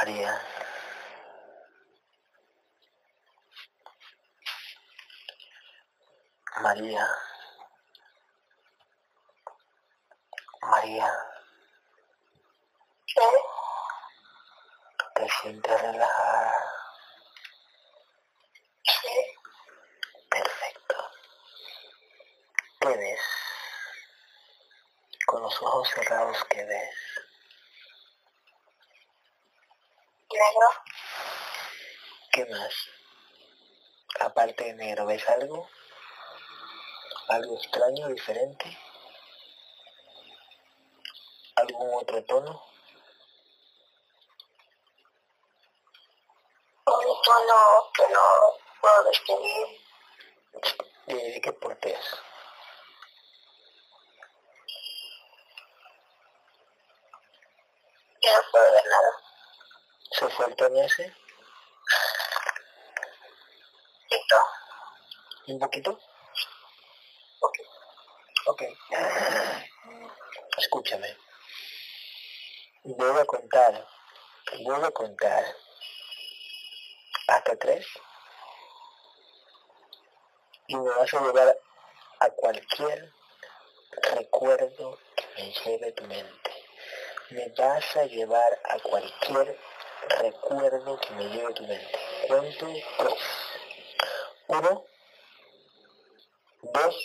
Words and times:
María. 0.00 0.40
María. 6.62 7.06
María. 10.62 11.12
¿Qué? 13.14 13.20
¿Te 15.16 15.28
sientes 15.28 15.82
relajada? 15.82 16.64
Sí. 18.84 19.36
Perfecto. 20.30 21.10
¿Qué 22.80 22.88
ves? 22.88 23.20
Con 25.26 25.42
los 25.42 25.62
ojos 25.62 25.90
cerrados, 25.90 26.42
¿qué 26.48 26.64
ves? 26.64 27.19
Negro. 30.32 30.68
¿Qué 32.30 32.46
más? 32.46 32.74
Aparte 34.20 34.64
de 34.64 34.74
negro, 34.74 35.06
¿ves 35.06 35.28
algo? 35.28 35.68
¿Algo 37.28 37.56
extraño, 37.56 38.08
diferente? 38.08 38.78
¿Algún 41.56 41.94
otro 41.94 42.24
tono? 42.24 42.62
Un 46.86 47.22
tono 47.22 47.90
que 47.94 48.08
no 48.08 48.20
puedo 48.80 49.04
describir. 49.04 49.80
¿De 51.06 51.40
qué 51.40 51.52
porte 51.52 51.92
es? 51.92 52.16
Ya 58.22 58.36
no 58.36 58.42
puedo 58.52 58.72
ver 58.72 58.84
nada. 58.86 59.29
¿Se 60.12 60.28
fue 60.28 60.46
el 60.46 60.56
tono 60.56 60.80
ese? 60.82 61.14
Quito. 64.08 64.36
¿Un 65.46 65.58
poquito? 65.58 65.98
Ok. 67.40 67.58
Ok. 68.46 68.62
Escúchame. 70.58 71.16
Voy 72.82 73.20
a 73.20 73.24
contar, 73.24 73.86
voy 74.64 74.84
a 74.84 74.90
contar 74.90 75.44
hasta 77.28 77.56
tres 77.56 77.86
y 80.66 80.76
me 80.76 80.88
vas 80.90 81.12
a 81.14 81.20
llevar 81.20 81.58
a 82.20 82.30
cualquier 82.30 83.12
recuerdo 84.14 84.98
que 85.16 85.26
me 85.36 85.52
lleve 85.52 85.92
tu 85.92 86.04
mente. 86.04 86.50
Me 87.30 87.48
vas 87.50 87.96
a 87.96 88.04
llevar 88.04 88.60
a 88.64 88.78
cualquier 88.80 89.58
recuerdo 90.18 90.98
que 91.00 91.10
me 91.14 91.24
lleve 91.28 91.54
tu 91.54 91.62
mente. 91.66 91.98
Cuento 92.28 92.66
tres. 92.98 93.14
Uno, 94.48 94.84
dos, 96.62 96.96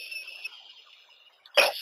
tres. 1.56 1.82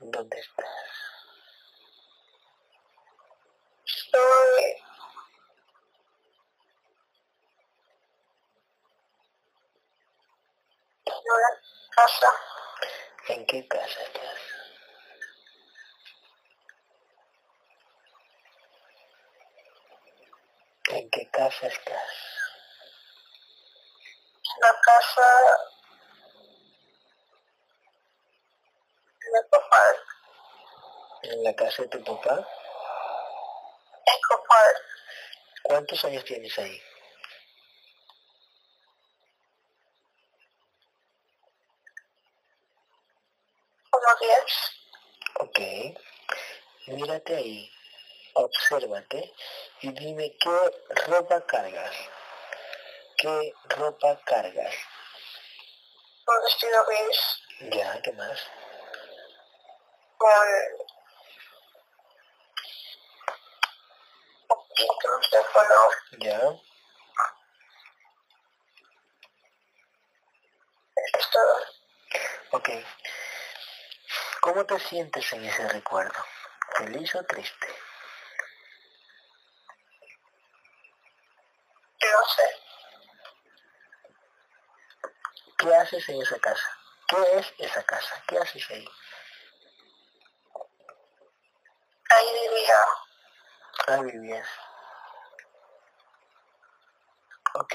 ¿Dónde 0.00 0.38
estás? 0.38 0.66
Estoy 3.84 4.76
en 11.06 11.12
una 11.14 11.60
casa. 11.94 12.32
¿En 13.28 13.37
qué 13.48 13.66
casa 13.66 14.00
estás? 14.02 14.40
¿En 20.90 21.10
qué 21.10 21.30
casa 21.30 21.66
estás? 21.66 22.12
Una 24.58 24.80
casa 24.82 25.58
de 29.32 29.42
Park. 29.50 30.06
¿En 31.22 31.44
la 31.44 31.54
casa 31.54 31.82
de 31.82 31.88
tu 31.88 32.04
papá? 32.04 32.34
Eco 34.06 34.44
Park. 34.48 34.76
¿Cuántos 35.62 36.04
años 36.04 36.24
tienes 36.24 36.58
ahí? 36.58 36.82
Como 43.90 44.06
10. 44.20 44.44
Ok. 45.40 45.58
Mírate 47.28 47.44
ahí, 47.44 47.70
obsérvate 48.34 49.34
y 49.82 49.92
dime 49.92 50.34
qué 50.38 51.04
ropa 51.08 51.44
cargas. 51.44 51.94
¿Qué 53.18 53.52
ropa 53.68 54.18
cargas? 54.24 54.74
Un 56.26 56.42
vestido 56.42 56.86
gris 56.86 57.42
Ya, 57.76 58.00
¿qué 58.00 58.12
más? 58.12 58.40
con 60.16 60.30
poquitos 64.48 65.30
de 65.30 65.38
color. 65.52 65.94
Ya. 66.20 66.40
Eso 70.96 71.18
es 71.18 71.30
todo. 71.30 71.56
Ok. 72.52 72.68
¿Cómo 74.40 74.64
te 74.64 74.78
sientes 74.80 75.32
en 75.34 75.44
ese 75.44 75.68
recuerdo? 75.68 76.24
¿Feliz 76.78 77.12
o 77.16 77.24
triste? 77.24 77.66
No 82.02 82.28
sé. 82.28 82.48
¿Qué 85.58 85.74
haces 85.74 86.08
en 86.08 86.22
esa 86.22 86.38
casa? 86.38 86.78
¿Qué 87.08 87.38
es 87.38 87.54
esa 87.58 87.82
casa? 87.82 88.22
¿Qué 88.28 88.38
haces 88.38 88.70
ahí? 88.70 88.88
Ahí 92.10 92.48
vivía 92.48 92.74
Ahí 93.88 94.02
vivías. 94.04 94.48
Ok. 97.54 97.74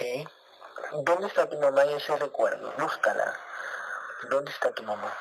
¿Dónde 1.03 1.27
está 1.27 1.49
tu 1.49 1.59
mamá 1.59 1.83
en 1.83 1.97
ese 1.97 2.15
recuerdo? 2.15 2.71
Búscala. 2.77 3.37
¿Dónde 4.29 4.49
está 4.51 4.73
tu 4.73 4.83
mamá? 4.83 5.13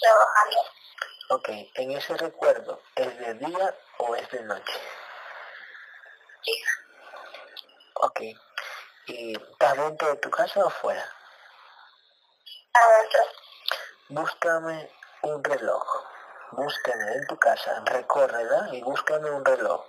trabajando. 0.00 0.56
Ok. 1.30 1.50
¿En 1.74 1.90
ese 1.92 2.16
recuerdo 2.16 2.80
es 2.94 3.18
de 3.18 3.34
día 3.34 3.74
o 3.98 4.16
es 4.16 4.30
de 4.30 4.42
noche? 4.44 4.80
Sí. 6.42 6.62
Ok. 8.00 8.20
¿Y 9.08 9.36
estás 9.36 9.76
dentro 9.76 10.08
de 10.08 10.16
tu 10.16 10.30
casa 10.30 10.64
o 10.64 10.70
fuera? 10.70 11.04
Adentro. 12.72 13.20
Búscame 14.08 14.90
un 15.20 15.44
reloj. 15.44 16.06
Búscame 16.52 17.12
en 17.12 17.26
tu 17.26 17.38
casa, 17.38 17.82
recórrela 17.84 18.70
y 18.72 18.80
búscame 18.80 19.30
un 19.30 19.44
reloj. 19.44 19.84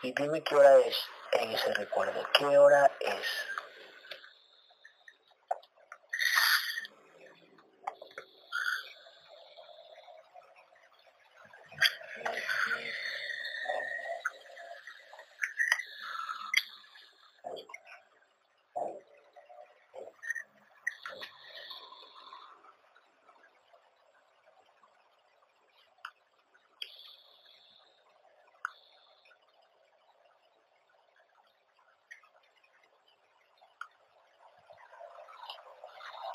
Y 0.00 0.14
dime 0.14 0.42
qué 0.42 0.56
hora 0.56 0.78
es 0.78 0.96
en 1.32 1.50
ese 1.50 1.74
recuerdo. 1.74 2.26
¿Qué 2.32 2.46
hora 2.56 2.90
es? 3.00 3.26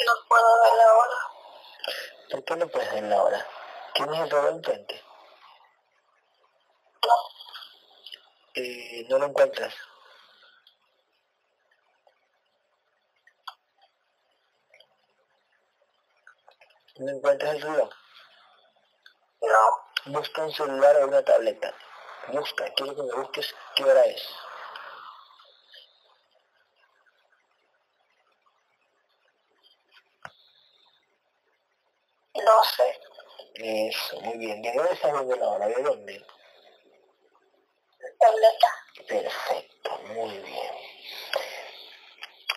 No 0.05 0.13
puedo 0.29 0.61
ver 0.61 0.73
la 0.77 0.93
hora. 0.93 1.17
¿Por 2.29 2.43
qué 2.45 2.55
no 2.55 2.67
puedes 2.67 2.93
ver 2.93 3.03
la 3.03 3.23
hora? 3.23 3.47
¿Tienes 3.95 4.19
el 4.19 4.29
reloj 4.29 4.51
enfrente? 4.51 5.03
No. 7.03 7.13
Y 16.95 17.03
no 17.03 17.11
encuentras. 17.11 17.53
¿No 17.53 17.57
el 17.57 17.61
reloj? 17.61 17.89
No. 19.41 20.13
Busca 20.13 20.43
un 20.43 20.51
celular 20.53 20.95
o 20.97 21.07
una 21.07 21.23
tableta. 21.23 21.73
Busca, 22.33 22.73
quiero 22.75 22.95
que 22.95 23.03
me 23.03 23.13
busques 23.13 23.55
qué 23.75 23.83
hora 23.83 24.01
es. 24.03 24.21
sé. 32.63 32.99
Eso, 33.55 34.21
muy 34.21 34.37
bien. 34.37 34.61
¿De 34.61 34.73
dónde 34.73 34.93
estás 34.93 35.11
viendo 35.13 35.35
la 35.35 35.47
hora? 35.49 35.67
¿De 35.67 35.81
dónde? 35.81 36.25
Tableta. 38.19 38.87
Perfecto, 39.07 39.99
muy 40.17 40.35
bien. 40.39 40.73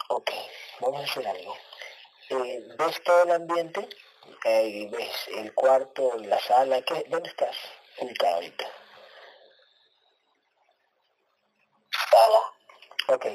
Ok, 0.09 0.31
vamos 0.81 1.01
a 1.03 1.05
hacer 1.05 1.27
algo. 1.27 1.57
Eh, 2.31 2.63
¿Ves 2.79 3.03
todo 3.05 3.23
el 3.25 3.33
ambiente? 3.33 3.87
¿Ves 4.45 5.29
el 5.37 5.53
cuarto, 5.55 6.17
la 6.21 6.39
sala? 6.41 6.81
¿Qué? 6.83 7.05
¿Dónde 7.09 7.29
estás 7.29 7.55
ubicado 7.99 8.37
ahorita? 8.37 8.65
Sala. 12.11 12.41
Ok, 13.09 13.27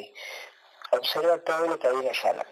observa 0.92 1.38
todo 1.44 1.68
lo 1.68 1.80
que 1.80 1.88
hay 1.88 1.96
en 1.96 2.06
la 2.06 2.14
sala. 2.14 2.46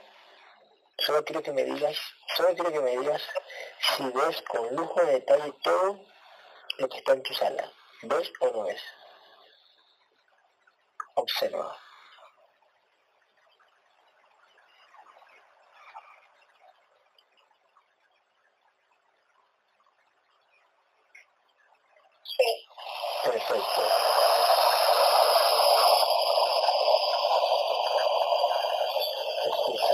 Solo 0.99 1.25
quiero 1.25 1.41
que 1.41 1.53
me 1.53 1.63
digas, 1.63 1.97
solo 2.35 2.53
quiero 2.53 2.71
que 2.71 2.79
me 2.81 2.97
digas 2.97 3.21
si 3.79 4.03
ves 4.11 4.41
con 4.43 4.75
lujo 4.75 5.01
de 5.01 5.13
detalle 5.13 5.51
todo 5.63 5.99
lo 6.77 6.87
que 6.87 6.97
está 6.99 7.13
en 7.13 7.23
tu 7.23 7.33
sala. 7.33 7.71
¿Ves 8.03 8.31
o 8.41 8.47
no 8.51 8.63
ves? 8.63 8.81
Observa. 11.15 11.77
Sí. 22.23 22.65
Perfecto. 23.23 23.81
Escucha. 29.45 29.93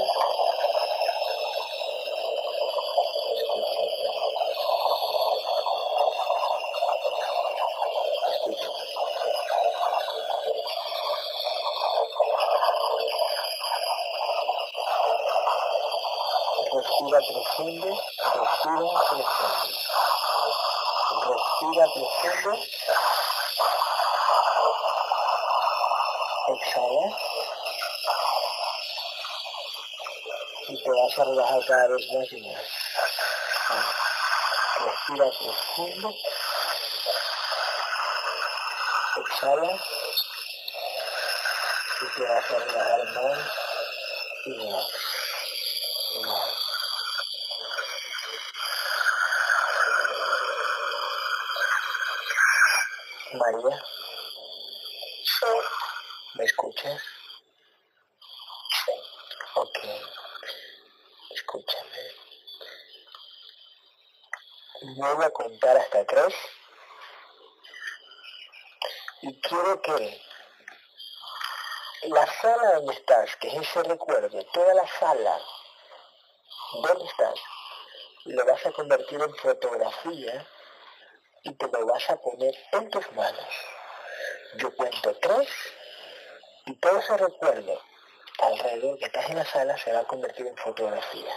Escucha. 3.36 3.70
Escucha. 8.32 8.70
Respira 16.72 17.20
profundo, 17.20 17.88
respira 17.88 18.78
profundo. 18.78 19.26
Respira 21.30 21.86
profundo. 21.94 22.60
Exhala. 26.48 27.18
Y 30.70 30.84
te 30.84 30.90
vas 30.92 31.20
a 31.20 31.24
relajar 31.24 31.59
cada 31.70 31.88
vez 31.88 32.12
más 32.12 32.32
y 32.34 32.42
más. 32.42 32.64
Respira 34.86 35.30
profundo. 35.40 36.16
Exhala. 39.18 39.80
Y 42.02 42.18
te 42.18 42.24
vas 42.24 42.52
a 42.52 42.60
relajar 42.60 43.04
más 43.14 43.40
y 44.46 44.50
más. 44.50 44.88
Y 46.16 46.20
más. 46.26 46.50
María, 53.34 53.84
Sí. 55.24 55.46
¿me 56.34 56.44
escuchas? 56.46 57.02
Sí. 58.86 58.92
Ok. 59.54 59.80
Escúchame. 61.30 62.02
Voy 65.20 65.26
a 65.26 65.32
contar 65.32 65.76
hasta 65.76 66.06
tres. 66.06 66.34
Y 69.22 69.42
quiero 69.42 69.82
que 69.82 70.22
la 72.04 72.26
sala 72.42 72.76
donde 72.76 72.94
estás, 72.94 73.36
que 73.36 73.50
es 73.50 73.56
ese 73.56 73.84
recuerdo, 73.84 74.46
toda 74.54 74.74
la 74.76 74.88
sala 74.88 75.38
donde 76.72 77.04
estás, 77.04 77.38
lo 78.28 78.46
vas 78.46 78.66
a 78.66 78.72
convertir 78.72 79.20
en 79.20 79.36
fotografía 79.36 80.48
y 81.44 81.54
te 81.54 81.68
lo 81.68 81.86
vas 81.86 82.10
a 82.10 82.16
poner 82.16 82.56
en 82.72 82.90
tus 82.90 83.12
manos. 83.12 83.54
Yo 84.56 84.74
cuento 84.74 85.14
tres 85.18 85.50
y 86.66 86.76
todo 86.76 86.98
ese 86.98 87.18
recuerdo 87.18 87.82
alrededor 88.38 88.98
que 89.00 89.08
estás 89.08 89.30
en 89.30 89.36
la 89.36 89.46
sala 89.46 89.78
se 89.80 89.92
va 89.92 90.00
a 90.00 90.08
convertir 90.08 90.48
en 90.48 90.56
fotografía 90.56 91.34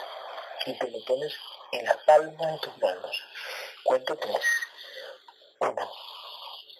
y 0.67 0.79
te 0.79 0.89
lo 0.89 1.05
pones 1.05 1.37
en 1.73 1.85
la 1.85 1.99
palma 2.07 2.47
de 2.47 2.59
tus 2.59 2.79
manos. 2.79 3.25
Cuento 3.93 4.17
tres. 4.17 4.45
Uno, 5.59 5.93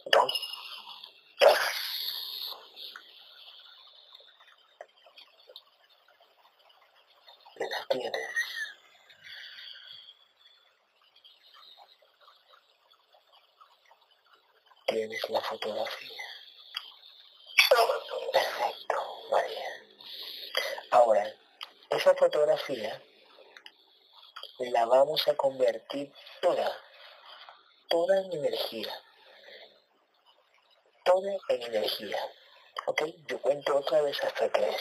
dos, 0.07 0.33
tres. 1.39 1.59
Tienes. 7.91 8.29
Tienes 14.87 15.29
la 15.29 15.41
fotografía. 15.43 16.25
Perfecto, 18.33 18.97
María. 19.31 19.69
Ahora, 20.93 21.35
esa 21.91 22.15
fotografía 22.15 23.03
la 24.71 24.87
vamos 24.87 25.27
a 25.29 25.35
convertir 25.35 26.13
toda, 26.41 26.73
toda 27.93 28.19
en 28.23 28.33
energía. 28.33 28.91
Toda 31.05 31.31
en 31.51 31.63
energía. 31.63 32.19
¿Ok? 32.87 33.03
Yo 33.29 33.39
cuento 33.43 33.77
otra 33.77 34.01
vez 34.01 34.19
hasta 34.25 34.51
tres 34.51 34.81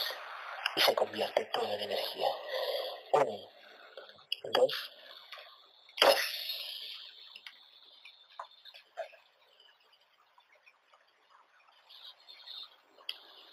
y 0.78 0.80
se 0.80 0.96
convierte 0.96 1.44
todo 1.46 1.66
en 1.74 1.82
energía. 1.82 2.28
Uno, 3.12 3.50
dos, 4.46 4.92
tres. 6.00 6.16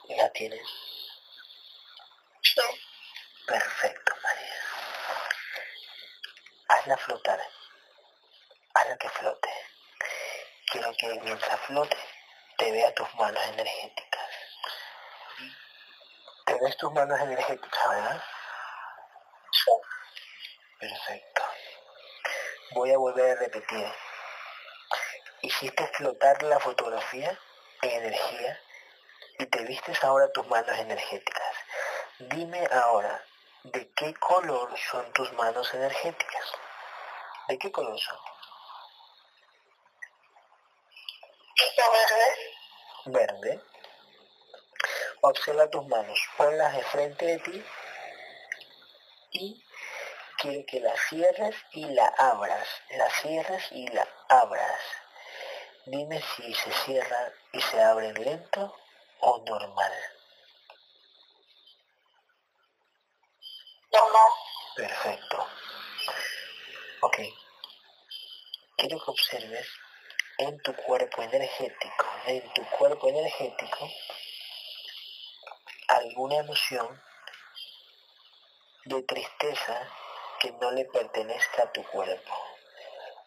¿La 0.09 0.33
tienes? 0.33 0.67
Sí. 2.43 2.61
Perfecto, 3.45 4.15
María. 4.23 4.63
Hazla 6.69 6.97
flotar. 6.97 7.41
Hazla 8.75 8.97
que 8.97 9.09
flote. 9.09 9.49
Quiero 10.71 10.95
que 10.97 11.09
mientras 11.21 11.58
flote 11.69 11.99
te 12.57 12.73
vea 12.73 12.95
tus 12.95 13.15
manos 13.17 13.43
energéticas. 13.49 14.31
Te 16.47 16.55
ves 16.55 16.77
tus 16.79 16.93
manos 16.93 17.21
energéticas, 17.21 17.89
¿verdad? 17.91 18.25
Sí. 19.53 19.71
Perfecto. 20.81 21.43
Voy 22.73 22.91
a 22.91 22.99
volver 22.99 23.37
a 23.37 23.41
repetir. 23.41 23.87
Hiciste 25.43 25.87
flotar 25.89 26.43
la 26.43 26.59
fotografía 26.59 27.39
en 27.83 27.91
energía 27.91 28.61
y 29.39 29.47
te 29.47 29.65
vistes 29.65 30.03
ahora 30.03 30.33
tus 30.33 30.47
manos 30.49 30.77
energéticas. 30.79 31.55
Dime 32.19 32.67
ahora, 32.73 33.23
¿de 33.65 33.93
qué 33.93 34.15
color 34.15 34.75
son 34.91 35.13
tus 35.13 35.31
manos 35.35 35.73
energéticas? 35.75 36.53
¿De 37.49 37.59
qué 37.59 37.71
color 37.71 37.99
son? 37.99 38.19
Está 41.59 41.91
verde. 41.91 42.55
Verde. 43.13 43.61
Observa 45.21 45.69
tus 45.69 45.87
manos, 45.87 46.19
ponlas 46.37 46.75
de 46.77 46.83
frente 46.85 47.27
de 47.27 47.39
ti 47.39 47.65
y 49.33 49.65
quiero 50.39 50.65
que 50.67 50.81
la 50.81 50.95
cierres 51.09 51.57
y 51.73 51.87
la 51.87 52.07
abras. 52.07 52.69
La 52.91 53.11
cierres 53.11 53.65
y 53.73 53.89
la 53.89 54.07
abras. 54.29 54.81
Dime 55.87 56.23
si 56.23 56.55
se 56.55 56.73
cierra 56.85 57.33
y 57.53 57.61
se 57.61 57.83
abren 57.83 58.15
lento 58.15 58.77
o 59.21 59.39
normal. 59.45 59.93
Normal. 63.91 64.31
Perfecto. 64.77 65.47
Ok. 67.01 67.19
Quiero 68.77 68.99
que 69.05 69.11
observes 69.11 69.69
en 70.39 70.57
tu 70.63 70.73
cuerpo 70.77 71.23
energético, 71.23 72.07
en 72.27 72.53
tu 72.53 72.65
cuerpo 72.71 73.09
energético, 73.09 73.91
alguna 75.89 76.37
emoción 76.37 77.03
de 78.85 79.03
tristeza 79.03 79.89
que 80.41 80.53
no 80.53 80.71
le 80.71 80.85
pertenezca 80.87 81.63
a 81.63 81.73
tu 81.73 81.83
cuerpo. 81.85 82.35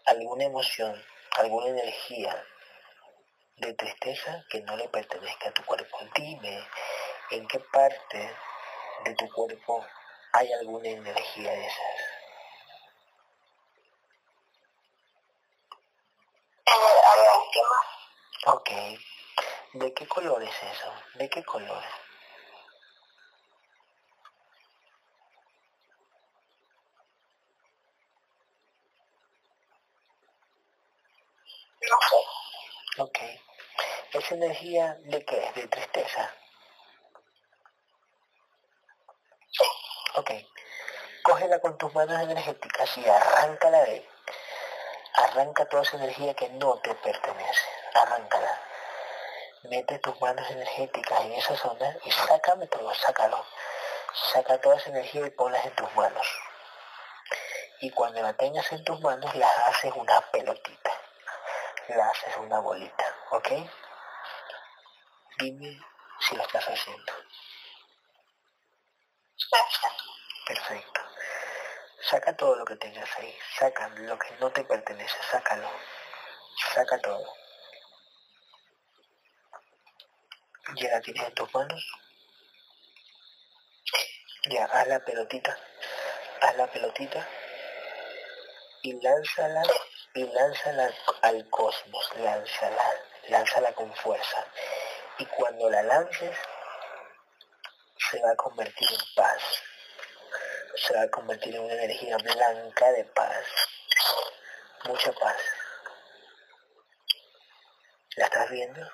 Alguna 0.06 0.46
emoción, 0.46 1.06
alguna 1.38 1.68
energía 1.68 2.46
de 3.58 3.74
tristeza 3.74 4.44
que 4.50 4.62
no 4.62 4.76
le 4.76 4.90
pertenezca 4.90 5.50
a 5.50 5.54
tu 5.54 5.64
cuerpo. 5.66 5.98
Dime 6.16 6.68
en 7.32 7.48
qué 7.48 7.60
parte 7.60 8.36
de 9.06 9.16
tu 9.16 9.32
cuerpo 9.32 9.86
hay 10.34 10.52
alguna 10.54 10.90
energía 10.90 11.52
de 11.52 11.66
esas. 11.66 12.12
¿De 19.74 19.91
qué 20.02 20.08
color 20.08 20.42
es 20.42 20.64
eso? 20.64 20.92
¿De 21.14 21.30
qué 21.30 21.44
color? 21.44 21.84
No 31.82 31.98
sé. 32.10 33.02
Ok. 33.02 33.20
¿Es 34.14 34.32
energía 34.32 34.98
de 35.02 35.24
qué? 35.24 35.52
¿De 35.54 35.68
tristeza? 35.68 36.34
Sí. 39.52 39.64
Ok. 40.16 40.32
Cógela 41.22 41.60
con 41.60 41.78
tus 41.78 41.94
manos 41.94 42.20
energéticas 42.24 42.98
y 42.98 43.08
arráncala 43.08 43.84
de. 43.84 44.10
Arranca 45.14 45.70
toda 45.70 45.84
esa 45.84 45.98
energía 45.98 46.34
que 46.34 46.50
no 46.50 46.80
te 46.80 46.96
pertenece. 46.96 47.68
Arráncala. 47.94 48.71
Mete 49.64 50.00
tus 50.00 50.20
manos 50.20 50.50
energéticas 50.50 51.22
en 51.22 51.34
esa 51.34 51.56
zona 51.56 51.96
y 52.04 52.12
sácame 52.12 52.66
todo, 52.68 52.94
sácalo. 52.96 53.46
Saca 54.34 54.60
toda 54.60 54.78
esa 54.78 54.90
energía 54.90 55.28
y 55.28 55.30
ponlas 55.30 55.64
en 55.66 55.76
tus 55.76 55.96
manos. 55.96 56.28
Y 57.80 57.92
cuando 57.92 58.22
la 58.22 58.34
tengas 58.34 58.72
en 58.72 58.84
tus 58.84 59.00
manos, 59.02 59.36
las 59.36 59.58
haces 59.68 59.94
una 59.96 60.20
pelotita. 60.32 60.92
La 61.90 62.08
haces 62.08 62.36
una 62.38 62.60
bolita, 62.60 63.16
¿ok? 63.30 63.50
Dime 65.38 65.80
si 66.20 66.36
lo 66.36 66.44
estás 66.44 66.66
haciendo. 66.66 67.14
Perfecto. 70.48 71.02
Saca 72.02 72.36
todo 72.36 72.56
lo 72.56 72.66
que 72.66 72.76
tengas 72.76 73.10
ahí. 73.20 73.38
Saca 73.58 73.88
lo 73.90 74.18
que 74.18 74.32
no 74.40 74.52
te 74.52 74.64
pertenece. 74.64 75.16
Sácalo. 75.30 75.70
Saca 76.74 77.00
todo. 77.00 77.41
Ya 80.76 80.90
la 80.90 81.02
tienes 81.02 81.28
en 81.28 81.34
tus 81.34 81.54
manos. 81.54 81.86
Ya, 84.50 84.66
haz 84.66 84.88
la 84.88 85.00
pelotita. 85.04 85.58
Haz 86.42 86.56
la 86.58 86.68
pelotita. 86.68 87.28
Y 88.84 89.00
lánzala. 89.02 89.64
Y 90.16 90.24
lánzala 90.24 90.94
al 91.22 91.50
cosmos. 91.50 92.12
Lánzala. 92.18 92.94
Lánzala 93.30 93.74
con 93.74 93.94
fuerza. 93.96 94.46
Y 95.20 95.26
cuando 95.26 95.70
la 95.70 95.84
lances, 95.84 96.36
se 97.98 98.22
va 98.22 98.32
a 98.32 98.36
convertir 98.36 98.90
en 98.90 99.16
paz 99.16 99.42
se 100.76 100.94
va 100.96 101.04
a 101.04 101.10
convertir 101.10 101.56
en 101.56 101.62
una 101.62 101.74
energía 101.74 102.18
blanca 102.18 102.92
de 102.92 103.06
paz. 103.06 103.46
Mucha 104.86 105.12
paz. 105.14 105.38
¿La 108.16 108.26
estás 108.26 108.50
viendo? 108.50 108.90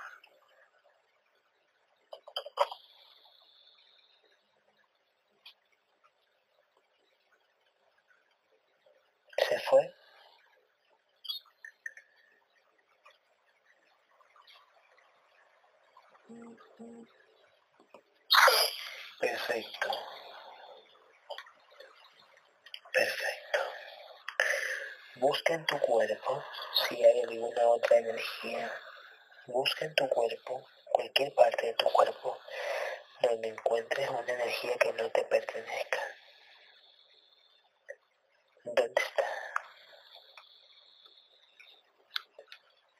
¿Se 9.47 9.59
fue? 9.61 9.93
Perfecto. 19.19 19.89
Perfecto. 22.97 23.59
Busca 25.17 25.53
en 25.53 25.65
tu 25.67 25.77
cuerpo 25.77 26.43
si 26.73 27.03
hay 27.03 27.21
alguna 27.21 27.67
otra 27.67 27.99
energía. 28.43 28.73
Busca 29.47 29.85
en 29.85 29.95
tu 29.95 30.07
cuerpo, 30.09 30.67
cualquier 30.91 31.33
parte 31.33 31.67
de 31.67 31.73
tu 31.73 31.85
cuerpo, 31.91 32.37
donde 33.21 33.49
encuentres 33.49 34.09
una 34.09 34.33
energía 34.33 34.77
que 34.77 34.93
no 34.93 35.09
te 35.11 35.23
pertenezca. 35.23 35.99
¿Dónde 38.63 39.01
está? 39.01 39.25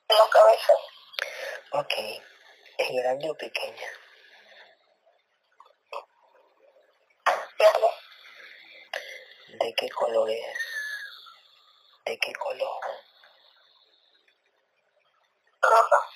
En 0.10 0.18
la 0.18 0.30
cabeza. 0.30 0.74
Ok. 1.72 1.94
¿Es 2.78 2.92
grande 2.92 3.30
o 3.30 3.36
pequeña? 3.36 3.88
¿De 9.60 9.74
qué 9.74 9.90
color 9.90 10.30
es? 10.30 10.58
¿De 12.06 12.18
qué 12.20 12.32
color? 12.34 12.80
Roja. 15.62 16.10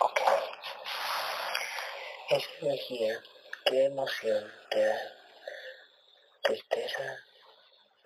Ok. 0.00 0.20
Esa 2.30 2.46
energía, 2.60 3.22
¿qué 3.64 3.84
emoción 3.84 4.52
te 4.70 4.84
da? 4.84 4.98
¿Tristeza 6.42 7.18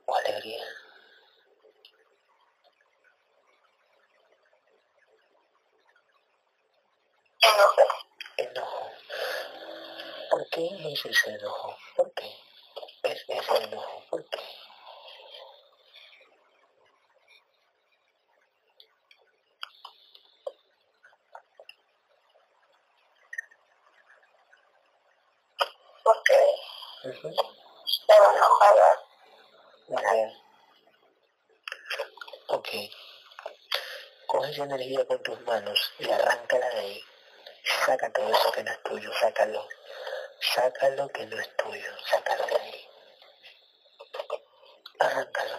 o 0.07 0.15
alegría? 0.17 0.65
Enojo. 7.43 7.83
Enojo. 8.37 8.91
¿Por 10.31 10.49
qué 10.51 10.67
es 10.93 11.05
ese 11.05 11.31
enojo? 11.35 11.77
¿Por 11.97 12.13
qué? 12.15 12.37
Es 13.05 13.25
ese 13.29 13.57
enojo. 13.65 14.05
¿Por 14.11 14.25
qué? 14.31 14.39
Porque 26.05 26.39
Ujú. 27.05 27.29
estaba 27.87 28.37
enojada. 28.37 29.03
Ajá. 29.97 30.43
Ok. 32.49 32.69
Coge 34.63 34.75
esa 34.75 34.75
energía 34.75 35.05
con 35.07 35.23
tus 35.25 35.41
manos 35.41 35.93
y 35.99 36.09
arráncala 36.09 36.69
de 36.69 36.79
ahí. 36.79 37.05
Saca 37.85 38.13
todo 38.13 38.29
eso 38.29 38.53
que 38.53 38.63
no 38.63 38.71
es 38.71 38.83
tuyo, 38.85 39.13
sácalo. 39.15 39.69
Sácalo 40.41 41.09
que 41.09 41.27
no 41.27 41.41
es 41.41 41.57
tuyo, 41.57 41.93
sácalo 42.07 42.47
de 42.47 42.57
ahí. 42.57 42.89
Arráncalo. 45.01 45.59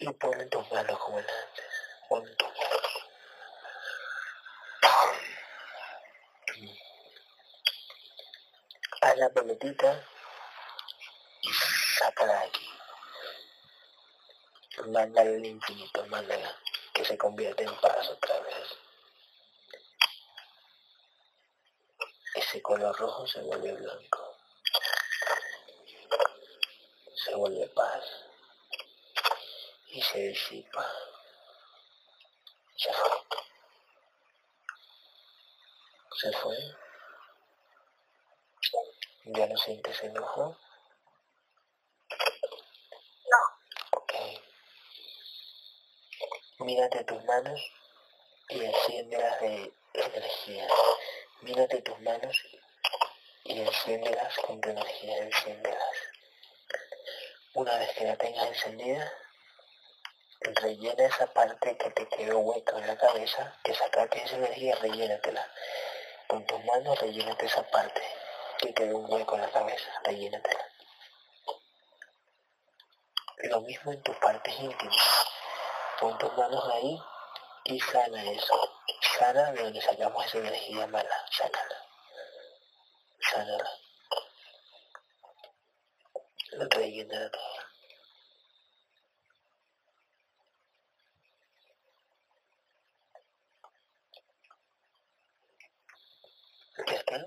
Y 0.00 0.12
ponlo 0.12 0.42
en 0.42 0.50
tus 0.50 0.70
manos 0.70 0.98
como 0.98 1.18
en 1.18 1.24
antes. 1.30 1.64
Pon 2.08 2.26
en 2.26 2.36
tus 2.36 2.48
manos. 2.48 2.82
Haz 9.00 9.16
la 9.16 9.30
pelotita 9.30 10.04
y 11.42 11.48
sácala 11.98 12.40
de 12.40 12.46
aquí. 12.46 12.67
Mándala 14.88 15.30
al 15.30 15.44
infinito, 15.44 16.06
mándala. 16.06 16.56
Que 16.94 17.04
se 17.04 17.18
convierta 17.18 17.62
en 17.62 17.74
paz 17.80 18.08
otra 18.08 18.40
vez. 18.40 18.68
Ese 22.34 22.62
color 22.62 22.96
rojo 22.98 23.26
se 23.26 23.42
vuelve 23.42 23.72
blanco. 23.74 24.36
Se 27.24 27.34
vuelve 27.34 27.68
paz. 27.68 28.04
Y 29.88 30.00
se 30.00 30.18
disipa. 30.18 30.90
Se 32.76 32.92
fue. 32.92 33.10
Se 36.16 36.32
fue. 36.32 36.56
¿Ya 39.26 39.46
no 39.46 39.56
sientes 39.58 40.02
enojo? 40.04 40.56
No. 43.30 43.98
Ok. 43.98 44.12
Mírate 46.60 47.04
tus 47.04 47.17
manos 47.28 47.60
y 48.48 48.64
enciéndelas 48.64 49.40
de 49.40 49.72
energía. 49.92 50.66
Mírate 51.42 51.82
tus 51.82 52.00
manos 52.00 52.42
y 53.44 53.60
enciéndelas 53.60 54.34
con 54.38 54.60
tu 54.60 54.70
energía, 54.70 55.18
enciéndelas. 55.18 55.92
Una 57.52 57.76
vez 57.78 57.90
que 57.92 58.04
la 58.04 58.16
tengas 58.16 58.48
encendida, 58.48 59.12
rellena 60.40 61.04
esa 61.04 61.26
parte 61.26 61.76
que 61.76 61.90
te 61.90 62.08
quedó 62.08 62.38
hueca 62.38 62.78
en 62.78 62.86
la 62.86 62.96
cabeza, 62.96 63.58
que 63.62 63.74
sacaste 63.74 64.24
esa 64.24 64.36
energía, 64.36 64.74
rellénatela. 64.76 65.52
Con 66.28 66.46
tus 66.46 66.64
manos 66.64 66.98
rellénate 66.98 67.46
esa 67.46 67.62
parte 67.68 68.02
que 68.58 68.72
quedó 68.72 68.96
un 68.96 69.12
hueco 69.12 69.34
en 69.34 69.42
la 69.42 69.50
cabeza, 69.50 69.90
rellénatela. 70.04 70.66
Lo 73.50 73.60
mismo 73.60 73.92
en 73.92 74.02
tus 74.02 74.16
partes 74.16 74.58
íntimas. 74.58 75.26
Pon 76.00 76.16
tus 76.16 76.32
manos 76.36 76.64
ahí 76.74 76.98
y 77.68 77.78
sana 77.80 78.22
eso. 78.32 78.72
Sana 79.18 79.52
de 79.52 79.62
donde 79.62 79.80
sacamos 79.80 80.24
esa 80.26 80.38
energía 80.38 80.86
mala. 80.86 81.26
Sánala. 81.30 81.76
Sánala. 83.20 83.70
Rellénala 86.70 87.30
todo. 87.30 87.42
¿Ya 96.86 96.94
está? 96.94 97.26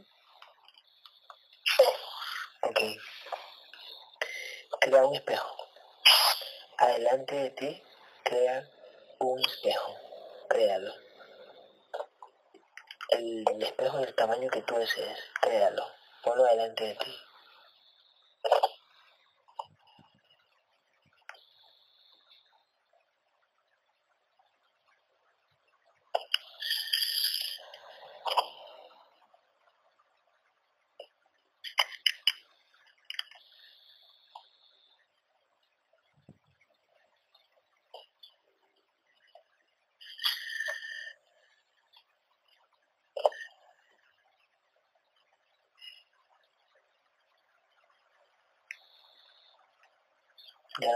Ok. 2.64 2.80
Crea 4.80 5.06
un 5.06 5.16
espejo. 5.16 5.56
Adelante 6.80 7.36
de 7.36 7.50
ti, 7.52 7.84
crea 8.24 8.68
un 9.20 9.40
espejo. 9.40 10.11
Créalo. 10.52 10.94
El 13.08 13.64
espejo 13.64 14.00
del 14.00 14.14
tamaño 14.16 14.50
que 14.50 14.62
tú 14.64 14.76
desees. 14.76 15.18
Créalo. 15.40 15.86
Ponlo 16.24 16.46
adelante 16.46 16.84
de 16.84 16.96
ti. 16.96 17.16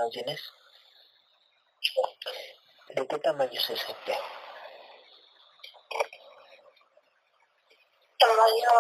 ¿Ya 0.05 0.07
lo 0.07 0.11
tienes? 0.11 0.53
¿De 2.89 3.07
qué 3.07 3.17
tamaño 3.17 3.59
es 3.59 3.69
ese 3.71 3.91
espejo? 3.91 4.23
Tamaño 8.19 8.71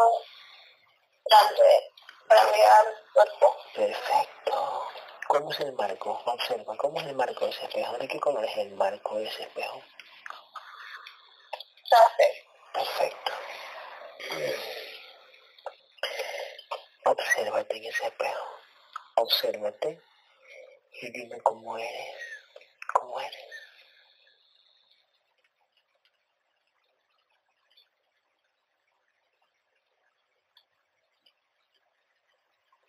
grande 1.25 1.91
para 2.27 2.43
mirar 2.51 2.85
el 2.87 3.11
cuerpo. 3.11 3.57
Perfecto. 3.73 4.87
¿Cómo 5.27 5.51
es 5.51 5.59
el 5.61 5.73
marco? 5.73 6.11
Observa, 6.25 6.77
¿cómo 6.77 7.01
es 7.01 7.07
el 7.07 7.15
marco 7.15 7.45
de 7.45 7.51
ese 7.51 7.65
espejo? 7.65 7.97
¿De 7.97 8.07
qué 8.07 8.19
color 8.19 8.45
es 8.45 8.57
el 8.57 8.75
marco 8.75 9.15
de 9.17 9.27
ese 9.27 9.43
espejo? 9.43 9.81
Café. 11.89 12.47
Perfecto. 12.71 13.31
Obsérvate 17.05 17.77
en 17.77 17.85
ese 17.85 18.05
espejo. 18.05 18.45
Obsérvate 19.15 20.01
y 21.01 21.11
dime 21.11 21.41
cómo 21.41 21.77
eres. 21.77 22.15
¿Cómo 22.93 23.19
eres? 23.19 23.35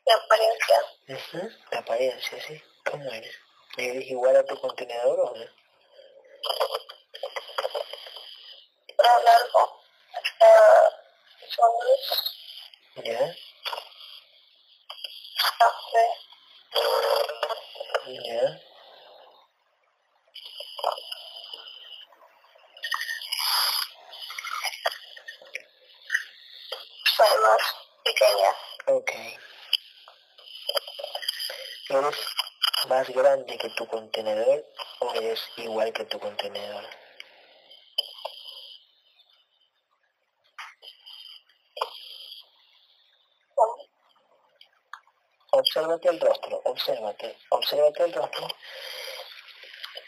De 0.06 0.12
apariencia. 0.12 0.76
Ujú, 1.08 1.50
Apariencia, 2.26 2.42
sí. 2.48 2.62
¿Cómo 2.84 3.04
eres? 3.04 3.36
¿Eres 3.76 4.10
igual 4.10 4.36
a 4.36 4.44
tu 4.44 4.58
contenedor 4.60 5.20
o 5.20 5.36
no? 5.36 5.44
Pero 8.96 9.22
largo. 9.22 9.82
Hasta 10.12 10.48
los 11.40 11.58
hombros. 11.58 12.02
¿Ya? 13.04 13.36
Café. 15.58 16.06
¿Ya? 18.06 18.60
Soy 27.16 27.40
más 27.40 27.62
pequeña. 28.04 28.50
Ok. 28.86 29.12
¿Eres 31.88 32.16
más 32.88 33.08
grande 33.10 33.56
que 33.58 33.70
tu 33.70 33.86
contenedor 33.86 34.64
o 34.98 35.14
eres 35.14 35.40
igual 35.56 35.92
que 35.92 36.04
tu 36.04 36.18
contenedor? 36.18 36.84
Obsérvate 45.52 46.08
el 46.08 46.20
rostro, 46.20 46.60
obsérvate, 47.06 47.38
obsérvate 47.50 48.04
el 48.04 48.12
rostro, 48.12 48.48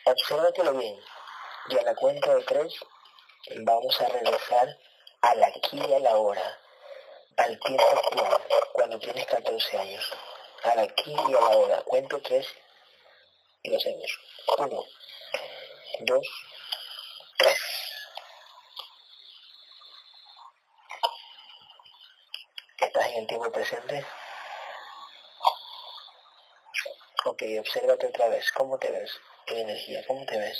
obsérvatelo 0.04 0.72
bien. 0.74 0.98
Y 1.68 1.78
a 1.78 1.82
la 1.82 1.94
cuenta 1.94 2.34
de 2.34 2.42
tres 2.44 2.74
vamos 3.60 4.00
a 4.00 4.08
regresar 4.08 4.78
al 5.20 5.44
aquí 5.44 5.78
y 5.78 5.92
a 5.92 5.98
la 6.00 6.16
hora, 6.16 6.58
al 7.36 7.58
tiempo 7.60 7.84
actual, 7.84 8.42
cuando 8.72 8.98
tienes 8.98 9.26
14 9.26 9.78
años. 9.78 10.12
Al 10.64 10.78
aquí 10.80 11.12
y 11.12 11.34
a 11.34 11.40
la 11.40 11.56
hora. 11.56 11.82
Cuento 11.82 12.20
tres 12.20 12.46
y 13.62 13.70
lo 13.70 13.76
hacemos. 13.76 14.20
Uno, 14.58 14.84
dos, 16.00 16.26
tres. 17.36 17.58
¿Estás 22.80 23.06
en 23.08 23.18
el 23.18 23.26
tiempo 23.26 23.52
presente? 23.52 24.04
Ok, 27.40 27.44
obsérvate 27.60 28.06
otra 28.08 28.28
vez. 28.28 28.50
¿Cómo 28.50 28.78
te 28.78 28.90
ves? 28.90 29.12
¿Qué 29.46 29.60
energía? 29.60 30.04
¿Cómo 30.08 30.26
te 30.26 30.36
ves? 30.36 30.58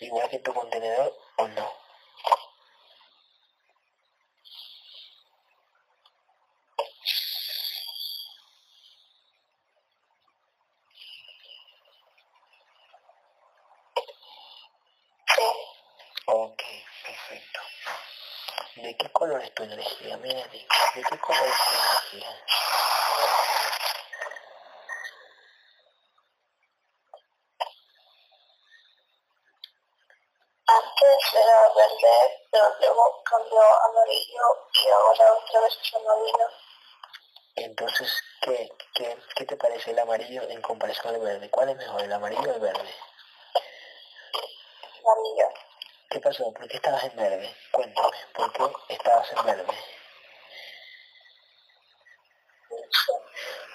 ¿Igual 0.00 0.28
que 0.30 0.38
tu 0.38 0.54
contenedor 0.54 1.12
o 1.36 1.48
no? 1.48 1.72
Sí. 15.34 15.42
Ok, 16.26 16.62
perfecto. 17.04 17.60
¿De 18.76 18.96
qué 18.96 19.08
color 19.10 19.42
es 19.42 19.52
tu 19.54 19.64
energía? 19.64 20.16
Mira, 20.18 20.46
¿de 20.46 20.58
de 20.94 21.02
qué 21.10 21.18
color 21.18 21.46
es 21.48 21.64
tu 21.64 22.14
energía? 22.14 22.36
Antes 30.70 31.34
era 31.34 31.68
verde, 31.74 32.46
pero 32.52 32.68
luego 32.78 33.22
cambió 33.24 33.60
a 33.60 33.84
amarillo 33.86 34.68
y 34.72 34.88
Entonces, 37.56 38.22
¿qué, 38.40 38.68
qué, 38.94 39.18
qué 39.36 39.44
te 39.44 39.56
parece 39.56 39.90
el 39.90 39.98
amarillo 39.98 40.42
en 40.48 40.62
comparación 40.62 41.14
al 41.14 41.20
verde? 41.20 41.50
¿Cuál 41.50 41.70
es 41.70 41.76
mejor, 41.76 42.02
el 42.02 42.12
amarillo 42.12 42.50
o 42.50 42.54
el 42.54 42.60
verde? 42.60 42.94
Amarillo. 45.00 45.48
¿Qué 46.10 46.20
pasó? 46.20 46.52
¿Por 46.52 46.68
qué 46.68 46.76
estabas 46.76 47.04
en 47.04 47.16
verde? 47.16 47.54
Cuéntame, 47.70 48.16
¿por 48.34 48.52
qué 48.52 48.94
estabas 48.94 49.32
en 49.32 49.44
verde? 49.44 49.74
Sí. 52.70 53.12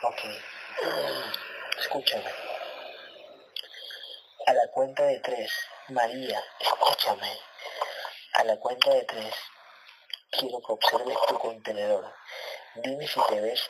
Ok. 0.04 0.20
Escúchame. 1.80 2.32
A 4.48 4.54
la 4.54 4.68
cuenta 4.72 5.04
de 5.04 5.20
tres, 5.20 5.52
María, 5.90 6.44
escúchame. 6.60 7.40
A 8.34 8.44
la 8.44 8.58
cuenta 8.58 8.90
de 8.92 9.04
tres, 9.06 9.34
quiero 10.38 10.62
que 10.62 10.72
observes 10.74 11.18
tu 11.28 11.40
contenedor. 11.40 12.14
Dime 12.76 13.08
si 13.08 13.20
te 13.30 13.42
ves 13.42 13.70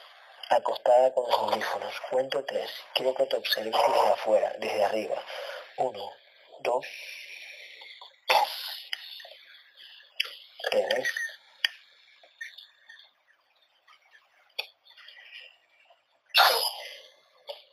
acostada 0.49 1.13
con 1.13 1.29
los 1.29 1.39
audífonos. 1.39 1.93
Cuento 2.09 2.43
tres. 2.45 2.71
Quiero 2.93 3.13
que 3.15 3.25
te 3.25 3.37
observes 3.37 3.73
desde 3.73 4.07
afuera, 4.09 4.53
desde 4.59 4.83
arriba. 4.83 5.23
Uno, 5.77 6.11
dos, 6.61 6.85
tres. 10.71 11.09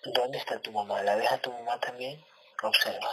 ¿Dónde 0.05 0.39
está 0.39 0.61
tu 0.61 0.73
mamá? 0.73 1.01
¿La 1.03 1.15
ves 1.15 1.31
a 1.31 1.39
tu 1.39 1.53
mamá 1.53 1.79
también? 1.79 2.25
Observa. 2.63 3.09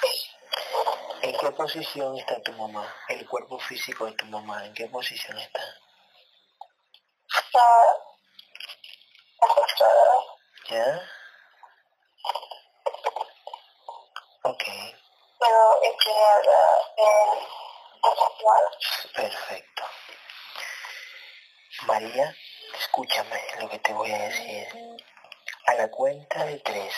Sí. 0.00 0.30
¿En 1.22 1.38
qué 1.38 1.51
posición 1.62 2.18
está 2.18 2.42
tu 2.42 2.52
mamá? 2.54 2.92
El 3.08 3.24
cuerpo 3.28 3.56
físico 3.56 4.06
de 4.06 4.12
tu 4.12 4.26
mamá, 4.26 4.66
¿en 4.66 4.74
qué 4.74 4.88
posición 4.88 5.38
está? 5.38 5.62
Está 7.28 7.62
acostada. 9.40 10.14
¿Ya? 10.68 11.08
Ok, 14.42 14.64
pero 15.38 15.80
inclinada 15.84 16.80
en 16.96 17.38
acostada. 18.02 18.70
perfecto. 19.14 19.82
María, 21.86 22.36
escúchame 22.80 23.40
lo 23.60 23.68
que 23.68 23.78
te 23.78 23.92
voy 23.92 24.10
a 24.10 24.18
decir. 24.18 24.66
A 25.66 25.74
la 25.74 25.88
cuenta 25.92 26.44
de 26.44 26.58
tres, 26.58 26.92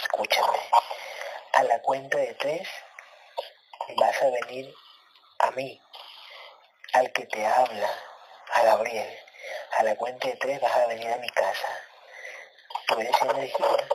escúchame. 0.00 0.60
A 1.54 1.64
la 1.64 1.82
cuenta 1.82 2.18
de 2.18 2.34
tres 2.34 2.68
vas 3.94 4.22
a 4.22 4.30
venir 4.30 4.74
a 5.38 5.50
mí, 5.52 5.80
al 6.92 7.12
que 7.12 7.26
te 7.26 7.46
habla, 7.46 7.90
a 8.54 8.62
Gabriel. 8.62 9.18
A 9.78 9.82
la 9.84 9.94
cuenta 9.96 10.28
de 10.28 10.36
tres 10.36 10.60
vas 10.60 10.74
a 10.74 10.86
venir 10.86 11.08
a 11.12 11.18
mi 11.18 11.28
casa. 11.28 11.68
Tú 12.88 12.98
eres 12.98 13.22
energía, 13.22 13.88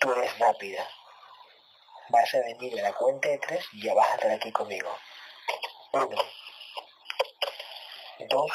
tú 0.00 0.12
eres 0.12 0.38
rápida. 0.38 0.88
Vas 2.10 2.34
a 2.34 2.38
venir 2.38 2.78
a 2.78 2.82
la 2.82 2.92
cuenta 2.92 3.28
de 3.28 3.38
tres 3.38 3.64
y 3.72 3.82
ya 3.82 3.94
vas 3.94 4.08
a 4.10 4.14
estar 4.14 4.30
aquí 4.30 4.52
conmigo. 4.52 4.96
Uno, 5.92 6.16
dos, 8.28 8.52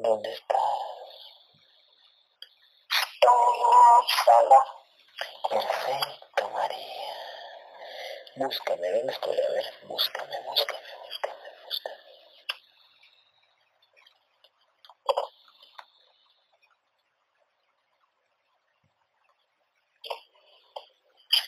¿Dónde 0.00 0.32
estás? 0.32 0.71
Sola. 4.24 4.64
Perfecto, 5.50 6.48
María. 6.50 7.16
Búscame, 8.36 8.90
¿dónde 8.90 9.12
estoy? 9.12 9.38
A 9.38 9.50
ver, 9.50 9.66
búscame, 9.84 10.40
búscame, 10.46 10.80
búscame, 11.04 11.48
búscame. 11.64 11.96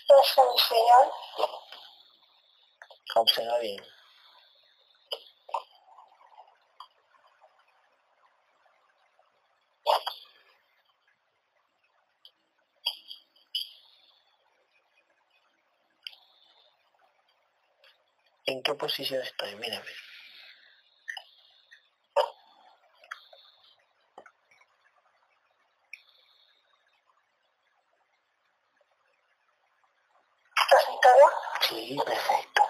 Es 0.09 0.38
un 0.38 0.59
señor. 0.59 1.12
Observa 3.17 3.59
bien. 3.59 3.93
¿En 18.55 18.62
qué 18.62 18.73
posición 18.75 19.21
estoy? 19.21 19.53
Mírame. 19.57 19.90
¿Estás 30.62 30.85
sentada? 30.85 31.29
Sí, 31.69 31.99
perfecto. 32.07 32.62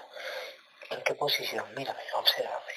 ¿En 0.89 1.03
qué 1.03 1.13
posición? 1.13 1.75
Mírame, 1.75 2.01
obsérvame. 2.15 2.73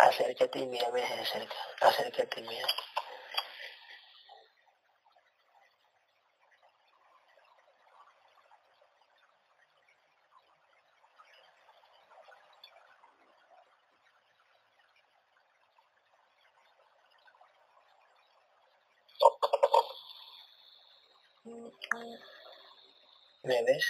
Acércate 0.00 0.47
y 0.58 0.66
mírame 0.66 1.00
desde 1.00 1.24
cerca. 1.24 1.54
Acércate 1.80 2.40
y 2.40 2.42
mira. 2.42 2.66
¿Me 23.44 23.62
ves? 23.64 23.86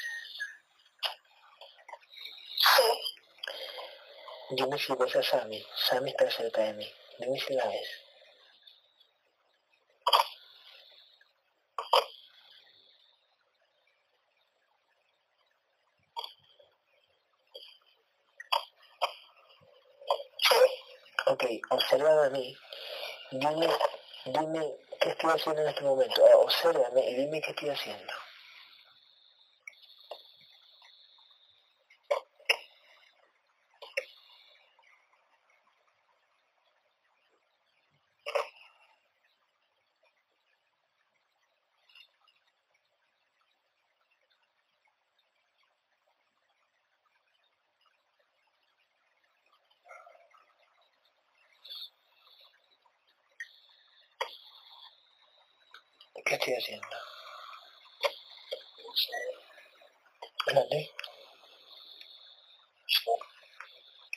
Dime 4.59 4.77
si 4.77 4.93
ves 4.99 5.15
a 5.15 5.23
Sammy. 5.23 5.65
Sammy 5.87 6.11
está 6.11 6.29
cerca 6.29 6.63
de 6.63 6.73
mí. 6.73 6.93
Dime 7.21 7.39
si 7.39 7.55
la 7.55 7.69
ves. 7.69 7.91
Ok, 21.27 21.45
observa 21.71 22.27
a 22.27 22.31
mí. 22.31 22.57
Dime, 23.31 23.69
dime 24.25 24.77
qué 25.01 25.11
estoy 25.11 25.31
haciendo 25.31 25.63
en 25.63 25.69
este 25.69 25.83
momento. 25.85 26.27
Eh, 26.27 26.35
Obsérvame 26.35 27.11
y 27.11 27.15
dime 27.15 27.41
qué 27.41 27.51
estoy 27.51 27.69
haciendo. 27.69 28.13
¿Qué 56.29 56.35
estoy 56.35 56.53
haciendo? 56.53 56.87
¿Dónde? 60.53 60.91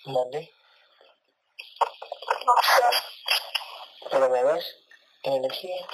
¿Dónde? 0.03 0.53
No 2.45 2.53
sé. 2.63 2.97
¿Pero 4.11 4.29
me 4.29 4.43
ves? 4.43 4.75
¿En 5.23 5.33
energía? 5.35 5.87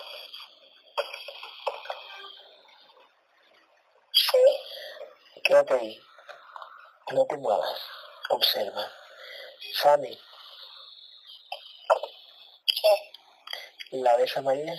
Sí. 4.12 4.38
Quédate 5.44 5.74
ahí. 5.76 6.02
No 7.12 7.28
te 7.28 7.38
muevas. 7.38 7.80
Observa. 8.30 8.92
Sammy, 9.76 10.18
Sí. 14.38 14.44
¿la 14.44 14.52
ves 14.52 14.68
a 14.68 14.72
María? 14.72 14.74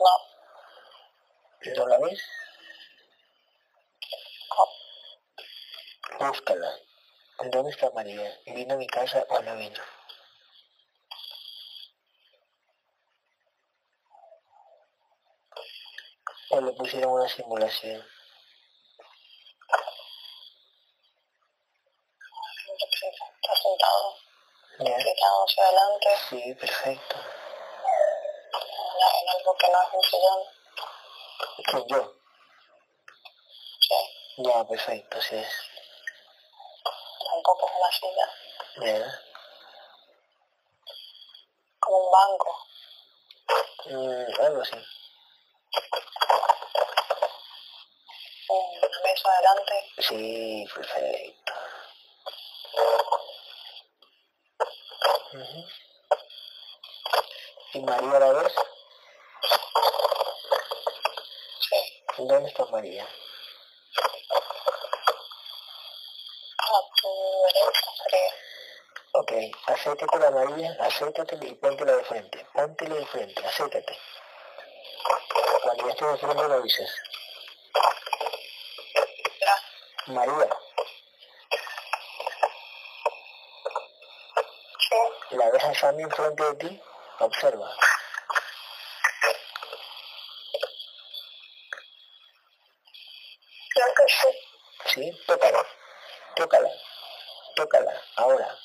No. 0.00 1.74
¿No 1.76 1.86
la 1.86 1.98
ves? 1.98 2.22
Búscala. 6.18 6.72
¿Dónde 7.52 7.70
está 7.70 7.90
María? 7.90 8.40
¿Vino 8.46 8.74
a 8.74 8.78
mi 8.78 8.86
casa 8.86 9.24
o 9.28 9.42
no 9.42 9.56
vino? 9.56 9.82
O 16.50 16.60
le 16.60 16.72
pusieron 16.72 17.12
una 17.12 17.28
simulación. 17.28 18.04
Está 23.42 23.54
sentado. 23.62 24.16
¿Ya? 24.78 24.96
Gritando 24.98 25.35
hacia 25.46 25.64
adelante. 25.64 26.08
Sí, 26.28 26.54
perfecto. 26.54 27.16
En 27.16 27.22
en 29.22 29.28
algo 29.36 29.56
que 29.56 29.68
no 29.68 29.82
es 29.82 29.88
un 29.92 30.02
sillón. 30.02 30.42
¿Quién 31.64 31.86
yo? 31.88 32.12
Sí. 33.80 33.94
Ya, 34.38 34.64
perfecto, 34.64 35.20
sí 35.22 35.36
es. 35.36 35.48
Tampoco 37.30 37.66
es 37.68 37.72
una 37.76 37.92
silla. 37.92 38.28
¿Ya? 38.98 39.20
Como 41.80 41.96
un 41.98 42.10
banco. 42.12 42.66
Mm, 43.86 44.40
algo 44.42 44.62
así. 44.62 44.76
Una 48.48 49.00
mesa 49.04 49.28
adelante. 49.30 49.92
Sí, 49.98 50.66
perfecto. 50.74 51.45
¿Y 57.74 57.80
María 57.80 58.18
la 58.18 58.32
ves? 58.32 58.54
Sí. 61.60 62.04
¿Dónde 62.16 62.48
está 62.48 62.64
María? 62.66 63.06
A. 66.58 66.80
Ok, 69.12 69.32
acércate 69.66 70.16
a 70.16 70.20
la 70.20 70.30
María, 70.30 70.74
acércate 70.80 71.38
y 71.42 71.54
póntela 71.54 71.96
de 71.96 72.04
frente. 72.04 72.46
Póntela 72.54 72.94
de 72.94 73.06
frente, 73.06 73.46
acércate. 73.46 73.98
Cuando 75.62 75.84
ya 75.86 75.90
estés 75.92 76.12
de 76.12 76.16
frente 76.18 76.48
lo 76.48 76.62
dices. 76.62 76.90
María, 80.06 80.48
¿la 85.36 85.50
ves 85.50 85.64
a 85.64 85.74
Sammy 85.74 86.02
enfrente 86.02 86.42
de 86.42 86.54
ti? 86.56 86.82
Observa. 87.20 87.70
Creo 93.74 93.94
que 93.96 94.06
sí. 94.08 94.30
¿Sí? 94.92 95.20
Tócala. 95.26 95.62
Tócala. 96.34 96.70
Tócala. 97.54 98.02
Ahora. 98.16 98.58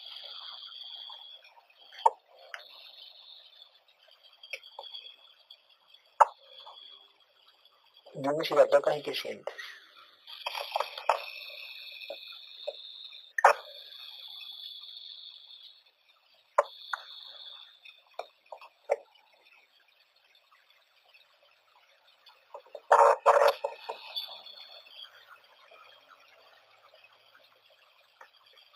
Dime 8.13 8.45
si 8.45 8.53
la 8.53 8.67
tocas 8.67 8.95
y 8.97 9.01
qué 9.03 9.13
sientes. 9.13 9.55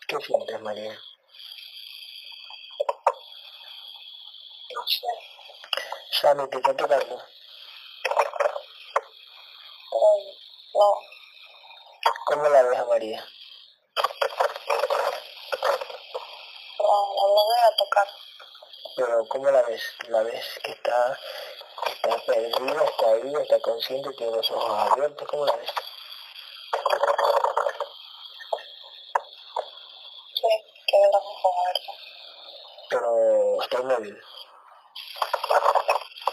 ¿Qué 0.07 0.17
sientes, 0.21 0.61
María? 0.61 0.93
No 4.73 4.87
sé. 4.87 5.07
Sammy, 6.21 6.47
¿te 6.49 6.57
está 6.57 6.75
tocando? 6.75 7.15
Mm, 9.91 10.25
No. 10.75 10.89
¿Cómo 12.25 12.49
la 12.49 12.63
ves 12.63 12.79
a 12.79 12.85
María? 12.85 13.25
No, 16.79 16.87
no 17.15 17.27
me 17.33 17.41
voy 17.49 17.59
a 17.63 17.75
tocar. 17.77 18.07
Pero 18.95 19.25
¿cómo 19.27 19.51
la 19.51 19.61
ves? 19.63 19.83
¿La 20.09 20.21
ves 20.23 20.45
que 20.63 20.71
está, 20.71 21.19
está 21.87 22.17
perdida, 22.25 22.83
está 23.41 23.59
está 23.85 23.93
consciente, 23.93 24.17
tiene 24.17 24.35
los 24.35 24.51
ojos 24.51 24.91
abiertos? 24.91 25.27
¿Cómo 25.29 25.45
la 25.45 25.55
ves? 25.55 25.69
Sí, 30.33 30.47
tiene 30.87 31.05
los 31.13 31.23
ojos 31.23 31.51
abiertos. 31.61 31.95
Pero 32.89 33.61
está 33.61 33.79
inmóvil. 33.79 34.21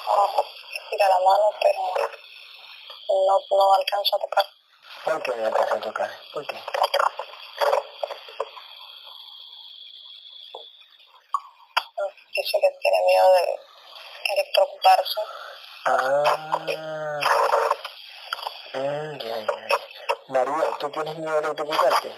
Ah, 0.08 0.42
Tira 0.90 1.08
la 1.08 1.18
mano, 1.20 1.50
pero 1.60 1.80
no, 3.08 3.56
no 3.56 3.74
alcanzo 3.74 4.16
a 4.16 4.20
tocar. 4.20 4.46
¿Por 5.04 5.22
qué 5.22 5.36
no 5.36 5.46
alcanza 5.46 5.74
a 5.74 5.80
tocar? 5.80 6.10
¿Por 6.32 6.46
qué? 6.46 6.56
Dice 12.34 12.58
que 12.60 12.70
tiene 12.80 13.00
miedo 13.06 13.32
de 13.34 13.60
electrocutarse. 14.34 15.20
Ah, 15.84 16.58
mm, 18.74 19.18
ya, 19.18 19.36
ya, 19.36 19.36
ya. 19.46 19.76
María, 20.28 20.61
¿tú 20.78 20.90
tienes 20.90 21.18
miedo 21.18 21.32
de 21.32 21.38
electrocutarte? 21.46 22.08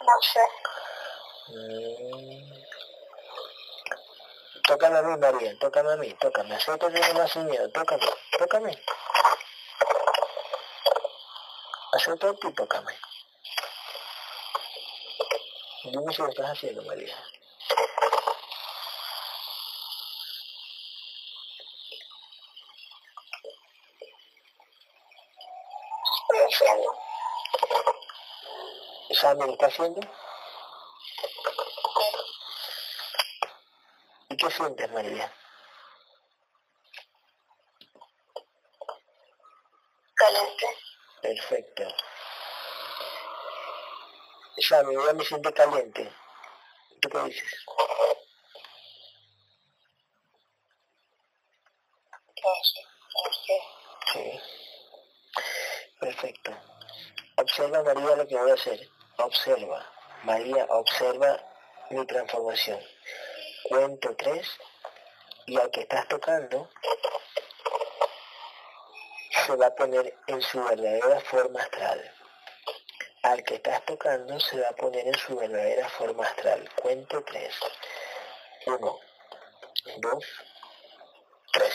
No 0.00 0.22
sé. 0.22 0.40
Mm. 1.48 2.52
Tócame 4.66 4.98
a 4.98 5.02
mí, 5.02 5.16
María, 5.18 5.58
tócame 5.58 5.92
a 5.92 5.96
mí, 5.96 6.14
tócame. 6.14 6.54
Acéptate 6.54 7.00
nomás 7.00 7.30
sin 7.32 7.46
miedo, 7.46 7.68
tócame, 7.70 8.06
tócame. 8.38 8.82
Acéptate 11.92 12.48
y 12.48 12.52
tócame. 12.52 12.98
Dime 15.84 16.12
si 16.12 16.22
lo 16.22 16.28
estás 16.28 16.50
haciendo, 16.52 16.82
María. 16.84 17.16
Estoy 26.12 26.38
haciendo. 26.38 26.94
¿Sammy 29.22 29.46
lo 29.46 29.52
está 29.52 29.66
haciendo? 29.66 30.00
¿Y 34.30 34.36
qué 34.36 34.50
sientes, 34.50 34.90
María? 34.90 35.32
Caliente. 40.16 40.66
Perfecto. 41.22 41.84
Sammy, 44.58 44.96
ya 45.06 45.12
me 45.12 45.24
siento 45.24 45.54
caliente. 45.54 46.12
¿Tú 47.00 47.08
qué 47.08 47.22
dices? 47.22 47.64
Sí. 54.12 54.40
Perfecto. 56.00 56.50
Observa, 57.36 57.84
María, 57.84 58.16
lo 58.16 58.26
que 58.26 58.36
voy 58.36 58.50
a 58.50 58.54
hacer. 58.54 58.90
Observa. 59.22 59.86
María, 60.24 60.66
observa 60.68 61.40
mi 61.90 62.04
transformación. 62.06 62.80
Cuento 63.68 64.16
tres 64.16 64.48
y 65.46 65.56
al 65.56 65.70
que 65.70 65.82
estás 65.82 66.08
tocando 66.08 66.68
se 69.46 69.54
va 69.54 69.66
a 69.66 69.74
poner 69.76 70.18
en 70.26 70.42
su 70.42 70.60
verdadera 70.64 71.20
forma 71.20 71.60
astral. 71.60 72.12
Al 73.22 73.44
que 73.44 73.54
estás 73.54 73.84
tocando 73.84 74.40
se 74.40 74.60
va 74.60 74.70
a 74.70 74.72
poner 74.72 75.06
en 75.06 75.14
su 75.14 75.36
verdadera 75.36 75.88
forma 75.90 76.26
astral. 76.26 76.68
Cuento 76.74 77.22
tres. 77.22 77.54
Uno, 78.66 78.98
dos, 79.98 80.24
tres. 81.52 81.74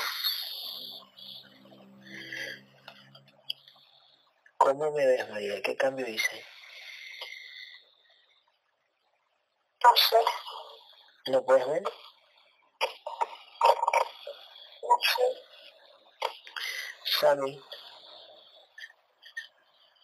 ¿Cómo 4.58 4.92
me 4.92 5.06
ves, 5.06 5.30
María? 5.30 5.62
¿Qué 5.62 5.78
cambio 5.78 6.06
hice? 6.06 6.46
No 9.84 9.96
sé. 9.96 10.18
¿No 11.28 11.44
puedes 11.44 11.68
ver? 11.68 11.84
Sammy, 17.20 17.62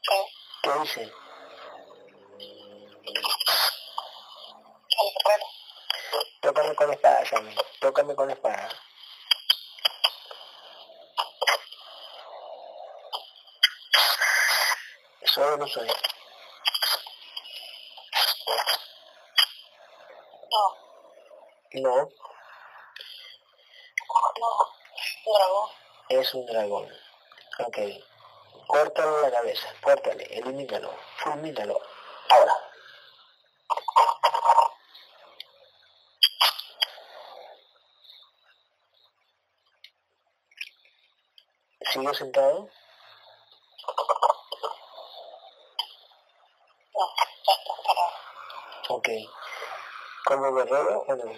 ¿Qué? 0.02 0.26
¿qué 0.64 0.70
guerrero. 0.70 1.12
Tócame 6.42 6.76
con 6.76 6.92
espada, 6.94 7.26
Sammy. 7.26 7.56
Tócame 7.80 8.16
con 8.16 8.30
espada. 8.30 8.70
¿Soy 15.26 15.44
o 15.44 15.58
no 15.58 15.68
soy? 15.68 15.88
No. 20.52 20.78
No, 21.74 21.96
No. 24.40 24.50
Dragón. 25.26 25.70
es 26.10 26.34
un 26.34 26.46
dragón. 26.46 26.88
Ok. 27.66 27.78
Córtale 28.68 29.22
la 29.22 29.32
cabeza, 29.32 29.68
córtale, 29.82 30.24
elimínalo, 30.38 30.94
fulmínalo. 31.18 31.80
Ahora. 32.30 32.54
¿Sigo 41.92 42.14
sentado? 42.14 42.70
No. 46.94 47.06
Ya 47.46 47.54
está. 47.54 48.94
Ok. 48.94 49.08
¿Como 50.26 50.54
guerrero 50.56 51.04
o 51.08 51.16
no? 51.16 51.34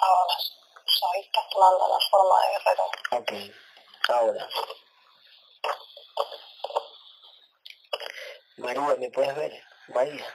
Ahora 0.00 0.34
soy 0.84 1.20
está 1.20 1.40
tomando 1.50 1.88
la 1.88 1.98
forma 2.10 2.40
de 2.46 2.54
Ahora. 4.08 4.48
María, 8.58 8.96
¿me 8.98 9.10
puedes 9.10 9.34
ver? 9.34 9.62
María. 9.88 10.26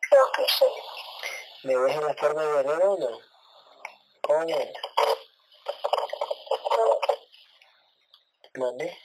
Creo 0.00 0.32
que 0.32 0.44
sí. 0.48 0.64
¿Me 1.62 1.76
ves 1.76 1.94
en 1.94 2.06
la 2.06 2.14
forma 2.14 2.42
de 2.42 2.52
guerrero 2.62 2.92
o 2.92 2.98
no? 2.98 3.20
¿Cómo 4.22 4.46
ves? 4.46 4.72
No. 6.76 7.00
¿Mande? 8.54 8.98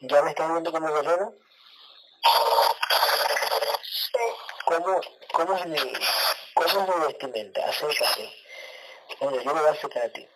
¿Ya 0.00 0.22
me 0.22 0.27
estás 0.38 0.62
viendo 0.62 1.02
guerrero? 1.02 1.34
Sí. 3.82 4.18
¿Cómo, 4.66 5.00
cómo, 5.32 5.56
es 5.56 5.66
mi, 5.66 5.76
¿Cómo 6.54 6.66
es 6.66 6.96
mi 6.96 7.06
vestimenta? 7.06 7.68
Acércate. 7.68 8.32
Bueno, 9.20 9.42
yo 9.42 9.52
me 9.52 9.60
voy 9.60 9.68
a 9.68 9.72
acercar 9.72 10.04
a 10.04 10.12
ti. 10.12 10.28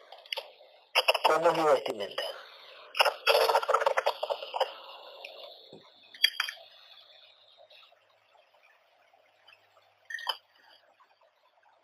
¿Cómo 1.24 1.48
es 1.48 1.56
mi 1.56 1.62
vestimenta? 1.64 2.24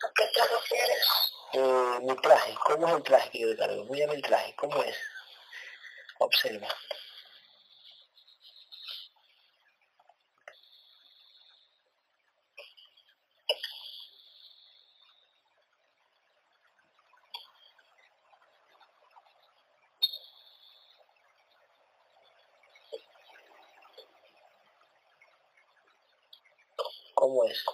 ¿A 0.02 0.12
qué 0.16 0.24
te 0.34 0.42
refieres? 0.42 1.08
Eh, 1.52 1.98
mi 2.02 2.16
traje, 2.16 2.54
¿cómo 2.64 2.88
es 2.88 2.94
el 2.94 3.02
traje 3.04 3.30
que 3.30 3.40
yo 3.40 3.56
cargo? 3.56 3.84
Mírame 3.84 4.14
el 4.14 4.22
traje, 4.22 4.54
¿cómo 4.56 4.82
es? 4.82 4.96
Observa. 6.18 6.68
¿Cómo 27.18 27.44
es? 27.44 27.64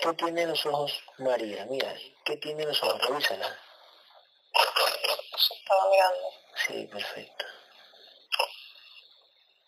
¿Qué 0.00 0.12
tiene 0.16 0.46
los 0.46 0.64
ojos 0.66 0.92
María? 1.18 1.64
Mira, 1.66 1.94
¿qué 2.24 2.36
tiene 2.36 2.64
los 2.66 2.82
ojos? 2.82 3.00
Revísala. 3.08 3.58
Estaba 4.54 5.90
mirando. 5.90 6.30
Sí, 6.66 6.86
perfecto. 6.86 7.44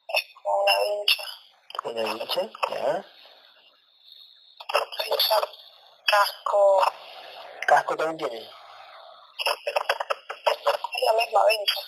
Es 0.08 0.24
como 0.34 0.62
una 0.62 0.80
vincha. 0.82 1.24
Una 1.84 2.14
bicha, 2.14 2.50
ya. 2.68 3.04
Vincha, 5.04 5.36
casco. 6.06 6.82
Casco 7.66 7.96
también 7.96 8.30
tiene. 8.30 8.46
Es 8.46 8.50
la 11.04 11.12
misma 11.12 11.46
vincha. 11.46 11.80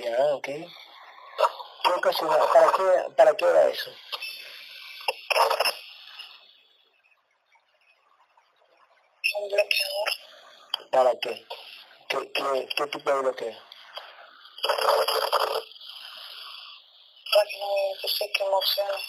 Ya, 0.00 0.34
ok. 0.34 0.48
¿Qué 1.88 1.94
ocasiona? 1.96 2.36
¿Para 2.52 2.70
qué, 2.72 2.84
para 3.16 3.34
qué 3.36 3.44
era 3.46 3.66
eso? 3.68 3.90
Un 9.38 9.48
bloqueador. 9.48 10.08
¿Para 10.98 11.16
qué? 11.20 11.46
¿Qué, 12.08 12.32
qué, 12.32 12.68
qué 12.76 12.86
tipo 12.88 13.08
de 13.08 13.20
bloqueo? 13.20 13.56
Para 17.32 17.46
que 17.48 17.58
no 17.60 17.66
identifique 17.86 18.42
emociones. 18.42 19.04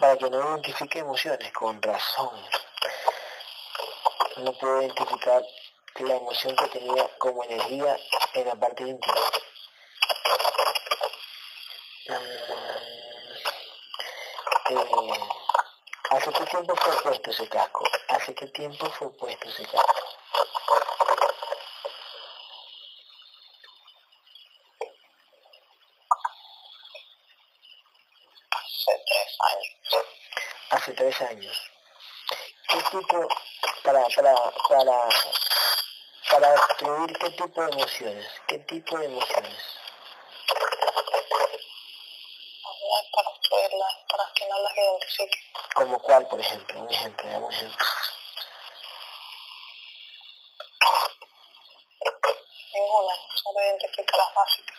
Para 0.00 0.16
que 0.16 0.30
no 0.30 0.40
identifique 0.40 0.98
emociones, 1.00 1.52
con 1.52 1.82
razón. 1.82 2.48
No 4.38 4.52
puedo 4.54 4.80
identificar 4.80 5.44
la 5.96 6.16
emoción 6.16 6.56
que 6.56 6.66
tenía 6.68 7.06
como 7.18 7.44
energía 7.44 7.94
en 8.32 8.48
la 8.48 8.54
parte 8.54 8.82
íntima. 8.84 9.20
Mm, 12.08 12.14
eh, 14.70 15.42
¿Hace 16.12 16.30
qué 16.30 16.44
tiempo 16.44 16.76
fue 16.76 17.02
puesto 17.02 17.30
ese 17.30 17.48
casco? 17.48 17.84
¿Hace 18.08 18.34
qué 18.34 18.46
tiempo 18.46 18.90
fue 18.90 19.10
puesto 19.12 19.48
ese 19.48 19.64
casco? 19.64 20.02
Hace 28.50 29.04
tres 29.06 29.36
años. 29.40 30.06
Hace 30.70 30.91
tres 31.02 31.20
años. 31.22 31.70
¿Qué 32.68 32.76
tipo, 32.76 33.28
para, 33.82 34.06
para, 34.14 34.34
para, 34.68 35.08
para 36.30 36.54
escribir 36.54 37.18
qué 37.18 37.30
tipo 37.30 37.60
de 37.60 37.72
emociones? 37.72 38.26
¿Qué 38.46 38.58
tipo 38.60 38.98
de 38.98 39.06
emociones? 39.06 39.64
Para 43.12 43.30
para 44.08 44.32
que 44.34 44.46
no 44.46 44.62
las 44.62 44.76
identifique. 44.76 45.38
¿Como 45.74 45.98
cuál, 45.98 46.28
por 46.28 46.40
ejemplo? 46.40 46.80
Un 46.80 46.90
ejemplo, 46.90 47.26
un 47.26 47.52
ejemplo. 47.52 47.86
Ninguna. 52.74 53.14
Solo 53.42 53.60
identifica 53.60 54.16
las 54.16 54.34
básicas. 54.34 54.78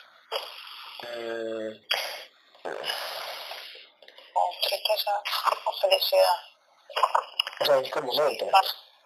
Mm, 1.01 1.73
O 4.35 4.55
tristeza 4.67 5.21
o 5.95 7.65
sea, 7.65 7.79
es 7.79 7.91
como 7.91 8.13
neutra. 8.13 8.51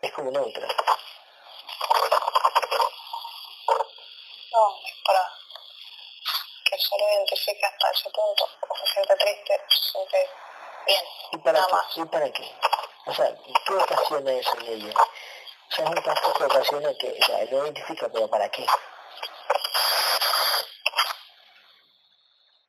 Es 0.01 0.11
como 0.13 0.31
neutra. 0.31 0.67
No, 4.51 4.79
es 4.85 4.95
para 5.05 5.31
que 6.65 6.77
solo 6.79 7.03
identifique 7.13 7.65
hasta 7.65 7.91
ese 7.91 8.09
punto. 8.09 8.49
O 8.69 8.75
se 8.75 8.87
siente 8.93 9.15
triste, 9.15 9.61
o 9.67 9.71
se 9.71 9.91
siente 9.91 10.29
bien. 10.85 11.03
¿Y 11.33 11.37
para 11.37 11.59
Nada 11.59 11.67
qué? 11.67 11.73
más. 11.75 11.97
¿Y 11.97 12.05
para 12.05 12.31
qué? 12.31 12.55
O 13.05 13.13
sea, 13.13 13.35
¿qué 13.65 13.73
ocasiona 13.73 14.31
eso 14.31 14.57
en 14.59 14.67
ella? 14.67 14.93
O 14.99 15.71
sea, 15.75 15.85
es 15.85 15.91
un 15.91 16.01
casco 16.01 16.33
que 16.33 16.43
ocasiona 16.45 16.93
que, 16.97 17.17
o 17.21 17.25
sea, 17.25 17.37
no 17.51 17.63
identifica, 17.65 18.09
pero 18.09 18.27
¿para 18.29 18.49
qué? 18.49 18.65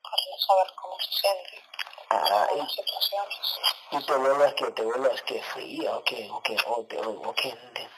Para 0.02 0.16
no 0.30 0.38
saber 0.46 0.74
cómo 0.74 0.96
se 1.00 1.12
siente 1.20 1.62
Y, 2.10 3.96
y 3.96 4.06
te 4.06 4.14
vuelvas 4.16 4.54
que, 4.54 4.70
te 4.72 4.82
vuelvas 4.82 5.22
que 5.22 5.42
fría, 5.42 5.96
o 5.96 6.04
qué, 6.04 6.28
o 6.30 6.42
qué, 6.42 6.56
o, 6.66 6.84
te, 6.86 6.98
o, 6.98 7.10
o 7.10 7.34
ente- 7.34 7.90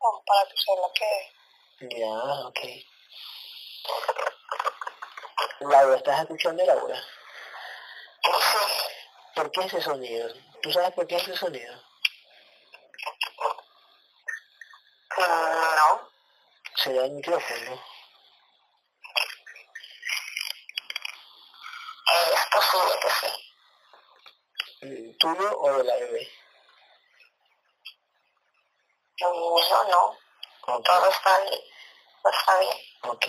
No, 0.00 0.22
para 0.26 0.48
que 0.48 0.56
se 0.56 0.74
bloquee. 0.74 1.32
Ya, 1.98 2.46
ok. 2.46 2.60
Laura, 5.60 5.96
¿estás 5.96 6.20
escuchando 6.22 6.64
Laura? 6.64 7.02
¿Por 9.34 9.50
qué 9.52 9.60
ese 9.62 9.80
sonido? 9.82 10.28
¿Tú 10.62 10.72
sabes 10.72 10.92
por 10.92 11.06
qué 11.06 11.16
ese 11.16 11.36
sonido? 11.36 11.74
No. 15.18 16.10
Será 16.76 17.04
el 17.06 17.12
micrófono. 17.12 17.82
Es 22.34 22.46
posible 22.52 22.94
que 23.00 23.10
sí. 23.10 23.30
Mm, 24.82 25.05
¿Tuyo 25.18 25.58
o 25.58 25.78
de 25.78 25.84
la 25.84 25.94
bebé? 25.96 26.28
Mío 29.20 29.84
no. 29.90 30.18
Ok, 30.74 30.84
Todo 30.84 31.08
está 31.08 31.40
está 32.32 32.58
bien. 32.58 32.76
ok. 33.02 33.26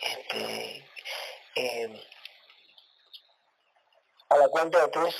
Este, 0.00 0.90
eh, 1.54 2.08
a 4.30 4.36
la 4.36 4.48
cuenta 4.48 4.80
de 4.80 4.88
tres 4.88 5.14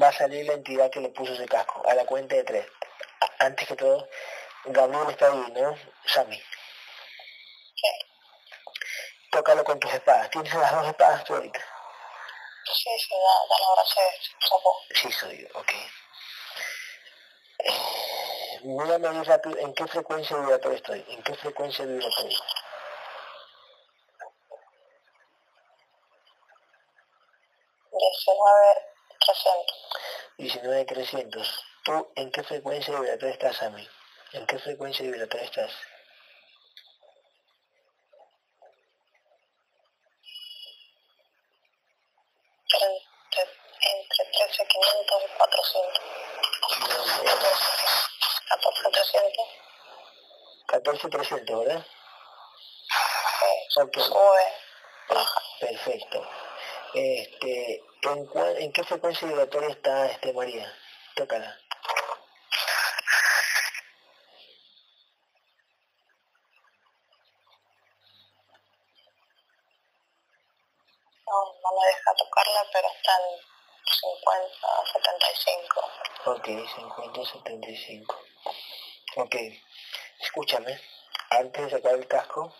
va 0.00 0.08
a 0.08 0.12
salir 0.12 0.46
la 0.46 0.54
entidad 0.54 0.90
que 0.90 1.00
le 1.00 1.10
puso 1.10 1.32
ese 1.34 1.46
casco. 1.46 1.82
A 1.86 1.94
la 1.94 2.06
cuenta 2.06 2.36
de 2.36 2.44
tres. 2.44 2.66
Antes 3.38 3.68
que 3.68 3.76
todo, 3.76 4.08
Gabriel 4.64 5.10
está 5.10 5.30
ahí, 5.32 5.52
¿no? 5.52 5.76
Sammy. 6.06 6.42
Tócalo 9.30 9.64
con 9.64 9.78
tus 9.78 9.92
espadas. 9.92 10.30
¿Tienes 10.30 10.54
las 10.54 10.72
dos 10.72 10.86
espadas 10.86 11.24
tú 11.24 11.34
ahorita? 11.34 11.79
Sí, 12.64 12.90
sí, 12.98 13.14
la 13.14 13.68
hora 13.68 13.84
se 13.84 14.46
sopó. 14.46 14.76
Sí, 14.94 15.10
soy 15.12 15.42
yo, 15.42 15.58
ok. 15.58 15.70
Eh, 17.58 18.60
Mírame 18.62 19.24
rápido, 19.24 19.58
¿en 19.58 19.74
qué 19.74 19.86
frecuencia 19.86 20.36
vibratoria 20.36 20.76
estoy? 20.76 21.04
¿En 21.08 21.22
qué 21.22 21.34
frecuencia 21.34 21.84
vibratoria? 21.84 22.38
19300. 30.38 31.64
¿Tú 31.84 32.12
en 32.16 32.30
qué 32.30 32.42
frecuencia 32.42 32.94
vibratoria 32.98 33.32
estás, 33.32 33.62
Ami? 33.62 33.88
¿En 34.32 34.46
qué 34.46 34.58
frecuencia 34.58 35.04
vibratoria 35.04 35.44
estás? 35.44 35.72
Entre, 42.72 43.42
entre 43.42 44.24
13.500 44.32 45.24
y 45.24 45.38
400. 45.38 46.00
14.300. 49.00 49.60
14300, 50.66 51.58
¿verdad? 51.64 51.86
Okay. 53.82 54.02
Sube. 54.02 54.70
Perfecto. 55.60 56.28
Este, 56.94 57.82
¿en, 58.02 58.26
cuál, 58.26 58.56
¿En 58.58 58.72
qué 58.72 58.84
frecuencia 58.84 59.28
vibratoria 59.28 59.70
está 59.70 60.06
este 60.06 60.32
María? 60.32 60.72
Tócala. 61.14 61.58
No, 71.26 71.36
no 71.62 71.80
me 71.80 71.86
deja 71.86 72.14
tocarla, 72.16 72.62
pero 72.72 72.88
está 72.88 73.12
en 73.16 73.38
50, 74.00 74.68
75. 74.92 75.80
Ok, 76.26 76.46
50, 76.46 77.24
75. 77.32 78.18
Ok, 79.16 79.34
escúchame, 80.20 80.80
antes 81.30 81.64
de 81.64 81.70
sacar 81.70 81.94
el 81.94 82.06
casco, 82.06 82.54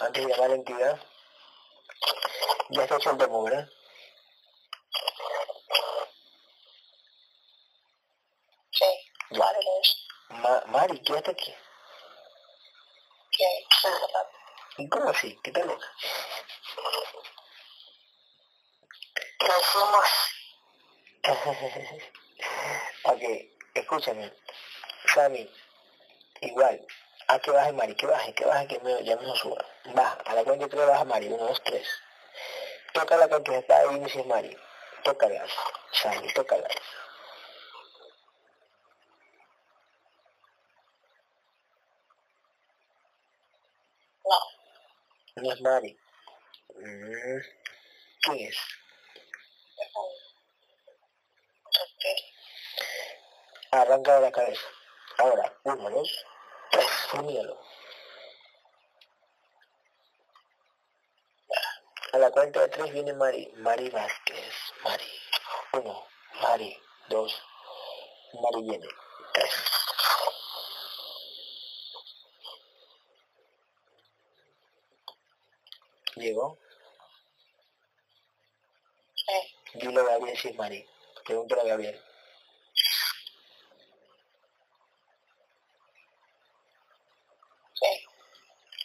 antes 0.00 0.24
de 0.24 0.30
llamar 0.30 0.46
a 0.46 0.48
la 0.48 0.54
entidad, 0.54 0.98
ya 2.70 2.82
está 2.84 2.96
hecho 2.96 3.10
el 3.10 3.18
demo, 3.18 3.44
¿verdad? 3.44 3.68
Sí, 8.70 8.84
Mari 9.32 9.58
Ma 10.30 10.62
Mari, 10.68 11.02
quédate 11.02 11.32
aquí. 11.32 11.54
¿Qué? 13.32 13.66
¿Y 14.78 14.88
cómo 14.88 15.10
así? 15.10 15.38
¿Qué 15.42 15.50
tal 15.52 15.66
loca? 15.66 15.92
¿Qué 19.38 19.52
somos? 19.70 20.06
ok, 23.04 23.22
escúchame. 23.74 24.32
Sammy, 25.14 25.50
igual, 26.40 26.86
a 27.28 27.38
que 27.38 27.50
baje 27.50 27.72
Mari, 27.72 27.94
que 27.94 28.06
baje, 28.06 28.34
que 28.34 28.44
baje, 28.44 28.66
que 28.66 28.80
me, 28.80 29.04
ya 29.04 29.16
me 29.16 29.36
suba. 29.36 29.64
Baja, 29.94 30.18
a 30.26 30.34
la 30.34 30.44
cuenta 30.44 30.64
de 30.64 30.70
tres 30.70 30.86
baja 30.86 31.04
Mari, 31.04 31.28
uno, 31.28 31.44
dos, 31.46 31.62
tres. 31.62 31.86
Tócala 32.92 33.28
con 33.28 33.44
tu 33.44 33.52
espada 33.52 33.92
y 33.92 34.00
dices 34.00 34.26
Mari. 34.26 34.56
Tócala, 35.04 35.44
Sammy, 35.92 36.32
tócala. 36.32 36.68
No. 44.24 44.38
No 45.36 45.52
es 45.52 45.60
Mari. 45.60 45.98
Mm. 46.74 47.40
¿Quién 48.22 48.48
es? 48.48 48.56
Arranca 53.72 54.16
de 54.16 54.20
la 54.22 54.32
cabeza. 54.32 54.66
Ahora, 55.18 55.52
uno, 55.64 55.90
dos, 55.90 56.26
míralo. 57.18 57.60
A 62.12 62.18
la 62.18 62.30
cuenta 62.30 62.60
de 62.60 62.68
tres 62.68 62.92
viene 62.92 63.12
Mari, 63.12 63.52
Mari 63.58 63.88
Vázquez, 63.90 64.54
Mari. 64.82 65.04
Uno, 65.74 66.06
Mari, 66.42 66.76
dos, 67.08 67.40
Mari 68.34 68.62
viene, 68.62 68.88
tres. 69.32 69.54
¿Llegó? 76.16 76.58
Sí. 79.14 79.78
Dile 79.78 80.00
a 80.00 80.04
Gabriel 80.04 80.36
si 80.36 80.48
es 80.48 80.56
Mari. 80.56 80.86
Pregúntale 81.24 81.62
a 81.62 81.64
Gabriel. 81.64 82.02
Sí. 87.74 88.06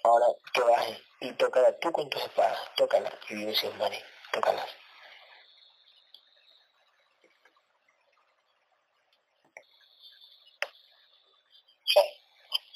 Ahora 0.03 0.27
que 0.53 0.61
baje 0.61 1.03
y 1.25 1.33
tócala 1.33 1.77
tú 1.79 1.91
con 1.91 2.09
tus 2.09 2.21
espadas. 2.21 2.59
Tócala 2.75 3.11
y 3.29 3.47
es 3.49 3.75
Mari. 3.75 4.01
Tócala. 4.31 4.65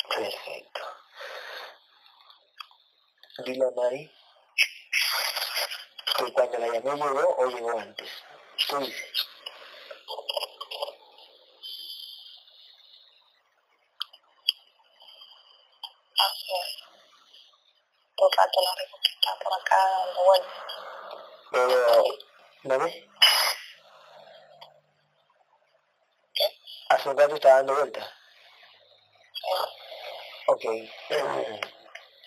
Perfecto. 0.09 0.81
Dile 3.45 3.65
a 3.65 3.71
Mari 3.71 4.11
que 6.17 6.33
cuando 6.33 6.57
la 6.57 6.67
llamé 6.67 6.91
llegó 6.91 7.35
o 7.37 7.45
llegó 7.47 7.79
antes. 7.79 8.09
Tú 8.67 8.79
dices. 8.79 9.27
Hace 16.17 16.53
un 18.17 18.31
rato 18.35 18.61
la 18.61 18.75
vemos 18.75 18.99
que 19.01 19.11
está 19.13 19.39
por 19.39 19.53
vueltas. 20.29 20.53
Pero, 21.51 22.03
¿no 22.63 22.79
ves? 22.79 22.95
¿Qué? 26.33 26.43
Hace 26.89 27.09
un 27.09 27.17
rato 27.17 27.35
estaba 27.35 27.55
dando 27.55 27.75
vueltas. 27.75 28.07
Ok. 30.47 30.63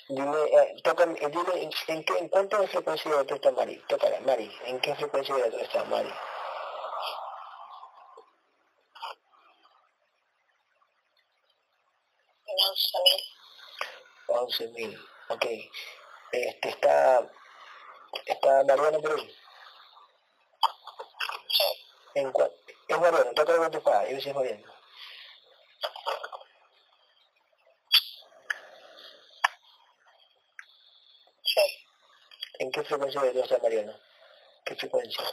Dime, 0.08 0.38
eh, 0.38 0.76
tócame, 0.84 1.18
eh, 1.20 1.28
dime, 1.28 1.70
¿en, 1.88 2.04
qué, 2.04 2.18
¿en 2.18 2.28
cuánto 2.28 2.66
frecuencia 2.68 3.10
de 3.10 3.16
otro 3.16 3.36
está 3.36 3.50
Mari? 3.52 3.76
Tócala, 3.88 4.20
Mari. 4.20 4.50
¿En 4.66 4.80
qué 4.80 4.94
frecuencia 4.94 5.34
de 5.34 5.44
otro 5.44 5.60
está 5.60 5.84
Mari? 5.84 6.12
En 12.46 12.56
11.000. 14.36 14.96
11.000. 14.96 15.08
Ok. 15.28 15.46
Este, 16.32 16.68
está, 16.68 17.30
está 18.26 18.64
Mariano 18.64 19.00
por 19.00 19.12
ahí. 19.18 19.36
Sí. 21.48 21.86
¿En 22.14 22.32
cua- 22.32 22.52
es 22.88 22.98
Mariano, 22.98 23.32
tócala 23.34 23.58
con 23.58 23.70
tu 23.70 23.78
espada, 23.78 24.08
yo 24.10 24.20
si 24.20 24.28
es 24.28 24.34
Mariano. 24.34 24.72
Sí. 31.42 31.60
¿En 32.58 32.70
qué 32.72 32.82
frecuencia 32.84 33.20
de 33.22 33.28
otro 33.30 33.42
está 33.44 33.58
Mariano? 33.58 33.94
¿Qué 34.64 34.74
frecuencia? 34.76 35.24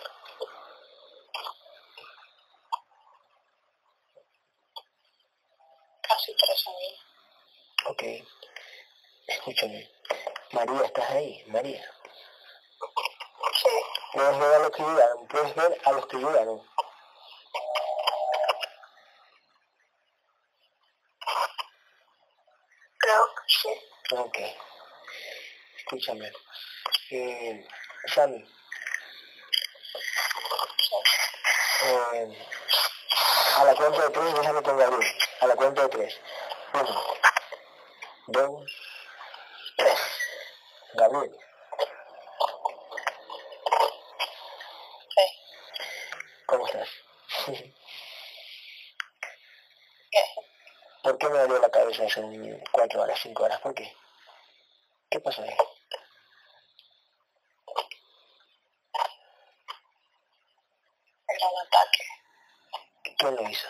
Casi 6.08 6.32
13.000. 6.36 6.96
Ok. 7.92 8.04
Escúchame. 9.28 9.90
María, 10.52 10.86
¿estás 10.86 11.10
ahí? 11.12 11.44
María. 11.48 11.84
Puedes 14.20 14.38
ver 14.38 14.54
a 14.54 14.60
los 14.60 14.72
que 14.72 14.84
llegaron, 14.84 15.28
puedes 15.30 15.56
ver 15.56 15.82
a 15.86 15.92
los 15.94 16.08
que 16.08 16.18
llegaron. 16.18 16.62
Creo 22.98 23.26
que 23.28 23.42
sí. 23.48 23.70
Ok. 24.12 24.38
Escúchame. 25.78 26.34
Eh, 27.12 27.66
Sammy, 28.14 28.44
eh, 31.86 32.48
a 33.56 33.64
la 33.64 33.76
cuenta 33.76 34.02
de 34.02 34.10
tres, 34.10 34.34
déjame 34.34 34.62
con 34.64 34.78
Gabriel. 34.78 35.14
A 35.40 35.48
la 35.48 35.56
cuenta 35.56 35.84
de 35.84 35.90
tres. 35.90 36.20
Uno, 36.74 37.04
dos, 38.28 38.72
tres. 39.78 40.00
Gabriel, 40.96 41.38
Sí. 45.16 45.22
¿cómo 46.46 46.68
estás? 46.68 46.90
¿Qué? 50.12 50.24
¿Por 51.04 51.18
qué 51.18 51.30
me 51.30 51.48
dolió 52.16 52.30
la 52.30 52.38
cabeza 52.38 52.54
hace 52.54 52.56
un- 52.56 52.64
cuatro 52.72 53.02
horas, 53.02 53.20
cinco 53.22 53.44
horas? 53.44 53.60
¿Por 53.62 53.74
qué? 53.76 53.96
¿Qué 55.10 55.20
pasó 55.20 55.42
ahí? 55.42 55.50
Era 61.28 61.48
un 61.48 61.60
ataque. 61.68 62.06
¿Quién 63.18 63.36
lo 63.36 63.50
hizo? 63.50 63.68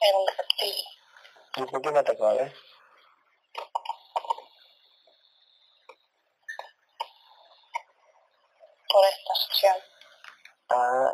Era 0.00 0.18
un 0.18 0.26
reptil. 0.26 0.84
¿Y 1.56 1.62
por 1.70 1.82
qué 1.82 1.90
me 1.90 1.98
atacó? 1.98 2.26
A 2.26 2.34
ver. 2.34 2.54
por 8.88 9.04
esta 9.04 9.34
sesión. 9.46 9.76
Ah, 10.70 11.12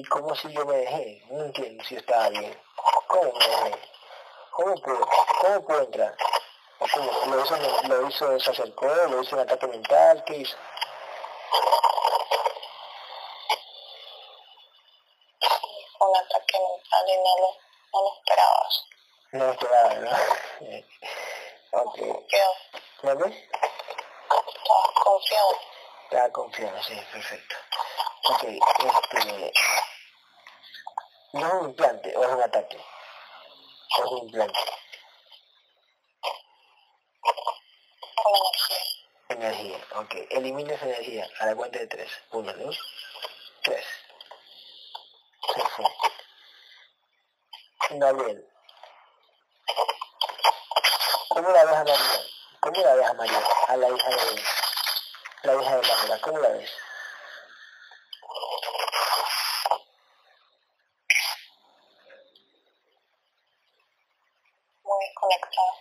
y, 0.00 0.04
cómo 0.04 0.34
si 0.34 0.50
yo 0.52 0.64
me 0.64 0.76
dejé, 0.78 1.22
no 1.30 1.44
entiendo 1.44 1.84
si 1.84 1.96
estaba 1.96 2.28
bien. 2.30 2.58
¿Cómo 3.06 3.32
me 3.32 3.46
dejé? 3.46 3.88
¿Cómo 4.50 4.74
puedo, 4.76 5.08
cómo 5.40 5.64
puedo 5.66 5.82
entrar? 5.82 6.16
¿Lo 7.26 7.44
hizo, 7.44 7.56
lo 7.88 8.08
hizo, 8.08 8.40
se 8.40 8.50
acercó, 8.50 8.86
lo 8.86 9.22
hizo 9.22 9.36
un 9.36 9.42
ataque 9.42 9.66
mental? 9.66 10.24
¿Qué 10.24 10.36
hizo? 10.36 10.56
Un 16.00 16.16
ataque 16.16 16.58
mental 16.58 17.04
y 17.06 17.16
no 17.16 17.38
lo, 17.40 17.56
No 17.92 18.02
lo 18.02 18.14
esperabas. 18.16 18.84
No 19.32 19.44
lo 19.44 19.52
esperaba, 19.52 19.94
¿no? 19.94 20.10
ok. 21.82 21.98
Confiado. 21.98 22.54
¿Me 23.02 23.14
ves? 23.14 23.36
Estabas 23.36 24.90
confiado. 25.04 25.56
Estaba 26.04 26.30
confiado, 26.30 26.82
sí, 26.82 26.94
perfecto. 27.12 27.56
Ok, 28.28 28.44
este... 28.44 29.52
¿No 31.32 31.46
es 31.46 31.52
un 31.54 31.68
implante 31.70 32.16
o 32.16 32.24
es 32.24 32.30
un 32.30 32.42
ataque? 32.42 32.76
¿O 32.76 34.04
es 34.04 34.10
un 34.10 34.18
implante? 34.18 34.58
Con 38.14 38.34
energía. 38.36 38.82
Energía, 39.28 39.78
ok. 39.96 40.14
Elimina 40.30 40.74
esa 40.74 40.84
energía 40.86 41.29
a 41.40 41.46
la 41.46 41.54
cuenta 41.56 41.78
de 41.78 41.86
tres. 41.86 42.10
Uno, 42.32 42.52
dos, 42.54 42.78
tres. 43.62 43.84
Fue. 45.76 45.84
Gabriel. 47.98 48.46
¿Cómo 51.28 51.48
la 51.50 51.64
ves 51.64 51.74
a 51.74 51.84
María? 51.84 52.20
¿Cómo 52.60 52.82
la 52.82 52.94
ves 52.94 53.06
a 53.06 53.14
María? 53.14 53.42
A 53.68 53.76
la 53.76 53.88
hija 53.88 54.08
de 54.10 54.16
la 55.42 55.54
hija 55.62 55.76
de 55.76 55.82
Laura. 55.86 56.20
¿Cómo 56.20 56.38
la 56.38 56.48
ves? 56.50 56.70
Muy 64.84 64.98
desconectada. 65.06 65.72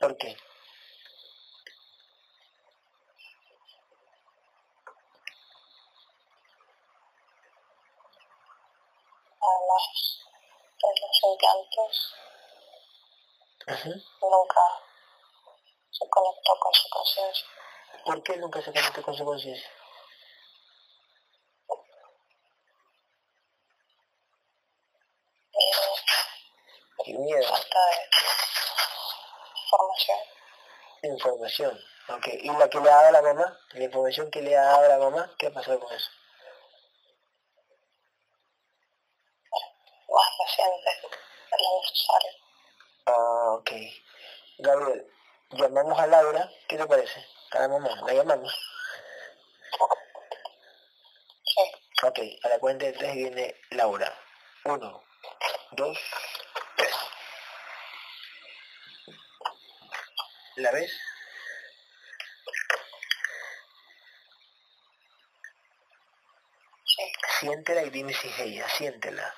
¿Por 0.00 0.16
qué? 0.18 0.36
Además, 9.40 9.84
pues 10.80 11.00
los 11.02 11.22
implantes 11.30 12.14
Ujú. 13.68 14.28
nunca 14.30 14.60
se 15.90 16.08
conectó 16.08 16.58
con 16.60 16.74
su 16.74 16.88
conciencia. 16.88 17.46
¿Por 18.04 18.22
qué 18.22 18.36
nunca 18.36 18.60
se 18.62 18.72
conectó 18.72 19.02
con 19.02 19.14
su 19.14 19.24
conciencia? 19.24 19.70
Miedo, 25.54 25.82
Y 27.04 27.12
miedo, 27.18 27.48
falta 27.48 27.78
de 27.90 28.08
formación. 29.70 30.18
información. 31.02 31.84
Ok, 32.08 32.26
¿y 32.42 32.48
la 32.50 32.68
que 32.68 32.80
le 32.80 32.90
ha 32.90 32.94
dado 32.96 33.12
la 33.12 33.21
mamá? 33.34 33.58
¿La 33.72 33.84
información 33.84 34.30
que 34.30 34.42
le 34.42 34.56
ha 34.56 34.62
dado 34.62 34.88
la 34.88 34.98
mamá? 34.98 35.34
¿Qué 35.38 35.46
ha 35.46 35.52
pasado 35.52 35.80
con 35.80 35.94
eso? 35.94 36.10
Ah, 43.06 43.52
ok. 43.58 43.70
Gabriel, 44.58 45.06
llamamos 45.50 45.98
a 45.98 46.06
Laura, 46.06 46.48
¿qué 46.68 46.76
te 46.76 46.86
parece? 46.86 47.24
A 47.52 47.60
la 47.60 47.68
mamá, 47.68 47.90
la 48.06 48.12
llamamos. 48.12 48.54
Sí. 51.44 51.60
Ok, 52.04 52.18
a 52.44 52.48
la 52.48 52.58
cuenta 52.58 52.86
de 52.86 52.92
tres 52.92 53.14
viene 53.14 53.54
Laura. 53.70 54.12
Uno, 54.64 55.02
dos, 55.72 55.98
tres. 56.76 56.94
¿La 60.56 60.70
ves? 60.70 60.92
Sí. 66.84 67.31
Siéntela 67.42 67.82
y 67.82 67.90
dime 67.90 68.14
si 68.14 68.28
es 68.28 68.38
ella, 68.38 68.68
siéntela. 68.68 69.34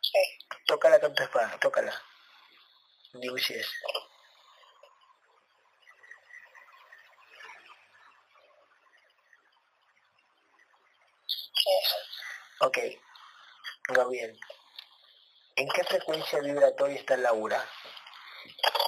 Sí. 0.00 0.18
Tócala 0.64 1.00
con 1.00 1.12
tu 1.12 1.24
espada, 1.24 1.58
tócala. 1.58 1.92
Dime 3.14 3.40
si 3.40 3.54
es. 3.54 3.66
Sí. 11.26 11.70
Ok, 12.60 12.78
Gabriel. 13.88 14.38
¿En 15.60 15.68
qué 15.68 15.84
frecuencia 15.84 16.40
vibratoria 16.80 17.00
está 17.00 17.16
Laura? 17.18 17.64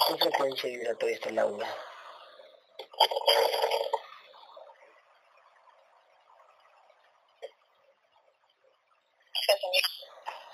¿En 0.09 0.17
qué 0.17 0.23
frecuencia 0.23 0.71
vibratoria 0.71 1.15
está 1.15 1.31
Laura? 1.31 1.77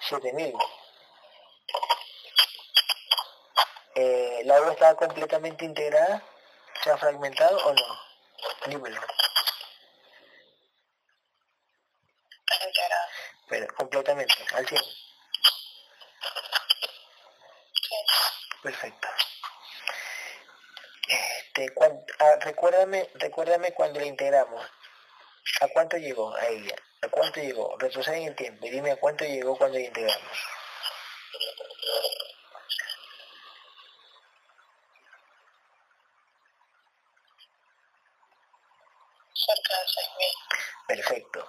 Siete 0.01 0.33
mil. 0.33 0.53
7000. 0.53 0.55
Eh, 3.95 4.43
¿Laura 4.45 4.73
está 4.73 4.95
completamente 4.97 5.65
integrada? 5.65 6.23
¿Se 6.83 6.91
ha 6.91 6.97
fragmentado 6.97 7.57
o 7.67 7.73
no? 7.73 8.01
Dímelo. 8.67 9.01
Pero 13.49 13.75
completamente, 13.75 14.35
al 14.55 14.67
100. 14.67 14.81
Sí. 17.89 17.98
Perfecto. 18.63 19.09
Este, 21.09 21.75
cuan- 21.75 22.05
ah, 22.19 22.37
recuérdame, 22.41 23.09
recuérdame 23.15 23.73
cuando 23.73 24.01
la 24.01 24.07
integramos. 24.07 24.65
¿A 25.61 25.69
cuánto 25.69 25.97
llegó 25.97 26.35
a 26.35 26.47
ella? 26.47 26.77
¿A 27.03 27.09
cuánto 27.09 27.41
llegó? 27.41 27.77
Retrocede 27.79 28.19
en 28.19 28.29
el 28.29 28.37
tiempo 28.37 28.67
y 28.67 28.71
dime 28.71 28.93
a 28.93 28.97
cuánto 28.97 29.25
llegó 29.25 29.57
cuando 29.57 29.79
la 29.79 29.85
integramos. 29.85 30.39
Perfecto. 40.87 41.49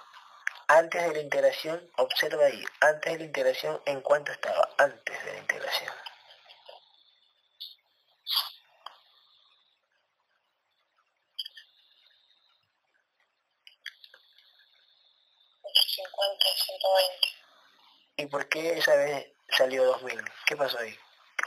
Antes 0.68 1.02
de 1.02 1.12
la 1.12 1.20
integración, 1.20 1.90
observa 1.96 2.46
ahí, 2.46 2.64
antes 2.80 3.12
de 3.12 3.18
la 3.18 3.24
integración, 3.24 3.82
¿en 3.86 4.00
cuánto 4.02 4.32
estaba? 4.32 4.68
Antes 4.78 5.24
de 5.24 5.32
la 5.32 5.38
integración. 5.38 5.92
Entre 15.64 15.82
cincuenta 15.94 16.46
y 16.48 16.58
ciento 16.60 16.88
veinte. 16.94 17.28
¿Y 18.16 18.19
por 18.30 18.48
qué 18.48 18.78
esa 18.78 18.94
vez 18.94 19.26
salió 19.48 19.84
2000? 19.84 20.24
¿Qué 20.46 20.56
pasó 20.56 20.78
ahí? 20.78 20.96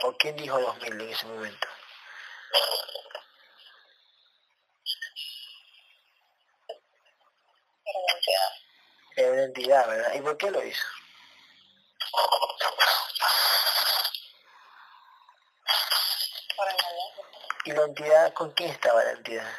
¿O 0.03 0.13
quién 0.17 0.36
dijo 0.36 0.59
2000 0.59 0.93
en 0.93 1.09
ese 1.09 1.25
momento? 1.25 1.67
Era 9.15 9.31
una 9.31 9.43
entidad. 9.43 9.88
¿verdad? 9.88 10.13
¿Y 10.15 10.21
por 10.21 10.38
qué 10.38 10.51
lo 10.51 10.63
hizo? 10.63 10.86
¿Y 17.65 17.71
la 17.71 17.84
entidad, 17.86 18.34
con 18.34 18.51
quién 18.51 18.71
estaba 18.71 19.03
la 19.03 19.11
entidad? 19.11 19.49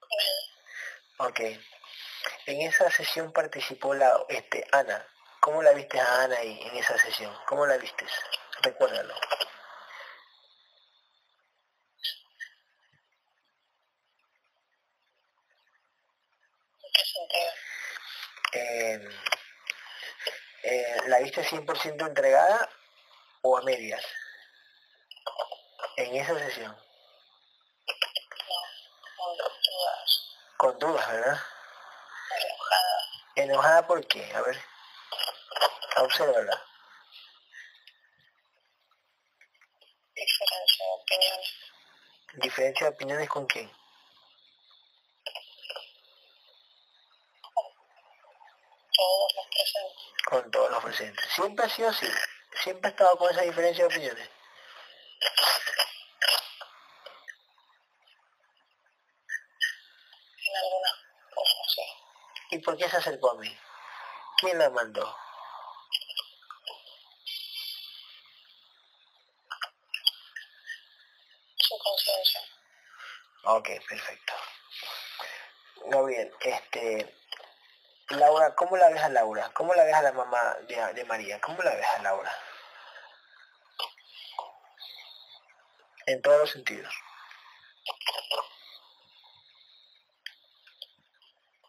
Con 0.00 0.20
él. 0.20 1.27
En 1.38 2.62
esa 2.62 2.90
sesión 2.90 3.32
participó 3.32 3.94
la 3.94 4.24
este, 4.28 4.66
Ana. 4.72 5.06
¿Cómo 5.40 5.62
la 5.62 5.72
viste 5.72 6.00
a 6.00 6.22
Ana 6.22 6.36
ahí 6.36 6.60
en 6.62 6.76
esa 6.76 6.98
sesión? 6.98 7.32
¿Cómo 7.46 7.64
la 7.66 7.76
vistes? 7.76 8.10
Recuérdalo. 8.62 9.14
Eh, 18.52 19.08
eh, 20.64 20.96
¿La 21.06 21.18
viste 21.20 21.44
100% 21.44 22.06
entregada 22.06 22.68
o 23.42 23.56
a 23.56 23.62
medias? 23.62 24.04
En 25.96 26.16
esa 26.16 26.38
sesión. 26.38 26.72
No, 26.72 26.84
con 29.16 29.36
dudas. 29.36 30.28
Con 30.68 30.78
dudas, 30.80 31.10
¿verdad? 31.10 31.40
Enojada. 32.36 32.98
¿Enojada 33.36 33.86
por 33.86 34.06
qué? 34.06 34.30
A 34.34 34.42
ver. 34.42 34.62
Obsérvala. 35.96 36.62
Diferencia 40.14 40.84
de 40.84 40.92
opiniones. 40.92 41.54
¿Diferencia 42.34 42.86
de 42.86 42.92
opiniones 42.92 43.28
con 43.30 43.46
quién? 43.46 43.72
Todos 48.94 49.32
los 49.36 49.46
presentes. 49.46 50.24
con 50.26 50.50
todos 50.50 50.70
los 50.70 50.84
presentes. 50.84 51.32
Siempre 51.32 51.64
ha 51.64 51.68
sido 51.70 51.88
así. 51.88 52.06
Siempre 52.62 52.88
ha 52.88 52.90
estado 52.90 53.16
con 53.16 53.30
esa 53.30 53.40
diferencia 53.40 53.84
de 53.84 53.94
opiniones. 53.94 54.28
En 60.48 60.56
algunas 60.56 60.92
cosas, 61.34 61.66
sí. 61.74 61.82
¿Y 62.58 62.60
por 62.60 62.76
qué 62.76 62.88
se 62.88 62.96
acercó 62.96 63.30
a 63.30 63.34
mí? 63.36 63.56
¿Quién 64.38 64.58
la 64.58 64.68
mandó? 64.70 65.16
Su 71.54 71.78
conciencia. 71.78 72.40
Ok, 73.44 73.68
perfecto. 73.88 74.32
Gabriel, 75.86 76.34
este, 76.40 77.16
Laura, 78.08 78.52
¿cómo 78.56 78.76
la 78.76 78.88
ves 78.88 79.04
a 79.04 79.08
Laura? 79.08 79.52
¿Cómo 79.54 79.72
la 79.74 79.84
ves 79.84 79.94
a 79.94 80.02
la 80.02 80.12
mamá 80.12 80.56
de, 80.66 80.94
de 80.94 81.04
María? 81.04 81.40
¿Cómo 81.40 81.62
la 81.62 81.76
ves 81.76 81.86
a 81.86 82.02
Laura? 82.02 82.36
En 86.06 86.20
todos 86.22 86.40
los 86.40 86.50
sentidos. 86.50 86.92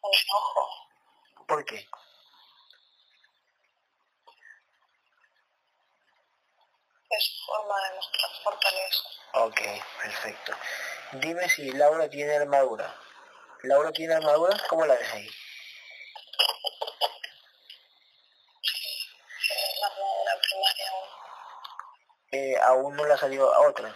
Con 0.02 0.12
enojo. 0.14 0.80
¿Por 1.50 1.59
qué? 1.70 1.88
Es 7.11 7.41
forma 7.45 7.76
de 7.82 7.95
mostrar 7.95 8.32
fortaleza. 8.43 9.03
Ok, 9.34 9.61
perfecto. 10.01 10.53
Dime 11.13 11.49
si 11.49 11.72
Laura 11.72 12.09
tiene 12.09 12.36
armadura. 12.36 12.95
¿Laura 13.63 13.91
tiene 13.91 14.15
armadura? 14.15 14.57
¿Cómo 14.70 14.86
la 14.86 14.95
ves 14.95 15.13
ahí? 15.13 15.30
La. 19.82 19.89
Eh, 22.32 22.55
aún 22.63 22.95
no 22.95 23.05
le 23.05 23.13
ha 23.13 23.17
salido 23.17 23.51
a 23.51 23.67
otra. 23.67 23.89
No 23.89 23.95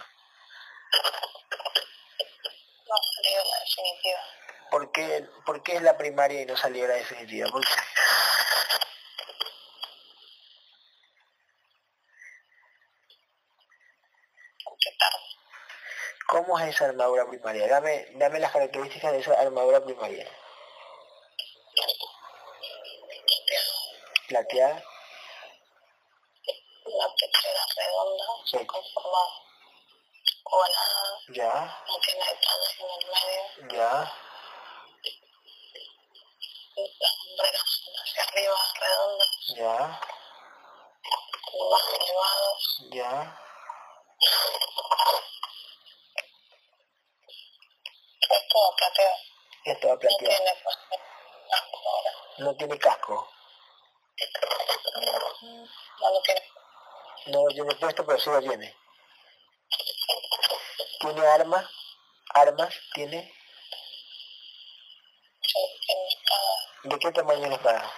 ha 2.94 3.00
salido 3.16 3.44
la 3.44 3.58
definitiva. 3.60 4.20
¿Por 4.74 4.90
qué, 4.90 5.24
¿Por 5.46 5.62
qué 5.62 5.76
es 5.76 5.82
la 5.82 5.96
primaria 5.96 6.42
y 6.42 6.46
no 6.46 6.56
salió 6.56 6.88
la 6.88 6.94
definitiva? 6.94 7.48
¿Por 7.48 7.64
qué? 7.64 7.74
¿Cómo 16.26 16.58
es 16.58 16.74
esa 16.74 16.86
armadura 16.86 17.24
primaria? 17.28 17.68
Dame, 17.68 18.08
dame 18.14 18.40
las 18.40 18.50
características 18.50 19.12
de 19.12 19.20
esa 19.20 19.34
armadura 19.34 19.84
primaria. 19.84 20.28
Plateada, 24.26 24.82
La 26.86 27.06
pechera 27.14 27.66
redonda, 27.76 28.24
Sí. 28.44 28.66
con 28.66 28.82
forma 28.92 29.18
ovalada, 30.42 31.20
ya, 31.28 31.84
no 31.86 31.98
tiene 32.00 32.22
en 32.22 32.86
el 32.90 33.06
medio. 33.06 33.78
ya, 33.78 34.12
Las 36.76 37.14
hombreras 37.20 37.62
son 37.70 37.94
hacia 38.02 38.22
arriba, 38.24 38.56
redondas, 38.80 39.28
ya, 39.64 40.00
ya. 42.92 43.40
Es 48.20 48.48
todo 48.48 48.76
plateado. 48.76 49.16
Esto 49.64 49.88
va 49.88 49.94
No 49.94 49.98
plateado. 50.00 50.36
tiene 50.36 50.52
casco 51.48 51.78
ahora. 51.88 52.10
No 52.38 52.56
tiene 52.56 52.78
casco. 52.78 53.28
No 56.00 56.10
lo 56.10 56.22
tiene. 56.22 56.42
No 57.26 57.42
lo 57.44 57.48
tiene 57.54 57.74
puesto, 57.76 58.04
pero 58.06 58.18
sí 58.18 58.30
lo 58.30 58.40
tiene. 58.40 58.76
¿Tiene 61.00 61.26
armas? 61.26 61.66
¿Armas? 62.34 62.74
¿Tiene? 62.94 63.34
Sí, 65.40 65.58
tiene 65.86 66.08
espada. 66.08 66.56
¿De 66.84 66.98
qué 66.98 67.12
tamaño 67.12 67.44
es 67.44 67.48
la 67.50 67.56
espada? 67.56 67.92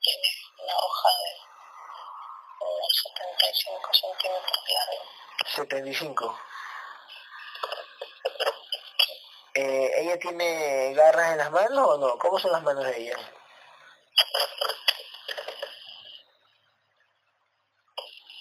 Tiene 0.00 0.28
una 0.62 0.76
hoja 0.76 1.08
de 1.08 1.30
unos 2.60 3.02
75 3.02 3.94
centímetros 3.94 4.64
de 4.66 4.74
largo. 4.74 5.02
75. 5.74 6.38
Eh, 9.54 9.90
¿Ella 9.96 10.18
tiene 10.18 10.94
garras 10.94 11.32
en 11.32 11.38
las 11.38 11.50
manos 11.50 11.88
o 11.88 11.98
no? 11.98 12.18
¿Cómo 12.18 12.38
son 12.38 12.52
las 12.52 12.62
manos 12.62 12.84
de 12.84 12.96
ella? 12.96 13.16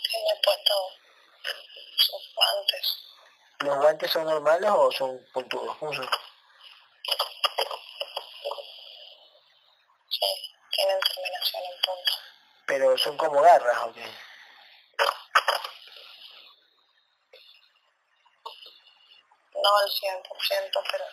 Tiene 0.10 0.42
puesto 0.44 0.74
sus 1.98 2.34
guantes. 2.36 2.96
¿Los 3.60 3.78
guantes 3.78 4.12
son 4.12 4.26
normales 4.26 4.70
o 4.72 4.92
son 4.92 5.26
puntudos? 5.34 5.76
¿Cómo 5.78 5.94
son? 5.94 6.08
Sí, 10.10 10.26
tienen 10.70 11.00
terminación 11.00 11.64
en 11.64 11.82
punta. 11.82 12.14
Pero 12.68 12.98
son 12.98 13.18
como 13.18 13.42
garras, 13.42 13.78
¿o 13.86 13.94
qué? 13.94 14.23
No 19.74 19.80
al 19.80 19.90
100%, 19.90 20.70
pero 20.92 21.04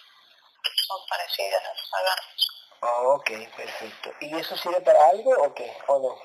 son 0.86 1.06
parecidas 1.08 1.62
a 1.92 2.02
garras. 2.02 2.46
Oh, 2.82 3.14
ok, 3.14 3.30
perfecto. 3.56 4.12
¿Y 4.20 4.36
eso 4.36 4.54
sirve 4.54 4.82
para 4.82 5.02
algo 5.08 5.32
o 5.32 5.54
qué? 5.54 5.74
¿O 5.86 5.98
no? 5.98 6.18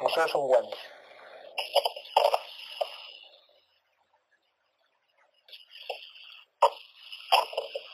¿O 0.00 0.10
solo 0.10 0.26
son 0.26 0.48
guantes? 0.48 0.80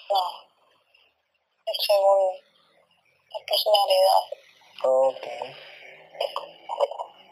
No. 0.09 0.25
Es 1.67 1.87
según 1.87 2.37
la 3.31 3.39
personalidad. 3.47 4.23
Ok. 4.85 5.27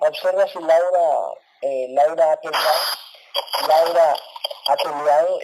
Observa 0.00 0.46
si 0.46 0.58
Laura, 0.58 1.34
eh, 1.62 1.86
Laura 1.88 2.32
ha 2.32 2.36
peleado, 2.36 2.80
Laura 3.66 4.16
ha 4.66 4.76
peleado 4.76 5.40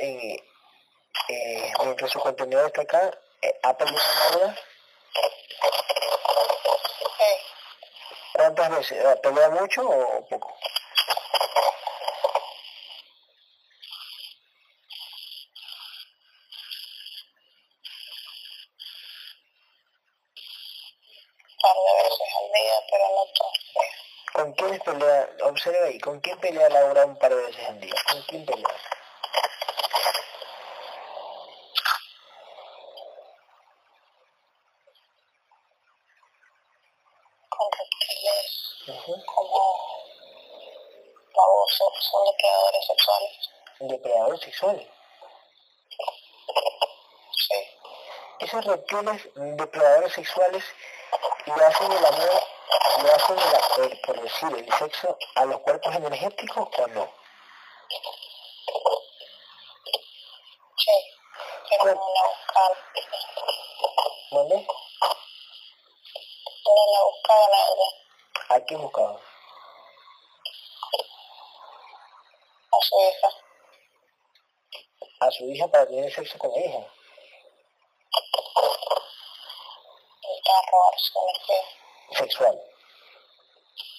eh, 1.29 1.73
mientras 1.85 2.11
su 2.11 2.21
contenedor 2.21 2.67
está 2.67 2.83
acá, 2.83 3.11
eh. 3.43 3.59
Sí, 7.19 7.37
¿Cuántas 8.35 8.71
veces? 8.71 9.05
¿Ha 9.07 9.17
peleado 9.17 9.53
mucho 9.53 9.83
o 9.83 10.27
poco? 10.29 10.57
un 21.49 21.57
par 21.63 21.77
de 21.77 22.03
veces 22.03 22.29
al 22.41 22.53
día, 22.53 22.77
pero 22.91 23.05
no 23.09 23.25
todos 23.35 23.53
los 23.57 23.75
días. 23.75 23.97
¿Con 24.33 24.53
quién 24.55 24.79
pelea? 24.81 25.29
Observa 25.45 25.87
ahí, 25.87 25.99
¿con 26.01 26.21
quién 26.21 26.39
pelea 26.39 26.69
Laura 26.69 27.07
un 27.07 27.17
par 27.19 27.35
de 27.35 27.43
veces 27.47 27.69
al 27.69 27.81
día? 27.81 27.95
¿Con 28.11 28.23
quién 28.23 28.45
pelea? 28.47 28.77
Con 37.49 37.69
reptiles 37.73 38.51
Ujú. 38.89 39.25
como 39.27 39.61
babosos, 41.35 41.93
son 42.11 42.25
depredadores 42.25 42.87
sexuales. 42.87 43.51
Sí, 47.49 47.69
Esos 48.41 48.65
reptiles 48.65 49.29
depredadores 49.35 50.13
sexuales 50.13 50.65
le 51.47 51.65
hacen 51.65 51.91
el 51.93 52.07
amor, 52.07 52.43
le 53.03 53.11
hacen 53.11 53.39
el- 53.83 54.01
por 54.03 54.21
decir, 54.21 54.49
el 54.57 54.73
sexo 54.79 55.19
a 55.35 55.45
los 55.47 55.61
cuerpos 55.61 55.95
energéticos 55.97 56.69
o 56.79 56.87
no. 56.89 57.13
sí, 60.79 60.93
pero 61.83 61.95
no 61.95 62.15
la 62.15 62.23
buscan, 62.29 62.73
¿Dónde? 64.31 64.67
no 66.65 66.73
la 66.93 67.03
buscaban 67.05 67.53
a 67.53 67.57
ella, 67.67 67.91
¿A 68.57 68.61
quién 68.65 68.81
buscaba? 68.81 69.21
a 72.73 72.79
su 72.83 72.97
hija. 73.01 73.29
A 75.21 75.26
su 75.37 75.45
hija 75.51 75.69
para 75.69 75.87
tener 75.87 76.13
sexo 76.13 76.39
con 76.39 76.51
la 76.53 76.59
hija. 76.61 76.79
Energía. 81.15 81.63
Sexual. 82.19 82.61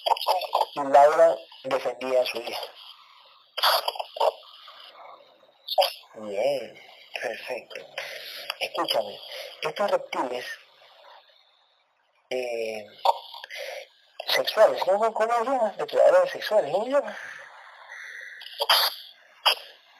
Sí, 0.04 0.80
Y 0.80 0.80
Laura 0.84 1.36
defendía 1.64 2.22
a 2.22 2.26
su 2.26 2.38
hija. 2.38 2.60
sí. 5.66 5.82
Bien, 6.14 6.82
Perfecto. 7.20 7.76
Escúchame, 8.60 9.20
estos 9.62 9.90
reptiles 9.90 10.46
eh, 12.30 12.86
sexuales, 14.26 14.82
¿cómo, 14.84 15.12
cómo 15.12 15.32
se 15.38 15.44
llama? 15.44 15.74
Depredadores 15.76 16.30
sexuales, 16.32 16.70
¿cómo 16.72 16.84
se 16.84 16.90
llama? 16.90 17.18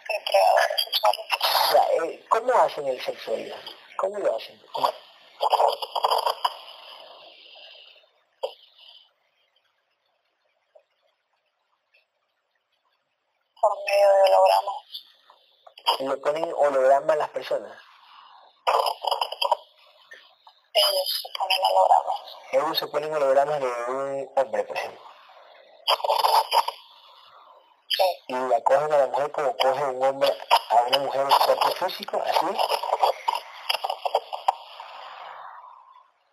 Depredadores 0.08 0.82
sexuales. 0.84 1.26
Ya, 1.72 2.04
eh, 2.04 2.24
¿Cómo 2.28 2.47
hacen 2.62 2.86
el 2.86 3.00
sexo 3.00 3.32
ellos? 3.32 3.58
¿Cómo 3.96 4.18
lo 4.18 4.36
hacen? 4.36 4.60
Por 13.60 13.84
medio 13.84 14.08
de 14.08 14.22
hologramas. 14.22 14.78
Le 16.00 16.16
ponen 16.18 16.54
holograma 16.56 17.12
a 17.12 17.16
las 17.16 17.28
personas. 17.30 17.78
Ellos 20.74 21.20
se 21.22 21.28
ponen 21.38 21.58
hologramas. 21.70 22.20
Ellos 22.52 22.78
se 22.78 22.86
ponen 22.86 23.14
hologramas 23.14 23.60
de 23.60 23.66
un 23.66 24.30
hombre, 24.36 24.64
por 24.64 24.76
ejemplo. 24.76 25.00
Sí, 27.88 28.04
Y 28.28 28.34
la 28.34 28.62
cogen 28.62 28.92
a 28.92 28.98
la 28.98 29.06
mujer 29.08 29.32
como 29.32 29.56
coge 29.56 29.87
cuerpo 31.56 31.86
físico, 31.86 32.22
así. 32.26 32.46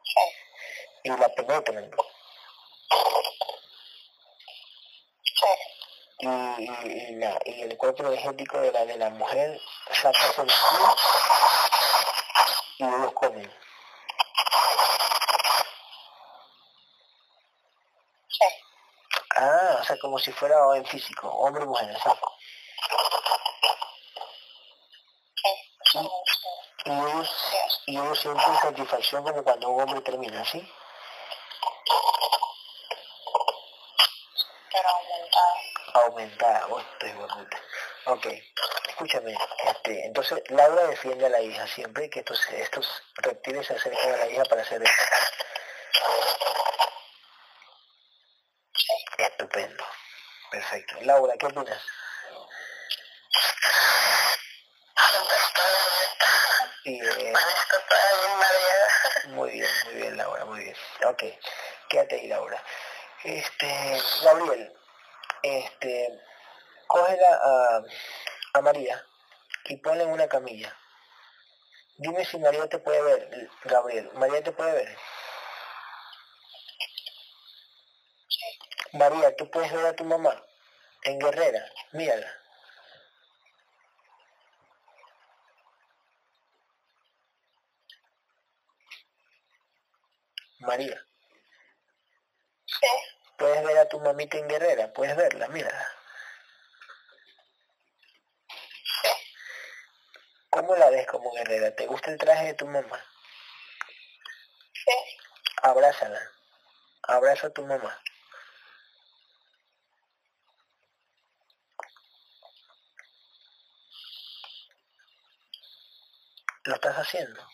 sí, 0.03 0.20
Y 1.03 1.09
la 1.09 1.30
penetran. 1.30 1.91
Y, 6.20 6.28
y, 6.28 7.11
y 7.11 7.16
la, 7.16 7.39
y 7.45 7.61
el 7.61 7.78
cuerpo 7.78 8.03
energético 8.03 8.59
de 8.59 8.72
la, 8.72 8.86
de 8.86 8.97
la 8.97 9.09
mujer 9.11 9.59
saca 9.91 10.32
su 10.34 10.41
energía 10.41 10.95
y 12.80 12.84
ellos 12.84 13.13
comen. 13.13 13.51
Ah, 19.38 19.78
o 19.82 19.84
sea, 19.84 19.97
como 19.99 20.18
si 20.20 20.32
fuera 20.32 20.55
en 20.76 20.86
físico, 20.86 21.28
hombre 21.30 21.63
y 21.63 21.68
mujer, 21.68 21.89
así. 21.91 22.09
sí. 25.36 25.49
Eso 25.86 26.03
no 26.03 26.09
sé. 26.09 26.75
Y 26.86 26.92
es. 26.92 27.30
y 27.88 27.98
ellos 27.98 28.20
sienten 28.20 28.56
satisfacción 28.62 29.24
como 29.24 29.44
cuando 29.44 29.70
un 29.70 29.82
hombre 29.82 30.02
termina, 30.02 30.46
¿sí? 30.46 30.72
Pero 34.72 34.90
aumentada. 34.90 36.06
Aumentada, 36.06 36.68
oh. 36.70 38.14
Ok, 38.14 38.28
escúchame, 38.88 39.36
este, 39.64 40.06
entonces 40.06 40.44
Laura 40.50 40.84
defiende 40.84 41.26
a 41.26 41.30
la 41.30 41.42
hija 41.42 41.66
siempre 41.66 42.08
que 42.08 42.20
estos, 42.20 42.40
estos 42.52 43.04
reptiles 43.16 43.66
se 43.66 43.74
acercan 43.74 44.14
a 44.14 44.18
la 44.18 44.28
hija 44.28 44.44
para 44.44 44.62
hacer 44.62 44.84
esto. 44.84 45.04
Estupendo, 49.18 49.84
perfecto. 50.52 50.96
Laura, 51.02 51.34
¿qué 51.40 51.48
opinas? 51.48 51.82
Muy 60.46 60.64
bien. 60.64 60.76
Ok, 61.06 61.24
quédate 61.89 62.16
ahí, 62.16 62.28
Laura. 62.28 62.62
Este, 63.24 64.02
Gabriel, 64.24 64.74
este, 65.43 66.20
cógela 66.88 67.39
a, 67.43 67.82
a 68.54 68.62
María 68.62 69.04
y 69.66 69.78
ponla 69.78 70.04
en 70.04 70.10
una 70.10 70.28
camilla. 70.28 70.76
Dime 71.98 72.26
si 72.26 72.38
María 72.38 72.68
te 72.68 72.78
puede 72.80 73.02
ver, 73.02 73.50
Gabriel. 73.64 74.12
María 74.14 74.43
te 74.43 74.52
puede 74.52 74.74
ver. 74.74 74.98
María, 78.93 79.36
tú 79.36 79.50
puedes 79.50 79.72
ver 79.72 79.86
a 79.86 79.96
tu 79.96 80.04
mamá 80.04 80.46
en 81.04 81.20
Guerrera. 81.20 81.66
Mírala. 81.91 82.45
Puedes 93.38 93.63
ver 93.63 93.78
a 93.78 93.88
tu 93.88 93.99
mamita 93.99 94.38
en 94.38 94.47
Guerrera. 94.47 94.91
Puedes 94.93 95.15
verla, 95.15 95.47
mírala. 95.49 95.88
sí. 99.01 99.09
¿Cómo 100.49 100.76
la 100.76 100.89
ves 100.89 101.07
como 101.07 101.32
guerrera? 101.34 101.76
¿Te 101.76 101.86
gusta 101.86 102.11
el 102.11 102.17
traje 102.17 102.45
de 102.47 102.53
tu 102.53 102.65
mamá? 102.65 103.03
Sí, 104.73 105.17
Abrázala. 105.63 106.21
Abraza 107.03 107.47
a 107.47 107.49
tu 107.51 107.65
mamá. 107.65 108.01
¿Lo 116.63 116.76
estás 116.76 116.95
haciendo? 116.95 117.47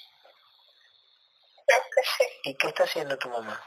¿Y 2.44 2.56
qué 2.56 2.68
está 2.68 2.84
haciendo 2.84 3.18
tu 3.18 3.30
mamá? 3.30 3.62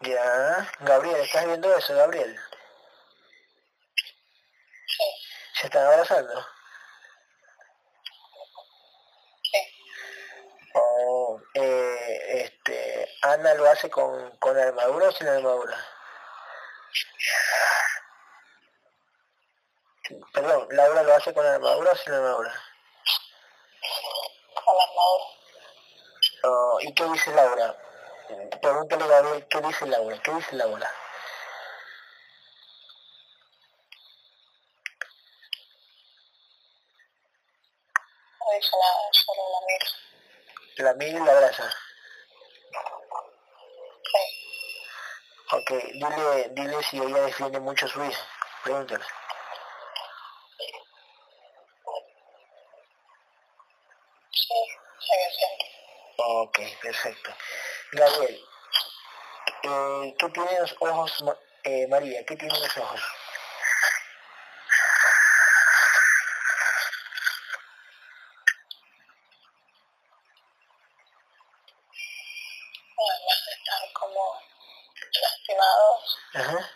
Ya, 0.00 0.70
Gabriel, 0.80 1.20
¿estás 1.20 1.46
viendo 1.46 1.74
eso, 1.76 1.94
Gabriel? 1.94 2.38
Sí, 4.86 5.04
¿Se 5.60 5.66
están 5.66 5.86
abrazando? 5.86 6.46
sí. 9.42 9.58
Oh, 10.74 11.40
eh, 11.54 12.44
este, 12.44 13.08
Ana 13.22 13.54
lo 13.54 13.68
hace 13.68 13.90
con, 13.90 14.36
con 14.38 14.56
armadura 14.56 15.08
o 15.08 15.12
sin 15.12 15.28
armadura? 15.28 15.76
Perdón, 20.38 20.68
Laura 20.70 21.02
lo 21.02 21.14
hace 21.16 21.34
con 21.34 21.44
armadura 21.44 21.90
o 21.90 21.96
sin 21.96 22.12
armadura? 22.12 22.54
Con 24.54 24.76
la 24.76 24.82
armadura. 24.84 25.24
Oh, 26.44 26.78
¿Y 26.80 26.94
qué 26.94 27.04
dice 27.06 27.34
Laura? 27.34 27.76
Pregúntale 28.62 29.02
a 29.02 29.06
Gabriel, 29.08 29.48
¿qué 29.50 29.60
dice 29.60 29.86
Laura? 29.86 30.22
¿Qué 30.22 30.30
dice 30.30 30.54
Laura? 30.54 30.88
Solo 39.10 39.42
la 39.50 39.66
miro. 39.66 39.86
La 40.76 40.94
mira 40.94 41.18
y 41.18 41.24
la 41.24 41.32
abraza. 41.32 41.68
Sí, 44.04 44.22
Ok, 45.50 45.70
dile, 45.94 46.48
dile 46.50 46.82
si 46.84 46.98
ella 46.98 47.22
defiende 47.22 47.58
mucho 47.58 47.86
a 47.86 47.88
su 47.88 48.04
hija. 48.04 48.22
Pregúntale. 48.62 49.04
sí, 54.48 54.54
sigue 55.00 55.30
siendo. 55.36 55.64
Ok, 56.30 56.58
perfecto. 56.82 57.34
Gabriel, 57.90 58.38
eh, 59.62 60.14
¿qué 60.18 60.28
tienen 60.28 60.60
los 60.60 60.76
ojos, 60.78 61.24
eh, 61.64 61.86
María? 61.88 62.22
¿Qué 62.26 62.36
tienen 62.36 62.60
los 62.60 62.76
ojos? 62.76 63.00
Ajá. 76.34 76.70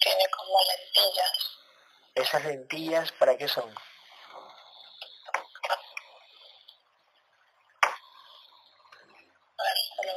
tiene 0.00 0.24
como 0.36 0.58
lentillas. 0.64 1.58
¿Esas 2.16 2.44
lentillas 2.46 3.12
para 3.12 3.36
qué 3.36 3.46
son? 3.46 3.72
para 9.62 9.70
el 9.70 10.14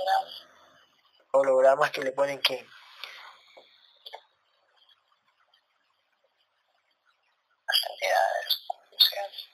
holograma. 1.32 1.65
Hologramas 1.76 1.92
que 1.92 2.04
le 2.04 2.12
ponen 2.14 2.40
qué? 2.42 2.66
Las 7.68 7.82
entidades, 7.92 8.66
funciones. 8.90 9.50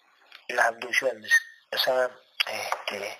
Las 0.49 0.65
abducciones. 0.67 1.33
O 1.71 1.77
sea, 1.79 2.11
este, 2.45 3.07
eh, 3.07 3.19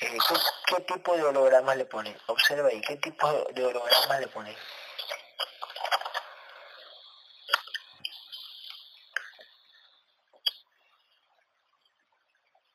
¿qué, 0.00 0.18
qué 0.66 0.80
tipo 0.94 1.14
de 1.14 1.24
hologramas 1.24 1.76
le 1.76 1.84
ponen? 1.84 2.18
Observa 2.28 2.68
ahí, 2.70 2.80
¿qué 2.80 2.96
tipo 2.96 3.30
de 3.52 3.66
hologramas 3.66 4.20
le 4.20 4.28
ponen? 4.28 4.56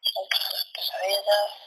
son 0.04 0.28
para 0.30 0.52
las 0.52 0.66
pesadillas, 0.76 1.64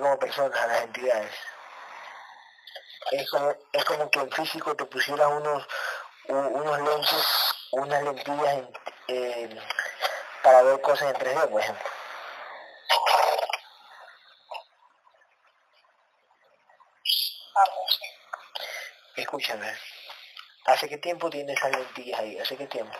como 0.00 0.18
personas 0.18 0.60
a 0.60 0.66
las 0.66 0.82
entidades. 0.82 1.34
Es 3.10 3.30
como, 3.30 3.54
es 3.72 3.84
como 3.84 4.10
que 4.10 4.18
en 4.20 4.30
físico 4.30 4.74
te 4.74 4.84
pusieras 4.84 5.28
unos, 5.28 5.66
unos 6.28 6.80
lentes, 6.80 7.54
unas 7.72 8.02
lentillas 8.02 8.66
para 10.42 10.62
ver 10.62 10.80
cosas 10.80 11.14
en 11.14 11.16
3D, 11.16 11.48
por 11.48 11.60
ejemplo. 11.60 11.90
Escúchame, 19.16 19.76
¿hace 20.66 20.88
qué 20.88 20.98
tiempo 20.98 21.28
tienes 21.28 21.56
esas 21.58 21.72
lentillas 21.72 22.20
ahí? 22.20 22.38
¿Hace 22.38 22.56
qué 22.56 22.66
tiempo? 22.66 22.96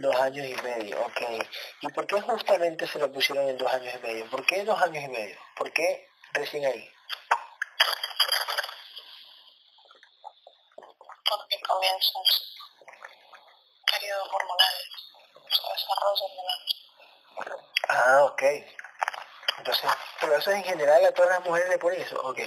Dos 0.00 0.16
años 0.16 0.46
y 0.46 0.54
medio, 0.62 0.98
ok. 1.04 1.20
¿Y 1.82 1.88
por 1.88 2.06
qué 2.06 2.18
justamente 2.22 2.86
se 2.86 2.98
lo 2.98 3.12
pusieron 3.12 3.46
en 3.50 3.58
dos 3.58 3.70
años 3.70 3.94
y 3.94 3.98
medio? 3.98 4.30
¿Por 4.30 4.46
qué 4.46 4.64
dos 4.64 4.80
años 4.80 5.04
y 5.04 5.08
medio? 5.08 5.38
¿Por 5.54 5.70
qué 5.74 6.08
recién 6.32 6.64
ahí? 6.64 6.90
Porque 10.74 11.60
comienzan 11.68 12.22
periodos 13.92 14.28
hormonales, 14.32 14.88
desarrollo 15.50 16.24
hormonal. 16.24 16.60
Ah, 17.90 18.24
ok. 18.24 18.42
Entonces, 19.58 19.90
pero 20.18 20.36
eso 20.36 20.50
en 20.50 20.64
general 20.64 21.04
a 21.04 21.12
todas 21.12 21.32
las 21.32 21.44
mujeres 21.44 21.68
le 21.68 21.78
pone 21.78 22.00
eso, 22.00 22.18
ok. 22.22 22.38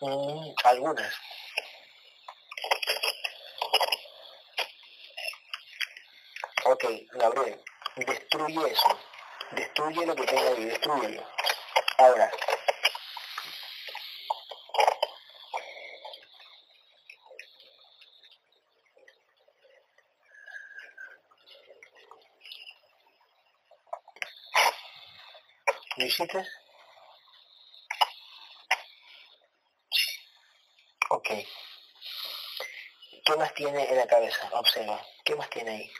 No. 0.00 0.08
Mm, 0.08 0.54
algunas. 0.64 1.14
Ok, 6.72 6.84
Gabriel, 7.14 7.60
destruye 7.96 8.70
eso. 8.70 9.00
Destruye 9.50 10.06
lo 10.06 10.14
que 10.14 10.22
tenga 10.22 10.50
ahí, 10.50 10.66
destruyelo. 10.66 11.26
Ahora. 11.98 12.30
¿Lo 25.96 26.04
hiciste? 26.04 26.46
Ok. 31.08 31.30
¿Qué 33.24 33.36
más 33.36 33.52
tiene 33.54 33.90
en 33.90 33.96
la 33.96 34.06
cabeza? 34.06 34.48
Observa. 34.52 35.04
¿Qué 35.24 35.34
más 35.34 35.50
tiene 35.50 35.70
ahí? 35.72 35.92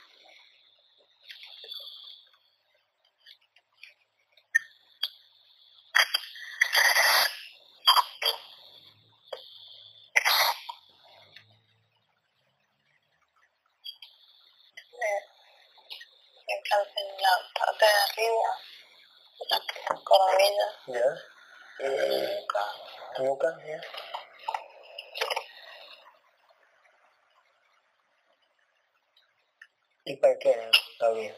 ¿Y 30.03 30.15
para 30.17 30.37
qué 30.39 30.49
está 30.49 31.09
bien? 31.11 31.35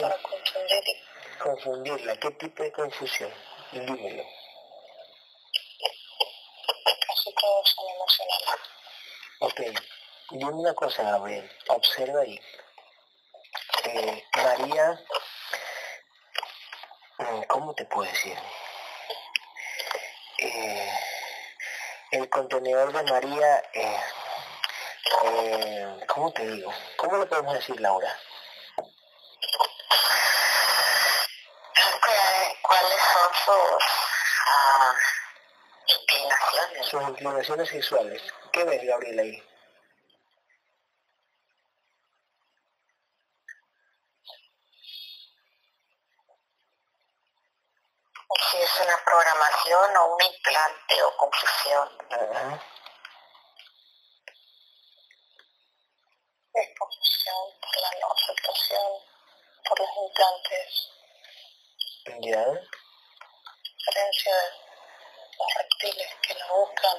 Para 0.00 0.16
confundir. 0.22 0.84
Confundirla, 1.38 2.16
¿qué 2.16 2.30
tipo 2.32 2.62
de 2.62 2.72
confusión? 2.72 3.32
Dímelo. 3.72 4.24
Casi 7.06 7.34
todos 7.34 7.68
son 7.70 7.84
emocionales. 7.94 8.60
Ok, 9.40 9.60
dime 10.30 10.52
una 10.52 10.74
cosa, 10.74 11.02
Gabriel, 11.02 11.50
observa 11.68 12.20
ahí. 12.20 12.40
Eh, 13.84 14.24
María, 14.36 15.00
mm, 17.18 17.42
¿cómo 17.48 17.74
te 17.74 17.84
puedo 17.86 18.10
decir? 18.10 18.38
Eh, 20.38 20.92
el 22.12 22.28
contenedor 22.28 22.92
de 22.92 23.02
María, 23.10 23.62
eh, 23.74 24.00
eh, 25.34 26.06
¿cómo 26.08 26.32
te 26.32 26.46
digo? 26.46 26.72
¿Cómo 26.96 27.18
le 27.18 27.26
podemos 27.26 27.54
decir, 27.54 27.80
Laura? 27.80 28.16
¿Cuáles 32.62 33.00
son 33.00 33.34
sus 33.44 33.84
ah, 34.46 34.94
inclinaciones? 35.86 36.86
Sus 36.86 37.02
inclinaciones 37.02 37.68
sexuales. 37.68 38.22
¿Qué 38.52 38.64
ves, 38.64 38.82
Gabriel, 38.84 39.18
ahí? 39.18 39.42
o 50.00 50.14
un 50.14 50.22
implante 50.22 51.02
o 51.02 51.16
confusión. 51.16 51.88
Es 56.54 56.68
confusión 56.78 57.44
por 57.60 57.80
la 57.80 57.90
no 58.00 58.12
aceptación, 58.12 58.92
por 59.68 59.80
los 59.80 59.88
implantes. 59.96 60.90
Ya. 62.20 62.44
Diferencia 63.78 64.34
de 64.36 64.48
los 65.38 65.48
reptiles 65.56 66.10
que 66.22 66.34
lo 66.34 66.46
buscan. 66.58 66.98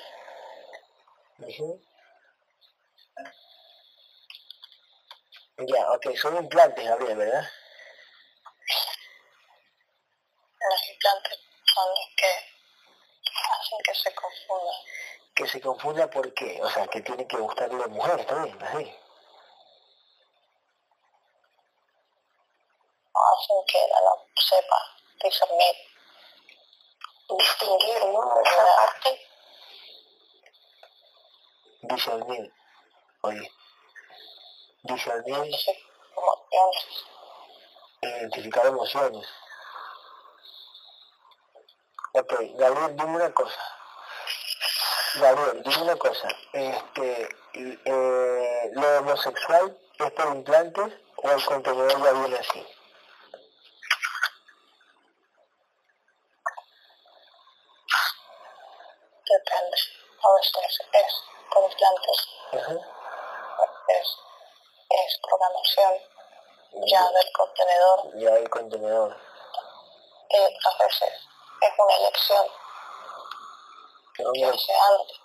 Ya, 5.67 5.92
ok, 6.05 6.15
son 6.17 6.37
implantes, 6.37 6.85
Gabriel, 6.85 7.17
¿verdad? 7.17 7.49
Los 10.69 10.89
implantes 10.89 11.39
son 11.73 11.89
los 11.89 12.09
que 12.15 12.53
que 13.83 13.95
se 13.95 14.13
confunda. 14.13 14.73
Que 15.35 15.47
se 15.47 15.61
confunda 15.61 16.09
por 16.09 16.33
qué, 16.33 16.59
o 16.61 16.69
sea, 16.69 16.87
que 16.87 17.01
tiene 17.01 17.27
que 17.27 17.37
gustarle 17.37 17.75
a 17.75 17.79
la 17.79 17.87
mujer 17.87 18.25
también, 18.25 18.61
así. 18.63 18.95
Hacen 23.15 23.65
que 23.67 23.79
no 24.03 24.27
sepa 24.35 24.95
discernir, 25.23 25.75
distinguir, 27.37 28.05
¿no? 28.05 28.41
Esa 28.41 28.65
parte. 28.77 29.27
Discernir, 31.81 32.53
oye. 33.21 33.51
Discernir. 34.83 35.35
Emociones. 35.35 35.72
Emociones. 38.45 39.27
Ok, 42.13 42.33
Gabriel, 42.55 42.95
dime 42.97 43.15
una 43.15 43.33
cosa. 43.33 43.59
Gabriel, 45.15 45.63
dime 45.63 45.81
una 45.83 45.95
cosa. 45.95 46.27
Este, 46.51 47.29
eh, 47.53 48.71
¿Lo 48.73 48.99
homosexual 48.99 49.77
es 49.97 50.11
por 50.11 50.35
implantes 50.35 50.93
o 51.15 51.31
el 51.31 51.45
contenedor 51.45 52.03
ya 52.03 52.11
viene 52.11 52.37
así? 52.37 52.67
Depende. 59.25 59.77
A 60.21 60.33
veces 60.35 60.79
es 60.91 61.23
por 61.49 61.71
implantes. 61.71 62.27
Es, 63.87 64.07
es 64.89 65.19
programación 65.21 66.13
ya 66.87 67.09
del 67.11 67.31
contenedor. 67.53 68.19
Ya 68.19 68.31
del 68.31 68.49
contenedor. 68.49 69.17
Y 70.29 70.37
a 70.37 70.83
veces 70.83 71.13
es 71.61 71.73
una 71.77 71.95
elección 71.97 72.47
que 74.15 74.45
hace 74.45 74.73
antes. 74.73 75.19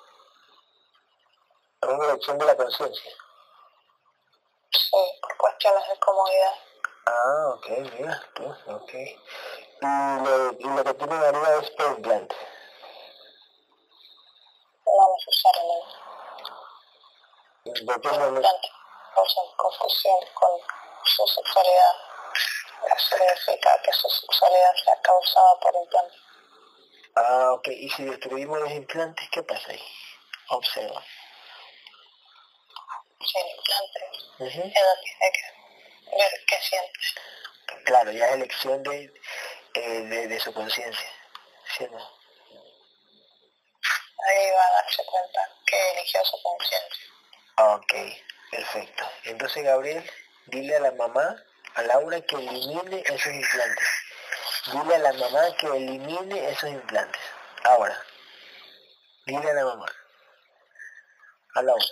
Es 1.81 1.89
una 1.89 2.05
elección 2.07 2.39
de 2.39 2.45
la 2.45 2.57
conciencia. 2.57 3.12
Sí, 4.70 5.20
por 5.22 5.37
cuestiones 5.39 5.89
de 5.89 5.99
comodidad. 5.99 6.55
Ah, 7.07 7.55
ok, 7.55 7.68
mira, 7.68 8.22
tú, 8.35 8.45
ok. 8.74 8.93
Y 8.93 9.87
lo, 10.24 10.53
y 10.53 10.64
lo 10.64 10.85
que 10.85 10.95
tiene 10.95 11.14
arriba 11.14 11.55
es 11.62 11.70
por 11.70 11.87
implante. 11.87 12.37
No 14.85 15.14
necesariamente. 15.14 16.09
De... 17.64 18.49
causan 19.14 19.47
confusión 19.57 20.18
con 20.35 20.51
su 21.05 21.26
sexualidad. 21.26 22.08
Significa 22.99 23.81
que 23.83 23.93
su 23.93 24.09
sexualidad 24.09 24.74
sea 24.85 25.01
causada 25.03 25.61
por 25.61 25.74
implantes. 25.74 26.20
Ah, 27.14 27.53
ok. 27.53 27.68
¿Y 27.68 27.91
si 27.91 28.05
destruimos 28.05 28.59
los 28.61 28.70
implantes, 28.70 29.29
qué 29.31 29.43
pasa 29.43 29.70
ahí? 29.70 29.83
Observa. 30.49 31.05
Sin 33.20 33.47
implantes, 33.47 34.24
uh 34.39 34.45
-huh. 34.45 34.64
ella 34.64 35.01
tiene 35.03 35.33
que 35.33 36.16
ver 36.16 36.33
qué 36.47 36.57
siente. 36.61 36.99
Claro, 37.85 38.12
ya 38.12 38.26
es 38.29 38.35
elección 38.35 38.83
de, 38.83 39.12
eh, 39.74 39.81
de, 39.81 40.29
de, 40.29 40.41
su 40.41 40.53
conciencia, 40.55 41.11
¿sí 41.76 41.85
o 41.85 41.91
no? 41.91 42.18
Ahí 44.26 44.51
va 44.51 44.66
a 44.66 44.70
darse 44.83 45.05
cuenta 45.05 45.41
que 45.66 45.91
eligió 45.93 46.24
su 46.24 46.43
conciencia. 46.43 47.07
Ok, 47.59 47.95
perfecto. 48.51 49.11
Entonces, 49.24 49.64
Gabriel, 49.64 50.11
dile 50.47 50.76
a 50.76 50.81
la 50.81 50.93
mamá, 50.93 51.45
a 51.79 51.83
Laura, 51.83 52.20
que 52.22 52.37
elimine 52.37 53.03
esos 53.07 53.33
implantes. 53.33 53.89
Dile 54.72 54.95
a 54.97 54.99
la 54.99 55.12
mamá 55.12 55.57
que 55.57 55.66
elimine 55.68 56.51
esos 56.51 56.70
implantes. 56.70 57.22
Ahora, 57.64 57.97
dile 59.26 59.51
a 59.51 59.55
la 59.55 59.64
mamá, 59.64 59.87
a 61.55 61.62
Laura. 61.62 61.85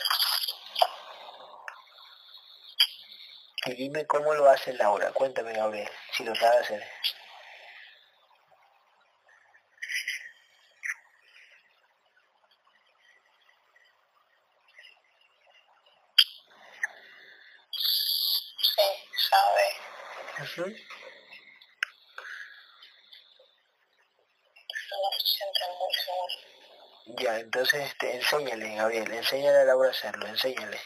Y 3.67 3.75
dime 3.75 4.07
cómo 4.07 4.35
lo 4.35 4.49
hace 4.51 4.73
Laura. 4.75 5.13
Cuéntame, 5.13 5.53
Gabriel, 5.53 5.91
si 6.13 6.25
lo 6.25 6.35
sabe 6.35 6.59
hacer. 6.59 6.83
Sí, 18.75 18.89
sabe. 19.31 19.67
Ujú. 20.43 20.65
Pero 24.89 25.03
no 25.03 25.11
se 25.19 25.27
siente 25.27 25.61
muy 25.79 25.95
seguro. 26.05 26.35
Ya, 27.23 27.39
entonces 27.67 27.91
este, 27.91 28.15
enséñale, 28.15 28.77
Gabriel, 28.77 29.13
enséñale 29.13 29.59
a 29.59 29.65
Laura 29.65 29.89
a 29.89 29.91
hacerlo, 29.91 30.25
enséñale. 30.27 30.79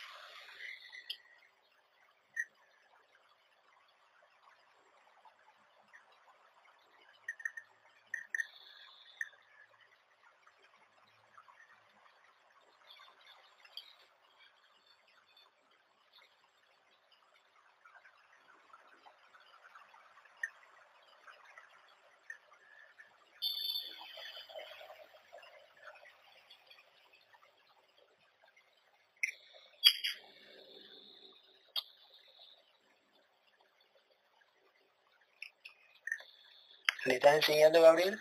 Estás 37.20 37.34
enseñando, 37.34 37.82
Gabriel? 37.82 38.18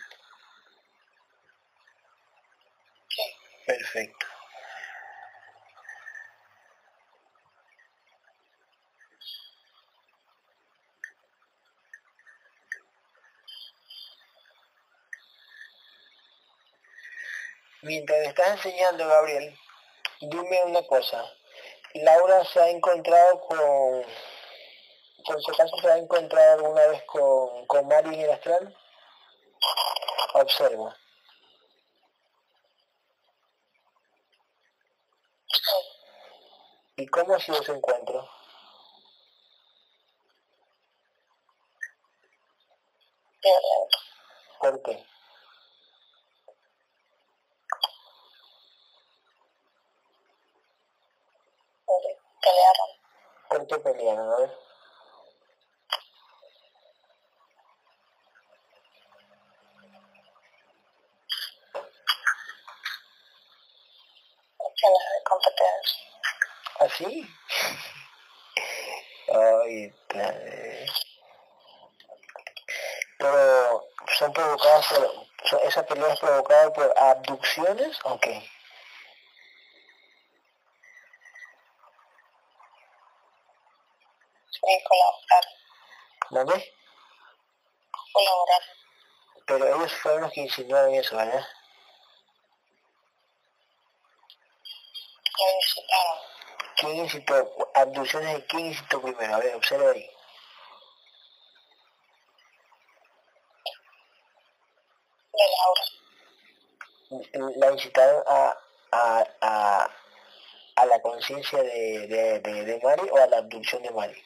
Sí. 3.08 3.22
Perfecto. 3.66 4.26
Mientras 17.82 18.18
estás 18.26 18.50
enseñando, 18.50 19.08
Gabriel, 19.08 19.58
dime 20.20 20.64
una 20.66 20.82
cosa. 20.86 21.24
Laura 21.94 22.44
se 22.44 22.60
ha 22.60 22.68
encontrado 22.68 23.40
con... 23.40 24.04
¿Por 25.24 25.42
si 25.42 25.50
acaso 25.52 25.76
se 25.78 25.90
ha 25.90 25.96
encontrado 25.96 26.66
alguna 26.66 26.86
vez 26.88 27.02
con, 27.04 27.66
con 27.66 27.88
Mari 27.88 28.14
en 28.14 28.20
el 28.20 28.30
astral? 28.30 28.76
Observa. 30.40 30.96
¿Y 36.96 37.06
cómo 37.08 37.34
ha 37.34 37.40
sido 37.40 37.62
su 37.62 37.72
encuentro? 37.72 38.28
Violento. 43.42 43.98
¿Por 44.60 44.82
qué? 44.82 45.06
Porque 51.86 52.16
Pelearon. 52.42 52.90
¿Por 53.50 53.66
qué 53.66 53.78
pelearon? 53.78 54.32
A 54.32 54.36
ver. 54.38 54.58
Cuestiones 64.56 65.02
de 65.14 65.22
competencia. 65.24 66.06
¿Así? 66.80 67.26
Ay, 69.32 69.92
padre. 70.08 70.86
Pero 73.18 73.88
son 74.18 74.32
provocadas 74.32 74.86
por, 74.88 75.12
son- 75.48 75.60
esa 75.64 75.84
pelea 75.86 76.12
es 76.14 76.20
provocada 76.20 76.72
por 76.72 76.94
abducciones 77.50 77.98
o 78.04 78.18
qué? 78.20 78.48
Sí, 84.50 84.84
colaborar. 84.88 85.44
¿Dónde? 86.30 86.74
Colaborar. 88.12 88.62
Pero 89.46 89.66
ellos 89.66 89.92
fueron 89.94 90.22
los 90.22 90.32
que 90.32 90.40
insinuaron 90.42 90.94
eso, 90.94 91.16
¿verdad? 91.16 91.46
Lo 95.38 95.56
incitaron. 95.56 96.18
¿Quién 96.76 96.96
incitó? 96.96 97.70
Abducciones 97.74 98.34
de 98.34 98.46
quién 98.46 98.66
incitó 98.66 99.02
primero? 99.02 99.34
A 99.34 99.38
ver, 99.38 99.54
observa 99.54 99.90
ahí. 99.90 100.08
De 105.32 105.44
Laura. 105.56 106.00
La 107.56 107.72
incitaron 107.72 108.22
a, 108.26 108.56
a, 108.92 109.24
a, 109.40 109.90
a 110.76 110.86
la 110.86 111.00
conciencia 111.00 111.62
de, 111.62 112.06
de, 112.06 112.40
de, 112.40 112.64
de 112.64 112.80
Mari 112.82 113.08
o 113.10 113.16
a 113.16 113.26
la 113.26 113.38
abducción 113.38 113.82
de 113.82 113.90
Mari. 113.90 114.24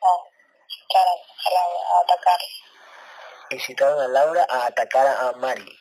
No. 0.00 0.30
Incitaron 0.68 1.18
a 1.46 1.50
Laura 1.50 1.80
a 1.90 2.00
atacar. 2.00 2.40
Incitaron 3.50 4.00
a 4.00 4.08
Laura 4.08 4.46
a 4.48 4.66
atacar 4.66 5.06
a 5.06 5.32
Mari. 5.32 5.78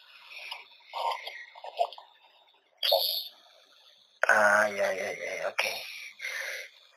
Ay, 4.27 4.79
ay, 4.79 4.99
ay, 4.99 5.17
ay, 5.29 5.45
ok. 5.45 5.63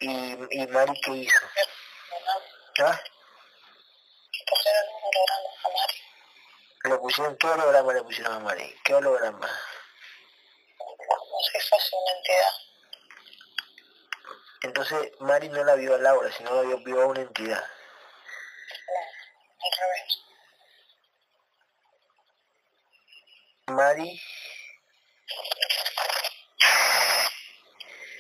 ¿Y, 0.01 0.63
y 0.63 0.67
Mari 0.67 1.01
qué 1.01 1.11
hizo? 1.13 1.47
¿Ah? 2.81 3.01
Pusieron 7.13 7.37
qué 7.37 7.47
holograma 7.47 7.93
le 7.93 8.03
pusieron 8.05 8.33
a 8.33 8.39
Mari? 8.39 8.75
¿Qué 8.85 8.95
holograma? 8.95 9.47
Si 11.53 11.61
fuese 11.69 11.97
una 11.97 12.13
entidad. 12.17 12.53
Entonces 14.63 15.21
Mari 15.21 15.49
no 15.51 15.63
la 15.65 15.75
vio 15.75 15.95
a 15.95 15.99
Laura, 15.99 16.33
sino 16.33 16.55
la 16.55 16.63
vio, 16.63 16.79
vio 16.79 17.03
a 17.03 17.07
una 17.07 17.21
entidad. 17.21 17.63
No. 17.63 19.01
Al 19.67 19.79
revés. 19.79 20.19
Mari, 23.67 24.23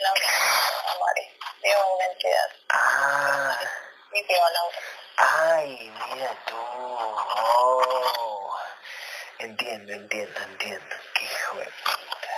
Laura 0.00 0.28
a 0.28 0.98
Mari. 0.98 1.38
Vio 1.62 1.78
a 1.78 1.94
una 1.94 2.04
entidad. 2.04 2.50
ah, 2.70 3.58
Y 4.12 4.22
vio 4.24 4.44
a 4.44 4.50
Laura. 4.50 4.78
ay, 5.16 5.90
mira 6.10 6.44
tú. 6.46 6.56
Oh. 6.56 7.92
Entiendo, 10.12 10.40
entiendo. 10.42 10.96
Qué 11.14 11.24
hijo 11.24 11.56
de 11.56 11.64
puta. 11.64 12.28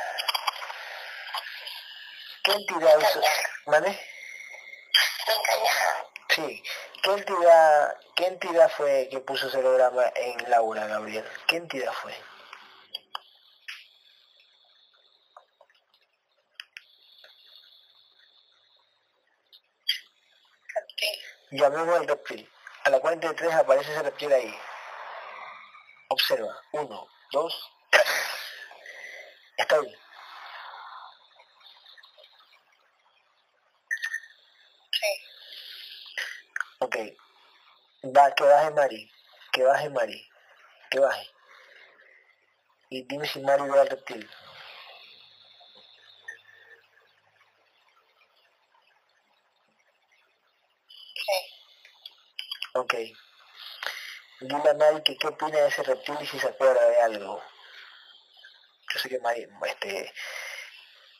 ¿Qué 2.44 2.52
entidad. 2.52 2.98
Me 3.66 3.78
engañaron. 5.34 6.06
Sí. 6.28 6.62
¿Qué 7.02 7.10
entidad, 7.10 7.96
¿Qué 8.14 8.26
entidad 8.26 8.70
fue 8.70 9.08
que 9.10 9.18
puso 9.18 9.48
holograma 9.58 10.04
en 10.14 10.50
Laura, 10.50 10.86
Gabriel? 10.86 11.28
¿Qué 11.48 11.56
entidad 11.56 11.92
fue? 11.94 12.14
Llamemos 21.50 21.98
al 21.98 22.06
reptil. 22.06 22.48
A 22.84 22.90
la 22.90 23.00
cuenta 23.00 23.26
de 23.26 23.34
tres 23.34 23.52
aparece 23.52 23.90
ese 23.90 24.02
reptil 24.04 24.32
ahí. 24.32 24.56
Observa. 26.08 26.56
Uno, 26.70 27.08
dos, 27.34 27.52
tres. 27.90 28.06
Está. 29.58 29.76
Sí. 34.92 35.10
Ok. 36.78 36.96
Va, 38.16 38.34
que 38.34 38.44
baje 38.44 38.70
Mari. 38.70 39.10
Que 39.52 39.64
baje 39.64 39.90
Mari. 39.90 40.30
Que 40.90 41.00
baje. 41.00 41.30
Y 42.90 43.02
dime 43.02 43.26
si 43.26 43.40
Mari 43.40 43.64
ve 43.64 43.80
al 43.80 43.88
reptil. 43.88 44.30
Ok. 52.74 52.94
Dile 54.44 54.70
a 54.70 54.74
Mari 54.74 55.02
que 55.02 55.16
qué 55.16 55.26
opina 55.26 55.58
de 55.58 55.68
ese 55.68 55.82
reptil 55.82 56.16
y 56.20 56.26
si 56.26 56.38
se 56.38 56.48
acuerda 56.48 56.84
de 56.86 57.00
algo. 57.00 57.42
Yo 58.92 59.00
sé 59.00 59.08
que 59.08 59.18
Mari, 59.20 59.48
este, 59.66 60.12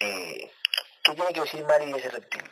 eh, 0.01 0.53
¿qué 1.03 1.15
tiene 1.15 1.33
que 1.33 1.41
decir 1.41 1.65
Mari 1.65 1.91
de 1.91 1.99
ese 1.99 2.11
reptil? 2.11 2.43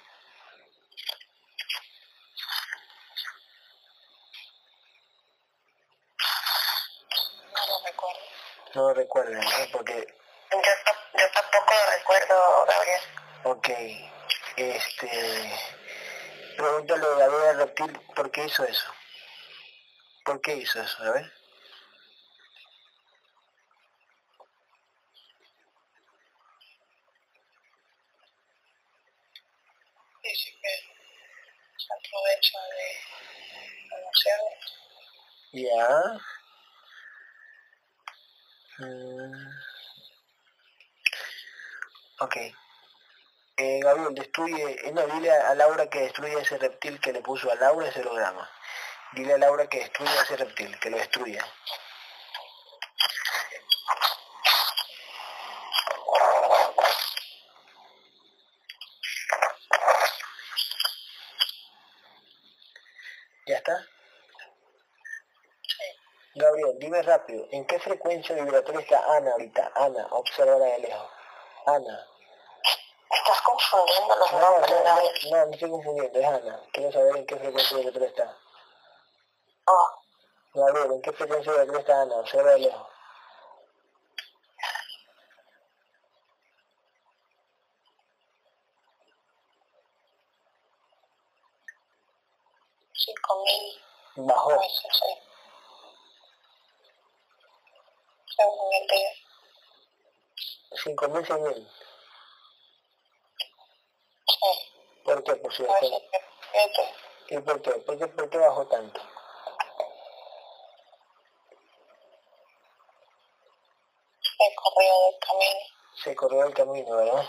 No 7.53 7.67
lo 7.67 7.85
recuerdo. 7.85 8.21
No 8.75 8.83
lo 8.89 8.95
recuerdan, 8.95 9.41
¿no? 9.41 9.73
Porque, 9.73 10.07
Yo, 10.53 10.59
yo 10.59 11.31
tampoco 11.35 11.75
lo 11.75 11.93
recuerdo, 11.99 12.67
Gabriel. 12.67 13.03
ok, 13.45 13.69
este, 14.57 15.53
pregúntale 16.57 17.07
a 17.23 17.51
al 17.51 17.59
reptil 17.59 18.01
por 18.15 18.31
qué 18.31 18.47
hizo 18.47 18.65
eso. 18.65 18.92
¿Por 20.25 20.41
qué 20.41 20.57
hizo 20.57 20.81
eso? 20.81 21.03
A 21.03 21.11
ver. 21.11 21.33
Dice 30.23 30.51
que 30.63 30.75
se 31.77 31.89
aprovecha 31.93 32.59
de 32.71 32.89
emociones. 33.99 34.73
Ya. 35.53 36.21
Mm. 38.79 39.73
Ok. 42.21 42.37
Eh, 43.57 43.81
Gabriel, 43.83 44.15
destruye, 44.15 44.89
eh, 44.89 44.93
no, 44.93 45.07
dile 45.09 45.31
a, 45.31 45.55
Laura 45.55 45.91
que 45.91 46.01
destruya 46.01 46.39
ese 46.41 46.59
reptil 46.59 47.01
que 47.01 47.13
le 47.13 47.21
puso 47.21 47.51
a 47.51 47.55
Laura 47.57 47.89
ese 47.89 48.01
holograma. 48.01 48.49
Dile 49.15 49.35
a 49.35 49.39
Laura 49.39 49.67
que 49.69 49.79
destruya 49.81 50.23
ese 50.23 50.37
reptil, 50.37 50.79
que 50.81 50.91
lo 50.91 50.97
destruya. 50.99 51.45
¿Ya 63.47 63.57
está? 63.57 63.87
Gabriel, 66.35 66.77
dime 66.79 67.03
rápido, 67.03 67.47
¿en 67.51 67.67
qué 67.67 67.79
frecuencia 67.79 68.35
vibratoria 68.35 68.81
está 68.81 69.05
Ana 69.17 69.33
ahorita? 69.33 69.73
Ana, 69.75 70.07
obsérvala 70.11 70.65
de 70.65 70.79
lejos. 70.79 71.11
Ana. 71.67 72.07
Estás 73.11 73.43
confundiendo 73.43 74.17
los 74.17 74.33
No, 74.33 74.41
no, 74.41 74.51
nombres, 74.53 74.71
no, 74.71 74.83
Gabriel. 74.85 75.13
no, 75.31 75.47
me 75.47 75.55
estoy 75.55 75.71
confundiendo, 75.71 76.19
es 76.19 76.27
Ana. 76.27 76.61
Quiero 76.73 76.93
saber 76.93 77.17
en 77.19 77.27
qué 77.27 77.37
frecuencia 77.37 77.77
vibratoria 77.77 78.09
está. 78.09 78.39
Gabriel, 80.67 80.93
¿en 80.93 81.03
qué 81.03 81.13
frecuencia 81.13 81.53
vibratoria 81.53 81.81
está 81.81 82.03
Ana? 82.03 82.15
Observa 82.17 82.53
de 82.53 82.59
lejos. 82.61 82.87
cinco 92.93 93.45
mil 93.45 94.27
Bajó. 94.29 94.51
el 94.53 94.59
día. 98.89 99.11
5.000, 100.85 101.27
100.000. 101.27 101.69
Sí. 104.27 104.73
¿Por 105.05 105.25
qué? 105.25 105.37
Por 105.37 105.55
si. 105.55 105.63
¿Y 107.29 107.39
por 107.39 107.63
qué? 107.63 107.71
¿Por 107.73 107.99
qué, 107.99 108.07
por 108.09 108.31
qué 108.31 108.39
bajó 108.39 108.67
tanto? 108.67 109.01
El 114.21 114.55
correo 114.57 114.95
del 115.05 115.19
camino. 115.21 115.61
Se 116.03 116.17
corrió 116.17 116.45
el 116.45 116.55
camino, 116.55 116.97
¿verdad? 116.97 117.25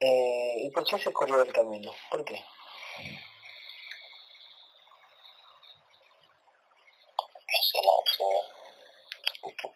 Eh, 0.00 0.54
¿Y 0.58 0.70
por 0.70 0.84
qué 0.84 0.98
se 0.98 1.12
corrió 1.12 1.42
el 1.42 1.52
camino? 1.52 1.92
¿Por 2.10 2.24
qué? 2.24 2.42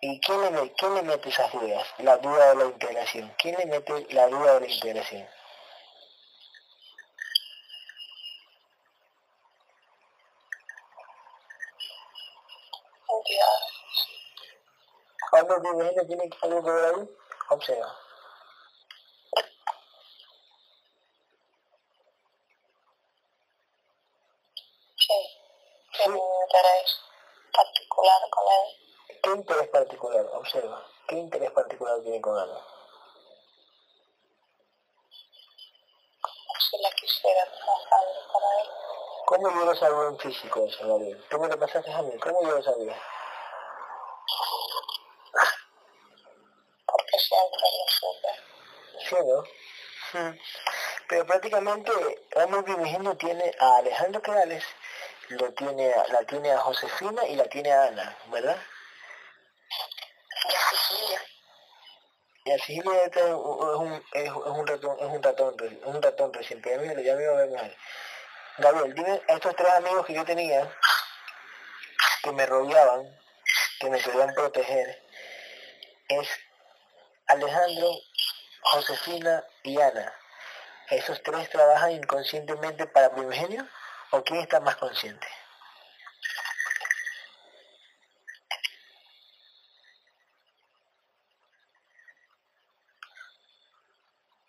¿Y 0.01 0.21
quién 0.21 0.41
le, 0.41 0.73
quién 0.73 0.95
le 0.95 1.03
mete 1.03 1.29
esas 1.29 1.53
dudas? 1.53 1.87
La 1.99 2.17
duda 2.17 2.51
de 2.51 2.57
la 2.57 2.65
integración. 2.67 3.35
¿Quién 3.39 3.57
le 3.59 3.67
mete 3.67 4.07
la 4.15 4.29
duda 4.29 4.55
de 4.55 4.61
la 4.61 4.73
integración? 4.73 5.29
Entidades. 13.11 13.79
¿Cuándo 15.61 15.77
te 15.77 15.85
imaginas 15.85 16.07
tiene 16.07 16.31
algo 16.43 16.63
que 16.63 16.71
ver 16.71 16.95
ahí? 16.95 17.17
Observa. 17.51 17.97
Sí. 24.97 25.41
Tiene 25.97 26.15
un 26.15 26.43
interés 26.43 27.01
particular 27.53 28.31
con 28.31 28.45
él. 28.53 29.21
¿Qué 29.21 29.31
interés 29.31 29.69
particular? 29.69 30.27
Observa. 30.35 30.87
¿Qué 31.09 31.17
interés 31.17 31.51
particular 31.51 32.01
tiene 32.03 32.21
con 32.21 32.39
Ana? 32.39 32.65
Si 36.71 36.79
la 36.83 36.91
quisiera 36.93 37.45
trabajando 37.47 38.33
para 38.33 38.63
él. 38.63 38.69
¿Cómo 39.27 39.51
yo 39.51 39.65
lo 39.65 39.75
sabía 39.75 40.09
en 40.09 40.19
físico 40.19 40.67
Gabriel? 40.81 41.27
¿Tú 41.29 41.39
me 41.41 41.49
lo 41.49 41.59
pasaste 41.59 41.93
a 41.93 42.03
mí? 42.03 42.17
¿Cómo 42.19 42.43
yo 42.43 42.57
lo 42.57 42.63
sabía? 42.63 42.97
Porque 46.87 47.19
siempre 47.19 47.69
lo 47.79 47.87
supe. 47.93 48.33
Pero 51.09 51.27
prácticamente 51.27 51.91
Hombre 52.35 52.63
Primigenio 52.63 53.17
tiene 53.17 53.55
a 53.59 53.77
Alejandro 53.77 54.21
Quedales, 54.23 54.65
lo 55.29 55.53
tiene 55.55 55.93
a- 55.93 56.07
la 56.09 56.23
tiene 56.25 56.53
a 56.53 56.59
Josefina 56.59 57.27
y 57.27 57.37
la 57.37 57.45
tiene 57.45 57.73
a 57.73 57.85
Ana, 57.85 58.17
¿verdad? 58.27 58.57
Y 60.51 60.55
a 60.55 60.61
Sicilia. 60.71 61.23
Y 62.45 62.51
así 62.53 62.81
le 62.81 63.05
es 63.05 63.17
un, 63.17 64.03
es, 64.13 64.25
es 64.25 64.31
un 64.31 64.67
ratón, 64.67 64.97
es 65.01 65.07
un 65.07 65.23
ratón, 65.23 65.59
re- 65.59 65.81
un 65.85 66.03
ratón 66.03 66.33
recién, 66.33 66.63
pero 66.63 66.83
ya 67.01 67.15
me, 67.15 67.27
va 67.27 67.33
a 67.33 67.47
ver 67.47 67.51
mal. 67.51 67.77
Gabriel, 68.59 68.95
dime 68.95 69.21
a 69.29 69.33
estos 69.35 69.55
tres 69.55 69.69
amigos 69.75 70.07
que 70.07 70.15
yo 70.15 70.25
tenía, 70.25 70.71
que 72.23 72.33
me 72.33 72.47
rodeaban, 72.47 73.19
que 73.81 73.91
me 73.91 74.01
querían 74.01 74.33
proteger, 74.35 75.03
es 76.09 76.29
Alejandro, 77.27 77.91
Josefina 78.61 79.45
y 79.63 79.81
Ana. 79.81 80.13
¿Esos 80.91 81.23
tres 81.23 81.51
trabajan 81.51 81.93
inconscientemente 81.93 82.87
para 82.87 83.11
Primigenio? 83.11 83.67
¿O 84.11 84.23
quién 84.23 84.41
está 84.41 84.59
más 84.61 84.77
consciente? 84.77 85.27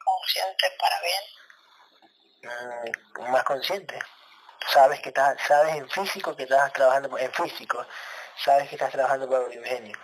Consciente 0.03 0.71
para 0.79 1.01
bien. 1.01 1.23
Mm, 2.41 3.31
más 3.31 3.43
consciente. 3.43 3.99
Sabes 4.67 5.01
que 5.01 5.09
estás, 5.09 5.37
sabes 5.45 5.75
en 5.75 5.89
físico 5.89 6.35
que 6.35 6.43
estás 6.43 6.71
trabajando 6.73 7.17
en 7.17 7.33
físico, 7.33 7.85
sabes 8.43 8.69
que 8.69 8.75
estás 8.75 8.91
trabajando 8.91 9.29
para 9.29 9.45
Primigenio. 9.47 9.97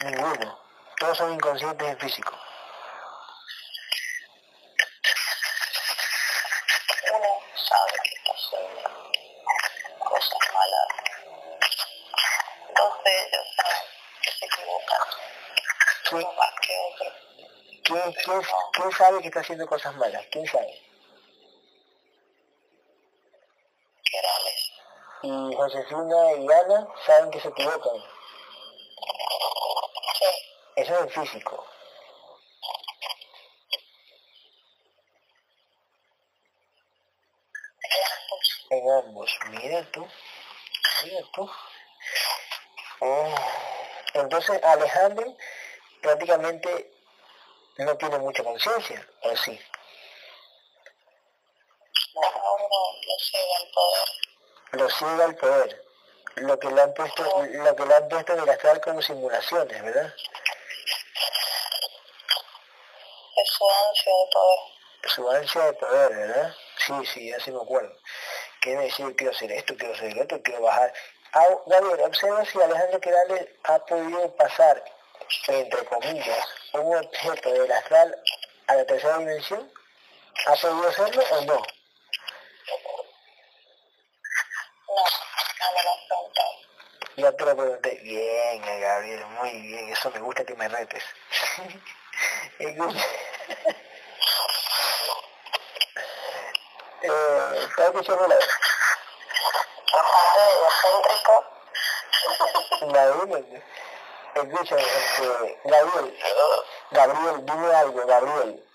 No, 0.00 0.10
Ninguno. 0.10 0.71
Todos 1.02 1.18
son 1.18 1.32
inconscientes 1.32 1.88
en 1.88 1.98
físico. 1.98 2.32
uno 7.12 7.28
sabe 7.56 7.92
que 8.04 8.14
está 8.14 8.32
haciendo 8.32 9.98
cosas 9.98 10.38
malas. 10.54 10.88
Dos 12.76 13.02
de 13.02 13.18
ellos 13.18 13.46
saben 13.56 13.82
que 14.22 14.30
se 14.30 14.46
equivocan. 14.46 15.00
Uno 16.12 16.32
más 16.34 16.54
que 16.60 16.72
otro. 16.92 17.12
¿Quién, 17.82 18.12
quién, 18.12 18.42
quién 18.72 18.92
sabe 18.92 19.20
que 19.22 19.26
está 19.26 19.40
haciendo 19.40 19.66
cosas 19.66 19.96
malas? 19.96 20.24
¿Quién 20.30 20.46
sabe? 20.46 20.82
Querales. 24.04 24.72
Y 25.22 25.56
Josefina 25.56 26.32
y 26.38 26.46
Ana 26.46 26.86
saben 27.04 27.30
que 27.32 27.40
se 27.40 27.48
equivocan. 27.48 28.11
Eso 30.82 30.96
es 30.96 31.00
el 31.02 31.10
físico. 31.10 31.64
En 38.70 38.90
ambos. 38.90 39.30
Mira 39.50 39.84
tú. 39.92 40.08
Mira 41.04 41.20
tú. 41.34 41.48
Oh. 42.98 43.34
Entonces 44.14 44.60
Alejandro 44.64 45.36
prácticamente 46.00 46.92
no 47.78 47.96
tiene 47.96 48.18
mucha 48.18 48.42
conciencia, 48.42 49.08
¿o 49.20 49.36
sí? 49.36 49.60
No, 52.14 52.22
no, 52.22 52.68
lo 53.06 53.18
ciega 53.20 53.56
el 53.60 53.70
poder. 53.70 54.08
Lo 54.72 54.90
ciega 54.90 55.24
el 55.26 55.36
poder. 55.36 55.84
Lo 56.34 56.58
que 56.58 56.70
le 56.72 56.82
han 56.82 56.94
puesto, 56.94 57.22
lo 57.22 57.76
que 57.76 57.86
le 57.86 57.94
han 57.94 58.08
puesto 58.08 58.32
en 58.32 58.40
el 58.40 58.48
astral 58.48 58.80
como 58.80 59.00
simulaciones, 59.00 59.80
¿verdad? 59.80 60.12
Es 63.34 63.50
su 63.62 63.70
ansia 63.88 64.12
de 64.12 64.26
poder. 64.32 64.58
Su 65.06 65.30
ansia 65.30 65.64
de 65.64 65.72
poder, 65.74 66.14
¿verdad? 66.14 66.54
Sí, 66.78 66.94
sí, 67.06 67.30
ya 67.30 67.40
sí 67.40 67.50
me 67.50 67.60
acuerdo. 67.62 67.94
Quiere 68.60 68.82
decir, 68.82 69.14
quiero 69.16 69.32
hacer 69.32 69.52
esto, 69.52 69.76
quiero 69.76 69.94
hacer 69.94 70.16
lo 70.16 70.22
otro, 70.22 70.42
quiero 70.42 70.62
bajar. 70.62 70.92
Ah, 71.32 71.46
Gabriel, 71.66 72.00
observa 72.00 72.44
si 72.44 72.60
Alejandro 72.60 73.00
Quirales 73.00 73.48
ha 73.64 73.78
podido 73.86 74.36
pasar, 74.36 74.84
entre 75.48 75.84
comillas, 75.86 76.46
un 76.74 76.96
objeto 76.96 77.52
del 77.52 77.72
astral 77.72 78.22
a 78.66 78.74
la 78.74 78.84
tercera 78.84 79.18
dimensión. 79.18 79.72
¿Ha 80.46 80.56
podido 80.56 80.88
hacerlo 80.88 81.22
o 81.30 81.40
no? 81.42 81.54
No, 81.54 81.62
no 85.58 85.72
me 85.74 85.82
lo 85.82 85.90
has 85.90 86.06
preguntado. 86.08 86.52
Ya 87.16 87.32
te 87.32 87.44
lo 87.44 87.56
pregunté. 87.56 88.00
Bien, 88.02 88.80
Gabriel, 88.80 89.26
muy 89.26 89.50
bien. 89.62 89.88
Eso 89.90 90.10
me 90.10 90.20
gusta 90.20 90.44
que 90.44 90.54
me 90.54 90.68
retes. 90.68 91.04
Eh, 97.04 97.66
¿Estás 97.68 97.86
escuchando 97.86 98.28
la. 98.28 98.36
Gabriel, 102.92 103.64
escucha, 104.34 104.76
este, 104.76 105.60
Gabriel, 105.64 106.18
Gabriel, 106.90 107.46
dime 107.46 107.74
algo, 107.74 108.06
Gabriel. 108.06 108.68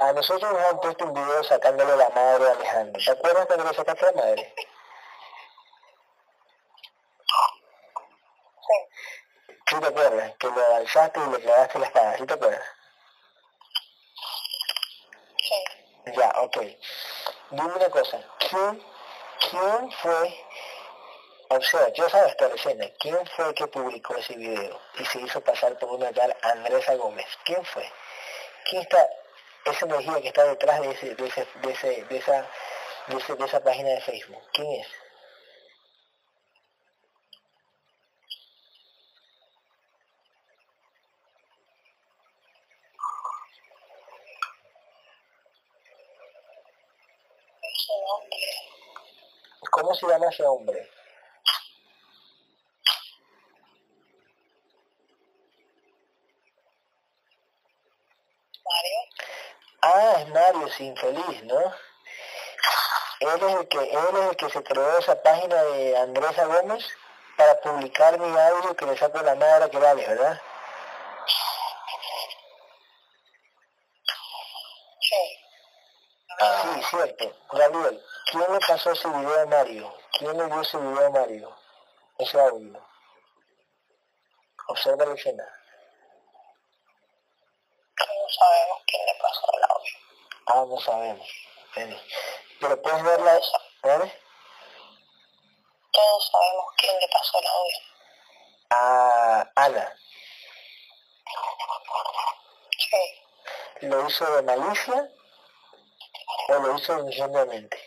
A 0.00 0.12
nosotros 0.12 0.52
nos 0.52 0.62
han 0.62 0.80
puesto 0.80 1.04
un 1.04 1.14
video 1.14 1.44
sacándole 1.44 1.96
la 1.96 2.08
madre 2.10 2.48
a 2.48 2.52
Alejandro. 2.52 3.02
¿Te 3.04 3.10
acuerdas 3.10 3.46
cuando 3.46 3.64
le 3.64 3.74
sacaste 3.74 4.06
la 4.06 4.12
madre? 4.12 4.54
Sí. 8.66 8.74
¿Sí 9.68 9.80
te 9.80 9.86
acuerdas? 9.86 10.32
Que 10.38 10.46
lo 10.46 10.74
alzaste 10.76 11.20
y 11.20 11.30
le 11.30 11.40
clavaste 11.40 11.78
la 11.78 11.86
espada. 11.86 12.16
¿Sí 12.16 12.26
te 12.26 12.34
acuerdas? 12.34 12.64
Sí. 15.36 15.64
Ya, 16.16 16.32
ok. 16.40 16.56
Dime 17.50 17.72
una 17.74 17.88
cosa. 17.90 18.18
¿Quién, 18.38 18.82
quién 19.50 19.92
fue, 19.92 20.44
o 21.48 21.60
sea, 21.60 21.92
yo 21.92 22.08
sabes 22.08 22.36
la 22.40 22.48
escena, 22.48 22.86
quién 22.98 23.18
fue 23.36 23.54
que 23.54 23.66
publicó 23.66 24.16
ese 24.16 24.34
video 24.36 24.80
y 24.98 25.04
se 25.04 25.20
hizo 25.20 25.40
pasar 25.40 25.78
por 25.78 25.90
una 25.90 26.12
tal 26.12 26.36
Andresa 26.42 26.94
Gómez? 26.94 27.26
¿Quién 27.44 27.64
fue? 27.64 27.84
¿Quién 28.64 28.82
está, 28.82 29.08
esa 29.64 29.86
energía 29.86 30.20
que 30.22 30.28
está 30.28 30.44
detrás 30.44 30.80
de, 30.80 30.90
ese, 30.90 31.14
de, 31.14 31.26
ese, 31.26 31.46
de, 31.62 31.72
ese, 31.72 32.04
de, 32.04 32.16
esa, 32.18 32.50
de, 33.08 33.16
ese, 33.18 33.34
de 33.34 33.44
esa 33.44 33.60
página 33.62 33.90
de 33.90 34.00
Facebook? 34.00 34.42
¿Quién? 34.52 34.82
Es 47.62 47.88
un 47.88 48.04
hombre. 48.10 48.38
¿Cómo 49.90 49.98
se 49.98 50.06
llama 50.06 50.28
ese 50.28 50.44
hombre? 50.44 50.88
Mario. 58.64 58.98
Ah, 59.82 60.14
es 60.20 60.28
Mario 60.28 60.68
Infeliz, 60.78 61.42
¿no? 61.42 61.74
Él 63.18 63.28
es, 63.34 63.42
el 63.42 63.68
que, 63.68 63.78
él 63.78 64.16
es 64.16 64.30
el 64.30 64.36
que 64.36 64.50
se 64.50 64.62
creó 64.62 64.96
esa 64.96 65.20
página 65.20 65.60
de 65.60 65.96
Andresa 65.98 66.44
Gómez 66.44 66.86
para 67.36 67.60
publicar 67.60 68.16
mi 68.16 68.38
audio 68.38 68.76
que 68.76 68.86
le 68.86 68.96
saco 68.96 69.20
la 69.22 69.34
madre 69.34 69.70
que 69.70 69.78
vale, 69.78 70.06
¿verdad? 70.06 70.40
Sí. 75.00 75.40
Sí, 76.38 76.82
cierto. 76.90 77.36
Gabriel, 77.52 78.00
¿quién 78.26 78.52
le 78.52 78.58
pasó 78.66 78.92
ese 78.92 79.08
video 79.08 79.40
a 79.40 79.46
Mario? 79.46 79.94
¿Quién 80.12 80.36
le 80.36 80.46
dio 80.46 80.60
ese 80.60 80.76
video 80.78 81.06
a 81.06 81.10
Mario? 81.10 81.56
Ese 82.18 82.40
audio. 82.40 82.86
Observa 84.68 85.04
la 85.06 85.14
escena. 85.14 85.44
No 87.98 88.28
sabemos 88.28 88.82
quién 88.86 89.06
le 89.06 89.14
pasó 89.20 89.46
el 89.52 89.64
audio. 89.64 89.94
Ah, 90.46 90.64
no 90.68 90.80
sabemos. 90.80 91.28
Vale. 91.76 92.00
Pero 92.60 92.82
puedes 92.82 93.02
verla, 93.02 93.40
¿vale? 93.82 94.22
Todos 95.92 96.30
sabemos 96.30 96.66
quién 96.76 97.00
le 97.00 97.08
pasó 97.08 97.38
el 97.38 97.46
audio. 97.46 97.78
A 98.70 99.52
Ana. 99.56 99.96
Sí. 102.78 103.86
¿Lo 103.86 104.08
hizo 104.08 104.36
de 104.36 104.42
malicia 104.42 105.08
o 106.48 106.54
lo 106.54 106.76
hizo 106.76 106.98
ingenuamente? 107.00 107.79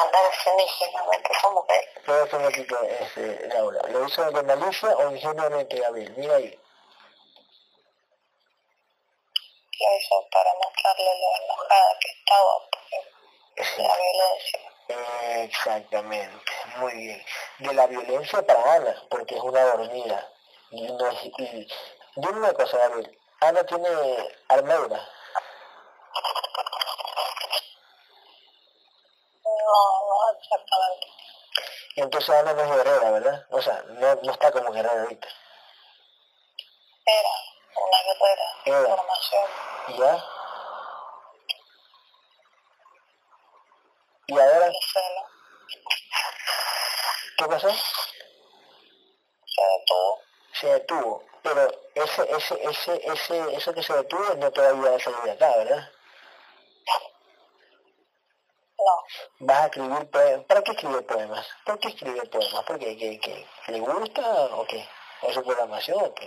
Andar 0.00 0.22
haciendo 0.30 0.62
ingenuamente 0.62 1.32
esa 1.32 1.50
mujer. 1.50 1.84
Todo 2.06 2.24
esto 2.24 2.36
aquí, 2.38 2.66
este, 3.00 3.48
Laura. 3.48 3.82
¿Lo 3.88 4.06
hizo 4.06 4.30
de 4.30 4.42
malicia 4.42 4.96
o 4.96 5.10
ingenuamente, 5.10 5.80
Gabriel? 5.80 6.14
Mira 6.16 6.36
ahí. 6.36 6.60
Lo 9.80 9.96
hizo 9.96 10.28
para 10.30 10.54
mostrarle 10.54 11.04
lo 11.04 11.44
enojada 11.44 11.98
que 12.00 12.08
estaba 12.10 12.52
por 12.70 12.80
la 13.78 13.96
violencia. 13.96 14.68
Exactamente, 15.44 16.52
muy 16.76 16.94
bien. 16.94 17.24
De 17.58 17.74
la 17.74 17.86
violencia 17.86 18.42
para 18.42 18.74
Ana, 18.74 19.06
porque 19.10 19.36
es 19.36 19.42
una 19.42 19.64
dormida. 19.64 20.32
Y 20.70 20.82
no 20.92 21.08
es, 21.08 21.24
y, 21.24 21.68
dime 22.16 22.38
una 22.38 22.52
cosa, 22.54 22.78
Gabriel. 22.78 23.18
Ana 23.40 23.64
tiene 23.64 23.88
armadura. 24.48 25.08
No, 29.44 29.80
no 30.08 30.32
exactamente. 30.50 31.06
Y 31.96 32.00
entonces 32.00 32.30
Ana 32.30 32.52
no 32.54 32.62
es 32.62 32.70
guerrera, 32.70 33.10
¿verdad? 33.10 33.46
O 33.50 33.60
sea, 33.60 33.82
no, 33.88 34.14
no 34.14 34.32
está 34.32 34.52
como 34.52 34.70
guerrera 34.70 35.02
ahorita. 35.02 35.28
Era 37.06 37.30
una 37.76 38.02
guerrera 38.02 38.44
Era. 38.64 38.96
formación. 38.96 39.50
¿Ya? 39.98 40.24
¿Y 44.28 44.38
ahora 44.38 44.72
qué 47.38 47.46
pasó? 47.46 47.70
Se 49.46 49.62
detuvo. 49.62 50.22
Se 50.52 50.66
detuvo. 50.66 51.24
Pero 51.42 51.70
ese, 51.94 52.36
ese, 52.36 52.68
ese, 52.68 53.10
ese, 53.10 53.54
eso 53.54 53.72
que 53.72 53.82
se 53.82 53.94
detuvo 53.94 54.34
no 54.34 54.50
te 54.50 54.60
va 54.60 54.94
a 54.94 54.98
salir 55.00 55.20
de 55.22 55.30
acá, 55.32 55.56
¿verdad? 55.56 55.90
No. 58.78 58.94
Vas 59.40 59.62
a 59.62 59.66
escribir 59.66 60.10
poemas. 60.10 60.46
¿Para 60.46 60.62
qué 60.62 60.70
escribe 60.70 61.02
poemas? 61.02 61.46
¿Por 61.64 61.78
qué 61.80 61.88
escribe 61.88 62.22
poemas? 62.26 62.64
¿Por 62.64 62.78
qué? 62.78 62.96
¿Qué, 62.96 63.18
qué? 63.18 63.46
¿Le 63.66 63.80
gusta 63.80 64.44
o 64.54 64.64
qué? 64.66 64.88
¿O 65.22 65.32
su 65.32 65.42
programación 65.42 66.04
o 66.04 66.14
qué? 66.14 66.26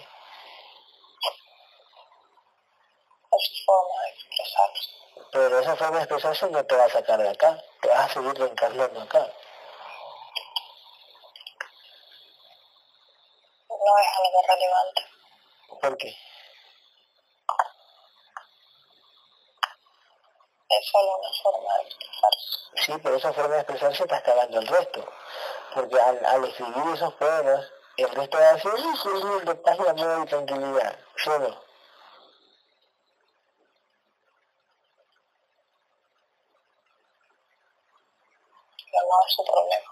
Es 3.31 3.47
su 3.47 3.63
forma 3.65 4.01
de 4.01 4.09
expresarse. 4.09 4.89
Pero 5.31 5.59
esa 5.59 5.75
forma 5.77 5.97
de 5.97 6.03
expresarse 6.03 6.49
no 6.49 6.65
te 6.65 6.75
va 6.75 6.85
a 6.85 6.89
sacar 6.89 7.19
de 7.19 7.29
acá. 7.29 7.63
Te 7.81 7.87
vas 7.87 8.11
a 8.11 8.13
seguir 8.13 8.33
reencarnando 8.33 9.01
acá. 9.01 9.33
No 13.69 13.97
es 13.97 14.07
algo 14.17 14.41
relevante. 14.47 15.01
¿Por 15.81 15.97
qué? 15.97 16.15
es 20.79 20.87
solo 20.91 21.17
una 21.17 21.29
forma 21.43 21.77
de 21.77 21.83
expresarse. 21.83 22.47
Sí, 22.75 22.93
pero 23.03 23.15
esa 23.15 23.33
forma 23.33 23.55
de 23.55 23.61
expresarse 23.61 24.03
está 24.03 24.17
acabando 24.17 24.59
el 24.59 24.67
resto, 24.67 25.13
porque 25.73 25.99
al, 25.99 26.25
al 26.25 26.45
escribir 26.45 26.93
esos 26.93 27.13
poemas, 27.15 27.71
el 27.97 28.09
resto 28.09 28.37
va 28.37 28.49
a 28.49 28.53
decir, 28.53 28.71
sí, 29.03 29.09
lindo, 29.09 29.61
paz 29.61 29.77
y 29.79 29.87
amor 29.89 30.25
y 30.25 30.29
tranquilidad, 30.29 30.99
solo. 31.17 31.71
No 38.93 39.25
es 39.25 39.33
su 39.33 39.45
problema. 39.45 39.91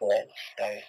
Bueno, 0.00 0.34
está 0.50 0.68
bien. 0.68 0.84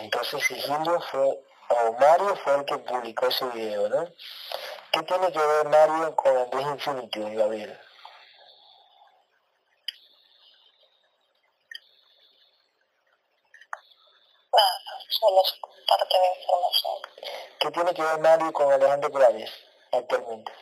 Entonces 0.00 0.42
Sigilio 0.44 1.00
fue, 1.10 1.20
o 1.68 1.92
Mario 1.94 2.36
fue 2.36 2.54
el 2.56 2.64
que 2.64 2.78
publicó 2.78 3.26
ese 3.26 3.44
video, 3.46 3.88
¿no? 3.88 4.08
¿Qué 4.92 5.02
tiene 5.04 5.32
que 5.32 5.38
ver 5.38 5.68
Mario 5.68 6.16
con 6.16 6.36
Andrés 6.36 6.66
Infinity, 6.66 7.34
Gabriel? 7.34 7.80
solo 15.20 15.44
se 15.44 15.60
comparte 15.60 16.18
la 16.18 16.40
información. 16.40 16.94
¿Qué 17.58 17.70
tiene 17.70 17.94
que 17.94 18.02
ver 18.02 18.18
Mario 18.20 18.52
con 18.52 18.72
Alejandro 18.72 19.10
Graves 19.10 19.50
actualmente? 19.92 20.52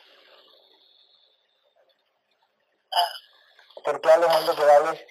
Ah. 2.92 3.80
¿Por 3.84 4.00
qué 4.00 4.10
Alejandro 4.10 4.54
Graves 4.54 5.06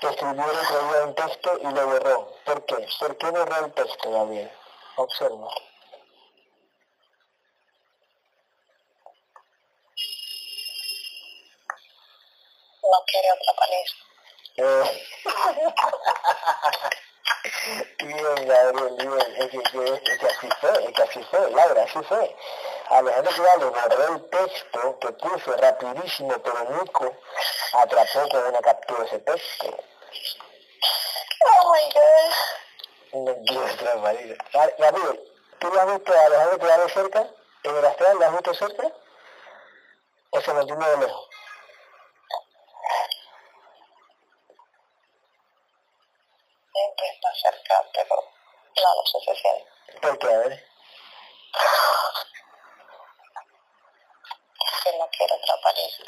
escribió 0.00 0.50
el 0.50 0.58
otro 0.58 0.88
día 0.88 1.04
un 1.04 1.14
texto 1.14 1.58
y 1.60 1.74
lo 1.74 1.86
borró? 1.86 2.34
¿Por 2.44 2.64
qué? 2.66 2.88
¿Por 2.98 3.18
qué 3.18 3.30
borró 3.30 3.64
el 3.64 3.72
texto, 3.74 4.10
Gabriel? 4.10 4.50
Observa. 4.96 5.48
No 12.92 12.98
quiere 13.06 13.28
otra 13.32 13.52
paliza. 13.56 13.96
Eh. 14.54 15.02
Bien, 18.04 18.46
Gabriel, 18.46 18.96
bien. 18.98 19.20
Es 19.38 19.50
que, 19.50 19.62
que, 19.62 20.18
que 20.18 20.26
así 20.26 20.48
fue, 20.60 20.84
es 20.84 20.92
que 20.92 21.02
así 21.02 21.22
fue, 21.30 21.50
Laura, 21.52 21.84
así 21.84 22.02
fue. 22.02 22.36
Alejandro 22.90 23.32
Morales 23.38 23.70
borró 23.70 24.14
el 24.14 24.30
texto 24.30 24.98
que 25.00 25.12
puso 25.12 25.52
rapidísimo, 25.56 26.34
pero 26.42 26.64
Nico 26.70 27.16
atrapó 27.72 28.28
con 28.28 28.44
una 28.44 28.60
captura 28.60 29.04
ese 29.06 29.18
texto. 29.20 29.66
Oh 31.46 31.72
my 31.72 31.92
god. 31.94 33.24
No 33.24 33.44
quiero 33.46 33.66
atrapar. 33.66 34.16
Gabriel, 34.78 35.32
¿tú 35.58 35.68
lo 35.72 35.80
has 35.80 35.86
visto 35.94 36.12
a 36.12 36.26
Alejandro 36.26 36.58
Morales 36.58 36.92
cerca? 36.92 37.26
¿En 37.62 37.76
el 37.76 37.86
astral 37.86 38.18
lo 38.18 38.26
has 38.26 38.32
visto 38.32 38.54
cerca? 38.54 38.92
¿O 40.30 40.40
se 40.42 40.52
mantiene 40.52 40.88
de 40.90 40.96
lejos? 40.98 41.28
Siempre 46.74 47.06
está 47.06 47.28
cerca, 47.34 47.74
pero 47.92 48.22
no 49.02 49.04
lo 49.04 49.06
suficiente. 49.06 49.70
¿Por 50.00 50.18
qué? 50.18 50.26
A 50.26 50.38
ver. 50.38 50.64
Que 54.84 54.98
no 54.98 55.08
quiero 55.16 55.34
otra 55.36 55.54
paliza. 55.62 56.02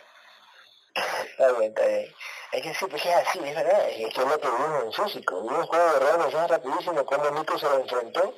Está 0.92 1.52
bien, 1.52 1.70
está 1.72 1.86
bien. 1.86 2.14
Es 2.52 2.62
que 2.62 2.74
sí, 2.74 2.86
pues 2.86 3.06
es 3.06 3.14
así, 3.14 3.38
es 3.38 3.54
verdad. 3.54 3.88
Es 3.88 3.96
que 4.12 4.20
es 4.20 4.26
lo 4.26 4.40
que 4.40 4.48
vimos 4.50 4.84
en 4.84 4.92
físico. 4.92 5.40
Vimos 5.42 5.66
cómo 5.68 5.82
borró 5.82 6.18
mensajes 6.18 6.50
rapidísimo, 6.50 7.06
cómo 7.06 7.30
Nico 7.30 7.58
se 7.58 7.66
lo 7.66 7.76
enfrentó 7.76 8.34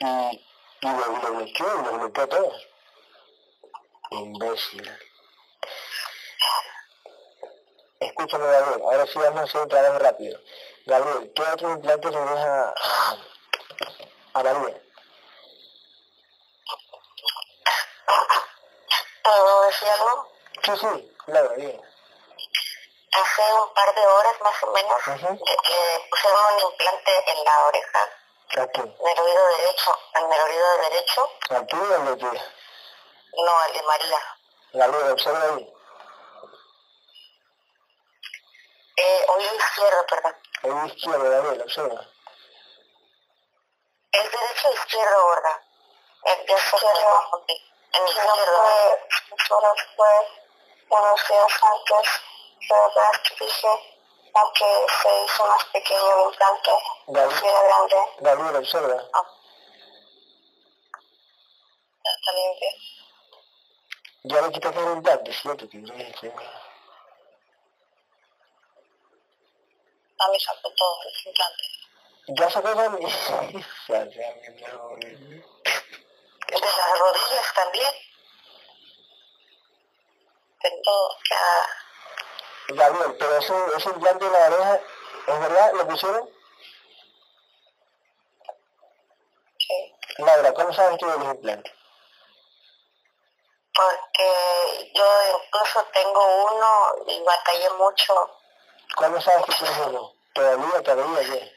y, 0.00 0.06
y 0.06 0.88
lo, 0.88 1.06
lo 1.06 1.34
bloqueó 1.34 1.80
y 1.80 1.84
lo 1.84 1.92
bloqueó 1.92 2.24
a 2.24 2.28
todos. 2.28 2.68
Imbécil. 4.10 4.90
Escúchame, 8.00 8.46
Gabriel. 8.46 8.82
Ahora 8.82 9.06
sí 9.06 9.18
vamos 9.18 9.40
a 9.40 9.44
hacer 9.44 9.60
un 9.60 9.68
trabajo 9.68 9.98
rápido. 9.98 10.40
Gabriel, 10.90 11.32
¿qué 11.36 11.42
otro 11.42 11.70
implante 11.70 12.10
deja 12.34 12.68
a, 12.68 12.74
a 14.34 14.42
María? 14.42 14.82
¿Puedo 19.22 19.62
decir 19.66 19.88
algo? 19.88 20.32
Sí, 20.64 20.72
sí, 20.80 21.16
claro, 21.26 21.50
bien. 21.56 21.80
Hace 23.12 23.42
un 23.54 23.72
par 23.74 23.94
de 23.94 24.00
horas 24.06 24.40
más 24.40 24.62
o 24.64 24.72
menos 24.72 25.06
Ujú. 25.06 25.44
le, 25.44 25.70
le 25.70 26.08
pusieron 26.10 26.54
un 26.54 26.60
implante 26.72 27.30
en 27.30 27.44
la 27.44 27.58
oreja, 27.66 28.00
Aquí. 28.62 28.80
en 28.80 29.08
el 29.08 29.18
oído 29.20 29.46
derecho, 29.58 29.98
en 30.14 30.32
el 30.32 30.40
oído 30.42 30.76
derecho, 30.78 31.30
Aquí 31.50 31.76
o 31.76 31.94
en 31.94 32.06
el 32.08 32.18
de 32.18 32.24
no 33.36 33.64
el 33.66 33.72
de 33.74 33.82
María. 33.82 34.18
Gabriel, 34.72 35.12
observa 35.12 35.42
ahí. 35.54 35.72
Eh, 38.96 39.26
oído 39.28 39.54
izquierdo, 39.54 40.06
perdón. 40.08 40.36
El 40.62 40.86
izquierdo, 40.86 41.30
Gabriel, 41.30 41.62
observa. 41.62 42.06
¿Es 44.12 44.24
derecho 44.24 44.68
o 44.68 44.74
izquierdo, 44.74 45.22
gorda? 45.22 45.62
El 46.24 46.46
de 46.46 46.52
izquierdo. 46.52 47.28
Ok. 47.32 47.50
En 47.92 48.02
el 48.02 48.08
izquierdo. 48.08 48.62
Solo 49.48 49.74
fue 49.96 50.14
unos 50.90 51.28
días 51.28 51.62
antes, 51.62 52.06
pero 52.68 52.92
que 53.22 53.44
dije, 53.44 53.68
aunque 54.34 54.66
se 55.02 55.24
hizo 55.24 55.46
más 55.46 55.64
pequeño 55.64 56.18
el 56.18 56.24
implante, 56.30 56.70
Gabriel, 57.06 57.44
era 57.44 57.62
grande. 57.62 57.96
Gabriel, 58.18 58.56
observa. 58.56 58.96
Ya 62.04 62.10
está 62.10 62.32
limpio. 62.32 62.68
Ya 64.22 64.42
le 64.42 64.52
quitaste 64.52 64.78
el 64.78 64.92
implante, 64.92 65.32
¿cierto? 65.32 65.68
Que 65.68 65.78
no 70.28 70.34
es 70.34 70.44
que- 70.44 70.50
A 70.50 70.54
mí 70.54 70.60
sacó 70.62 70.70
todos 70.74 71.04
los 71.04 71.26
implantes. 71.26 71.68
Ya 72.28 72.50
sacó 72.50 72.68
la 72.74 72.88
mi... 72.90 73.06
Ya 73.06 73.10
sea, 73.88 74.06
mi 74.06 74.64
amor. 74.64 74.98
De 75.00 76.60
las 76.60 76.98
rodillas 76.98 77.54
también. 77.54 77.94
De 80.62 80.70
todo. 80.84 81.16
Ya. 81.30 82.74
Gabriel, 82.74 83.16
pero 83.18 83.36
ese, 83.38 83.54
ese 83.76 83.88
implante 83.88 84.24
de 84.24 84.30
la 84.30 84.46
oreja, 84.46 84.80
¿es 85.26 85.40
verdad? 85.40 85.72
¿Lo 85.74 85.88
pusieron? 85.88 86.30
Sí. 89.58 89.94
Laura, 90.18 90.52
¿cómo 90.54 90.72
sabes 90.72 90.98
tú 90.98 91.06
de 91.06 91.18
los 91.18 91.34
implantes? 91.34 91.72
Porque 93.74 94.92
yo 94.94 95.06
incluso 95.44 95.84
tengo 95.94 96.46
uno 96.52 96.94
y 97.06 97.22
batallé 97.22 97.70
mucho. 97.70 98.39
¿Cómo 98.96 99.20
sabes 99.20 99.44
que 99.46 99.52
tienes 99.52 99.78
uno? 99.86 100.12
¿Todavía, 100.34 100.82
todavía 100.82 101.20
qué? 101.20 101.56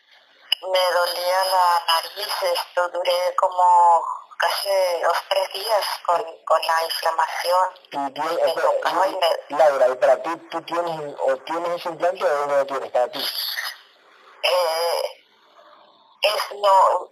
Me 0.61 0.91
dolía 0.93 1.43
la 1.45 1.85
nariz, 1.87 2.33
esto 2.41 2.89
duré 2.89 3.35
como 3.35 4.05
casi 4.37 4.69
dos 5.01 5.17
tres 5.29 5.53
días 5.53 5.85
con, 6.05 6.23
con 6.45 6.61
la 6.61 6.83
inflamación. 6.83 7.69
Y 7.91 8.19
espera, 8.19 9.07
y 9.07 9.15
me, 9.15 9.57
Laura, 9.57 9.87
¿y 9.89 9.95
para 9.95 10.21
ti, 10.23 10.29
tú 10.51 10.61
tienes, 10.61 11.15
o 11.19 11.37
tienes 11.37 11.79
ese 11.79 11.89
implante 11.89 12.23
o 12.23 12.45
no 12.47 12.55
lo 12.57 12.65
tienes 12.65 12.91
para 12.91 13.07
ti? 13.11 13.25
eh, 14.43 15.25
es, 16.21 16.51
no, 16.53 17.07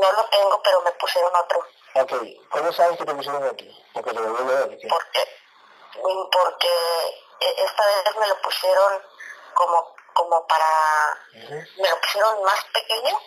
no 0.00 0.12
lo 0.12 0.24
tengo, 0.30 0.62
pero 0.62 0.80
me 0.82 0.92
pusieron 0.92 1.32
otro. 1.36 1.66
Ok, 1.94 2.12
¿cómo 2.50 2.72
sabes 2.72 2.98
que 2.98 3.04
te 3.04 3.14
pusieron 3.14 3.44
aquí? 3.44 3.84
Porque 3.92 4.10
te 4.10 4.20
lo 4.20 4.32
voy 4.32 4.40
a 4.54 4.66
leer. 4.66 4.78
¿qué? 4.78 4.88
Porque, 4.88 5.28
porque 6.32 6.68
e- 7.40 7.64
esta 7.64 7.86
vez 7.86 8.16
me 8.16 8.26
lo 8.26 8.40
pusieron 8.42 9.02
como, 9.54 9.94
como 10.14 10.46
para, 10.46 11.18
Ujú, 11.34 11.54
me 11.82 11.88
lo 11.90 12.00
pusieron 12.00 12.42
más 12.44 12.64
pequeño, 12.72 13.20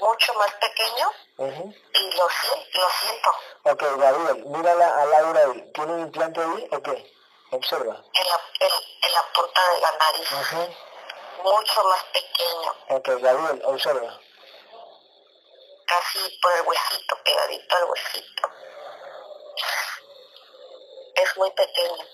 mucho 0.00 0.34
más 0.34 0.50
pequeño, 0.54 1.10
y 1.38 2.16
lo, 2.16 2.28
sien- 2.28 2.68
lo 2.74 2.88
siento. 2.90 3.30
Ok, 3.64 3.82
Gabriel, 3.98 4.44
mírala 4.46 5.02
a 5.02 5.04
Laura 5.06 5.40
ahí. 5.44 5.70
¿Tiene 5.72 5.92
un 5.94 6.00
implante 6.00 6.40
ahí 6.40 6.68
o 6.72 6.82
qué? 6.82 7.12
Observa. 7.50 7.94
en 8.12 8.28
la, 8.28 8.40
en, 8.60 8.72
en 9.02 9.12
la 9.12 9.22
punta 9.32 9.72
de 9.72 9.80
la 9.80 9.92
nariz, 9.92 10.72
mucho 11.42 11.84
más 11.84 12.04
pequeño, 12.04 12.74
Ok, 12.90 13.08
Gabriel, 13.22 13.62
observa. 13.64 14.20
casi 15.86 16.38
por 16.42 16.52
el 16.52 16.62
huesito, 16.62 17.16
pegadito 17.24 17.76
al 17.76 17.84
huesito. 17.84 18.48
Es 21.16 21.36
muy 21.36 21.50
pequeño. 21.52 22.04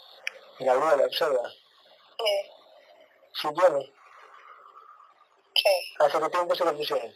Gabriel, 0.59 1.07
observa. 1.07 1.49
Sí, 2.19 2.51
Si 3.33 3.49
tiene, 3.55 3.93
sí. 5.55 5.95
¿hace 5.99 6.21
qué 6.21 6.31
tiempo 6.31 6.55
se 6.55 6.65
lo 6.65 6.77
pusieron? 6.77 7.15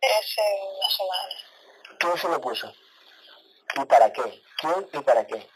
Es 0.00 0.38
en 0.38 0.68
una 0.76 0.90
semana. 0.90 1.34
¿Quién 1.98 2.18
se 2.18 2.28
lo 2.28 2.40
puso? 2.40 2.74
¿Y 3.76 3.84
para 3.84 4.12
qué? 4.12 4.42
¿Quién 4.58 4.88
y 4.92 4.98
para 5.00 5.26
qué? 5.26 5.48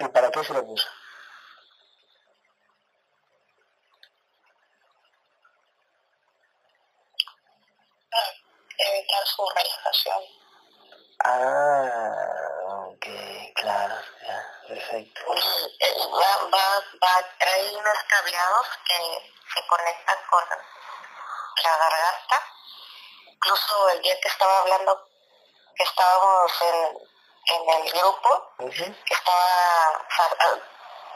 ¿Y 0.00 0.08
para 0.08 0.30
qué 0.30 0.44
se 0.44 0.54
lo 0.54 0.64
puso? 0.64 0.88
para 8.10 8.67
evitar 8.78 9.26
su 9.26 9.48
realización. 9.54 10.22
Ah, 11.24 12.14
ok, 12.88 13.06
claro. 13.54 13.94
Ya. 14.22 14.58
Perfecto. 14.68 15.20
Va, 15.26 16.48
va, 16.52 16.82
va 17.02 17.18
a 17.18 17.38
traer 17.38 17.76
unos 17.76 17.98
cableados 18.08 18.66
que 18.86 19.32
se 19.54 19.66
conectan 19.66 20.16
con 20.30 20.44
la 21.64 21.76
garganta. 21.76 22.44
Incluso 23.26 23.88
el 23.90 24.02
día 24.02 24.20
que 24.20 24.28
estaba 24.28 24.60
hablando, 24.60 25.08
que 25.74 25.84
estábamos 25.84 26.52
en, 26.60 26.98
en 27.54 27.70
el 27.70 27.92
grupo, 27.92 28.52
que 28.58 29.14
estaba, 29.14 30.06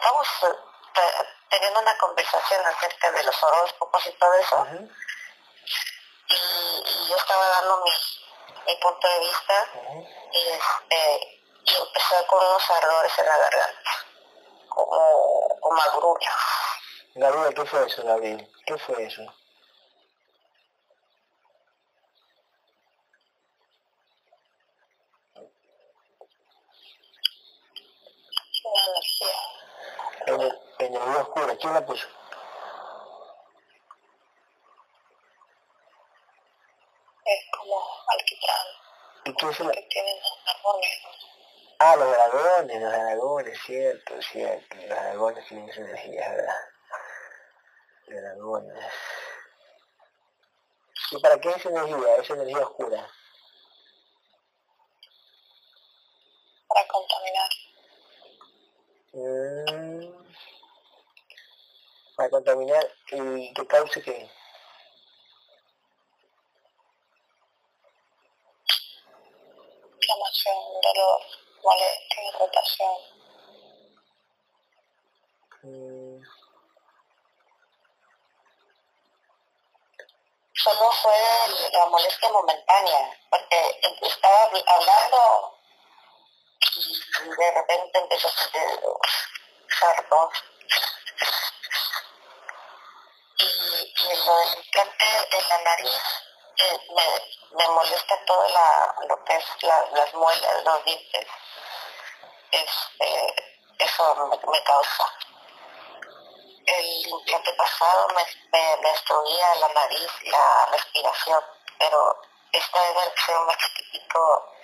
estamos 0.00 0.28
eh, 0.42 1.28
teniendo 1.50 1.80
una 1.80 1.98
conversación 1.98 2.66
acerca 2.66 3.10
de 3.12 3.22
los 3.24 3.42
horóscopos 3.42 4.06
y 4.06 4.12
todo 4.12 4.34
eso. 4.34 4.66
Y, 6.32 7.08
yo 7.08 7.16
estaba 7.16 7.48
dando 7.48 7.84
mi, 7.84 7.90
mi 8.66 8.76
punto 8.80 9.08
de 9.08 9.20
vista 9.20 9.68
y 10.32 10.38
este 10.38 11.42
y 11.64 11.70
empecé 11.70 12.26
con 12.26 12.44
unos 12.44 12.70
ardores 12.70 13.18
en 13.18 13.26
la 13.26 13.38
garganta, 13.38 13.90
como, 14.68 15.60
como 15.60 15.82
agruras. 15.82 16.34
Gabriel, 17.14 17.54
¿qué 17.54 17.64
fue 17.64 17.86
eso, 17.86 18.02
Gabriel? 18.02 18.50
¿Qué 18.66 18.78
fue 18.78 19.04
eso? 19.04 19.22
Una 28.64 28.86
energía. 28.86 29.36
Energía 30.78 31.22
oscura, 31.22 31.56
¿quién 31.56 31.74
la 31.74 31.86
puso? 31.86 32.08
Es 37.24 37.40
como 37.56 37.80
alquitrán. 38.08 38.66
¿Y 39.24 39.34
quién 39.34 39.54
se 39.54 39.64
la... 39.64 39.72
Que 39.72 39.82
tienen 39.82 40.16
los 40.16 40.56
árboles. 40.56 40.90
Ah, 41.78 41.96
los 41.96 42.10
dragones, 42.10 42.82
los 42.82 42.92
dragones, 42.92 43.58
cierto, 43.64 44.22
cierto. 44.22 44.76
Los 44.76 44.88
dragones 44.88 45.46
tienen 45.48 45.68
esa 45.68 45.80
energía, 45.80 46.28
¿verdad? 46.30 46.56
Los 48.06 48.22
dragones. 48.22 48.84
¿Y 51.12 51.18
para 51.18 51.38
qué 51.38 51.50
esa 51.50 51.68
energía, 51.68 52.16
esa 52.16 52.32
energía 52.34 52.60
oscura? 52.60 53.10
Para 56.68 56.86
contaminar. 56.88 57.50
Mm, 59.12 60.24
para 62.16 62.30
contaminar 62.30 62.94
y 63.10 63.52
que 63.52 63.66
cause 63.66 64.02
qué? 64.02 64.30
Inflamación, 70.00 70.56
dolor, 70.82 71.20
molestia, 71.62 72.22
irritación. 72.30 72.96
Mm, 75.62 76.22
Solo 80.62 80.92
fue 81.02 81.10
momentánea, 82.30 83.18
porque 83.30 83.80
estaba 84.02 84.50
hablando 84.66 85.58
y 87.24 87.28
de 87.28 87.50
repente 87.52 87.98
empezó 87.98 88.28
a 88.28 88.30
sentir 88.32 88.80
sardo. 89.78 90.30
Y, 93.38 93.44
y 93.44 94.16
lo 94.26 94.36
del 94.38 94.58
implante 94.58 95.06
en 95.32 95.48
la 95.48 95.58
nariz 95.58 96.02
eh, 96.58 96.78
me, 96.94 97.56
me 97.56 97.68
molesta 97.68 98.24
todo 98.26 98.48
la, 98.48 98.94
lo 99.08 99.24
que 99.24 99.36
es 99.36 99.44
la- 99.62 99.86
las 99.92 100.14
muelas, 100.14 100.64
los 100.64 100.84
dientes. 100.84 101.26
Este, 102.52 103.34
eso 103.78 104.14
me, 104.26 104.36
me 104.52 104.62
causa. 104.64 105.10
El 106.66 107.06
implante 107.08 107.52
pasado 107.54 108.08
me, 108.14 108.24
me 108.52 108.76
destruía 108.88 109.54
la 109.56 109.68
nariz, 109.70 110.10
la 110.24 110.66
respiración, 110.70 111.42
pero 111.82 112.16
esta 112.52 112.80
vez 112.80 112.94
me 112.94 113.10
pusieron 113.10 113.46
más 113.46 113.56
chiquitico 113.58 114.54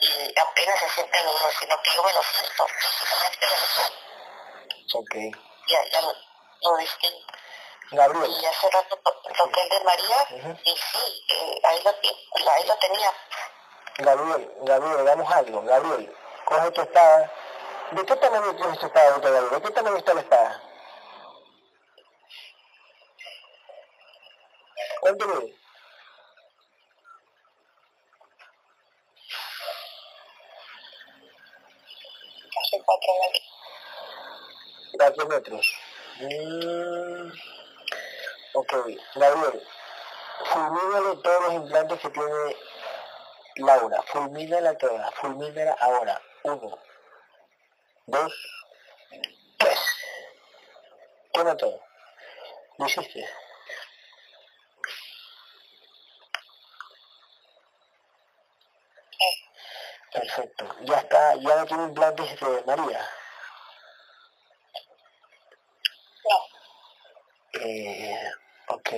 y 0.00 0.38
apenas 0.38 0.78
se 0.80 0.88
siente 0.90 1.18
el 1.18 1.26
uno, 1.26 1.48
sino 1.58 1.82
que 1.82 1.90
yo 1.94 2.02
me 2.02 2.12
lo 2.12 2.22
siento 2.22 2.66
físicamente, 2.66 3.46
ok. 4.94 5.14
ya, 5.68 5.84
ya 5.90 6.00
lo, 6.02 6.12
lo. 6.12 6.78
Gabriel, 7.92 8.30
Y 8.30 8.46
hace 8.46 8.70
rato 8.70 8.96
to- 8.98 9.22
toqué 9.36 9.62
el 9.62 9.68
de 9.70 9.80
María 9.84 10.26
y 10.64 10.76
sí, 10.76 11.26
eh, 11.28 11.60
ahí, 11.64 11.82
lo, 11.82 11.90
ahí 12.52 12.66
lo 12.66 12.76
tenía. 12.78 13.12
Gabriel, 13.98 14.52
Gabriel, 14.62 14.98
hagamos 15.00 15.32
algo. 15.32 15.62
Gabriel, 15.62 16.16
coge 16.44 16.70
tu 16.70 16.82
espada. 16.82 17.32
¿De 17.90 18.06
qué 18.06 18.16
tamaño 18.16 18.54
tienes 18.56 18.78
tu 18.78 18.86
espada 18.86 19.08
ahorita, 19.10 19.30
Gabriel? 19.30 19.50
¿De 19.62 19.62
qué 19.68 19.74
tamaño 19.74 19.96
está 19.96 20.14
la 20.14 20.20
espada? 20.20 20.62
¿Cuánto 25.00 25.26
mide? 25.28 25.56
Casi 32.54 32.78
cuatro 34.96 35.26
metros. 35.26 35.28
Metros. 35.28 35.66
Mm, 36.20 37.30
ok, 38.54 38.72
Gabriel, 39.14 39.66
fulmínale 40.44 41.16
todos 41.22 41.42
los 41.44 41.54
implantes 41.54 42.00
que 42.00 42.10
tiene 42.10 42.56
Laura. 43.56 44.02
Fulmínala 44.06 44.76
todas. 44.76 45.14
Fulmínala 45.14 45.76
ahora. 45.80 46.20
Uno, 46.42 46.78
dos, 48.06 48.32
tres. 49.58 49.80
Toma 51.32 51.56
todo. 51.56 51.80
¿Lo 52.78 52.86
hiciste? 52.86 53.28
Perfecto. 60.12 60.66
Ya 60.82 60.98
está, 60.98 61.34
ya 61.36 61.56
no 61.56 61.66
tiene 61.66 61.84
implantes 61.84 62.40
de 62.40 62.62
María. 62.66 63.08
No, 66.24 66.38
Eh, 67.52 68.30
ok. 68.68 68.90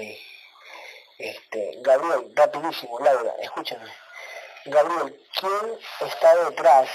Este, 1.19 1.79
Gabriel, 1.83 2.33
rapidísimo, 2.35 2.99
Laura, 2.99 3.33
escúchame. 3.41 3.91
Gabriel, 4.65 5.27
¿quién 5.39 5.79
está 6.01 6.35
detrás 6.45 6.89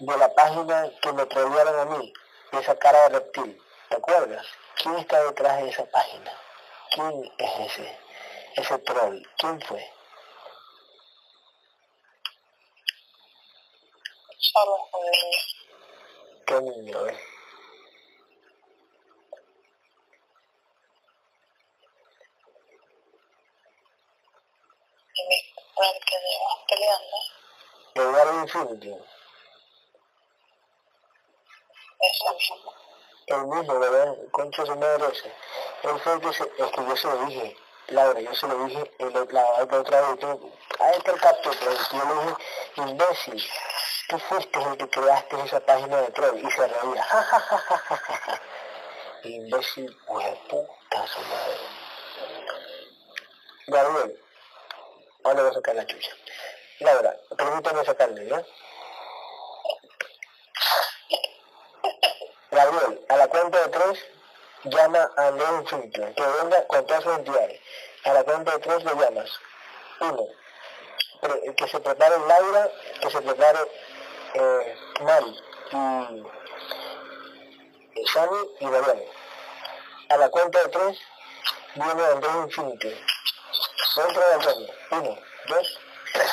de 0.00 0.16
la 0.16 0.32
página 0.34 0.90
que 1.02 1.12
me 1.12 1.26
trolearon 1.26 1.78
a 1.78 1.84
mí, 1.84 2.12
de 2.52 2.60
esa 2.60 2.76
cara 2.78 3.02
de 3.02 3.08
reptil? 3.20 3.62
¿Te 3.88 3.96
acuerdas? 3.96 4.46
¿Quién 4.76 4.96
está 4.96 5.22
detrás 5.24 5.62
de 5.62 5.68
esa 5.68 5.84
página? 5.86 6.32
¿Quién 6.94 7.32
es 7.38 7.60
ese? 7.60 7.98
Ese 8.56 8.78
troll. 8.78 9.22
¿Quién 9.38 9.60
fue? 9.62 9.90
Un 14.54 15.04
niño. 15.10 15.38
¿Qué 16.46 16.54
es? 16.54 17.18
Y 25.16 25.22
mi 25.28 25.38
mujer 25.56 25.96
que 26.06 26.16
lleva 26.20 26.54
peleando. 26.68 27.16
Eduardo 27.94 28.40
Infinity. 28.42 28.90
Misma. 32.00 32.72
El 33.26 33.46
mismo, 33.46 33.78
¿verdad? 33.80 34.16
Concha 34.30 34.66
su 34.66 34.76
madre 34.76 35.06
ese. 35.12 35.32
Él 35.82 36.00
fue 36.00 36.12
el 36.12 36.20
que 36.20 36.32
se, 36.32 36.42
es 36.44 36.70
que 36.70 36.86
yo 36.86 36.96
se 36.96 37.06
lo 37.06 37.26
dije, 37.26 37.56
Laura, 37.88 38.18
yo 38.20 38.34
se 38.34 38.46
lo 38.48 38.64
dije 38.64 38.90
el, 38.98 39.12
la, 39.12 39.42
la 39.42 39.78
otra 39.78 40.00
vez, 40.00 40.18
tú, 40.18 40.52
ahí 40.80 40.96
está 40.96 41.12
el 41.12 41.20
capture, 41.20 41.56
pero 41.58 41.72
yo 41.72 42.14
le 42.14 42.20
dije, 42.22 42.36
imbécil, 42.76 43.44
tú 44.08 44.18
fuiste 44.20 44.58
el 44.58 44.76
que 44.78 44.88
creaste 44.88 45.40
esa 45.44 45.60
página 45.60 46.00
de 46.00 46.10
troll 46.12 46.38
y 46.38 46.50
se 46.50 46.66
reía, 46.66 47.02
ja, 47.02 47.22
ja, 47.22 47.40
ja, 47.40 47.58
ja, 47.58 47.76
ja, 47.76 47.96
ja, 47.96 48.16
ja. 48.16 48.40
Imbécil, 49.24 49.96
puta 50.48 51.06
su 51.06 51.20
madre. 51.20 51.58
Gabriel, 53.66 54.20
ahora 55.24 55.42
voy 55.42 55.50
a 55.50 55.54
sacar 55.54 55.74
la 55.74 55.86
chucha. 55.86 56.10
Laura, 56.80 57.16
permítame 57.36 57.84
sacarle, 57.84 58.26
¿ya? 58.28 58.44
Gabriel, 62.50 63.04
a 63.08 63.16
la 63.16 63.28
cuenta 63.28 63.60
de 63.60 63.68
tres, 63.68 64.04
llama 64.64 65.10
a 65.16 65.28
Infinito, 65.60 66.02
que 66.14 66.22
venga 66.22 66.66
con 66.66 66.86
todas 66.86 67.04
sus 67.04 67.16
entidades. 67.18 67.60
A 68.04 68.12
la 68.12 68.24
cuenta 68.24 68.52
de 68.52 68.58
tres 68.58 68.84
lo 68.84 68.94
llamas. 68.94 69.30
Uno, 70.00 70.26
pre- 71.20 71.54
que 71.54 71.68
se 71.68 71.80
prepare 71.80 72.16
Laura, 72.26 72.70
que 73.00 73.10
se 73.10 73.22
prepare 73.22 73.58
eh, 74.34 74.76
Mari 75.02 75.36
y, 77.94 78.06
Sammy 78.06 78.48
y 78.60 78.68
Gabriel. 78.70 79.04
A 80.10 80.16
la 80.16 80.28
cuenta 80.30 80.62
de 80.62 80.68
tres, 80.68 80.98
viene 81.74 82.04
Andrés 82.04 82.34
Infinito. 82.44 82.88
Dentro 83.96 84.20
de 84.28 84.34
Antonio. 84.34 84.74
Uno, 84.90 85.18
dos, 85.48 85.80
tres. 86.12 86.30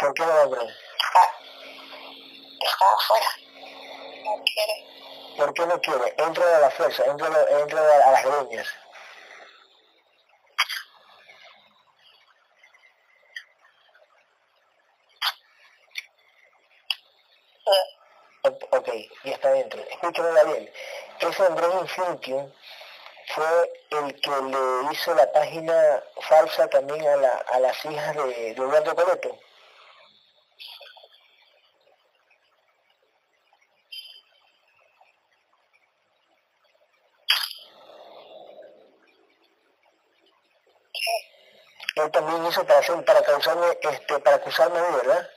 No 0.00 0.08
entró. 0.24 0.26
¿Por 0.26 0.26
qué 0.26 0.26
no 0.26 0.42
entró? 0.42 0.62
Está, 0.62 1.22
está 2.60 2.84
afuera. 2.94 3.30
No 4.24 4.44
quiere. 4.44 4.86
¿Por 5.36 5.54
qué 5.54 5.66
no 5.66 5.80
quiere? 5.80 6.14
Entra 6.18 6.56
a 6.56 6.60
la 6.60 6.70
fuerza, 6.70 7.04
entra, 7.06 7.28
entra 7.60 7.80
a 8.06 8.10
las 8.12 8.24
greñas. 8.24 8.68
Ok, 18.70 18.88
ya 19.24 19.32
está 19.32 19.50
dentro. 19.52 19.80
Escúchame, 19.90 20.32
Gabriel. 20.32 20.72
Ese 21.20 21.42
Andrés 21.44 21.70
Infinitium 21.82 22.52
fue 23.34 23.72
el 23.90 24.20
que 24.20 24.30
le 24.30 24.92
hizo 24.92 25.14
la 25.14 25.30
página 25.32 26.02
falsa 26.22 26.68
también 26.68 27.06
a, 27.06 27.16
la, 27.16 27.30
a 27.30 27.60
las 27.60 27.84
hijas 27.84 28.16
de, 28.16 28.22
de 28.24 28.48
Eduardo 28.50 28.94
Coleto. 28.94 29.38
Él 42.04 42.10
también 42.10 42.46
hizo 42.46 42.64
para, 42.66 42.80
hacer, 42.80 43.04
para 43.04 43.22
causarme, 43.22 43.78
este, 43.80 44.18
para 44.20 44.36
acusarme 44.36 44.78
a 44.78 44.82
mí, 44.82 44.96
¿verdad? 44.96 45.30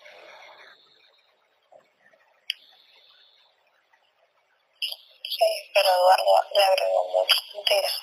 pero 5.74 5.90
Eduardo 5.90 6.50
le 6.54 6.64
agregó 6.64 7.08
muchas 7.10 7.42
mentiras. 7.54 8.02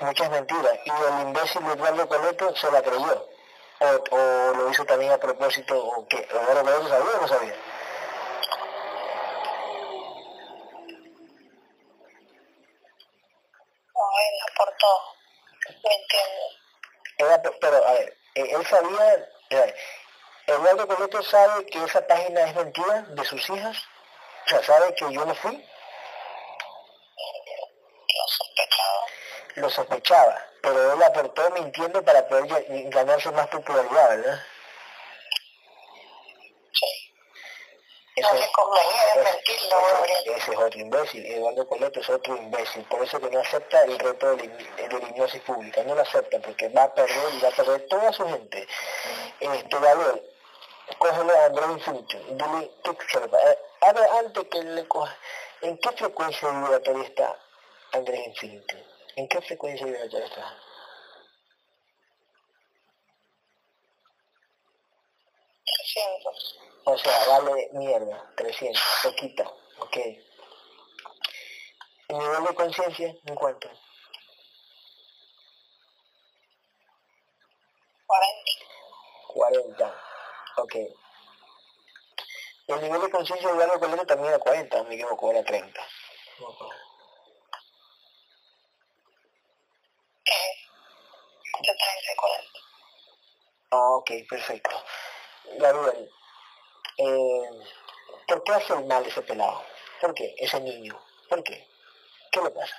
Muchas 0.00 0.30
mentiras. 0.30 0.78
Y 0.84 0.90
el 0.90 1.20
imbécil 1.28 1.66
Eduardo 1.66 2.08
Coleto 2.08 2.56
se 2.56 2.70
la 2.70 2.82
creyó. 2.82 3.28
O, 3.80 4.14
o, 4.14 4.54
lo 4.54 4.70
hizo 4.70 4.84
también 4.84 5.12
a 5.12 5.18
propósito, 5.18 5.78
o 5.78 6.06
que 6.08 6.18
Eduardo 6.18 6.62
Coleto 6.62 6.88
sabía 6.88 7.18
o 7.18 7.20
no 7.20 7.28
sabía. 7.28 7.56
No, 13.94 14.04
él 14.18 14.36
aportó, 14.52 14.92
me 15.68 15.94
entiendo. 15.94 16.42
Era, 17.18 17.42
pero, 17.60 17.76
a 17.86 17.92
ver, 17.92 18.16
eh, 18.34 18.48
él 18.62 18.68
sabía, 18.68 19.74
Eduardo 20.46 20.86
Coleto 20.86 21.22
sabe 21.22 21.66
que 21.66 21.82
esa 21.84 22.06
página 22.06 22.42
es 22.42 22.54
mentira 22.54 23.02
de 23.02 23.24
sus 23.24 23.50
hijas, 23.50 23.76
o 24.46 24.48
sea, 24.48 24.62
sabe 24.62 24.94
que 24.94 25.12
yo 25.12 25.24
no 25.24 25.34
fui. 25.34 25.68
lo 29.54 29.68
sospechaba, 29.68 30.46
pero 30.62 30.94
él 30.94 31.02
aportó 31.02 31.50
mintiendo 31.50 32.02
para 32.02 32.26
poder 32.26 32.64
ganarse 32.88 33.30
más 33.32 33.48
popularidad, 33.48 34.08
¿verdad? 34.08 34.42
Ese, 38.22 38.34
no 38.34 38.40
le 38.40 38.52
convenía 38.52 39.32
mentirlo, 39.32 39.76
ese, 40.04 40.36
ese, 40.36 40.52
es 40.52 40.58
otro 40.58 40.80
imbécil, 40.80 41.26
Eduardo 41.26 41.66
Coleto 41.66 42.00
es 42.00 42.08
otro 42.08 42.36
imbécil, 42.36 42.84
por 42.84 43.02
eso 43.02 43.20
que 43.20 43.30
no 43.30 43.40
acepta 43.40 43.82
el 43.82 43.98
reto 43.98 44.36
de 44.36 44.46
la 44.46 45.08
hipnosis 45.08 45.40
pública, 45.42 45.82
no 45.82 45.96
lo 45.96 46.02
acepta 46.02 46.38
porque 46.38 46.68
va 46.68 46.84
a 46.84 46.94
perder 46.94 47.34
y 47.34 47.40
va 47.40 47.48
a 47.48 47.52
perder 47.52 47.86
toda 47.88 48.12
su 48.12 48.24
gente. 48.28 48.68
Este, 49.40 49.80
Gabriel, 49.80 50.22
cógelo 50.98 51.36
a 51.36 51.44
Andrés 51.46 51.70
Infinito, 51.70 52.18
dile, 52.30 52.70
¿qué, 52.84 53.18
a 53.80 53.92
ver, 53.92 54.08
antes 54.20 54.44
que 54.48 54.62
le 54.62 54.86
coja, 54.86 55.16
¿en 55.62 55.78
qué 55.78 55.90
frecuencia 55.90 56.48
vibratoria 56.48 57.04
está 57.04 57.36
Andrés 57.92 58.26
Infinito? 58.28 58.76
¿En 59.16 59.28
qué 59.28 59.40
frecuencia 59.40 59.84
vibratoria 59.84 60.26
está? 60.26 60.56
O 66.84 66.98
sea, 66.98 67.26
vale 67.28 67.70
mierda, 67.72 68.32
300, 68.36 68.82
poquito, 69.04 69.56
ok. 69.78 69.96
¿El 72.08 72.18
nivel 72.18 72.44
de 72.44 72.54
conciencia 72.54 73.16
en 73.24 73.34
cuánto? 73.34 73.70
40. 78.06 78.52
40, 79.28 79.94
ok. 80.56 80.74
El 82.66 82.80
nivel 82.82 83.00
de 83.00 83.10
conciencia 83.10 83.48
de 83.48 83.54
Eduardo 83.54 83.80
Colero 83.80 84.06
también 84.06 84.28
era 84.30 84.38
40, 84.38 84.82
me 84.84 84.94
equivoco, 84.94 85.30
era 85.30 85.44
30. 85.44 85.80
Ah, 93.70 93.90
ok, 93.96 94.10
perfecto. 94.28 94.70
Gabriel, 95.58 96.10
eh, 96.98 97.50
¿por 98.26 98.44
qué 98.44 98.52
hace 98.52 98.74
mal 98.74 99.04
ese 99.06 99.22
pelado? 99.22 99.64
¿Por 100.00 100.14
qué? 100.14 100.34
Ese 100.38 100.60
niño. 100.60 100.98
¿Por 101.28 101.42
qué? 101.42 101.68
¿Qué 102.30 102.40
le 102.40 102.50
pasa? 102.50 102.76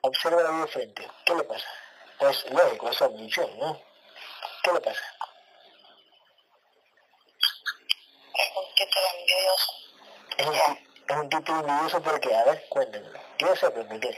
Observa 0.00 0.42
la 0.42 0.50
de 0.50 0.66
frente. 0.68 1.08
¿Qué 1.24 1.34
le 1.34 1.42
pasa? 1.44 1.66
Pues 2.18 2.50
lógico, 2.50 2.88
es 2.90 3.02
admisión, 3.02 3.58
¿no? 3.58 3.80
¿Qué 4.62 4.72
le 4.72 4.80
pasa? 4.80 5.02
Es 8.34 8.50
un 8.56 8.74
título 8.74 9.06
envidioso. 9.18 9.72
Es 10.36 10.46
un, 10.46 11.18
un 11.18 11.28
título 11.28 11.60
envidioso 11.60 12.02
porque, 12.02 12.34
a 12.34 12.44
ver, 12.44 12.66
cuéntenmelo. 12.68 13.20
Quiero 13.36 13.56
saber 13.56 13.86
por 13.86 14.00
qué. 14.00 14.08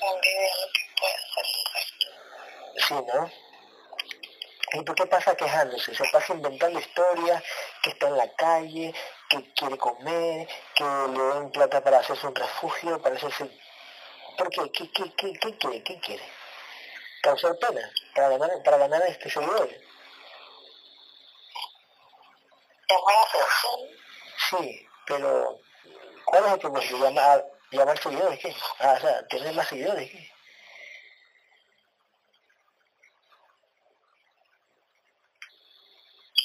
Envidia 0.00 0.56
lo 0.60 0.72
que 0.72 0.80
puede 1.00 1.14
hacer 1.14 1.44
el 1.46 1.64
resto. 1.74 2.06
Sí, 2.86 2.94
¿no? 2.94 3.45
¿Y 4.76 4.82
por 4.82 4.94
qué 4.94 5.06
pasa 5.06 5.34
quejándose? 5.34 5.94
Se 5.94 6.04
pasa 6.12 6.34
inventando 6.34 6.78
historias, 6.78 7.42
que 7.82 7.90
está 7.90 8.08
en 8.08 8.16
la 8.18 8.30
calle, 8.34 8.94
que 9.30 9.52
quiere 9.54 9.78
comer, 9.78 10.46
que 10.74 10.84
le 10.84 11.24
den 11.34 11.50
plata 11.50 11.80
para 11.82 12.00
hacerse 12.00 12.26
un 12.26 12.34
refugio, 12.34 13.00
para 13.00 13.16
hacerse... 13.16 13.50
¿Por 14.36 14.50
qué? 14.50 14.70
¿Qué, 14.70 14.90
qué, 14.92 15.14
qué, 15.14 15.32
qué 15.32 15.56
quiere? 15.56 15.82
¿Qué 15.82 15.98
quiere? 16.00 16.24
¿Causar 17.22 17.56
pena? 17.58 17.90
¿Para 18.14 18.28
ganar, 18.28 18.62
para 18.62 18.76
ganar 18.76 19.02
este 19.08 19.30
seguidor? 19.30 19.70
Sí, 24.50 24.88
pero 25.06 25.58
¿cuál 26.26 26.44
es 26.44 26.52
el 26.52 26.58
propósito? 26.58 26.98
¿Llamar, 26.98 27.46
llamar 27.70 27.98
seguidores? 27.98 28.38
¿Qué? 28.40 28.54
Ah, 28.80 28.94
o 28.98 29.00
sea, 29.00 29.26
tener 29.28 29.54
más 29.54 29.68
seguidores, 29.68 30.10
¿qué? 30.10 30.35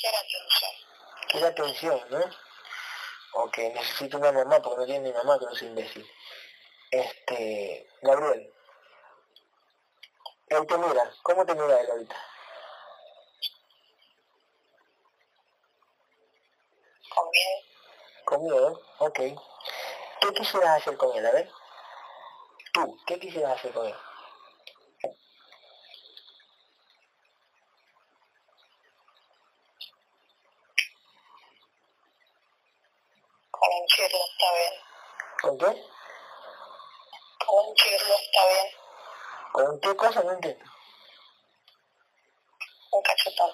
Quiere 0.01 0.17
atención. 0.17 0.71
Quiere 1.29 1.47
atención, 1.47 2.01
¿no? 2.09 3.41
Ok, 3.43 3.57
necesito 3.59 4.17
una 4.17 4.31
mamá 4.31 4.59
porque 4.59 4.79
no 4.79 4.85
tiene 4.87 5.09
ni 5.09 5.13
mamá 5.13 5.37
que 5.37 5.45
no 5.45 5.51
es 5.51 5.61
imbécil. 5.61 6.11
Este, 6.89 7.87
Gabriel. 8.01 8.51
Él 10.47 10.67
te 10.67 10.77
mira, 10.77 11.13
¿cómo 11.21 11.45
te 11.45 11.53
mira 11.53 11.79
él 11.79 11.91
ahorita? 11.91 12.15
Con 17.15 17.29
miedo. 17.29 18.25
Con 18.25 18.43
miedo, 18.43 18.81
ok. 18.97 19.19
¿Qué 20.21 20.33
quisieras 20.33 20.81
hacer 20.81 20.97
con 20.97 21.15
él? 21.15 21.25
A 21.25 21.31
ver. 21.31 21.51
Tú, 22.73 22.99
¿qué 23.05 23.19
quisieras 23.19 23.57
hacer 23.57 23.71
con 23.71 23.85
él? 23.85 23.95
Con 33.61 33.69
un 33.79 33.87
chirlo 33.87 34.17
está 34.17 34.53
bien. 34.55 34.73
¿Con 35.41 35.57
qué? 35.59 35.85
Con 37.45 37.67
un 37.67 37.75
chirlo 37.75 38.15
está 38.15 38.47
bien. 38.47 38.67
¿Con 39.65 39.79
qué 39.79 39.95
cosa? 39.95 40.23
No 40.23 40.31
entiendo. 40.31 40.65
Un 42.91 43.03
cachetón. 43.03 43.51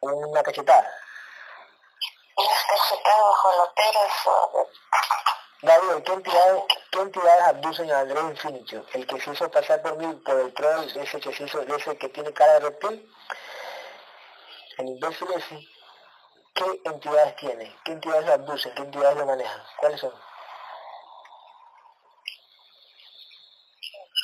Una 0.00 0.42
cachetada. 0.42 0.90
Unas 2.36 2.64
cachetadas 2.64 3.20
bajo 3.20 3.56
los 3.58 3.68
pelos. 3.74 4.68
Gabriel, 5.62 6.02
¿qué 6.02 6.12
entidades, 6.12 6.62
¿qué 6.90 7.00
entidades 7.00 7.42
abducen 7.42 7.92
a 7.92 8.00
Andrés 8.00 8.24
Infinito? 8.24 8.86
El 8.94 9.06
que 9.06 9.20
se 9.20 9.30
hizo 9.30 9.50
pasar 9.50 9.82
por 9.82 9.98
mí, 9.98 10.14
por 10.24 10.40
el 10.40 10.54
troll, 10.54 10.86
ese 10.96 11.20
que 11.20 11.34
se 11.34 11.44
hizo, 11.44 11.60
ese 11.60 11.98
que 11.98 12.08
tiene 12.08 12.32
cara 12.32 12.54
de 12.54 12.60
reptil, 12.60 13.14
el 14.78 14.88
imbécil 14.88 15.28
ese, 15.32 15.68
¿qué 16.54 16.80
entidades 16.86 17.36
tiene? 17.36 17.76
¿Qué 17.84 17.92
entidades 17.92 18.24
lo 18.24 18.32
abducen? 18.32 18.74
¿Qué 18.74 18.82
entidades 18.82 19.18
lo 19.18 19.26
manejan? 19.26 19.62
¿Cuáles 19.76 20.00
son? 20.00 20.14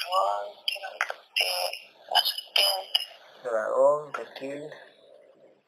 Dragón, 0.07 0.65
tiene 0.65 0.87
un 0.87 1.01
reptil, 1.01 1.95
una 1.95 1.96
serpiente. 2.15 3.01
Dragón, 3.43 4.13
reptil, 4.15 4.71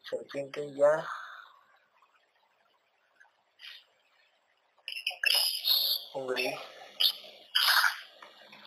serpiente, 0.02 0.74
ya. 0.74 1.08
Un 6.14 6.26
gris. 6.28 6.58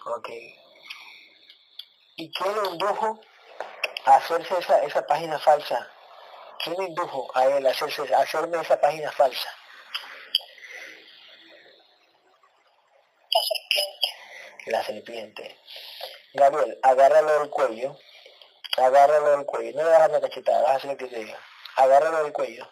Ok. 0.05 0.29
¿Y 2.17 2.31
quién 2.31 2.55
lo 2.55 2.65
indujo 2.71 3.19
a 4.05 4.15
hacerse 4.15 4.57
esa, 4.59 4.83
esa 4.83 5.05
página 5.05 5.39
falsa? 5.39 5.91
¿Quién 6.63 6.75
lo 6.77 6.83
indujo 6.83 7.31
a 7.35 7.45
él 7.45 7.65
a, 7.65 7.71
hacerse, 7.71 8.13
a 8.13 8.19
hacerme 8.19 8.61
esa 8.61 8.79
página 8.79 9.11
falsa? 9.11 9.49
La 13.33 13.41
serpiente. 13.41 14.67
La 14.67 14.83
serpiente. 14.83 15.57
Gabriel, 16.33 16.79
agárralo 16.83 17.39
del 17.39 17.49
cuello. 17.49 17.97
Agárralo 18.77 19.37
del 19.37 19.45
cuello. 19.45 19.77
No 19.77 19.83
le 19.83 19.89
vas 19.89 19.97
a 19.97 20.01
dar 20.01 20.09
una 20.09 20.21
cachetada, 20.21 20.61
vas 20.61 20.71
a 20.71 20.75
hacer 20.75 20.91
lo 20.91 20.97
que 20.97 21.07
diga. 21.07 21.39
Agárralo 21.75 22.23
del 22.23 22.33
cuello. 22.33 22.69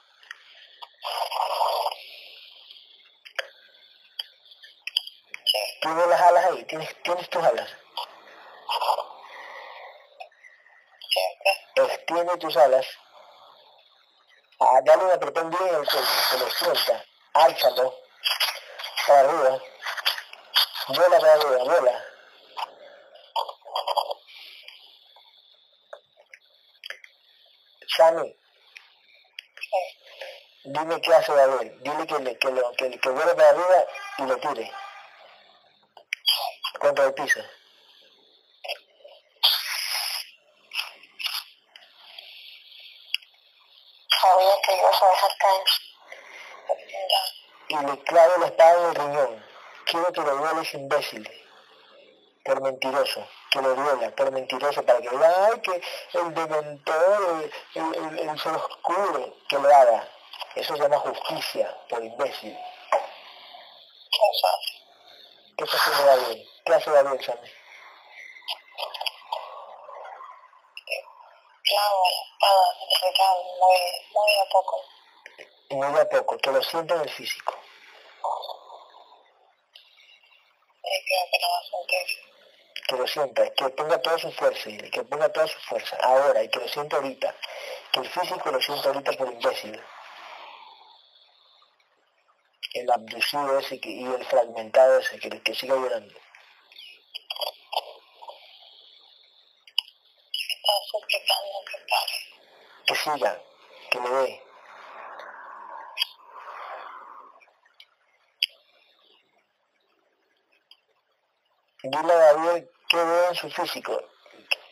Sí. 5.45 5.79
¿Tienes 5.81 6.07
las 6.07 6.21
alas 6.21 6.45
ahí? 6.45 6.63
¿Tienes, 6.65 7.03
tienes 7.03 7.29
tus 7.29 7.43
alas? 7.43 7.69
Extiende 11.75 12.37
tus 12.37 12.57
alas, 12.57 12.85
ah, 14.59 14.81
dale 14.83 15.05
un 15.05 15.11
apretón 15.11 15.49
bien 15.49 15.75
al 15.75 15.85
cuello, 15.87 16.07
que 16.29 16.37
lo 16.37 16.49
suelta, 16.49 17.05
álzalo 17.33 17.95
para 19.07 19.19
arriba, 19.21 19.61
vuela 20.89 21.19
para 21.19 21.33
arriba, 21.33 21.63
vuela. 21.63 22.08
Sammy, 27.99 28.33
dime 30.63 31.01
qué 31.01 31.13
hace 31.13 31.33
Gabriel, 31.33 31.77
dile 31.81 32.07
que, 32.07 32.19
le, 32.19 32.39
que, 32.39 32.49
lo, 32.49 32.71
que, 32.71 32.97
que 32.97 33.09
vuela 33.09 33.35
para 33.35 33.49
arriba 33.49 33.85
y 34.19 34.21
lo 34.21 34.37
tire 34.37 34.71
contra 36.79 37.05
el 37.07 37.13
piso. 37.13 37.41
Sabía 44.21 44.61
que 44.65 44.77
ibas 44.77 45.01
a 45.01 45.09
dejar 45.09 45.31
caer. 45.39 45.63
Y 47.67 47.85
le 47.85 48.03
clave 48.05 48.33
la 48.39 48.45
espada 48.45 48.79
en 48.79 48.85
el 48.85 48.95
riñón. 48.95 49.45
Quiero 49.83 50.13
que 50.13 50.21
lo 50.21 50.37
dueles 50.37 50.73
imbécil, 50.73 51.29
por 52.45 52.61
mentiroso, 52.61 53.27
que 53.51 53.61
lo 53.61 53.75
duela, 53.75 54.15
por 54.15 54.31
mentiroso, 54.31 54.83
para 54.83 55.01
que 55.01 55.09
diga, 55.09 55.47
ay, 55.47 55.59
que 55.61 55.81
el 56.13 56.33
dementor, 56.33 57.49
el, 57.75 57.95
el, 57.95 58.19
el, 58.19 58.39
ser 58.39 58.53
oscuro, 58.53 59.35
que 59.47 59.57
lo 59.57 59.75
haga. 59.75 60.07
Eso 60.55 60.75
se 60.75 60.81
llama 60.81 60.97
justicia, 60.99 61.75
por 61.89 62.03
imbécil. 62.03 62.57
¿Quién 64.11 64.33
sabe? 64.41 64.79
¿Qué 65.57 65.63
está 65.63 65.77
haciendo 65.77 66.05
Gabriel? 66.05 66.49
¿Qué 66.65 66.73
hace 66.73 66.91
Gabriel, 66.91 67.25
Sammy? 67.25 67.51
Clavo 71.63 72.03
la 72.03 72.21
espada 72.23 72.65
en 72.73 72.87
el 72.89 73.01
riñón 73.01 73.37
muy, 73.59 73.79
muy 74.13 74.31
a 74.37 74.49
poco. 74.51 74.83
Muy 75.69 75.99
a 75.99 76.09
poco, 76.09 76.37
que 76.37 76.51
lo 76.51 76.63
sienta 76.63 76.95
en 76.95 77.01
el 77.01 77.09
físico. 77.09 77.55
Y 80.83 81.05
creo 81.05 81.25
que 81.31 81.39
no 81.39 81.47
va 81.49 81.59
a 81.59 81.63
sentir. 81.69 82.29
Que 82.89 82.97
lo 82.97 83.07
sienta, 83.07 83.47
que 83.53 83.69
ponga 83.69 84.01
toda 84.01 84.17
su 84.17 84.31
fuerza, 84.31 84.67
dile, 84.67 84.89
que 84.89 85.03
ponga 85.03 85.29
toda 85.31 85.47
su 85.47 85.59
fuerza, 85.59 85.95
ahora, 86.01 86.41
y 86.43 86.49
que 86.49 86.59
lo 86.59 86.67
sienta 86.67 86.95
ahorita, 86.97 87.35
que 87.91 87.99
el 87.99 88.09
físico 88.09 88.51
lo 88.51 88.59
sienta 88.59 88.89
ahorita 88.89 89.11
por 89.13 89.31
imbécil. 89.31 89.79
El 92.73 92.91
abducido 92.91 93.59
ese 93.59 93.79
que, 93.79 93.89
y 93.89 94.03
el 94.05 94.25
fragmentado 94.25 94.99
ese, 94.99 95.19
que, 95.19 95.29
que 95.41 95.53
siga 95.53 95.75
llorando. 95.75 96.15
Que 102.87 102.95
siga, 102.95 103.41
que 103.91 103.99
le 103.99 104.09
dé. 104.09 104.43
Dile 111.81 112.13
a 112.13 112.33
Gabriel 112.33 112.78
qué 112.89 112.97
ve 112.97 113.25
en 113.29 113.35
su 113.35 113.49
físico. 113.49 114.03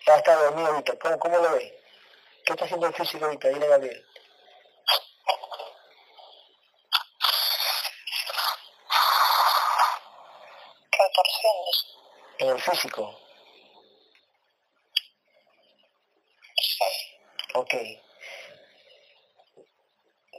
Ya 0.05 0.15
está 0.15 0.35
dormido 0.35 0.67
ahorita, 0.67 0.97
¿cómo, 0.99 1.19
cómo 1.19 1.37
lo 1.37 1.51
ve? 1.51 1.81
¿Qué 2.45 2.53
está 2.53 2.65
haciendo 2.65 2.87
el 2.87 2.93
físico 2.93 3.25
ahorita? 3.25 3.49
Dile 3.49 3.65
a 3.65 3.69
Gabriel. 3.69 4.05
En 12.39 12.49
el 12.49 12.61
físico. 12.61 13.19
Sí. 16.55 16.83
Ok. 17.55 17.73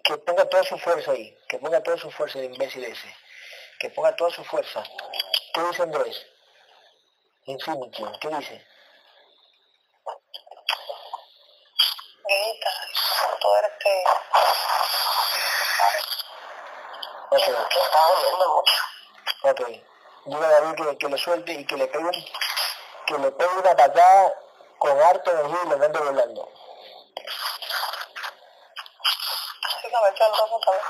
Que 0.04 0.18
ponga 0.18 0.48
toda 0.48 0.62
su 0.64 0.78
fuerza 0.78 1.10
ahí. 1.10 1.36
Que 1.48 1.58
ponga 1.58 1.82
toda 1.82 1.98
su 1.98 2.10
fuerza 2.10 2.38
el 2.38 2.46
imbécil 2.46 2.84
ese. 2.84 3.14
Que 3.80 3.90
ponga 3.90 4.14
toda 4.16 4.30
su 4.30 4.44
fuerza. 4.44 4.82
¿Qué 5.52 5.60
dice 5.62 5.82
Andrés? 5.82 6.26
Infinity. 7.48 8.04
¿Qué 8.20 8.28
dice? 8.28 8.66
Grita, 12.24 12.70
fuerte. 13.40 14.04
Ok. 17.30 17.68
Que 17.70 17.80
está 17.80 18.08
doliendo 18.08 18.54
mucho. 18.54 18.74
Ok. 19.44 19.60
Dile 20.26 20.46
a 20.46 20.50
David 20.50 20.74
que, 20.74 20.98
que 20.98 21.08
lo 21.08 21.16
suelte 21.16 21.52
y 21.54 21.64
que 21.64 21.76
le 21.78 21.86
pegue, 21.86 22.32
que 23.06 23.18
le 23.18 23.30
pegue 23.32 23.56
una 23.56 23.74
patada 23.74 24.34
con 24.78 25.00
harto 25.00 25.30
energía 25.30 25.60
y 25.64 25.68
lo 25.70 25.78
mande 25.78 25.98
volando. 26.00 26.52
Así 29.64 29.88
lo 29.90 30.02
metió 30.02 30.26
al 30.26 30.32
dos 30.32 30.50
otra 30.52 30.72
vez. 30.72 30.82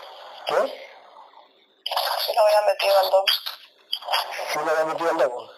¿Qué? 0.46 0.90
Así 2.16 2.34
lo 2.34 2.42
había 2.42 2.62
metido 2.62 2.98
al 2.98 3.10
dos. 3.10 3.44
¿Sí 4.52 4.58
le 4.58 4.70
había 4.72 4.84
metido 4.86 5.10
el 5.10 5.18
lobo? 5.18 5.57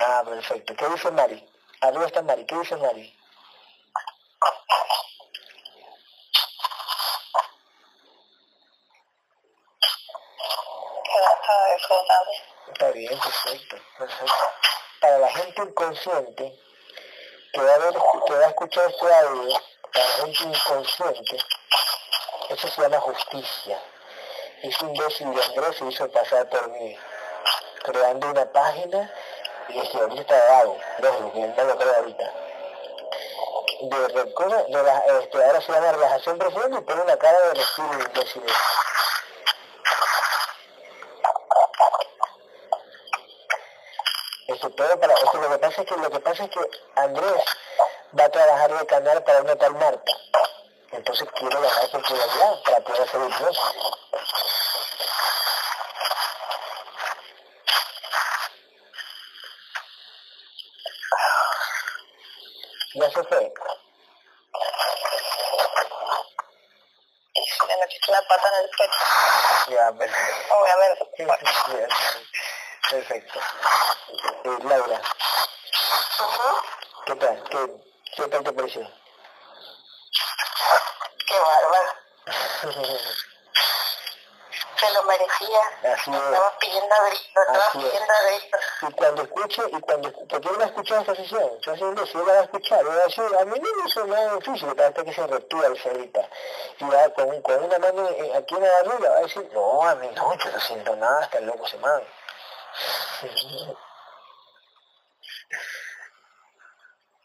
Ah, 0.00 0.22
perfecto. 0.24 0.74
¿Qué 0.74 0.88
dice 0.88 1.10
Mari? 1.10 1.46
Arriba 1.82 2.06
está 2.06 2.22
Mari. 2.22 2.46
¿Qué 2.46 2.56
dice 2.56 2.74
Mari? 2.76 3.16
Está 12.68 12.90
bien, 12.92 13.18
perfecto, 13.20 13.76
perfecto. 13.98 14.34
Para 15.00 15.18
la 15.18 15.28
gente 15.28 15.62
inconsciente 15.62 16.58
que 17.52 17.60
va 17.60 17.74
a, 17.74 17.78
ver, 17.78 17.94
que 18.26 18.34
va 18.34 18.44
a 18.46 18.48
escuchar 18.48 18.90
este 18.90 19.14
audio, 19.14 19.60
para 19.92 20.06
la 20.06 20.14
gente 20.14 20.44
inconsciente, 20.44 21.38
eso 22.48 22.68
se 22.68 22.80
llama 22.80 23.00
justicia. 23.00 23.82
Ese 24.62 24.84
imbécil 24.84 25.34
de 25.34 25.42
Andrés 25.42 25.76
se 25.76 25.84
hizo 25.86 26.10
pasar 26.10 26.48
por 26.48 26.68
mí, 26.70 26.96
creando 27.82 28.30
una 28.30 28.50
página 28.50 29.12
y 29.74 29.96
ahorita 29.98 30.44
dado, 30.46 30.76
no 31.00 31.64
lo 31.64 31.78
creo 31.78 31.96
ahorita. 31.96 32.32
De, 33.82 34.08
de, 34.08 34.34
¿cómo? 34.34 34.66
Relaja- 34.68 35.04
este, 35.20 35.44
ahora 35.44 35.60
se 35.60 35.72
llama 35.72 35.92
relajación 35.92 36.38
profunda 36.38 36.78
y 36.78 36.82
pone 36.82 37.00
una 37.02 37.16
cara 37.16 37.40
de 37.40 37.54
respiro 37.54 37.92
el 37.94 38.00
imbécil. 38.02 38.42
Esto 44.48 44.70
todo 44.70 44.98
para, 45.00 45.14
esto 45.14 45.38
lo 45.40 45.48
que 45.50 45.58
pasa 45.58 45.82
es 45.82 45.88
que 45.88 45.96
lo 45.96 46.10
que 46.10 46.20
pasa 46.20 46.44
es 46.44 46.50
que 46.50 46.60
Andrés 46.96 47.44
va 48.18 48.24
a 48.24 48.28
trabajar 48.30 48.78
de 48.78 48.86
canal 48.86 49.22
para 49.22 49.40
una 49.42 49.56
tal 49.56 49.74
Marta. 49.74 50.12
Entonces 50.90 51.28
quiero 51.38 51.60
ganar 51.60 51.90
popularidad 51.90 52.62
para 52.64 52.80
poder 52.80 53.02
hacer 53.02 53.20
hipnosis. 53.20 53.60
Ya 63.00 63.10
se 63.10 63.24
fue. 63.24 63.52
Le 67.68 67.76
metiste 67.76 68.10
una 68.10 68.22
pata 68.22 68.48
en 68.48 68.54
el 68.64 68.70
pecho, 68.70 68.98
Ya, 69.70 69.92
perfecto. 69.92 70.54
obviamente. 70.54 71.04
Sí, 71.16 71.24
Bueno. 71.24 71.88
Perfecto. 72.90 73.40
Eh, 74.44 74.58
Laura, 74.64 75.00
Ujú. 76.20 76.62
¿qué 77.06 77.14
tal? 77.16 77.44
¿Qué, 77.50 77.58
qué 78.16 78.28
tal 78.28 78.44
te 78.44 78.52
pareció? 78.52 78.82
Qué 81.28 81.38
bárbaro. 81.38 81.92
Se 84.80 84.90
lo 84.92 85.02
merecía. 85.04 85.60
Así 85.94 86.10
es. 86.10 86.16
Estaba 86.16 86.58
pidiendo 86.58 86.94
a 86.94 86.98
gritos, 87.04 87.44
estaba 87.46 87.70
pidiendo 87.72 88.12
a 88.12 88.22
gritos. 88.22 88.59
Y 88.82 88.92
cuando 88.94 89.22
escuche, 89.22 89.62
y 89.72 89.80
cuando, 89.80 90.10
porque 90.12 90.48
él 90.48 90.58
va 90.58 90.64
a 90.64 90.66
escuchar 90.68 91.00
esta 91.00 91.14
sesión, 91.14 91.60
yo 91.60 91.72
haciendo 91.72 92.02
eso, 92.02 92.20
él 92.20 92.28
va 92.28 92.32
a 92.32 92.42
escuchar, 92.44 92.86
va 92.88 92.94
a 92.94 93.04
decir, 93.06 93.24
a 93.38 93.44
mí 93.44 93.58
no 93.60 93.74
me 93.82 93.88
hizo 93.88 94.06
nada 94.06 94.34
difícil, 94.36 94.68
hasta 94.68 95.04
que 95.04 95.12
se 95.12 95.26
retúa 95.26 95.66
el 95.66 95.78
solita. 95.78 96.28
Y 96.78 96.84
va 96.84 97.08
con, 97.10 97.42
con 97.42 97.64
una 97.64 97.78
mano 97.78 98.08
en- 98.10 98.36
aquí 98.36 98.54
en 98.54 98.62
la 98.62 98.70
barriga, 98.82 99.10
va 99.10 99.16
a 99.18 99.20
decir, 99.22 99.48
no, 99.52 99.82
a 99.88 99.94
mí 99.96 100.08
no, 100.16 100.34
yo 100.38 100.50
no 100.50 100.60
siento 100.60 100.96
nada, 100.96 101.20
hasta 101.20 101.38
el 101.38 101.46
loco 101.46 101.66
se 101.66 101.78
man. 101.78 102.02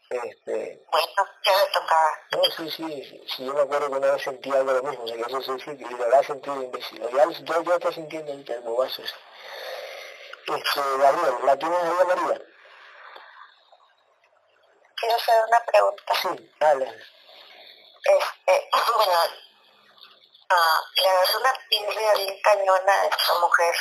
Este, 0.08 0.84
bueno, 0.90 1.06
ya 1.44 1.52
me 1.52 1.72
tocaba. 1.72 2.10
No, 2.32 2.44
sí, 2.56 2.70
sí, 2.70 3.24
sí, 3.28 3.44
yo 3.44 3.52
me 3.54 3.60
acuerdo 3.62 3.88
que 3.88 3.96
una 3.98 4.12
vez 4.12 4.22
sentí 4.22 4.50
algo 4.52 4.72
lo 4.72 4.82
mismo, 4.84 5.04
o 5.04 5.08
sea, 5.08 5.16
que 5.16 5.22
eso 5.22 5.40
sí, 5.42 5.52
sí, 5.64 5.70
y 5.80 5.94
lo 5.96 6.04
habrá 6.04 6.22
sentido 6.22 6.62
imbécil. 6.62 7.00
Ya, 7.12 7.24
yo, 7.28 7.62
yo 7.62 7.74
estoy 7.74 7.94
sintiendo 7.94 8.32
el 8.32 8.60
bobazo 8.60 9.02
ese. 9.02 9.14
Este, 10.46 10.80
Gabriel, 10.98 11.34
¿la 11.44 11.56
tienes 11.58 11.78
ahí, 11.78 12.06
María? 12.06 12.40
Quiero 14.96 15.16
hacer 15.16 15.44
una 15.46 15.60
pregunta. 15.64 16.14
Sí, 16.22 16.52
dale. 16.60 16.84
Este, 18.04 18.68
bueno, 18.96 19.20
uh, 20.50 21.00
le 21.00 21.08
agarré 21.08 21.36
una 21.36 21.52
pirria 21.68 22.12
bien 22.14 22.40
cañona 22.42 22.92
a 22.92 23.06
esta 23.06 23.34
mujer. 23.40 23.74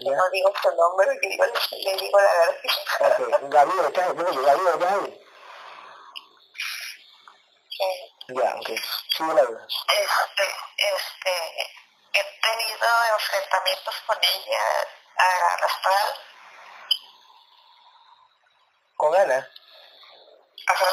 ¿Ya? 0.00 0.10
No 0.16 0.30
digo 0.30 0.52
su 0.60 0.70
nombre, 0.74 1.06
le 1.06 1.28
digo, 1.28 1.44
le 1.44 1.96
digo 1.96 2.18
la 2.20 2.32
verdad. 2.32 2.56
Ok, 3.00 3.50
Gabriel, 3.52 3.84
¿estás 3.86 4.08
ahí? 4.08 4.14
Gabriel, 4.16 4.74
¿estás 4.74 4.92
ahí? 4.92 5.20
Eh, 7.80 8.12
Ya, 8.28 8.54
ok. 8.56 8.68
Sigue 9.16 9.34
la 9.34 9.42
duda. 9.44 9.66
este, 9.88 10.44
este, 10.78 11.70
he 12.14 12.40
tenido 12.40 12.86
enfrentamientos 13.12 13.94
con 14.06 14.18
ella 14.22 14.62
a 15.16 15.60
la 15.60 15.66
astral. 15.66 16.14
¿Con 18.96 19.16
Ana? 19.16 19.50
Ajá. 20.66 20.86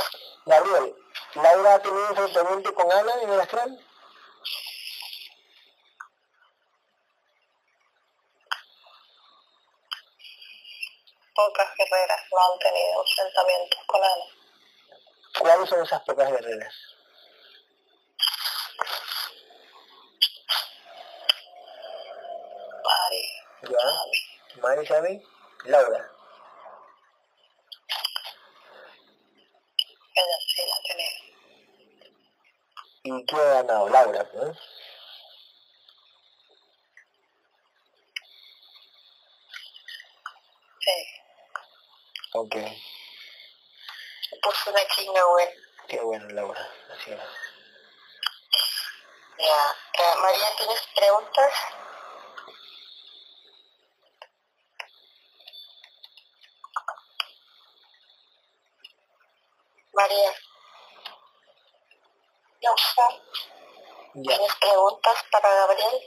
Gabriel, 0.46 0.96
¿Laura 1.36 1.76
ha 1.76 1.80
tenido 1.80 2.10
enfrentamiento 2.10 2.76
con 2.76 2.92
Ana 2.92 3.14
en 3.22 3.30
el 3.30 3.40
astral? 3.40 3.88
Pocas 11.34 11.70
guerreras 11.78 12.22
no 12.32 12.54
han 12.54 12.60
tenido 12.60 13.06
enfrentamientos 13.08 13.80
con 13.88 14.04
Ana. 14.04 14.26
¿Cuáles 15.40 15.70
son 15.70 15.84
esas 15.84 16.02
pocas 16.02 16.30
guerreras? 16.30 16.76
Mari, 22.84 23.24
¿Ya? 23.64 24.62
Mari, 24.62 24.86
Sami, 24.86 25.22
Laura. 25.66 26.12
ella 30.16 30.38
sí 30.48 30.62
la. 30.68 30.82
¿Y 33.04 33.26
quién 33.26 33.42
ha 33.42 33.44
ganado? 33.46 33.90
Laura, 33.90 34.30
¿no? 34.34 34.54
Sí. 40.80 40.92
Ok, 42.34 42.56
Puse 44.42 44.70
una 44.72 44.88
chinga 44.88 45.26
buena. 45.26 45.52
qué 45.88 46.00
bueno, 46.00 46.28
Laura. 46.30 46.68
Así 46.92 47.12
es. 47.12 47.20
Ya. 49.38 49.76
María, 50.22 50.56
¿tienes 50.58 50.82
preguntas? 50.96 51.54
María. 60.12 60.34
No 62.64 62.76
sé. 62.78 63.22
Ya. 64.16 64.36
¿Tienes 64.36 64.56
preguntas 64.56 65.24
para 65.32 65.54
Gabriel? 65.54 66.02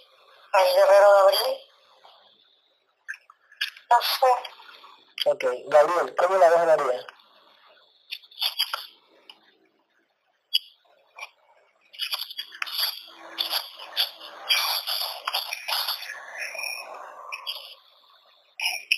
¿Para 0.53 0.69
el 0.69 0.75
guerrero 0.75 1.13
Gabriel? 1.13 1.59
No 3.91 3.97
sé. 4.03 5.31
Ok, 5.31 5.45
Gabriel, 5.69 6.15
¿cómo 6.17 6.37
la 6.37 6.51
ves 6.51 6.59
a 6.59 6.67
María? 6.67 7.07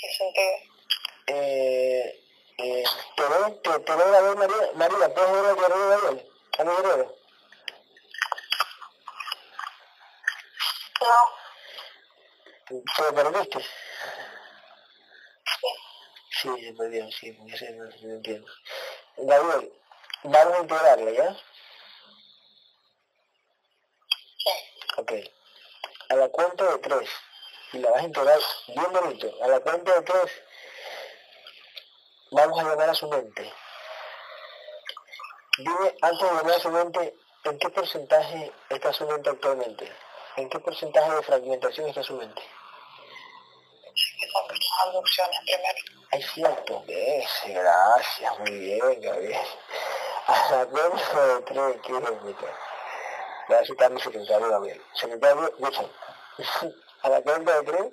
¿Qué 0.01 0.09
sentido? 0.19 0.77
Eh, 1.29 2.25
eh, 2.59 2.85
¿te 3.17 3.23
ves, 3.23 3.63
te, 3.63 3.79
te 3.81 3.97
ves? 3.97 4.07
María, 4.75 5.15
¿puedes 5.15 5.33
ver 5.33 5.47
al 5.47 5.57
guerrero 5.57 5.89
Gabriel? 5.89 6.33
¿A 6.59 6.65
mi 6.65 6.71
guerrero? 6.77 7.17
No. 11.01 12.83
¿Te 12.97 13.03
lo 13.03 13.15
perdiste? 13.15 13.59
Sí. 16.31 16.49
Se 16.65 16.73
perdió, 16.73 17.11
sí, 17.11 17.33
porque 17.33 17.55
ese 17.55 17.71
no, 17.73 17.85
no 17.85 18.15
entiendo. 18.15 18.51
Gabriel, 19.19 19.73
vamos 20.23 20.55
a 20.55 20.61
integrarla, 20.61 21.11
¿ya? 21.11 21.37
Sí. 24.39 24.53
Ok. 24.97 25.13
A 26.09 26.15
la 26.15 26.29
cuenta 26.29 26.65
de 26.65 26.79
tres, 26.79 27.11
y 27.73 27.79
la 27.79 27.91
vas 27.91 28.01
a 28.01 28.05
integrar 28.07 28.39
bien 28.69 28.93
bonito, 28.93 29.35
a 29.43 29.49
la 29.49 29.61
cuenta 29.61 29.93
de 29.93 30.03
tres, 30.03 30.43
vamos 32.31 32.59
a 32.61 32.65
llamar 32.65 32.91
a 32.91 32.95
su 32.95 33.09
mente. 33.09 33.53
Dime, 35.59 35.95
antes 36.01 36.31
de 36.31 36.37
llamar 36.37 36.55
a 36.55 36.61
su 36.61 36.71
mente, 36.71 37.17
¿en 37.45 37.59
qué 37.59 37.69
porcentaje 37.71 38.53
está 38.71 38.93
su 38.93 39.07
mente 39.07 39.31
actualmente? 39.31 39.93
¿En 40.37 40.49
qué 40.49 40.59
porcentaje 40.61 41.11
de 41.11 41.23
fragmentación 41.23 41.89
está 41.89 42.03
su 42.03 42.15
mente? 42.15 42.43
Que 44.87 44.91
abducciones 44.91 46.31
cierto, 46.33 46.85
ese, 46.87 47.53
gracias, 47.53 48.39
muy 48.39 48.51
bien, 48.53 49.01
Gabriel. 49.01 49.47
A 50.29 50.51
la 50.53 50.67
cuenta 50.67 51.27
de 51.27 51.43
tres, 51.43 51.77
¿qué 51.83 51.93
es 51.97 52.37
Voy 53.49 53.57
a 53.57 53.65
citar 53.65 53.91
mi 53.91 54.01
secretario 54.01 54.49
Gabriel. 54.49 54.81
Secretario, 54.95 55.53
Wilson. 55.59 55.93
A 57.03 57.09
la 57.09 57.21
cuenta 57.21 57.61
de 57.61 57.63
tres, 57.65 57.93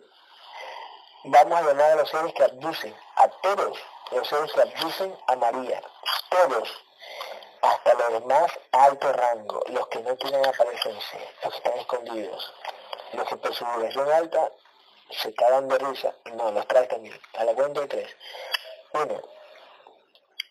vamos 1.24 1.60
a 1.60 1.62
llamar 1.64 1.92
a 1.92 1.96
los 1.96 2.10
seres 2.10 2.34
que 2.34 2.44
abducen, 2.44 2.96
a 3.16 3.28
todos 3.28 3.80
los 4.12 4.28
seres 4.28 4.54
que 4.54 4.62
abducen 4.62 5.18
a 5.28 5.36
María, 5.36 5.82
todos, 6.30 6.84
hasta 7.62 8.10
los 8.10 8.26
más 8.26 8.52
alto 8.72 9.14
rango, 9.14 9.64
los 9.68 9.88
que 9.88 10.00
no 10.00 10.16
quieren 10.18 10.46
aparecerse, 10.46 11.30
los 11.44 11.52
que 11.54 11.58
están 11.58 11.80
escondidos, 11.80 12.54
los 13.14 13.28
que 13.28 13.36
por 13.38 13.54
su 13.54 13.66
vibración 13.66 14.12
alta 14.12 14.52
se 15.10 15.34
cagan 15.36 15.68
de 15.68 15.78
risa, 15.80 16.14
no, 16.34 16.52
los 16.52 16.68
traes 16.68 16.88
también, 16.90 17.20
a 17.34 17.44
la 17.44 17.54
cuenta 17.54 17.82
de 17.82 17.88
tres. 17.88 18.16
Uno, 18.94 19.22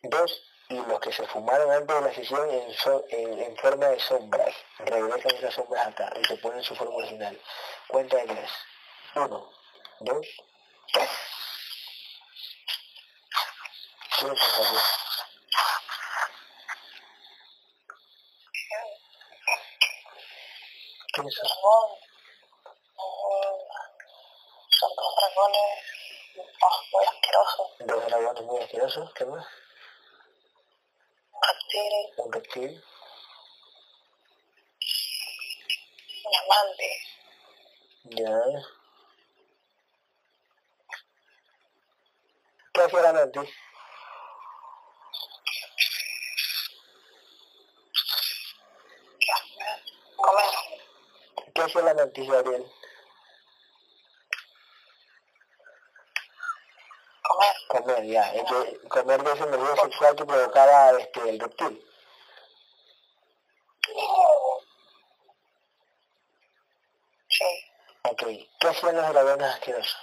dos, 0.02 0.42
y 0.68 0.76
los 0.76 1.00
que 1.00 1.12
se 1.12 1.26
fumaron 1.26 1.70
antes 1.70 1.94
de 1.94 2.02
la 2.02 2.14
sesión 2.14 2.50
en, 2.50 2.72
so- 2.74 3.04
en, 3.08 3.56
forma 3.56 3.86
de 3.88 4.00
sombras, 4.00 4.54
regresan 4.78 5.36
esas 5.36 5.54
sombras 5.54 5.86
acá 5.88 6.12
y 6.20 6.24
se 6.24 6.36
ponen 6.38 6.62
su 6.62 6.74
forma 6.74 6.96
original. 6.96 7.40
Cuenta 7.88 8.16
de 8.16 8.26
tres. 8.26 8.50
Uno, 9.14 9.52
dos, 10.00 10.26
tres. 10.92 11.10
dragón. 21.62 21.98
Oh, 22.96 23.68
son 24.70 24.90
dos 24.96 25.14
dragones 25.34 25.82
muy 26.92 27.04
asquerosos. 27.04 27.66
Dos 27.80 28.06
dragones 28.06 28.42
muy 28.44 28.60
asquerosos, 28.60 29.12
¿qué 29.14 29.24
más? 29.24 29.46
Un 31.32 31.42
reptil, 31.48 31.92
Un 32.16 32.32
reptil, 32.32 32.84
un 36.24 36.34
amante. 36.44 36.88
ya. 38.04 38.40
¿Qué 42.74 42.80
hacía 42.82 43.02
la 43.02 43.12
Nanti? 43.12 43.40
¿Qué 49.20 49.32
hace? 49.32 49.82
Comer. 50.16 51.52
¿Qué 51.54 51.62
hacía 51.62 51.82
la 51.82 51.94
Nanti, 51.94 52.26
Gabriel? 52.26 52.66
Comer. 57.82 57.96
Comer, 57.96 58.06
ya. 58.06 58.32
Que 58.32 58.88
comer 58.88 59.22
de 59.22 59.32
esa 59.32 59.44
energía 59.44 59.76
sexual 59.76 60.16
que 60.16 60.24
provocaba 60.24 60.90
este, 60.98 61.28
el 61.28 61.40
reptil. 61.40 61.84
Sí. 67.28 67.44
Ok. 68.04 68.22
¿Qué 68.60 68.68
hacían 68.68 68.96
los 68.96 69.08
dragones 69.08 69.48
asquerosos? 69.48 69.96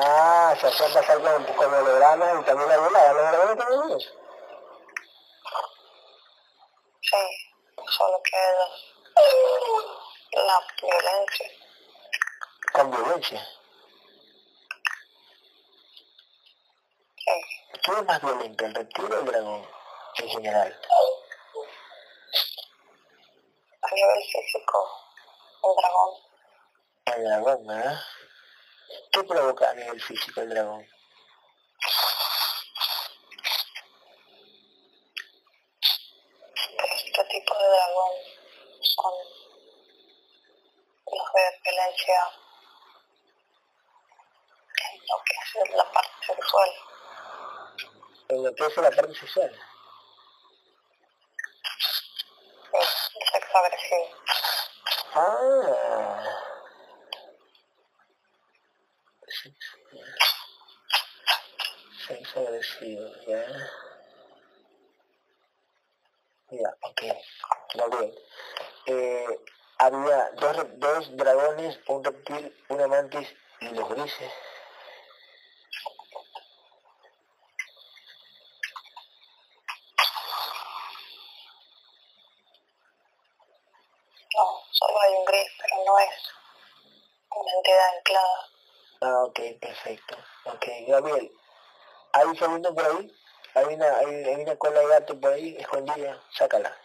Ah, 0.00 0.56
se 0.60 0.66
hacían 0.68 0.92
pasar 0.92 1.20
con, 1.20 1.44
con 1.44 1.74
hologramas 1.74 2.40
y 2.40 2.44
también 2.44 2.68
la 2.68 2.78
violaban. 2.78 3.16
¿Los 3.16 3.32
dragones 3.32 3.58
también? 3.58 4.00
Sí. 7.00 7.16
Solo 7.88 8.22
que 8.22 8.36
la 10.48 10.66
violencia. 10.80 11.50
con 12.72 12.90
violencia. 12.90 13.46
¿Qué 17.84 17.92
es 17.92 18.04
más 18.04 18.22
violento, 18.22 18.64
el 18.64 18.74
reptil 18.74 19.12
o 19.12 19.18
el 19.18 19.24
dragón 19.26 19.68
en 20.16 20.28
general? 20.30 20.80
A 23.82 23.94
nivel 23.94 24.24
físico, 24.24 24.78
el 25.64 25.74
dragón. 25.76 26.14
El 27.04 27.24
dragón, 27.24 27.66
¿verdad? 27.66 28.00
¿Qué 29.12 29.24
provoca 29.24 29.70
a 29.70 29.74
nivel 29.74 30.00
físico 30.00 30.40
el 30.40 30.48
dragón? 30.48 30.88
Este 37.04 37.24
tipo 37.24 37.54
de 37.54 37.68
dragón 37.68 38.12
son 38.80 39.14
los 41.10 41.32
violencia 42.08 42.32
en 44.92 45.00
lo 45.00 45.24
que 45.24 45.34
es 45.64 45.74
la 45.74 45.92
parte 45.92 46.26
sexual. 46.26 46.70
En 48.28 48.44
lo 48.44 48.54
que 48.54 48.66
es 48.66 48.76
la 48.76 48.90
parte 48.90 49.14
sexual. 49.14 49.52
El 52.72 53.26
sexo 53.32 53.58
agresivo. 53.58 54.08
Ah. 55.14 56.24
Sexo 62.06 62.40
agresivo, 62.40 63.06
ya. 63.26 63.44
Ya, 66.50 66.74
ok. 66.80 67.02
Muy 67.74 67.98
bien. 67.98 68.14
Eh, 68.86 69.40
había 69.78 70.30
dos, 70.32 70.56
dos 70.78 71.07
dragones, 71.18 71.78
un 71.88 72.04
reptil, 72.04 72.64
una 72.68 72.86
mantis 72.86 73.28
y 73.60 73.68
los 73.70 73.88
grises. 73.88 74.32
No, 84.34 84.62
solo 84.70 85.00
hay 85.00 85.14
un 85.14 85.24
gris, 85.24 85.50
pero 85.60 85.84
no 85.84 85.98
es 85.98 86.34
una 87.34 87.52
entidad 87.56 87.96
anclada. 87.96 88.48
Ah, 89.00 89.24
ok, 89.24 89.40
perfecto. 89.60 90.16
Ok, 90.44 90.66
Gabriel, 90.86 91.32
¿hay 92.12 92.26
un 92.26 92.36
segundo 92.36 92.74
por 92.74 92.84
ahí? 92.84 93.14
Hay 93.54 93.64
una, 93.74 93.98
hay, 93.98 94.24
hay 94.24 94.34
una 94.36 94.56
cola 94.56 94.80
de 94.80 94.86
gato 94.86 95.20
por 95.20 95.32
ahí 95.32 95.56
escondida, 95.58 96.22
sácala. 96.30 96.76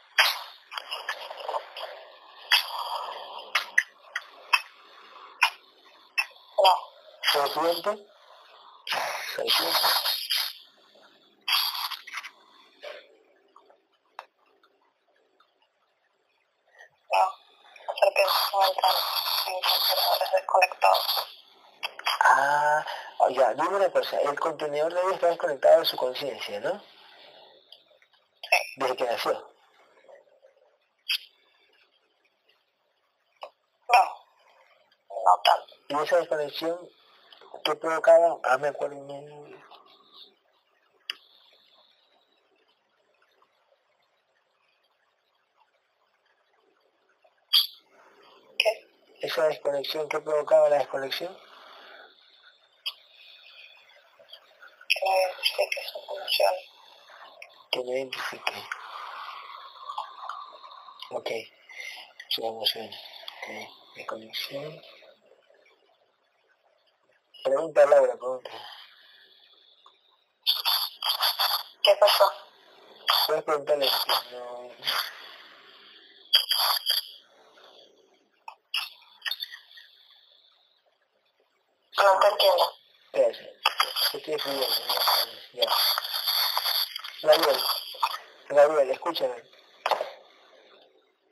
No, 6.64 6.74
Serpiente. 6.74 6.74
Serpiente. 6.74 6.74
no. 6.74 6.74
Las 6.74 6.74
serpientes 6.74 7.02
no 7.04 7.12
entran 7.12 7.14
en 7.14 7.26
contenedores 19.74 20.32
desconectados. 20.32 21.28
Ah, 22.26 22.86
ya, 23.30 23.54
dime 23.54 23.76
una 23.76 23.92
cosa, 23.92 24.18
el 24.22 24.40
contenedor 24.40 24.94
debe 24.94 25.14
estar 25.14 25.30
desconectado 25.30 25.80
de 25.80 25.86
su 25.86 25.98
conciencia, 25.98 26.60
¿no? 26.62 26.80
Sí. 26.80 28.58
Desde 28.78 28.96
que 28.96 29.06
nació. 29.06 29.34
No, 33.90 34.04
no 35.10 35.42
tanto. 35.44 35.74
Y 35.90 35.96
esa 36.04 36.18
desconexión 36.18 36.90
que 37.62 37.76
provocaba, 37.76 38.40
ah, 38.44 38.58
me 38.58 38.68
acuerdo, 38.70 39.06
¿Qué? 48.58 48.88
esa 49.22 49.48
desconexión 49.48 50.10
que 50.10 50.20
provocaba 50.20 50.70
la 50.70 50.80
desconexión. 50.80 51.38
Que 54.90 55.00
no 55.06 55.12
identifique 55.16 55.82
su 55.92 56.00
emoción. 56.00 56.54
que 57.72 57.80
me 57.84 57.92
identifique. 57.92 58.54
Ok, 61.12 61.30
su 62.30 62.46
emoción. 62.46 62.88
Ok, 62.88 63.48
mi 63.96 64.06
conexión. 64.06 64.82
Pregunta 67.44 67.86
Laura, 67.86 68.14
pregunta. 68.16 68.50
¿Qué 71.84 71.96
pasó? 72.00 72.32
Puedes 73.28 73.44
preguntarle. 73.44 73.90
No, 74.32 74.72
No 81.98 82.20
te 82.20 82.28
entiendo. 82.28 82.74
espérate. 83.14 83.60
Estoy 84.14 84.34
escribiendo. 84.34 84.68
Ya. 85.54 85.66
Gabriel, 87.22 87.62
Gabriel, 88.50 88.92
escúchame. 88.92 89.44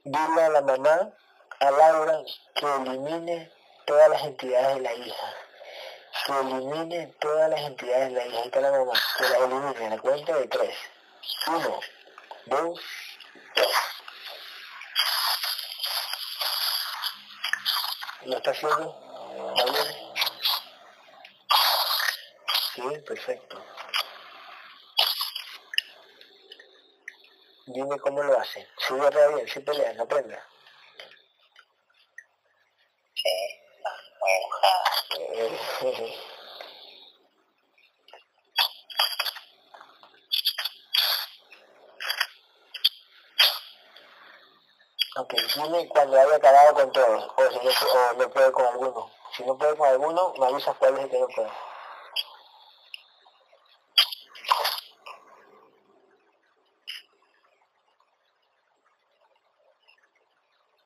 Dile 0.03 0.43
a 0.43 0.49
la 0.49 0.61
mamá, 0.61 1.13
a 1.59 1.71
Laura, 1.71 2.19
que 2.55 2.65
elimine 2.65 3.51
todas 3.85 4.09
las 4.09 4.23
entidades 4.23 4.75
de 4.75 4.81
la 4.81 4.93
hija. 4.93 5.35
Que 6.31 6.39
elimine 6.39 7.07
todas 7.19 7.49
las 7.49 7.59
entidades 7.59 8.13
de 8.13 8.15
la. 8.15 8.21
Ahí 8.23 8.41
está 8.45 8.61
la. 8.61 8.71
Que 8.71 9.29
la 9.29 9.37
elimine. 9.37 9.85
A 9.85 9.89
la 9.89 9.97
cuenta 9.97 10.33
de 10.37 10.47
tres. 10.47 10.77
Uno, 11.47 11.79
dos, 12.45 12.79
tres. 13.53 13.67
¿Lo 18.23 18.37
está 18.37 18.51
haciendo? 18.51 19.53
Gabriel? 19.57 19.95
Sí, 22.75 22.81
perfecto. 23.05 23.65
Dime 27.65 27.99
cómo 27.99 28.23
lo 28.23 28.39
hace. 28.39 28.65
Guerra 28.89 29.27
bien, 29.35 29.47
si 29.49 29.59
pelea, 29.59 29.91
no 29.93 30.03
aprenda. 30.03 30.41
Ok, 35.81 35.93
dime 45.55 45.87
cuando 45.89 46.19
haya 46.19 46.35
acabado 46.35 46.73
con 46.75 46.91
todos, 46.91 47.31
o 47.35 47.49
si 47.49 47.65
no, 47.65 47.71
o 47.71 48.13
no 48.13 48.29
puede 48.29 48.51
con 48.51 48.65
alguno. 48.65 49.11
Si 49.35 49.43
no 49.43 49.57
puede 49.57 49.75
con 49.75 49.87
alguno, 49.87 50.33
me 50.37 50.45
avisas 50.45 50.75
cuál 50.77 50.97
es 50.97 51.03
el 51.05 51.09
que 51.09 51.19
no 51.19 51.27
puede. 51.27 51.49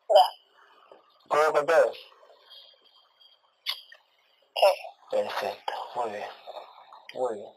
Ya, 0.10 0.26
¿Puedo 1.28 1.52
con 1.54 1.66
todos? 1.66 1.98
sí. 4.56 4.86
Perfecto, 5.12 5.74
muy 5.96 6.10
bien. 6.12 6.30
Muy 7.14 7.36
bien. 7.36 7.54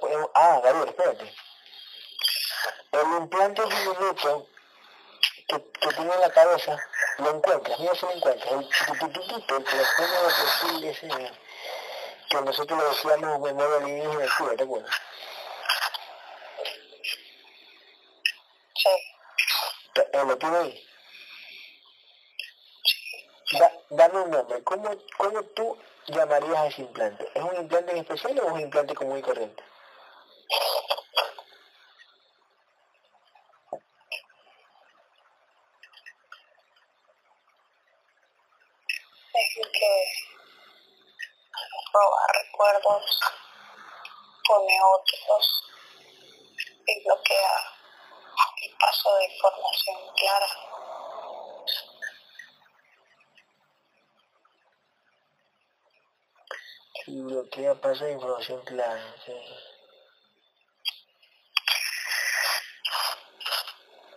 Podemos... 0.00 0.30
Ah, 0.34 0.60
Gabriel, 0.62 0.88
espérate. 0.88 1.34
El 2.92 3.06
implante 3.22 3.62
diminuto 3.62 4.48
que, 5.48 5.70
que 5.80 5.88
tiene 5.94 6.14
en 6.14 6.20
la 6.20 6.30
cabeza, 6.32 6.76
lo 7.18 7.30
encuentras, 7.30 7.78
mira 7.78 7.94
si 7.94 8.06
lo 8.06 8.12
encuentras, 8.12 8.52
el 8.52 8.68
chiquititito, 8.68 9.56
el 9.56 9.64
pone 9.64 10.12
de 10.12 10.28
perfil 10.38 10.84
ese, 10.84 11.32
que 12.28 12.40
nosotros 12.42 12.78
lo 12.78 12.88
decíamos 12.90 13.40
memoria 13.40 13.76
alienígena 13.76 14.18
del 14.18 14.34
culo, 14.36 14.56
¿te 14.56 14.62
acuerdas? 14.64 14.96
Sí, 18.74 18.88
eh, 20.12 20.24
¿Lo 20.26 20.36
tiene 20.38 20.56
ahí? 20.58 20.86
Da- 23.52 23.72
dame 23.90 24.20
un 24.20 24.30
nombre, 24.30 24.62
¿Cómo, 24.64 24.90
¿cómo 25.16 25.42
tú 25.54 25.78
llamarías 26.06 26.58
a 26.58 26.66
ese 26.66 26.82
implante? 26.82 27.28
¿Es 27.34 27.42
un 27.42 27.56
implante 27.56 27.92
en 27.92 27.98
especial 27.98 28.38
o 28.40 28.46
es 28.46 28.52
un 28.52 28.60
implante 28.60 28.94
común 28.94 29.18
y 29.18 29.22
corriente? 29.22 29.62
el 39.60 39.70
que 39.72 40.04
roba 41.92 42.26
recuerdos, 42.32 43.20
pone 44.46 44.78
otros 44.82 45.64
y 46.86 47.04
bloquea 47.04 47.80
el 48.62 48.76
paso 48.78 49.16
de 49.16 49.24
información 49.26 49.96
clara. 50.16 50.69
Si 57.10 57.20
bloquea 57.20 57.74
pasa 57.74 58.04
de 58.04 58.12
información 58.12 58.60
clara. 58.64 59.14
Sí. 59.26 59.32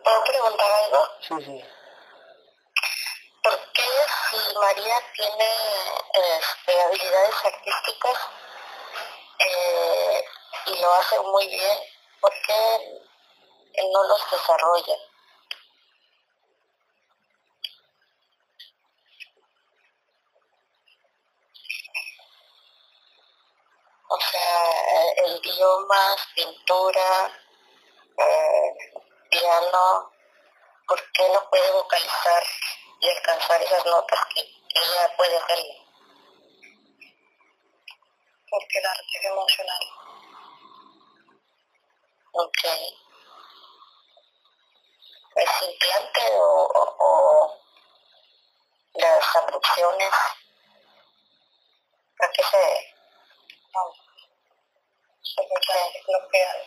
¿Puedo 0.03 0.23
preguntar 0.25 0.71
algo? 0.71 1.07
Sí, 1.21 1.33
sí. 1.43 1.65
¿Por 3.41 3.71
qué 3.73 3.87
si 4.29 4.55
María 4.59 4.95
tiene 5.15 5.49
este, 6.37 6.81
habilidades 6.81 7.35
artísticas 7.43 8.19
eh, 9.39 10.25
y 10.67 10.79
lo 10.79 10.93
hace 10.93 11.19
muy 11.19 11.47
bien, 11.47 11.79
¿por 12.21 12.31
qué 12.45 13.01
no 13.91 14.03
los 14.03 14.31
desarrolla? 14.31 14.97
O 24.13 24.19
sea, 24.19 25.23
el 25.25 25.31
idiomas, 25.43 26.27
pintura, 26.35 27.31
eh, 28.17 28.73
piano, 29.29 30.11
¿por 30.87 31.11
qué 31.11 31.29
no 31.29 31.49
puede 31.49 31.71
vocalizar 31.71 32.43
y 32.99 33.09
alcanzar 33.09 33.61
esas 33.61 33.85
notas 33.85 34.19
que 34.33 34.41
ella 34.41 35.13
puede 35.17 35.37
hacerlo? 35.37 35.73
Porque 38.49 38.79
el 38.79 38.85
arte 38.85 39.17
es 39.19 39.25
emocional. 39.25 39.83
Ok. 42.33 42.63
¿Es 45.35 45.61
implante 45.63 46.21
o, 46.35 47.59
las 48.93 49.35
abducciones? 49.35 50.13
¿A 52.19 52.29
qué 52.31 52.43
se 52.43 52.57
debe? 52.57 52.93
Se 55.23 55.41
bloquean 55.41 56.57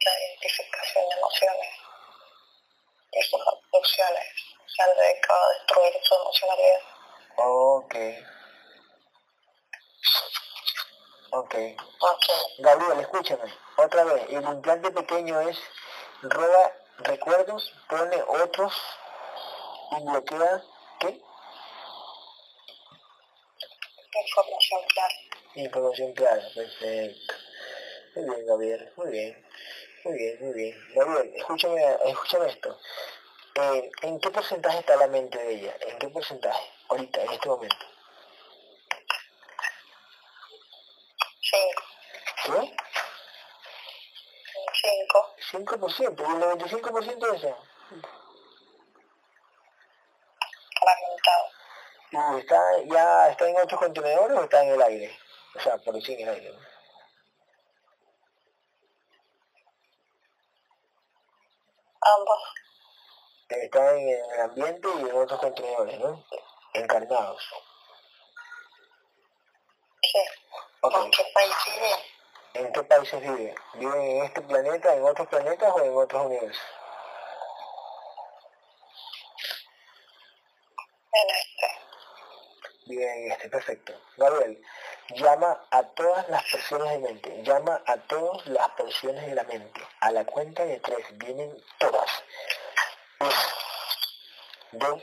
la 0.00 0.10
identificación 0.18 1.08
de 1.08 1.16
emociones 1.16 1.70
y 3.12 3.22
sus 3.22 3.40
abducciones 3.46 4.24
se 4.66 4.82
han 4.82 4.96
dedicado 4.96 5.44
a 5.44 5.48
destruir 5.54 5.92
su 6.02 6.14
emocionalidad. 6.14 6.80
Ok. 7.36 7.94
Ok. 11.30 11.54
Ok. 12.00 12.24
Gabriel, 12.58 13.00
escúchame. 13.00 13.54
Otra 13.76 14.04
vez, 14.04 14.24
el 14.28 14.42
implante 14.42 14.90
pequeño 14.90 15.40
es 15.42 15.58
roba 16.22 16.72
recuerdos, 16.98 17.72
pone 17.88 18.22
otros 18.22 18.74
y 19.92 20.04
bloquea, 20.04 20.62
¿qué? 21.00 21.22
Información 24.20 24.82
clara. 24.88 25.27
Información 25.54 26.12
clara, 26.12 26.42
perfecto. 26.54 27.34
Muy 28.14 28.24
bien, 28.24 28.46
Gabriel, 28.46 28.92
muy 28.96 29.10
bien. 29.10 29.46
Muy 30.04 30.14
bien, 30.14 30.38
muy 30.40 30.52
bien. 30.54 30.94
Gabriel, 30.94 31.32
escúchame, 31.36 31.82
escúchame 32.06 32.48
esto. 32.48 32.78
Eh, 33.54 33.90
¿En 34.02 34.20
qué 34.20 34.30
porcentaje 34.30 34.78
está 34.78 34.96
la 34.96 35.08
mente 35.08 35.38
de 35.38 35.54
ella? 35.54 35.76
¿En 35.80 35.98
qué 35.98 36.08
porcentaje? 36.08 36.70
Ahorita, 36.88 37.22
en 37.22 37.32
este 37.32 37.48
momento. 37.48 37.86
Cinco. 41.40 41.82
¿Sí? 42.44 42.74
Cinco. 44.82 45.34
5%, 45.50 46.20
y 46.20 46.32
el 46.34 46.42
95% 46.58 47.34
es 47.34 47.42
eso. 47.42 47.56
Fragmentado. 50.80 51.48
¿Y 52.10 52.40
está, 52.40 52.62
ya 52.84 53.30
está 53.30 53.48
en 53.48 53.56
otros 53.56 53.80
contenedores 53.80 54.36
o 54.36 54.44
está 54.44 54.62
en 54.62 54.70
el 54.74 54.82
aire? 54.82 55.18
O 55.58 55.60
sea, 55.60 55.76
por 55.78 55.92
decir 55.92 56.20
en 56.20 56.28
el 56.28 56.34
aire. 56.34 56.52
¿no? 56.52 56.58
Ambos. 62.00 62.38
Está 63.48 63.96
en 63.96 64.08
el 64.08 64.40
ambiente 64.40 64.88
y 64.98 65.00
en 65.00 65.16
otros 65.16 65.40
contenedores, 65.40 65.98
¿no? 65.98 66.24
Encarnados. 66.74 67.42
Sí. 70.02 70.20
Ok. 70.82 70.94
¿En 70.94 71.10
qué 71.10 71.24
país 71.34 71.54
vive? 71.66 72.66
¿En 72.66 72.72
qué 72.72 72.82
países 72.84 73.20
vive? 73.20 73.54
¿Viven 73.74 74.00
en 74.00 74.22
este 74.22 74.42
planeta, 74.42 74.94
en 74.94 75.04
otros 75.04 75.26
planetas 75.26 75.72
o 75.74 75.82
en 75.82 75.96
otros 75.96 76.26
universos? 76.26 76.62
En 81.12 81.30
este. 81.30 81.66
Viven 82.86 83.08
en 83.08 83.32
este, 83.32 83.48
perfecto. 83.48 84.00
Gabriel, 84.16 84.62
llama 85.16 85.58
a 85.70 85.82
todas 85.82 86.28
las 86.28 86.42
porciones 86.50 86.90
de 86.92 86.98
mente, 86.98 87.42
llama 87.42 87.80
a 87.86 87.96
todas 87.96 88.46
las 88.46 88.68
porciones 88.70 89.26
de 89.26 89.34
la 89.34 89.44
mente. 89.44 89.80
A 90.00 90.10
la 90.12 90.24
cuenta 90.24 90.64
de 90.64 90.78
tres, 90.80 91.06
vienen 91.18 91.56
todas. 91.78 92.22
Una, 93.20 93.30
dos. 94.72 95.02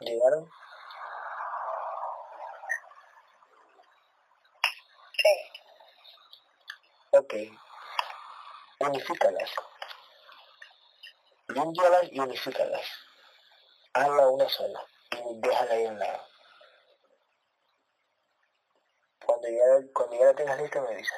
¿Llegaron? 0.00 0.50
Sí. 5.12 5.34
Ok. 7.12 7.34
Unifícalas. 8.80 9.50
Límpialas 11.48 12.04
y 12.10 12.18
unifícalas. 12.18 13.11
Hazla 13.94 14.28
una 14.28 14.48
sola 14.48 14.80
y 15.10 15.40
déjala 15.40 15.72
ahí 15.74 15.86
a 15.86 15.90
un 15.90 15.98
lado. 15.98 16.22
Cuando 19.24 19.48
ya, 19.48 19.92
cuando 19.92 20.16
ya 20.18 20.24
la 20.26 20.34
tengas 20.34 20.60
lista 20.60 20.80
me 20.80 20.96
dices. 20.96 21.12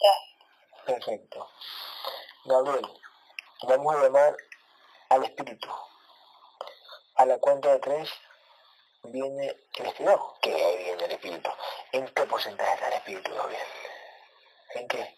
Ya. 0.00 0.84
Perfecto. 0.86 1.48
Gabriel, 2.44 2.86
vamos 3.66 3.94
a 3.96 4.02
llamar 4.02 4.36
al 5.08 5.24
espíritu. 5.24 5.68
A 7.16 7.26
la 7.26 7.38
cuenta 7.38 7.72
de 7.72 7.78
tres 7.78 8.10
viene 9.04 9.56
el 9.78 9.86
espíritu. 9.86 10.34
que 10.40 10.52
ahí 10.52 10.84
viene 10.84 11.04
el 11.04 11.12
espíritu. 11.12 11.50
¿En 11.92 12.08
qué 12.08 12.24
porcentaje 12.24 12.74
está 12.74 12.88
el 12.88 12.94
espíritu, 12.94 13.34
Gabriel? 13.34 13.66
¿En 14.74 14.88
qué? 14.88 15.16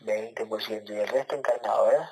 20%. 0.00 0.34
20% 0.34 0.90
y 0.90 1.00
el 1.00 1.08
resto 1.08 1.34
encarnado, 1.34 1.86
¿verdad? 1.86 2.10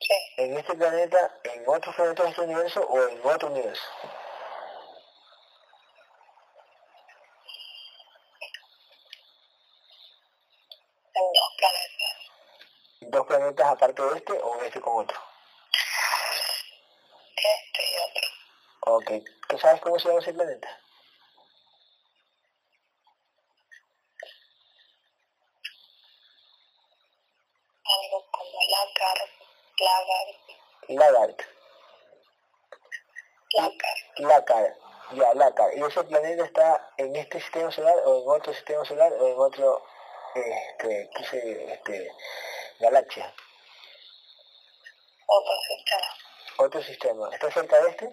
Sí. 0.00 0.14
En 0.36 0.58
este 0.58 0.74
planeta, 0.74 1.40
en 1.44 1.64
otros 1.66 1.94
planetas 1.94 2.24
de 2.24 2.30
este 2.30 2.42
universo 2.42 2.80
o 2.80 3.08
en 3.08 3.20
otro 3.24 3.48
universo. 3.48 3.82
En 13.00 13.10
dos 13.10 13.26
planetas. 13.26 13.41
Aparte 13.60 14.02
de 14.02 14.16
este 14.16 14.32
o 14.32 14.62
este 14.62 14.80
con 14.80 15.04
otro. 15.04 15.18
Este 17.36 17.82
y 17.82 17.96
otro. 18.08 18.28
Ok. 18.96 19.10
¿Tú 19.48 19.58
sabes 19.58 19.80
cómo 19.80 19.98
se 19.98 20.08
llama 20.08 20.20
ese 20.20 20.32
planeta? 20.32 20.68
Algo 27.84 28.26
como 28.30 28.58
lácar, 28.70 29.18
lagar, 29.78 30.26
Lagart. 30.88 31.42
lácar. 33.56 33.96
Lácar. 34.16 34.76
Ya, 35.14 35.34
Lácar. 35.34 35.76
¿Y 35.76 35.82
ese 35.82 36.04
planeta 36.04 36.44
está 36.44 36.90
en 36.96 37.14
este 37.16 37.38
sistema 37.40 37.70
solar 37.70 37.94
o 38.06 38.22
en 38.22 38.40
otro 38.40 38.54
sistema 38.54 38.82
solar 38.84 39.12
o 39.12 39.26
en 39.26 39.38
otro, 39.38 39.84
este, 40.34 41.10
qué 41.14 41.24
sé, 41.24 41.72
este, 41.74 42.12
galaxia? 42.82 43.32
Otro 45.26 45.52
sistema. 45.62 46.08
Otro 46.58 46.82
sistema. 46.82 47.30
¿Está 47.32 47.50
cerca 47.50 47.80
de 47.80 47.90
este? 47.90 48.12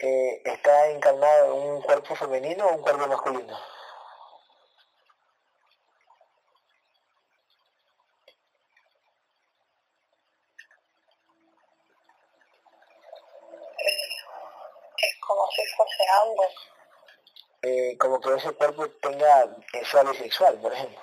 Eh, 0.00 0.42
¿Está 0.44 0.90
encarnado 0.90 1.46
en 1.46 1.70
un 1.70 1.82
cuerpo 1.82 2.14
femenino 2.14 2.66
o 2.66 2.74
un 2.76 2.82
cuerpo 2.82 3.08
masculino? 3.08 3.58
En 15.58 15.66
fuese 15.76 16.04
ambos. 16.22 16.52
Eh, 17.70 17.98
como 17.98 18.18
que 18.18 18.34
ese 18.34 18.50
cuerpo 18.54 18.88
tenga 19.02 19.46
sexual 19.70 20.08
y 20.14 20.16
sexual, 20.16 20.58
por 20.58 20.72
ejemplo. 20.72 20.98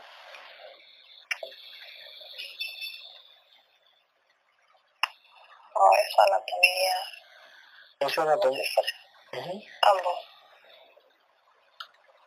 No, 5.75 5.81
es 5.93 6.19
anatomía. 6.25 6.95
Eso 7.99 8.07
es 8.09 8.17
anatomía. 8.17 8.63
Ambos. 9.83 10.19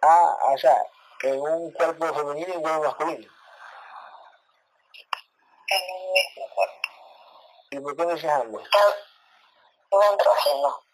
Ah, 0.02 0.36
o 0.52 0.58
sea, 0.58 0.76
en 1.22 1.40
un 1.40 1.72
cuerpo 1.72 2.14
femenino 2.14 2.54
y 2.54 2.56
un 2.58 2.62
cuerpo 2.62 2.84
masculino. 2.84 3.32
En 5.70 5.94
un 5.96 6.12
mismo 6.12 6.54
cuerpo. 6.54 6.88
¿Y 7.70 7.80
por 7.80 7.96
qué 7.96 8.04
no 8.04 8.14
dices 8.14 8.30
ambos? 8.30 8.70
Un 9.90 10.02
andrógeno. 10.04 10.87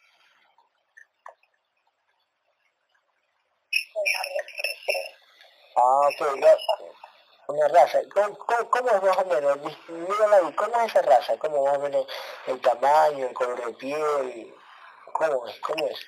Ah, 5.76 6.08
ok, 6.08 6.40
ya. 6.40 6.56
Una 7.46 7.68
raza. 7.68 8.00
¿Cómo, 8.12 8.38
cómo, 8.70 8.90
es 8.90 9.02
más 9.02 9.18
o 9.18 9.24
menos? 9.26 9.58
Mírala 9.88 10.36
ahí, 10.36 10.52
¿cómo 10.54 10.80
es 10.80 10.86
esa 10.86 11.02
raza? 11.02 11.36
¿Cómo 11.38 11.64
más 11.64 11.76
o 11.76 11.80
menos 11.80 12.06
el 12.46 12.60
tamaño, 12.60 13.26
el 13.26 13.34
color 13.34 13.64
de 13.66 13.72
piel? 13.74 14.54
¿Cómo 15.12 15.46
es? 15.46 15.60
¿Cómo 15.60 15.86
es? 15.86 15.98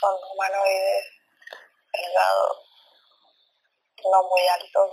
Son 0.00 0.14
humanoides, 0.32 1.04
delgados, 1.92 2.58
no 4.10 4.22
muy 4.28 4.46
altos, 4.48 4.90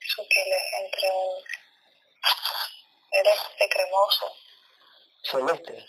sutiles 0.00 0.62
entre 0.80 1.10
un 1.10 1.42
celeste 3.10 3.68
cremoso. 3.68 4.36
Celeste. 5.22 5.86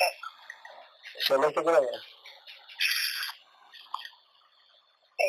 Crema. 0.00 0.26
Celeste 1.26 1.62
crema. 1.62 2.00
Sí. 5.18 5.28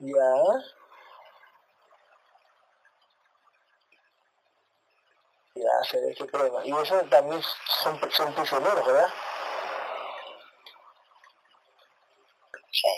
Ya. 0.00 0.32
Ya, 5.54 5.84
celeste 5.90 6.26
crema. 6.26 6.64
Y 6.64 6.72
eso 6.72 7.00
también 7.10 7.42
son, 7.82 8.00
son 8.12 8.34
prisioneros, 8.34 8.86
¿verdad? 8.86 9.08
Sí. 12.70 12.88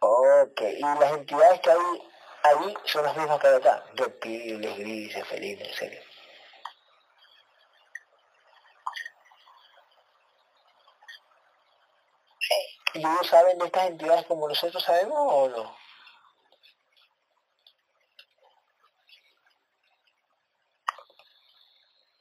Ok, 0.00 0.60
y 0.60 0.80
las 0.80 1.12
entidades 1.12 1.60
que 1.60 1.70
hay 1.70 2.02
ahí 2.42 2.74
son 2.84 3.04
las 3.04 3.16
mismas 3.16 3.40
que 3.40 3.46
hay 3.46 3.54
acá, 3.54 3.84
reptiles, 3.94 4.78
grises, 4.78 5.26
felinos, 5.26 5.82
en 5.82 6.13
serio. 13.04 13.12
Sí. 13.12 13.12
¿Y 13.12 13.12
ellos 13.12 13.26
saben 13.28 13.58
de 13.58 13.66
estas 13.66 13.86
entidades 13.86 14.26
como 14.26 14.48
nosotros 14.48 14.82
sabemos 14.82 15.18
o 15.18 15.48
no? 15.48 15.76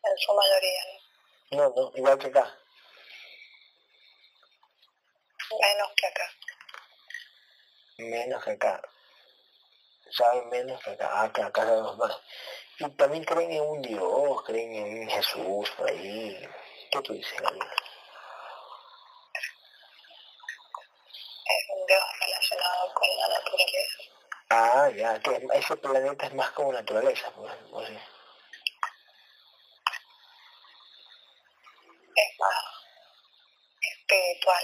En 0.05 0.17
su 0.17 0.33
mayoría, 0.33 0.83
¿no? 0.85 1.57
No, 1.57 1.73
no, 1.75 1.91
igual 1.95 2.17
que 2.17 2.27
acá. 2.27 2.57
Menos 5.61 5.91
que 5.95 6.07
acá. 6.07 6.29
Menos 7.97 8.43
que 8.43 8.51
acá. 8.51 8.81
Saben 10.11 10.49
menos 10.49 10.83
que 10.83 10.91
acá. 10.91 11.09
Ah, 11.11 11.23
acá, 11.23 11.45
acá 11.47 11.61
sabemos 11.63 11.97
más. 11.97 12.17
Y 12.79 12.89
también 12.91 13.23
creen 13.23 13.51
en 13.51 13.61
un 13.61 13.81
Dios, 13.81 14.43
creen 14.43 14.73
en 14.73 15.09
Jesús, 15.09 15.69
por 15.77 15.89
ahí. 15.89 16.49
¿Qué 16.91 17.01
tú 17.01 17.13
dices? 17.13 17.33
Es 17.33 17.41
un 21.69 21.85
Dios 21.85 22.03
relacionado 22.19 22.93
con 22.93 23.07
la 23.17 23.27
naturaleza. 23.27 24.03
Ah, 24.55 24.87
ya, 24.95 25.19
que 25.19 25.47
ese 25.55 25.75
planeta 25.77 26.27
es 26.27 26.33
más 26.35 26.51
como 26.51 26.71
naturaleza, 26.71 27.31
por 27.31 27.49
ejemplo, 27.49 27.87
sí. 27.87 27.97
Es 32.15 32.39
más 32.39 32.53
espiritual. 33.81 34.63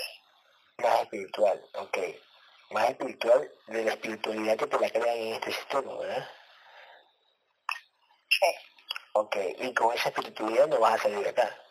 Más 0.78 1.02
espiritual, 1.02 1.70
ok. 1.74 1.98
Más 2.70 2.90
espiritual 2.92 3.52
de 3.66 3.84
la 3.84 3.92
espiritualidad 3.94 4.58
que 4.58 4.68
te 4.68 4.80
la 4.80 4.90
crean 4.92 5.18
en 5.18 5.34
este 5.34 5.54
sistema, 5.54 5.98
¿verdad? 5.98 6.30
Sí. 8.30 8.46
Ok, 9.14 9.38
y 9.58 9.74
con 9.74 9.96
esa 9.96 10.10
espiritualidad 10.10 10.68
no 10.68 10.80
vas 10.80 11.00
a 11.00 11.04
salir 11.04 11.24
de 11.24 11.30
acá. 11.30 11.69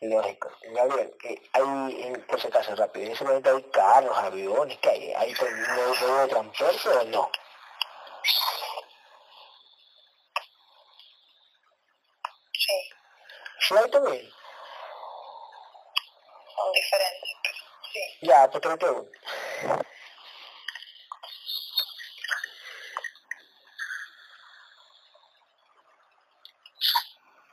Lógico. 0.00 0.50
Gabriel, 0.62 1.14
hay, 1.52 2.02
en, 2.02 2.22
por 2.26 2.40
si 2.40 2.48
acaso, 2.48 2.74
rápido, 2.76 3.06
en 3.06 3.12
ese 3.12 3.24
momento 3.24 3.56
hay 3.56 3.62
carros, 3.64 4.16
aviones, 4.18 4.78
¿qué 4.78 4.90
hay? 4.90 5.12
¿Hay 5.14 5.34
un 5.40 5.60
medio 5.60 6.16
de 6.18 6.28
transporte 6.28 6.88
o 6.88 7.04
no? 7.04 7.30
Sí. 12.52 12.72
¿Sí 13.60 13.74
hay 13.76 13.90
también? 13.90 14.30
Son 16.54 16.72
diferentes, 16.72 17.52
sí. 17.92 18.00
Ya, 18.26 18.50
pues 18.50 18.62
te 18.62 18.68
lo 18.68 18.78
pregunto. 18.78 19.10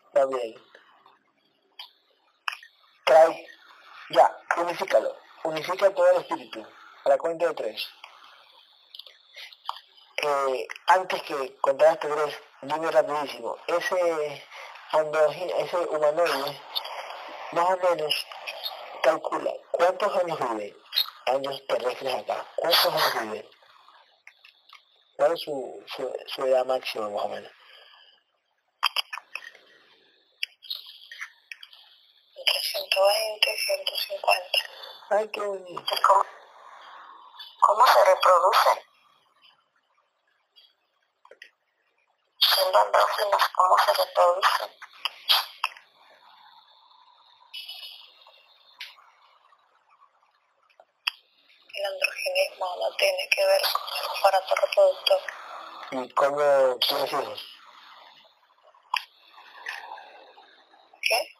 Está 0.07 0.25
bien. 0.27 0.72
Trae, 3.05 3.47
ya, 4.09 4.37
unifícalo. 4.57 5.15
Unifica 5.43 5.93
todo 5.93 6.09
el 6.11 6.17
espíritu. 6.21 6.65
A 7.05 7.09
la 7.09 7.17
cuenta 7.17 7.47
de 7.47 7.53
tres. 7.53 7.87
Eh, 10.17 10.67
antes 10.87 11.21
que 11.23 11.55
contar 11.57 11.93
este 11.93 12.07
tres, 12.07 12.39
dime 12.61 12.91
rapidísimo. 12.91 13.57
Ese 13.67 14.43
androgino, 14.91 15.55
ese 15.57 15.77
humanoide, 15.77 16.61
más 17.51 17.69
o 17.69 17.77
menos, 17.77 18.25
calcula 19.01 19.51
cuántos 19.71 20.15
años 20.15 20.39
vive, 20.39 20.75
años 21.25 21.61
terrestres 21.67 22.15
acá, 22.15 22.45
cuántos 22.55 23.15
años 23.15 23.33
vive. 23.33 23.49
¿Cuál 25.17 25.33
es 25.33 25.41
su, 25.41 25.83
su 26.27 26.45
edad 26.45 26.65
máxima 26.65 27.09
más 27.09 27.25
o 27.25 27.29
menos? 27.29 27.51
Entre 32.35 32.61
120 32.61 33.53
y 33.53 33.57
150. 33.57 34.59
Ay, 35.15 35.29
qué 35.29 35.41
bonito. 35.41 35.69
¿Y 35.95 36.01
cómo, 36.01 36.25
cómo 37.59 37.85
se 37.85 38.05
reproducen? 38.05 38.83
Siendo 42.39 42.79
andróginos, 42.79 43.43
¿cómo 43.55 43.77
se 43.77 43.93
reproducen? 43.93 44.71
El 51.75 51.85
androgenismo 51.85 52.75
no 52.79 52.95
tiene 52.95 53.29
que 53.29 53.45
ver 53.45 53.61
con 53.61 53.81
el 53.99 54.17
aparato 54.17 54.55
reproductor. 54.55 55.21
¿Y 55.91 56.13
cómo 56.15 56.77
hijos? 57.05 57.59
¿Qué? 61.03 61.35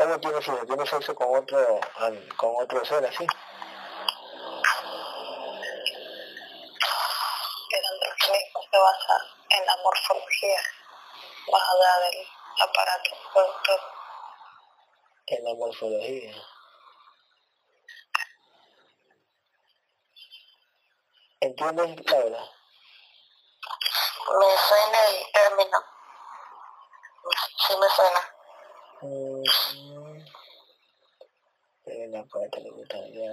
¿Cómo 0.00 0.18
tienes 0.18 0.48
hijos? 0.48 0.66
¿Tienes 0.66 0.88
sexo 0.88 1.14
con 1.14 1.36
otro, 1.36 1.78
con 2.38 2.54
otro 2.56 2.82
ser 2.86 3.04
así? 3.04 3.26
El 7.70 7.84
androgenismo 7.84 8.60
se 8.70 8.78
basa 8.78 9.26
en 9.50 9.66
la 9.66 9.76
morfología, 9.76 10.62
más 11.52 11.62
allá 11.68 12.00
del 12.00 12.26
aparato 12.62 13.10
reproductor. 13.26 13.80
En 15.26 15.44
la 15.44 15.54
morfología. 15.54 16.34
¿Entiendes, 21.40 22.10
Laura? 22.10 22.40
Me 24.38 24.56
suena 24.66 24.98
el 25.08 25.32
término. 25.32 25.78
Sí 27.68 27.76
me 27.78 27.88
suena. 27.90 28.39
En 31.86 32.12
la 32.12 32.24
parte 32.24 32.60
de 32.60 32.70
ya. 33.12 33.30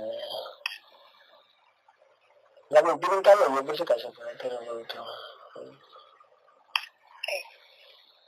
La 2.69 2.81
mentira 2.81 3.13
en 3.13 3.21
cabello, 3.21 3.65
por 3.65 3.77
si 3.77 3.83
acaso, 3.83 4.11
este 4.31 4.49
no 4.49 4.75
gustó. 4.75 5.05
Sí. 5.53 7.41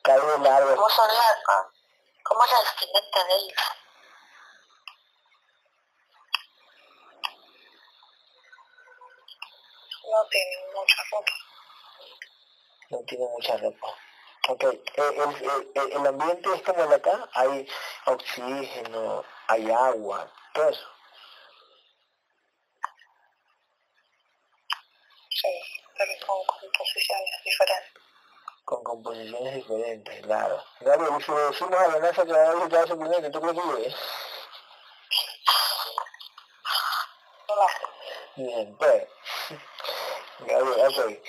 Cabello 0.03 0.37
largo. 0.37 0.75
¿Cómo 0.75 0.89
son 0.89 1.07
las, 1.07 1.35
cómo 2.23 2.45
es 2.45 2.51
la 2.51 3.23
de 3.25 3.35
ellos? 3.35 3.79
No 10.09 10.27
tiene 10.29 10.55
mucha 10.73 11.03
ropa. 11.11 11.33
No 12.89 12.99
tiene 13.05 13.27
mucha 13.27 13.57
ropa. 13.57 14.08
Ok, 14.47 14.63
eh, 14.63 14.79
el, 14.95 15.91
el, 15.91 16.07
ambiente 16.07 16.49
es 16.55 16.61
como 16.63 16.83
el 16.83 16.89
de 16.89 16.95
acá, 16.95 17.29
hay 17.33 17.67
oxígeno, 18.05 19.23
hay 19.47 19.69
agua, 19.69 20.31
todo 20.53 20.69
eso. 20.69 20.87
Sí, 25.29 25.47
pero 25.97 26.11
con 26.25 26.45
composiciones 26.45 27.43
diferentes. 27.43 28.03
Con 28.65 28.83
composiciones 28.83 29.55
diferentes, 29.55 30.21
claro. 30.25 30.63
Gabriel, 30.79 31.23
si 31.23 31.31
decimos 31.31 31.79
a 31.79 31.87
la 31.87 31.99
NASA 31.99 32.25
que 32.25 32.31
va 32.31 32.49
a 32.49 32.55
visitar 32.55 32.87
su 32.87 32.97
planeta, 32.97 33.31
¿tú 33.31 33.41
crees 33.41 33.55
que? 33.55 33.95
Bien, 38.35 38.77
pues. 38.77 39.07
Gabriel, 40.39 40.87
ok. 40.87 41.19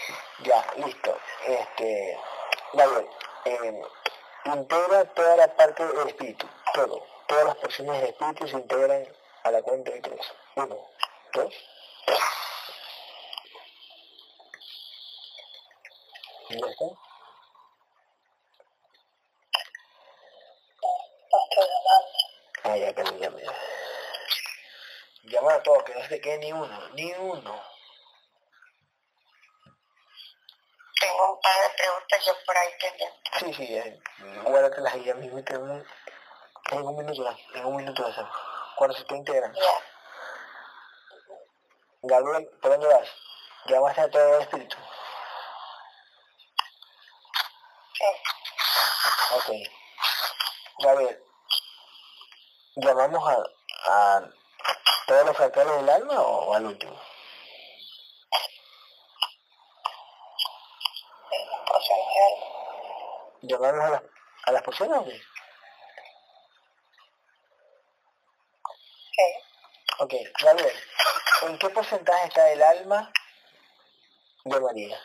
Ya, 0.44 0.74
listo. 0.76 1.18
Este, 1.44 2.18
Gabriel, 2.72 3.08
eh, 3.46 3.82
integra 4.44 5.04
toda 5.06 5.36
la 5.36 5.56
parte 5.56 5.84
del 5.84 6.08
espíritu, 6.08 6.48
todo. 6.72 7.04
Todas 7.26 7.44
las 7.46 7.56
porciones 7.56 8.00
del 8.00 8.10
espíritu 8.10 8.46
se 8.46 8.56
integran 8.56 9.06
a 9.42 9.50
la 9.50 9.62
cuenta 9.62 9.90
de 9.90 10.00
tres. 10.00 10.32
Uno, 10.54 10.76
dos, 11.34 11.54
tres. 12.06 12.20
¿Y 16.50 16.60
ya 16.60 16.66
está? 16.66 16.84
Ah, 22.64 22.76
ya 22.76 22.94
que 22.94 23.02
me 23.04 23.18
llame. 23.18 23.42
Llama 25.24 25.54
a 25.54 25.62
todos, 25.62 25.82
que 25.84 25.94
no 25.94 26.04
se 26.06 26.20
quede 26.20 26.38
ni 26.38 26.52
uno, 26.52 26.88
ni 26.94 27.12
uno. 27.14 27.62
Tengo 31.00 31.34
un 31.34 31.39
par 31.50 31.62
de 31.62 31.76
preguntas 31.76 32.24
yo 32.24 32.32
por 32.46 32.56
ahí 32.56 32.68
pendiente. 32.80 33.30
Sí, 33.38 33.54
sí, 33.54 33.76
eh, 33.76 34.00
guárdatelas 34.44 34.94
ahí 34.94 35.04
ya 35.04 35.14
mismo 35.14 35.38
y 35.38 35.42
tengo 35.42 35.64
un, 35.64 35.86
en 36.70 36.82
un 36.82 36.96
minuto, 36.96 37.36
en 37.54 37.64
un 37.64 37.76
minuto 37.76 38.04
de 38.04 38.10
hacerlo. 38.10 38.32
Cuando 38.76 38.96
se 38.96 39.04
te 39.04 39.16
integran. 39.16 39.52
Ya. 39.54 39.84
Gabriel, 42.02 42.48
¿por 42.62 42.70
dónde 42.70 42.86
vas? 42.86 43.08
¿Llamaste 43.66 44.00
a 44.00 44.10
todo 44.10 44.36
el 44.36 44.42
espíritu? 44.42 44.76
Sí. 47.94 48.04
Ok. 49.34 49.50
Gabriel, 50.78 51.22
¿llamamos 52.76 53.28
a, 53.28 53.36
a 53.86 54.22
todos 55.06 55.26
los 55.26 55.36
fractales 55.36 55.76
del 55.76 55.90
alma 55.90 56.20
o 56.22 56.54
al 56.54 56.66
último? 56.66 56.98
Las 61.30 61.60
porciones 61.66 62.06
del 62.14 62.24
alma. 62.24 62.46
¿Llamamos 63.50 63.84
a, 63.84 63.90
las 63.90 64.02
a 64.44 64.52
las 64.52 64.62
porciones 64.62 64.96
o 64.96 65.04
qué? 65.04 65.20
Sí. 69.16 69.26
Ok, 69.98 70.14
Gabriel, 70.40 70.72
¿en 71.42 71.58
qué 71.58 71.68
porcentaje 71.70 72.28
está 72.28 72.48
el 72.52 72.62
alma 72.62 73.12
de 74.44 74.60
María? 74.60 75.00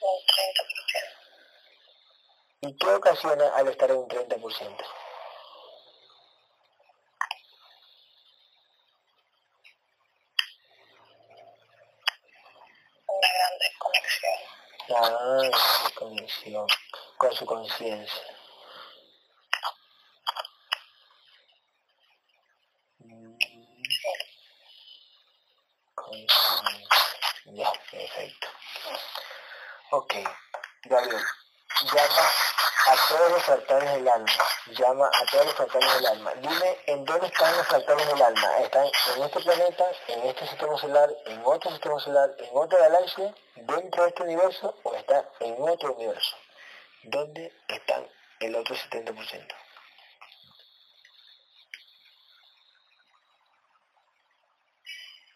Un 0.00 0.20
30%. 0.26 1.26
¿Y 2.62 2.76
qué 2.78 2.88
ocasiona 2.88 3.48
al 3.54 3.68
estar 3.68 3.90
en 3.90 3.98
un 3.98 4.08
30%? 4.08 4.86
Una 13.08 13.28
gran 13.34 13.58
desconexión. 13.58 14.38
Ah, 14.96 15.50
con 17.16 17.32
su 17.32 17.46
conciencia. 17.46 18.22
Mm. 22.98 23.36
Ya, 27.46 27.72
perfecto. 27.90 28.48
Ok, 29.90 30.14
Gabriel, 30.84 31.22
llama 31.84 32.30
a 32.86 33.08
todos 33.08 33.30
los 33.32 33.42
fractales 33.42 33.92
del 33.92 34.08
alma, 34.08 34.32
llama 34.66 35.10
a 35.12 35.26
todos 35.30 35.46
los 35.46 35.54
fractales 35.54 35.94
del 35.94 36.06
alma. 36.06 36.32
Dime 36.34 36.78
en 36.86 37.04
dónde 37.04 37.26
están 37.26 37.56
los 37.56 37.66
fractales 37.66 38.06
del 38.06 38.22
alma. 38.22 38.58
¿Están 38.58 38.86
en 39.16 39.22
este 39.22 39.40
planeta, 39.40 39.84
en 40.08 40.22
este 40.26 40.46
sistema 40.48 40.78
solar, 40.78 41.10
en 41.26 41.42
otro 41.44 41.70
sistema 41.70 41.98
solar, 42.00 42.30
en 42.38 42.50
otra 42.52 42.78
galaxia, 42.78 43.34
dentro 43.54 44.02
de 44.02 44.08
este 44.08 44.22
universo 44.22 44.74
está 45.06 45.30
en 45.40 45.54
otro 45.60 45.94
universo? 45.94 46.36
¿Dónde 47.04 47.52
están 47.68 48.08
el 48.40 48.56
otro 48.56 48.74
70%? 48.74 49.14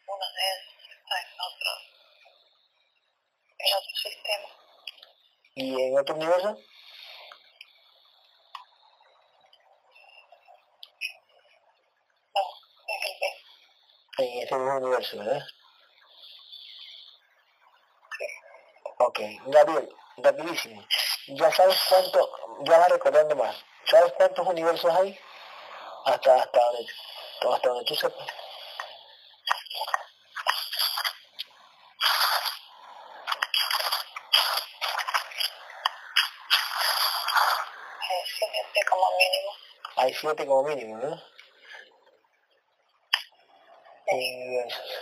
Una 0.07 0.27
de 0.27 0.43
esas 0.51 0.75
está 0.99 1.21
en 1.21 1.29
otro, 1.49 1.71
en 3.59 3.75
otro 3.77 3.95
sistema. 3.95 4.49
¿Y 5.55 5.83
en 5.83 5.99
otro 5.99 6.15
universo? 6.17 6.51
No, 12.35 12.43
es 12.89 13.07
el. 13.07 14.25
En 14.27 14.43
ese 14.43 14.55
mismo 14.57 14.77
universo, 14.79 15.17
¿verdad? 15.19 15.47
Sí. 18.19 18.27
Ok, 19.21 19.27
Gabriel, 19.49 19.95
rapidísimo. 20.17 20.83
¿Ya 21.27 21.53
sabes 21.53 21.77
cuánto, 21.91 22.31
ya 22.65 22.79
vas 22.79 22.89
recordando 22.89 23.37
más, 23.37 23.55
¿sabes 23.85 24.15
cuántos 24.15 24.47
universos 24.47 24.91
hay? 24.95 25.19
Hasta, 26.07 26.37
hasta, 26.37 26.59
donde, 26.59 27.55
hasta 27.55 27.69
donde 27.69 27.85
tú 27.85 27.95
sepas. 27.97 28.27
Es 38.09 38.31
siete 38.39 38.87
como 38.89 39.07
mínimo. 39.19 39.53
Hay 39.97 40.15
siete 40.15 40.47
como 40.47 40.63
mínimo, 40.63 40.97
¿no? 40.97 41.23
Universos. 44.07 45.00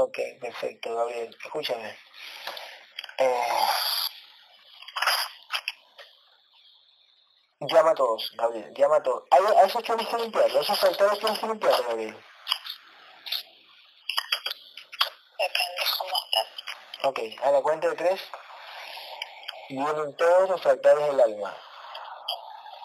Ok, 0.00 0.16
perfecto, 0.40 0.94
Gabriel. 0.94 1.36
Escúchame. 1.44 1.98
Eh, 3.18 3.66
llama 7.60 7.90
a 7.90 7.94
todos, 7.94 8.30
Gabriel, 8.36 8.72
llama 8.74 8.96
a 8.98 9.02
todos. 9.02 9.24
A, 9.32 9.60
a 9.60 9.64
esos 9.64 9.82
tienes 9.82 10.06
que 10.06 10.16
limpiarlo, 10.18 10.60
esos 10.60 10.78
factores 10.78 11.18
tienes 11.18 11.38
que 11.40 11.46
limpiarlo, 11.48 11.88
Gabriel. 11.88 12.24
Depende 15.36 15.82
cómo 15.98 16.12
está. 16.22 17.08
Ok, 17.08 17.18
a 17.42 17.50
la 17.50 17.60
cuenta 17.60 17.88
de 17.88 17.96
tres 17.96 18.20
vienen 19.68 20.16
todos 20.16 20.48
los 20.48 20.62
fractales 20.62 21.06
del 21.08 21.20
alma. 21.20 21.56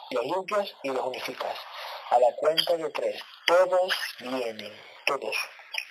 Los 0.10 0.26
limpias 0.26 0.76
y 0.82 0.90
los 0.90 1.06
unificas. 1.06 1.60
A 2.10 2.18
la 2.18 2.36
cuenta 2.38 2.76
de 2.76 2.90
tres, 2.90 3.22
todos 3.46 3.94
vienen, 4.20 4.82
todos. 5.06 5.36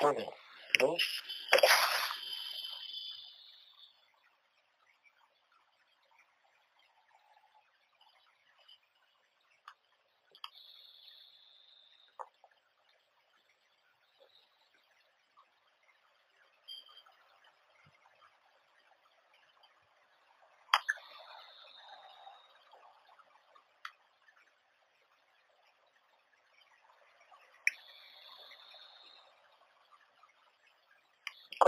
Uno, 0.01 0.41
dos, 0.78 1.23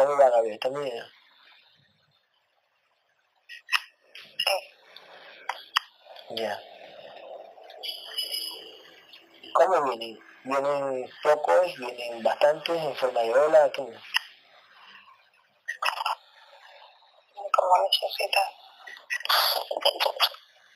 tres. 0.05 0.17
¿Cómo 0.17 0.19
va 0.19 0.31
Gabriel? 0.31 0.55
¿Está 0.55 0.69
bien? 0.69 1.05
Sí. 4.39 6.37
Ya. 6.37 6.61
¿Cómo 9.55 9.83
vienen? 9.85 10.19
¿Vienen 10.45 11.11
pocos? 11.23 11.79
¿Vienen 11.79 12.23
bastantes 12.23 12.77
en 12.77 12.97
forma 12.97 13.21
de 13.21 13.33
ola? 13.33 13.73
¿Cómo? 13.75 13.93
Como 17.53 17.73
necesita. 17.89 18.41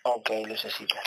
Ok, 0.05 0.30
lucecita. 0.46 1.02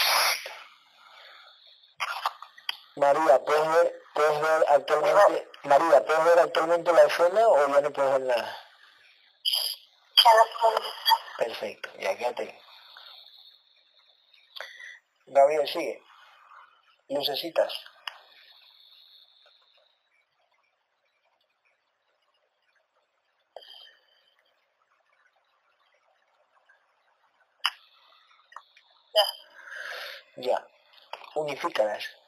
María, 3.02 3.44
¿puedes 3.44 3.68
ver, 3.68 4.04
puedes 4.14 4.42
ver 4.42 4.66
actualmente, 4.68 5.48
María, 5.64 6.06
¿puedes 6.06 6.24
ver 6.24 6.40
actualmente 6.40 6.94
la 6.94 7.02
escena 7.02 7.48
o 7.48 7.68
ya 7.68 7.82
no 7.82 7.92
puedes 7.92 8.12
ver 8.12 8.22
nada? 8.22 8.58
Perfecto, 11.40 11.90
ya 11.98 12.16
quédate. 12.16 12.62
Gabriel, 15.26 15.68
sigue. 15.68 16.04
Lucecitas. 17.10 17.74
Ya. 29.16 29.26
Ya. 30.36 30.68
Unifícalas. 31.34 32.21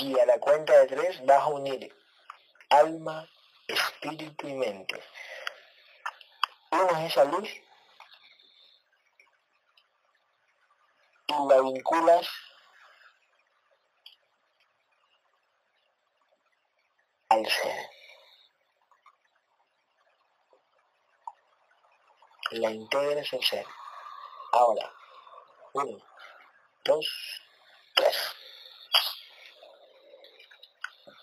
Y 0.00 0.18
a 0.18 0.26
la 0.26 0.38
cuenta 0.38 0.78
de 0.78 0.86
tres 0.86 1.24
vas 1.26 1.42
a 1.42 1.48
unir 1.48 1.92
alma, 2.70 3.28
espíritu 3.66 4.46
y 4.46 4.54
mente. 4.54 5.02
Unes 6.70 7.12
esa 7.12 7.24
luz 7.24 7.48
y 11.26 11.48
la 11.48 11.60
vinculas 11.60 12.28
al 17.28 17.46
ser. 17.46 17.90
La 22.52 22.70
integras 22.70 23.32
al 23.32 23.42
ser. 23.42 23.66
Ahora, 24.52 24.92
uno, 25.74 25.98
dos, 26.84 27.06
tres. 27.94 28.37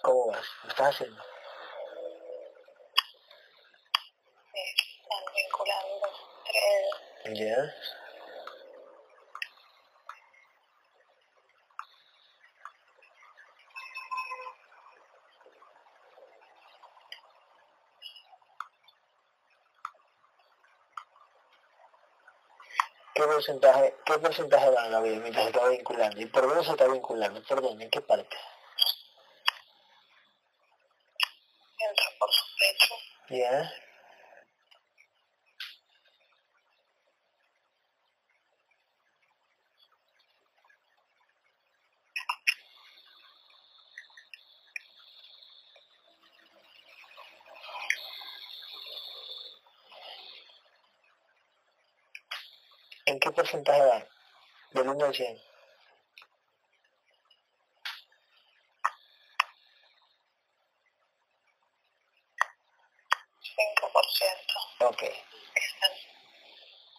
¿Cómo 0.06 0.27
vas? 0.27 0.45
¿Lo 0.61 0.69
estás 0.69 0.94
haciendo? 0.94 1.19
Sí, 4.53 4.61
están 5.02 5.23
vinculando 5.36 6.07
tres. 6.45 7.40
Ya. 7.40 7.76
¿Qué 23.15 23.23
porcentaje, 23.23 23.95
qué 24.06 24.19
porcentaje 24.19 24.69
va 24.69 24.88
Gabriel 24.90 25.22
mientras 25.22 25.45
se 25.45 25.49
está 25.49 25.68
vinculando? 25.68 26.22
¿Y 26.22 26.26
por 26.27 26.48
dónde 26.48 26.64
se 26.64 26.72
está 26.73 26.88
vinculando? 26.88 27.41
¿Por 27.41 27.61
dónde? 27.64 27.86
¿En 27.86 27.90
qué 27.90 28.02
parte? 28.02 28.38
Entra 31.77 32.06
por 32.18 32.32
su 32.32 32.45
Ya. 33.30 33.72
¿En 53.07 53.19
qué 53.19 53.31
porcentaje 53.31 53.81
va? 53.81 54.07
Del 54.73 54.89
1 54.89 55.06
al 55.06 55.14
100. 55.15 55.38
Cinco 63.41 63.89
por 63.93 64.06
ciento. 64.11 64.53
Ok, 64.89 65.03
Están 65.56 65.91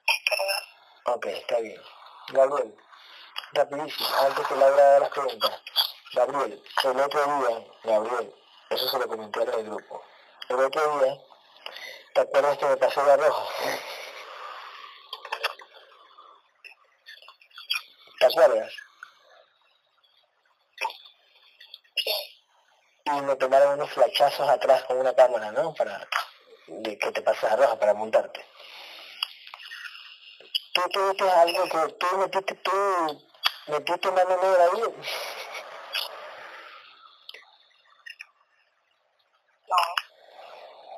descargados. 0.07 0.69
Gabriel, 2.29 2.77
rapidísimo, 3.53 4.09
antes 4.21 4.47
que 4.47 4.57
Laura 4.57 4.89
haga 4.89 4.99
las 5.01 5.11
preguntas. 5.11 5.63
Gabriel, 6.13 6.63
el 6.85 7.01
otro 7.01 7.25
día, 7.25 7.67
Gabriel, 7.85 8.35
eso 8.71 8.89
se 8.89 8.99
lo 8.99 9.09
comenté 9.09 9.41
al 9.41 9.65
grupo. 9.65 10.03
El 10.49 10.57
otro 10.57 10.99
día, 10.99 11.19
¿te 12.15 12.21
acuerdas 12.21 12.59
que 12.59 12.67
me 12.67 12.77
pasó 12.77 13.05
de 13.05 13.17
rojo? 13.17 13.49
¿Te 18.19 18.27
acuerdas? 18.27 18.73
Y 23.05 23.11
me 23.11 23.37
tomaron 23.37 23.75
unos 23.75 23.91
flachazos 23.91 24.49
atrás 24.49 24.85
con 24.85 24.99
una 24.99 25.15
cámara, 25.15 25.53
¿no? 25.53 25.75
Para 25.75 26.09
que 26.67 26.97
te 26.97 27.23
pasas 27.23 27.53
a 27.53 27.57
roja 27.57 27.79
para 27.79 27.95
montarte. 27.95 28.45
Tú 30.77 30.83
tuviste 30.91 31.31
algo 31.31 31.65
que 31.65 31.93
tú 31.95 32.07
metiste, 32.19 32.55
tú 32.57 32.73
metiste 33.69 34.11
mano 34.11 34.37
negra 34.37 34.65
ahí. 34.65 34.83
No. 39.71 39.81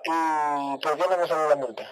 ¿Y 0.05 0.78
por 0.82 0.96
qué 0.98 1.05
no 1.09 1.16
me 1.16 1.28
salió 1.28 1.48
la 1.48 1.56
multa? 1.56 1.90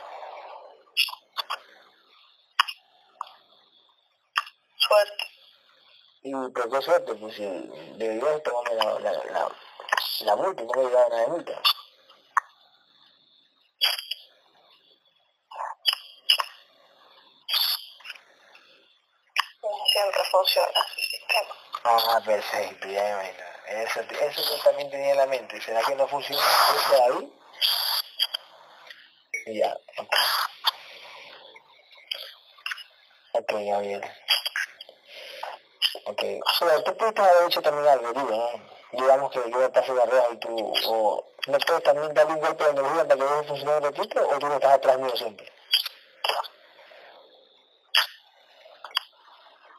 Suerte. 4.78 5.24
Y 6.24 6.32
por 6.32 6.70
qué 6.70 6.82
suerte, 6.82 7.14
pues 7.14 7.36
si 7.36 7.44
deberías 7.98 8.42
tomarme 8.42 8.74
la, 8.74 8.98
la, 8.98 9.12
la, 9.12 9.48
la 10.22 10.36
multa 10.36 10.62
no 10.64 10.72
me 10.74 10.82
llegaba 10.88 11.08
nada 11.08 11.22
de 11.22 11.28
multa. 11.28 11.62
No 19.62 19.68
siempre 19.92 20.24
funciona 20.30 20.80
ese 20.96 21.10
sistema. 21.10 21.54
Ah, 21.84 22.15
perfecto, 22.27 22.89
ya 22.89 23.11
imagino. 23.11 23.44
Eso, 23.66 24.01
eso 24.01 24.62
también 24.62 24.90
tenía 24.90 25.12
en 25.12 25.16
la 25.16 25.27
mente. 25.27 25.61
¿Será 25.61 25.82
que 25.82 25.94
no 25.94 26.07
funciona 26.07 26.43
ahí? 27.07 27.32
Ya, 29.47 29.77
ok. 29.98 30.16
Gabriel. 33.48 34.03
Ok. 36.05 36.23
Pero 36.61 36.82
tú 36.85 36.97
puedes 36.97 37.19
haber 37.19 37.47
hecho 37.47 37.62
también 37.62 37.89
algo, 37.89 38.12
¿no? 38.12 38.51
Digamos 38.93 39.32
que 39.32 39.39
yo 39.51 39.59
me 39.59 39.69
paso 39.69 39.94
de 39.94 40.03
arroz 40.03 40.28
y 40.32 40.36
tú, 40.39 40.74
o 40.86 41.32
no 41.47 41.59
puedes 41.59 41.82
también 41.82 42.15
darle 42.15 42.35
un 42.35 42.40
golpe 42.40 42.65
de 42.65 42.70
energía 42.70 43.05
para 43.07 43.16
que 43.16 43.24
deje 43.24 43.48
funcionar 43.48 43.77
un 43.77 43.85
ratito, 43.85 44.28
o 44.28 44.39
tú 44.39 44.47
no 44.47 44.55
estás 44.55 44.73
atrás 44.73 44.98
mío 44.98 45.16
siempre. 45.16 45.53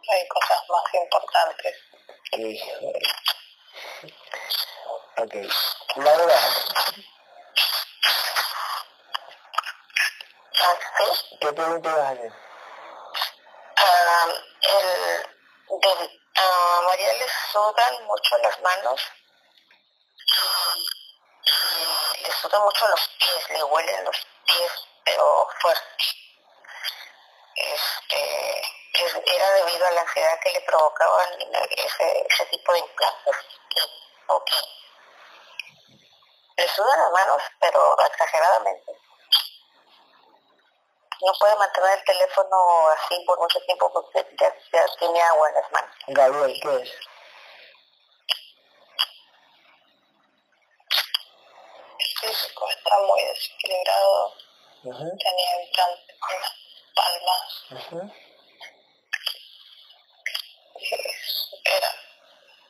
Hay 0.09 0.27
cosas 0.27 0.61
más 0.69 0.93
importantes. 0.93 1.75
Que, 2.31 2.61
ok. 5.17 5.33
Laura, 5.97 6.35
Así. 6.75 7.05
¿qué 11.39 11.53
pregunta 11.53 11.95
vas 11.95 12.17
a? 12.17 12.21
Ah, 13.79 14.27
el, 14.61 15.79
del, 15.81 16.21
a 16.35 16.81
María 16.87 17.13
le 17.13 17.27
sudan 17.51 18.05
mucho 18.05 18.37
las 18.39 18.59
manos 18.61 19.01
y, 21.45 21.49
y 22.19 22.23
le 22.23 22.31
sudan 22.33 22.61
mucho 22.63 22.87
los 22.87 23.07
pies, 23.19 23.49
le 23.51 23.63
huelen 23.63 24.03
los 24.05 24.27
pies, 24.47 24.71
pero 25.05 25.47
fuerte. 25.61 25.83
Este, 27.55 28.61
es- 28.93 29.21
era 29.35 29.51
debido 29.53 29.85
a 29.87 29.91
la 29.91 30.01
ansiedad 30.01 30.39
que 30.43 30.51
le 30.51 30.61
provocaban 30.61 31.29
ese, 31.71 32.25
ese 32.29 32.45
tipo 32.47 32.73
de 32.73 32.79
implantes. 32.79 33.35
Ok. 34.27 34.49
Le 36.57 36.67
sudan 36.67 36.99
las 36.99 37.11
manos, 37.11 37.41
pero 37.59 37.95
exageradamente. 38.05 38.91
No 41.21 41.33
puede 41.39 41.55
mantener 41.55 41.97
el 41.97 42.05
teléfono 42.05 42.87
así 42.89 43.23
por 43.25 43.39
mucho 43.39 43.59
tiempo 43.61 43.91
porque 43.91 44.25
ya, 44.39 44.53
ya 44.71 44.85
tiene 44.99 45.21
agua 45.21 45.49
en 45.49 45.55
las 45.55 45.71
manos. 45.71 45.95
Gabriel, 46.07 46.59
¿qué 46.61 46.75
es? 46.83 46.91
El 51.99 52.29
físico 52.29 52.69
está 52.69 52.97
muy 52.99 53.21
desequilibrado, 53.23 54.33
tenía 54.83 55.63
implantes 55.63 56.15
en 56.29 56.41
las 56.41 56.55
palmas, 56.95 57.65
y 60.79 60.95
era 61.65 61.91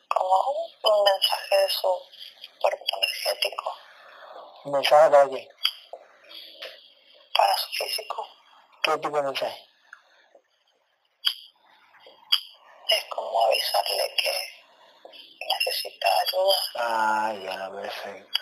como 0.08 0.36
un 0.82 1.04
mensaje 1.04 1.56
de 1.56 1.68
su 1.68 2.02
cuerpo 2.60 2.84
energético 2.96 3.74
¿Un 4.64 4.72
mensaje 4.72 5.10
para 5.10 5.28
qué? 5.28 5.48
para 7.38 7.56
su 7.56 7.68
físico. 7.70 8.26
¿Qué 8.82 8.98
tipo 8.98 9.16
de 9.16 9.22
mensaje? 9.22 9.64
Es 12.90 13.04
como 13.10 13.44
avisarle 13.46 14.14
que 14.16 14.32
necesita 15.46 16.08
ayuda. 16.20 16.56
Ah, 16.74 17.34
ya, 17.44 17.70
perfecto. 17.70 18.40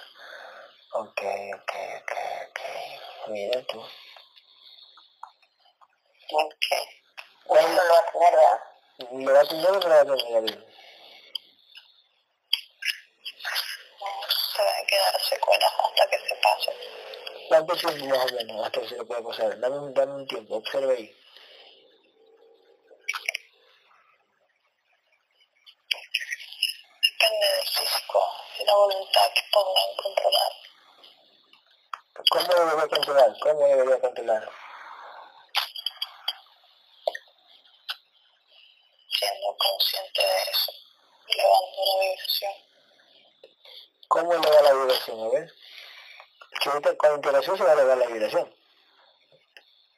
Ok, 0.92 1.22
ok, 1.54 1.72
ok, 2.00 2.12
ok. 2.48 2.60
Mira 3.28 3.62
tú. 3.66 3.80
Ok. 6.32 6.66
Eso 7.44 7.68
lo 7.68 7.92
va 7.92 7.98
a 7.98 8.12
tener, 8.12 8.32
¿verdad? 8.32 8.60
¿Lo 9.12 9.32
va 9.34 9.40
a 9.40 9.44
tener 9.44 9.70
o 9.70 9.72
lo 9.74 9.88
va 9.88 10.00
a 10.00 10.04
tener? 10.04 10.75
A 14.86 14.88
quedar 14.88 15.20
secuelas 15.20 15.72
hasta 15.82 16.08
que 16.10 16.18
se 16.28 16.36
pase. 16.36 16.72
¿Cuánto 17.48 17.74
tiempo 17.74 18.06
más 18.06 18.32
o 18.32 18.34
menos 18.36 18.66
hasta 18.66 18.80
que 18.80 18.88
se 18.88 18.96
lo 18.96 19.04
puede 19.04 19.22
pasar? 19.24 19.58
Dame 19.58 19.78
un, 19.80 19.92
dame 19.92 20.12
un 20.14 20.26
tiempo, 20.28 20.56
observe 20.56 20.94
ahí. 20.94 21.20
Depende 27.02 27.46
del 27.56 27.66
físico 27.66 28.30
y 28.60 28.64
la 28.64 28.74
voluntad 28.76 29.32
que 29.34 29.42
ponga 29.50 29.80
en 29.90 29.96
controlar. 29.96 30.52
¿Cómo 32.30 32.54
debería 32.54 32.88
controlar? 32.88 33.38
¿Cómo 33.40 33.66
debería 33.66 34.00
controlar? 34.00 34.50
Siendo 39.18 39.56
consciente 39.58 40.22
de 40.22 40.50
eso, 40.52 40.72
elevando 41.26 41.84
la 41.86 42.04
vibración. 42.04 42.75
¿Cómo 44.08 44.32
elevar 44.32 44.62
la 44.62 44.72
vibración? 44.72 45.20
A 45.20 45.28
ver. 45.30 45.52
Ahorita 46.64 46.96
con 46.96 47.14
interacción 47.16 47.56
se 47.56 47.64
va 47.64 47.70
a 47.70 47.74
elevar 47.74 47.98
la 47.98 48.06
vibración. 48.06 48.44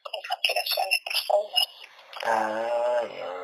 con 0.03 0.23
respiraciones 0.29 0.99
profundas. 1.05 1.67
Ah, 2.23 3.01
ya. 3.03 3.39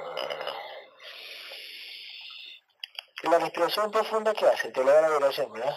La 3.29 3.39
respiración 3.39 3.91
profunda, 3.91 4.33
¿qué 4.33 4.45
hace? 4.47 4.71
Te 4.71 4.81
eleva 4.81 5.01
la 5.01 5.09
vibración, 5.09 5.51
¿verdad? 5.51 5.75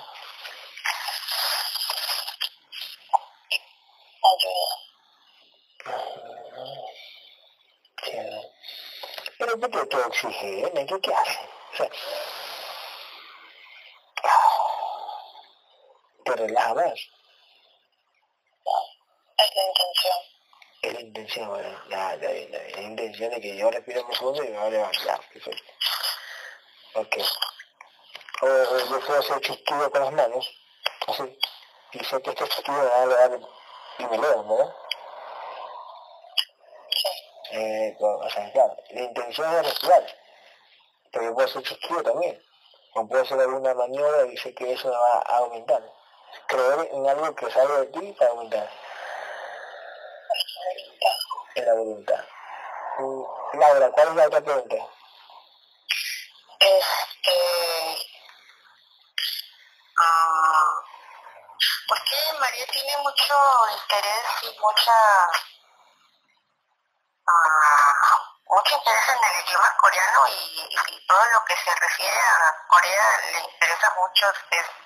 Ayuda. 4.30 4.70
Sí. 8.04 8.18
Pero 9.38 9.60
¿por 9.60 9.70
qué 9.70 9.86
te 9.86 9.96
oxigena? 9.96 10.86
¿Qué, 10.86 11.00
qué 11.00 11.14
hace? 11.14 11.38
O 11.72 11.76
sea, 11.76 11.90
relaja 16.36 16.74
más. 16.74 16.98
Es 19.38 19.54
la 19.54 19.62
intención. 19.66 20.16
Es 20.82 20.92
la 20.94 21.00
intención, 21.00 21.48
bueno, 21.48 21.80
bien. 22.32 22.52
La 22.52 22.80
intención 22.82 23.30
de 23.30 23.40
que 23.40 23.56
yo 23.56 23.70
respiro 23.70 24.06
profundo 24.06 24.44
y 24.44 24.48
me 24.48 24.56
va 24.56 24.64
a 24.64 24.70
perfecto. 25.32 25.72
Ok. 26.94 27.16
O, 28.42 28.46
o 28.46 28.78
yo 28.78 29.00
puedo 29.06 29.18
hacer 29.20 29.40
chasquido 29.40 29.90
con 29.90 30.00
las 30.00 30.12
manos, 30.12 30.48
así, 31.08 31.38
y 31.92 32.04
sé 32.04 32.22
que 32.22 32.30
este 32.30 32.44
chasquido 32.48 32.78
me 32.78 32.84
va 32.88 32.96
a 33.00 33.04
elevar 33.04 33.40
y 33.98 34.02
me 34.06 34.18
¿verdad? 34.48 34.74
Sí. 36.90 37.08
Eh, 37.50 37.96
con- 37.98 38.24
o 38.24 38.30
sea, 38.30 38.52
claro, 38.52 38.76
la 38.90 39.00
intención 39.02 39.54
es 39.56 39.62
respirar, 39.64 40.16
pero 41.12 41.24
yo 41.24 41.34
puedo 41.34 41.48
hacer 41.48 41.62
chasquido 41.62 42.02
también, 42.02 42.42
o 42.94 43.08
puedo 43.08 43.22
hacer 43.22 43.40
alguna 43.40 43.74
maniobra 43.74 44.26
y 44.26 44.36
sé 44.36 44.54
que 44.54 44.72
eso 44.72 44.88
me 44.88 44.94
va 44.96 45.18
a 45.26 45.36
aumentar. 45.38 45.82
Creer 46.46 46.88
en 46.92 47.08
algo 47.08 47.34
que 47.34 47.50
salga 47.50 47.80
de 47.80 47.86
ti. 47.86 48.16
Es 48.16 48.20
la 48.20 48.28
voluntad. 48.32 48.68
en 51.54 51.66
la 51.66 51.74
voluntad. 51.74 52.24
Laura, 53.54 53.90
¿cuál 53.90 54.08
es 54.08 54.14
la 54.14 54.26
otra 54.26 54.40
pregunta? 54.40 54.76
Este. 56.60 57.38
ah, 60.00 60.82
porque 61.88 62.38
María 62.40 62.66
tiene 62.66 62.96
mucho 62.98 63.34
interés 63.82 64.26
y 64.42 64.58
mucha. 64.58 64.92
ah, 67.26 68.38
mucho 68.46 68.76
interés 68.76 69.08
en 69.08 69.24
el 69.24 69.44
idioma 69.46 69.76
coreano 69.80 70.28
y, 70.28 70.68
y 70.94 71.06
todo 71.06 71.24
lo 71.26 71.44
que 71.44 71.56
se 71.56 71.74
refiere 71.74 72.18
a 72.18 72.66
Corea 72.68 73.20
le 73.32 73.38
interesa 73.40 73.94
mucho 73.94 74.26
desde 74.50 74.77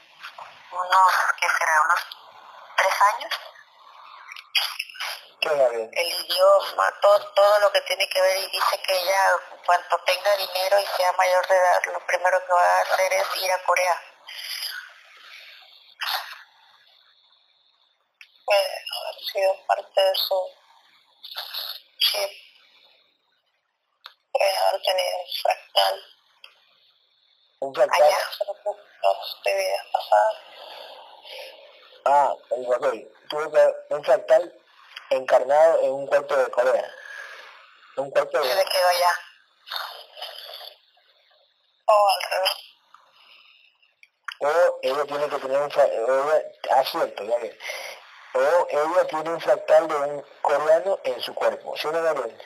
unos, 0.73 1.12
¿qué 1.40 1.47
será? 1.59 1.82
Unos 1.82 2.01
tres 2.77 3.03
años. 3.03 3.32
El 5.43 6.07
idioma, 6.07 7.01
todo, 7.01 7.32
todo 7.32 7.59
lo 7.61 7.73
que 7.73 7.81
tiene 7.82 8.09
que 8.09 8.20
ver 8.20 8.39
y 8.39 8.51
dice 8.51 8.81
que 8.82 8.93
ella 8.93 9.24
cuando 9.66 9.99
tenga 10.05 10.36
dinero 10.36 10.78
y 10.78 10.86
sea 10.86 11.12
mayor 11.12 11.47
de 11.49 11.57
edad, 11.57 11.82
lo 11.86 12.07
primero 12.07 12.47
que 12.47 12.53
va 12.53 12.62
a 12.62 12.81
hacer 12.82 13.12
es 13.12 13.36
ir 13.36 13.51
a 13.51 13.62
Corea. 13.65 14.01
Puede 18.44 18.61
haber 18.61 19.24
sido 19.32 19.66
parte 19.66 20.01
de 20.01 20.15
su 20.15 20.51
chip. 21.99 22.31
Puede 24.31 24.57
haber 24.59 24.82
tenido 24.82 25.19
un 25.19 25.43
fractal 25.43 26.12
Un 27.63 27.73
fractal. 27.73 28.03
allá, 28.03 28.19
de 29.45 29.55
vidas 29.55 29.87
pasadas. 29.93 30.37
Ah, 32.05 32.35
ok. 32.51 32.87
Tuve 33.31 33.51
que 33.53 33.95
un 33.95 34.05
fractal 34.05 34.61
encarnado 35.11 35.81
en 35.83 35.93
un 35.93 36.07
cuerpo 36.09 36.35
de 36.35 36.51
Corea. 36.51 36.95
Un 37.99 38.11
cuerpo 38.11 38.43
Se 38.43 38.49
de... 38.49 38.55
le 38.57 38.65
quedó 38.65 38.89
allá. 38.89 39.11
O 41.87 42.09
al 42.09 42.31
revés. 42.31 42.53
O 44.41 44.79
ella 44.83 45.05
tiene 45.05 45.29
que 45.29 45.39
tener 45.39 45.63
un 45.63 45.71
fractal... 45.71 46.53
Ah, 46.69 46.85
cierto, 46.85 47.23
ya 47.23 47.37
bien. 47.37 47.59
O 48.35 48.67
ella 48.71 49.07
tiene 49.07 49.31
un 49.31 49.41
fractal 49.41 49.87
de 49.87 49.95
un 49.95 50.27
coreano 50.41 50.99
en 51.05 51.21
su 51.21 51.33
cuerpo. 51.33 51.77
¿Sí 51.77 51.87
o 51.87 51.93
no, 51.93 52.03
Gabriel? 52.03 52.37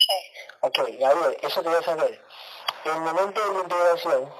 Sí. 0.00 0.14
Ok, 0.62 0.78
Gabriel, 0.98 1.38
eso 1.40 1.62
te 1.62 1.68
voy 1.68 1.78
a 1.78 1.82
saber. 1.82 2.26
En 2.86 2.92
el 2.92 3.00
momento 3.00 3.40
de 3.40 3.52
la 3.52 3.62
integración, 3.62 4.32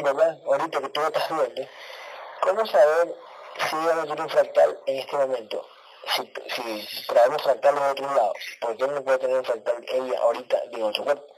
¿verdad? 0.00 0.38
Ahorita 0.44 0.78
que 0.78 0.88
tú 0.90 1.00
lo 1.00 1.06
estás 1.06 1.26
viendo, 1.30 1.70
¿cómo 2.42 2.66
saber 2.66 3.16
si 3.70 3.76
ella 3.76 3.94
no 3.94 4.04
tiene 4.04 4.22
un 4.22 4.28
fractal 4.28 4.78
en 4.84 4.98
este 4.98 5.16
momento? 5.16 5.66
Si, 6.14 6.32
si 6.50 7.06
traemos 7.06 7.42
fractales 7.42 7.80
de 7.80 7.90
otro 7.92 8.14
lado, 8.14 8.34
¿por 8.60 8.76
qué 8.76 8.86
no 8.86 9.02
puede 9.02 9.18
tener 9.20 9.38
un 9.38 9.44
fractal 9.46 9.86
ella 9.88 10.20
ahorita 10.20 10.60
de 10.70 10.82
otro 10.82 11.02
cuerpo? 11.02 11.34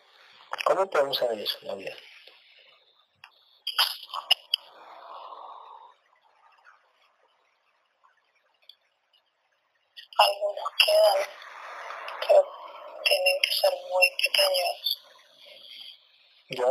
¿Cómo 0.65 0.91
podemos 0.91 1.17
saber 1.17 1.39
eso, 1.39 1.57
Gabriel? 1.63 1.97
algunos 10.19 10.65
quedan, 10.85 11.29
pero 12.27 12.49
tienen 13.05 13.41
que 13.41 13.53
ser 13.53 13.73
muy 13.89 14.05
pequeños. 14.25 15.04
¿Ya? 16.49 16.67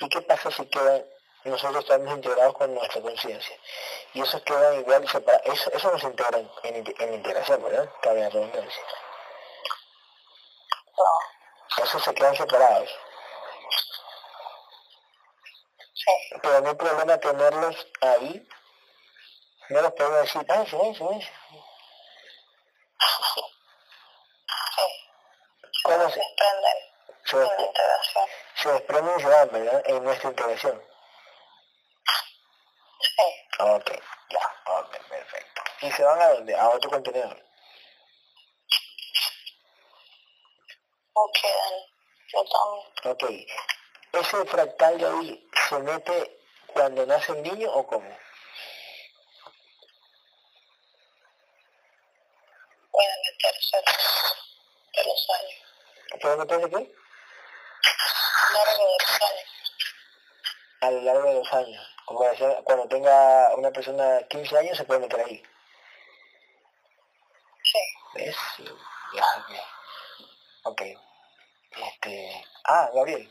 ¿Y 0.00 0.08
qué 0.08 0.20
pasa 0.22 0.50
si 0.50 0.66
quedan, 0.66 1.04
nosotros 1.44 1.84
estamos 1.84 2.14
integrados 2.16 2.54
con 2.54 2.74
nuestra 2.74 3.00
conciencia? 3.00 3.56
Y 4.14 4.22
esos 4.22 4.42
quedan 4.42 4.80
igual 4.80 5.08
separados, 5.08 5.46
eso, 5.46 5.70
eso 5.72 5.90
no 5.92 5.98
se 5.98 6.06
integra 6.06 6.38
en, 6.38 6.50
en, 6.64 6.76
inte- 6.84 7.02
en 7.04 7.14
integración, 7.14 7.62
¿verdad? 7.62 7.88
Cabe 8.02 8.20
la 8.20 8.28
redundancia. 8.28 8.82
No, 10.96 11.84
Esos 11.84 12.02
se 12.02 12.14
quedan 12.14 12.36
separados. 12.36 12.90
sí, 15.94 16.10
pero 16.42 16.60
no 16.60 16.68
hay 16.70 16.74
problema 16.76 17.18
tenerlos 17.18 17.86
ahí. 18.00 18.48
No 19.70 19.82
los 19.82 19.92
podemos 19.92 20.20
decir, 20.22 20.46
ah, 20.48 20.64
sí, 20.64 20.70
sí, 20.70 20.94
sí. 20.96 21.24
sí. 24.76 24.82
¿Cómo 25.84 25.96
Se 25.98 26.04
desprenden 26.04 26.78
se, 27.24 27.36
la 27.36 27.44
integración. 27.62 28.24
Se 28.62 28.72
desprenden 28.72 29.18
y 29.18 29.22
se 29.22 29.28
van, 29.28 29.48
verdad? 29.50 29.82
En 29.86 30.04
nuestra 30.04 30.30
integración. 30.30 30.82
Sí, 33.00 33.22
Ok, 33.60 33.90
ya, 34.30 34.62
ok, 34.66 34.96
perfecto. 35.08 35.62
¿Y 35.82 35.90
se 35.92 36.02
van 36.02 36.20
a 36.20 36.28
dónde? 36.30 36.54
A 36.56 36.68
otro 36.68 36.90
contenedor. 36.90 37.44
o 41.20 41.32
quedan 41.32 41.74
flotando. 42.30 42.84
Ok. 43.04 43.24
¿Ese 44.12 44.44
fractal 44.46 44.98
de 44.98 45.06
ahí 45.06 45.48
se 45.68 45.78
mete 45.80 46.40
cuando 46.68 47.04
nace 47.06 47.32
el 47.32 47.42
niño 47.42 47.72
o 47.72 47.86
cómo? 47.86 48.18
Pueden 52.90 53.20
meterse 53.26 53.76
de 54.94 55.04
los 55.04 55.30
años, 55.30 56.20
¿Puede 56.20 56.36
meterse 56.36 56.70
qué? 56.70 57.07
A 60.80 60.90
lo 60.90 61.00
largo 61.02 61.28
de 61.28 61.34
los 61.34 61.52
años. 61.52 61.96
Como 62.04 62.22
decía, 62.22 62.62
cuando 62.64 62.88
tenga 62.88 63.54
una 63.56 63.70
persona 63.70 64.20
15 64.28 64.58
años 64.58 64.76
se 64.76 64.84
puede 64.84 65.00
meter 65.00 65.20
ahí. 65.20 65.42
Sí. 67.62 67.78
¿Ves? 68.14 68.36
Ya, 69.14 69.24
ok. 70.64 70.82
Este... 71.70 72.44
Ah, 72.64 72.90
Gabriel. 72.94 73.30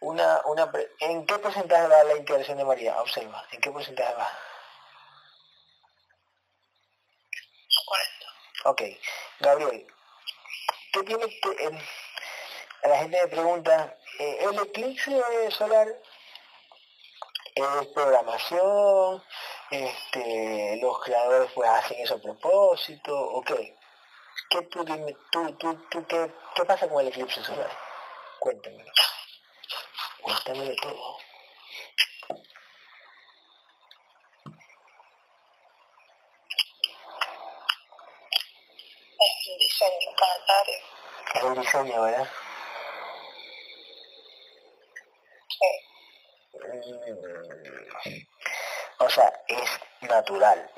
Una, 0.00 0.40
una, 0.44 0.70
¿En 1.00 1.26
qué 1.26 1.38
porcentaje 1.38 1.88
va 1.88 2.04
la 2.04 2.16
interacción 2.16 2.58
de 2.58 2.64
María? 2.64 3.00
Observa, 3.00 3.44
¿en 3.50 3.60
qué 3.60 3.70
porcentaje 3.70 4.14
va? 4.14 4.30
40. 7.86 8.70
Ok. 8.70 8.82
Gabriel, 9.40 9.86
¿qué 10.92 11.02
tiene 11.02 11.26
que... 11.26 11.50
Eh, 11.50 11.78
la 12.88 12.98
gente 12.98 13.20
me 13.22 13.28
pregunta, 13.28 13.96
eh, 14.18 14.38
¿el 14.40 14.58
eclipse 14.58 15.50
solar 15.50 15.88
es 17.54 17.86
programación? 17.94 19.22
Este, 19.70 20.78
¿Los 20.80 21.02
creadores 21.02 21.50
pues 21.54 21.68
hacen 21.68 21.98
eso 22.00 22.14
a 22.14 22.18
propósito? 22.18 23.18
¿O 23.18 23.42
qué? 23.42 23.76
¿Qué, 24.50 24.62
tú, 24.62 24.84
dime, 24.84 25.16
tú, 25.32 25.52
tú, 25.54 25.74
tú, 25.90 26.06
qué, 26.06 26.30
¿Qué 26.54 26.64
pasa 26.64 26.88
con 26.88 27.00
el 27.00 27.08
eclipse 27.08 27.42
solar? 27.42 27.70
Cuéntamelo. 28.38 28.92
Cuéntamelo 30.22 30.76
todo. 30.76 31.18
Es 39.18 39.48
un 39.48 39.58
diseño 39.58 40.10
planetario. 40.16 40.78
Es 41.34 41.42
un 41.42 41.60
diseño, 41.60 42.02
¿verdad? 42.02 42.28
Sí. 45.48 45.70
Mm, 46.54 46.65
o 48.98 49.10
sea, 49.10 49.32
es 49.48 49.70
natural. 50.02 50.70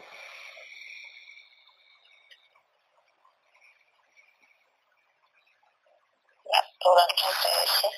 Naturalmente 6.79 7.49
hecho. 7.65 7.89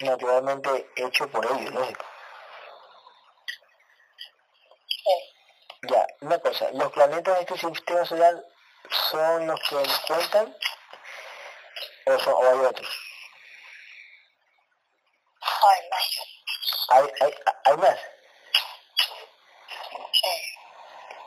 Naturalmente 0.00 0.90
hecho 0.96 1.28
por 1.30 1.46
ellos, 1.46 1.72
lógico. 1.72 2.04
Sí. 4.88 5.32
Ya, 5.88 6.06
una 6.20 6.38
cosa, 6.38 6.70
¿los 6.72 6.92
planetas 6.92 7.34
de 7.34 7.40
este 7.42 7.58
sistema 7.58 8.04
solar 8.04 8.34
son 8.90 9.46
los 9.46 9.60
que 9.68 9.76
cuentan 10.06 10.56
o, 12.06 12.18
son, 12.18 12.34
o 12.34 12.42
hay 12.50 12.58
otros? 12.66 12.88
Hay 15.40 15.88
más. 15.90 16.32
¿Hay, 16.92 17.08
hay, 17.20 17.34
hay 17.64 17.76
más? 17.78 17.98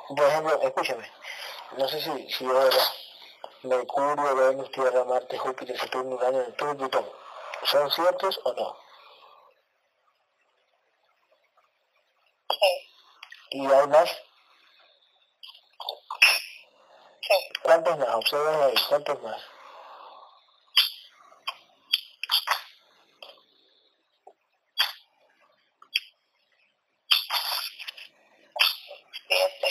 Por 0.08 0.28
ejemplo, 0.28 0.62
escúchame, 0.62 1.12
no 1.78 1.88
sé 1.88 2.02
si, 2.02 2.32
si 2.32 2.46
yo 2.46 2.70
Mercurio, 3.64 4.36
Venus, 4.36 4.72
Tierra, 4.72 5.04
Marte, 5.06 5.38
Júpiter, 5.40 5.76
Saturno, 5.80 6.16
Urano, 6.16 6.38
Neptuno 6.44 6.78
Plutón, 6.78 7.10
¿son 7.64 7.90
ciertos 7.92 8.40
o 8.44 8.54
no? 8.54 8.78
Sí. 12.52 12.92
¿Y 13.52 13.66
hay 13.66 13.88
más? 13.88 14.10
Sí. 17.22 17.34
¿Cuántos 17.64 17.98
más? 17.98 18.10
Observen 18.14 18.62
ahí, 18.62 18.76
¿cuántos 18.88 19.22
más? 19.24 19.42
Siete. 29.28 29.68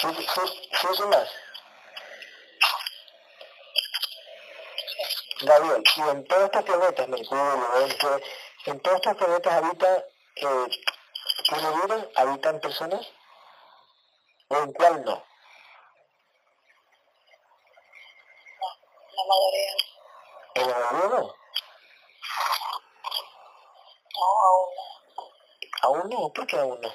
¿Siete, 0.00 0.26
siete 0.94 1.08
más? 1.16 1.28
Gabriel, 5.42 5.82
y 5.96 6.00
en 6.02 6.24
todos 6.26 6.44
estos 6.44 6.64
planetas, 6.64 7.08
Mercurio, 7.08 7.96
todo- 8.00 8.20
en 8.66 8.80
todos 8.80 8.96
estos 8.96 9.16
planetas 9.16 9.52
habitan, 9.52 10.04
eh, 10.36 10.66
¿tiene 11.48 11.70
vida? 11.70 12.08
¿Habitan 12.16 12.60
personas? 12.60 13.06
¿O 14.48 14.56
en 14.56 14.72
cuál 14.72 15.04
no? 15.04 15.24
La 19.16 19.24
mayoría 19.28 19.72
¿En 20.54 20.70
la 20.70 20.78
mayoría 20.78 21.08
no? 21.08 21.34
no, 24.20 24.26
aún 24.46 24.68
no. 24.76 25.22
¿Aún 25.82 26.10
no? 26.10 26.32
¿Por 26.32 26.46
qué 26.46 26.58
aún 26.58 26.80
no? 26.80 26.88
No, 26.88 26.94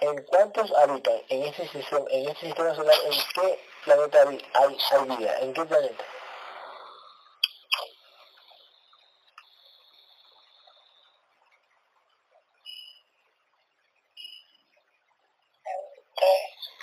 ¿En 0.00 0.24
cuántos 0.24 0.70
habitan 0.76 1.20
en 1.28 1.44
este 1.44 1.68
sistema, 1.68 2.04
en 2.10 2.28
este 2.28 2.46
sistema 2.46 2.74
solar? 2.74 2.96
¿En 3.04 3.12
qué 3.34 3.60
planeta 3.84 4.22
hay, 4.22 4.50
hay, 4.54 4.78
hay 4.92 5.16
vida? 5.16 5.40
¿En 5.40 5.54
qué 5.54 5.64
planeta? 5.64 6.04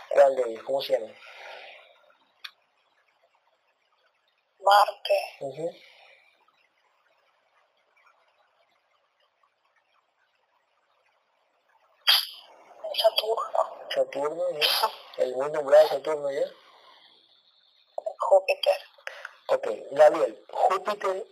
¿Cuál 0.09 0.35
de 0.35 0.41
ellos? 0.51 0.63
¿Cómo 0.63 0.81
se 0.81 0.93
llama? 0.93 1.13
Marte, 4.59 5.90
Saturno, 13.93 14.43
¿ya? 14.59 15.23
El 15.23 15.35
muy 15.35 15.51
nombrado 15.51 15.87
Saturno, 15.87 16.31
¿ya? 16.31 16.45
Júpiter. 18.19 18.77
Ok, 19.47 19.67
Gabriel, 19.91 20.45
¿Júpiter 20.51 21.25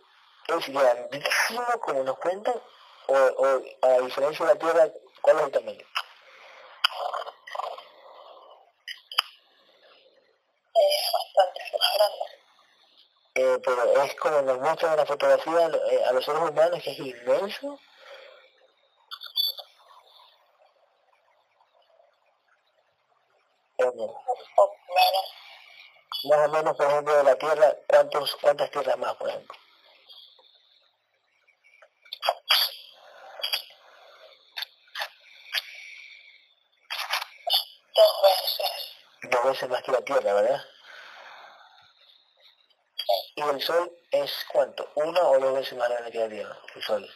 es 0.48 0.70
grandísimo 0.70 1.66
como 1.82 2.04
nos 2.04 2.18
cuentan? 2.20 2.62
O, 3.08 3.14
o 3.14 3.62
a 3.82 4.00
diferencia 4.02 4.46
de 4.46 4.54
la 4.54 4.60
Tierra, 4.60 4.90
¿cuál 5.22 5.38
es 5.38 5.44
el 5.44 5.52
tamaño? 5.52 5.86
Eh, 13.36 13.58
pero 13.64 14.04
es 14.04 14.16
como 14.16 14.42
nos 14.42 14.60
muestran 14.60 14.92
en 14.92 14.98
la 14.98 15.06
fotografía 15.06 15.68
eh, 15.92 16.04
a 16.06 16.12
los 16.12 16.26
seres 16.26 16.42
humanos 16.42 16.84
que 16.84 16.92
es 16.92 17.00
inmenso. 17.00 17.80
¿O 23.78 23.79
no? 23.79 23.79
Un 23.79 23.79
poco 23.79 23.79
menos. 23.96 24.16
Más 26.26 26.48
o 26.48 26.52
menos, 26.52 26.76
por 26.76 26.86
ejemplo, 26.86 27.16
de 27.16 27.24
la 27.24 27.36
Tierra, 27.36 27.74
¿cuántos, 27.88 28.36
¿cuántas 28.36 28.72
tierras 28.72 28.98
más, 28.98 29.16
por 29.16 29.30
ejemplo? 29.30 29.58
Dos 37.96 38.22
veces. 38.24 39.32
Dos 39.32 39.44
veces 39.46 39.70
más 39.70 39.84
que 39.84 39.92
la 39.92 40.02
Tierra, 40.02 40.34
¿verdad? 40.34 40.66
¿Y 43.36 43.42
el 43.42 43.62
Sol 43.62 43.92
es 44.12 44.46
cuánto? 44.52 44.92
¿Una 44.96 45.22
o 45.22 45.40
dos 45.40 45.54
veces 45.54 45.78
más 45.78 45.90
grande 45.90 46.12
que 46.12 46.20
la 46.20 46.30
Tierra? 46.30 46.58
El 46.76 46.84
Sol. 46.84 47.10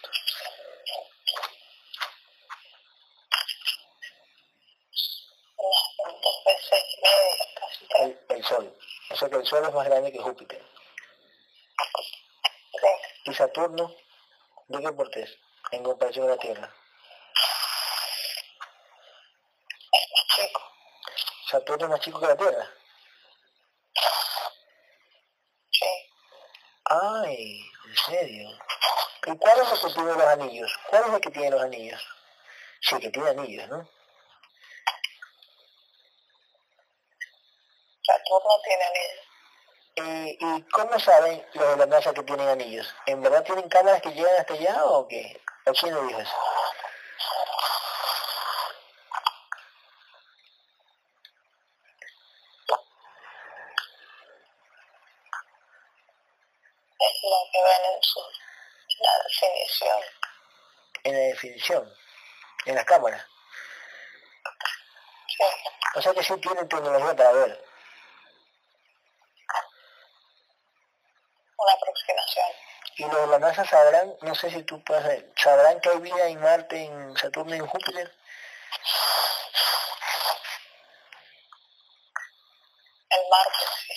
Que 9.29 9.35
el 9.37 9.45
Sol 9.45 9.65
es 9.65 9.73
más 9.73 9.85
grande 9.85 10.11
que 10.11 10.19
Júpiter. 10.19 10.63
¿Y 13.25 13.33
Saturno? 13.33 13.95
¿De 14.67 14.81
qué 14.81 14.91
porte 14.91 15.21
es? 15.21 15.37
En 15.71 15.83
comparación 15.83 16.25
a 16.27 16.31
la 16.31 16.37
Tierra. 16.37 16.73
Chico. 20.35 20.61
Saturno 21.49 21.85
es 21.85 21.91
más 21.91 21.99
chico 22.01 22.19
que 22.19 22.27
la 22.27 22.35
Tierra. 22.35 22.69
Sí. 25.71 25.85
Ay, 26.85 27.61
¿en 27.85 27.95
serio? 27.95 28.49
¿Y 29.25 29.37
cuál 29.37 29.59
es 29.59 29.71
el 29.71 29.79
que 29.79 29.93
tiene 29.93 30.13
los 30.13 30.27
anillos? 30.27 30.79
¿Cuál 30.89 31.03
es 31.03 31.13
el 31.13 31.21
que 31.21 31.31
tiene 31.31 31.49
los 31.51 31.61
anillos? 31.61 32.07
Sí, 32.81 32.99
que 32.99 33.09
tiene 33.09 33.29
anillos, 33.29 33.69
¿no? 33.69 33.89
Saturno 38.05 38.61
tiene 38.63 38.83
anillo. 38.83 39.12
¿Y 40.39 40.61
cómo 40.71 40.99
saben 40.99 41.45
los 41.53 41.69
de 41.69 41.77
la 41.77 41.85
NASA 41.85 42.13
que 42.13 42.23
tienen 42.23 42.47
anillos? 42.47 42.87
¿En 43.05 43.21
verdad 43.21 43.43
tienen 43.43 43.69
cámaras 43.69 44.01
que 44.01 44.13
llegan 44.13 44.35
hasta 44.37 44.53
allá 44.53 44.85
o 44.85 45.07
qué? 45.07 45.41
¿O 45.65 45.71
quién 45.73 45.93
le 45.93 46.01
dijo 46.03 46.19
eso? 46.19 46.35
Es 56.99 57.23
lo 57.23 57.37
que 57.51 57.63
ven 57.63 57.95
en 57.95 58.03
su 58.03 58.19
la 58.99 59.23
definición. 59.23 59.99
En 61.03 61.13
la 61.13 61.19
definición. 61.19 61.93
en 62.65 62.75
las 62.75 62.85
cámaras. 62.85 63.25
Sí. 65.27 65.43
O 65.95 66.01
sea 66.01 66.13
que 66.13 66.23
sí 66.23 66.33
tienen 66.37 66.67
tecnología 66.69 67.15
para 67.15 67.31
ver. 67.33 67.65
Una 71.57 71.73
aproximación. 71.73 72.47
Y 73.03 73.11
los 73.11 73.21
de 73.21 73.27
la 73.27 73.39
NASA 73.39 73.65
sabrán, 73.65 74.15
no 74.21 74.33
sé 74.33 74.49
si 74.49 74.63
tú 74.63 74.81
puedes 74.83 75.25
sabrán 75.35 75.79
que 75.81 75.89
hay 75.89 75.99
vida 75.99 76.27
en 76.27 76.39
Marte, 76.39 76.85
en 76.85 77.17
Saturno 77.17 77.53
y 77.53 77.57
en 77.57 77.67
Júpiter. 77.67 78.15
El 83.09 83.29
Marte, 83.29 83.65
sí. 83.85 83.93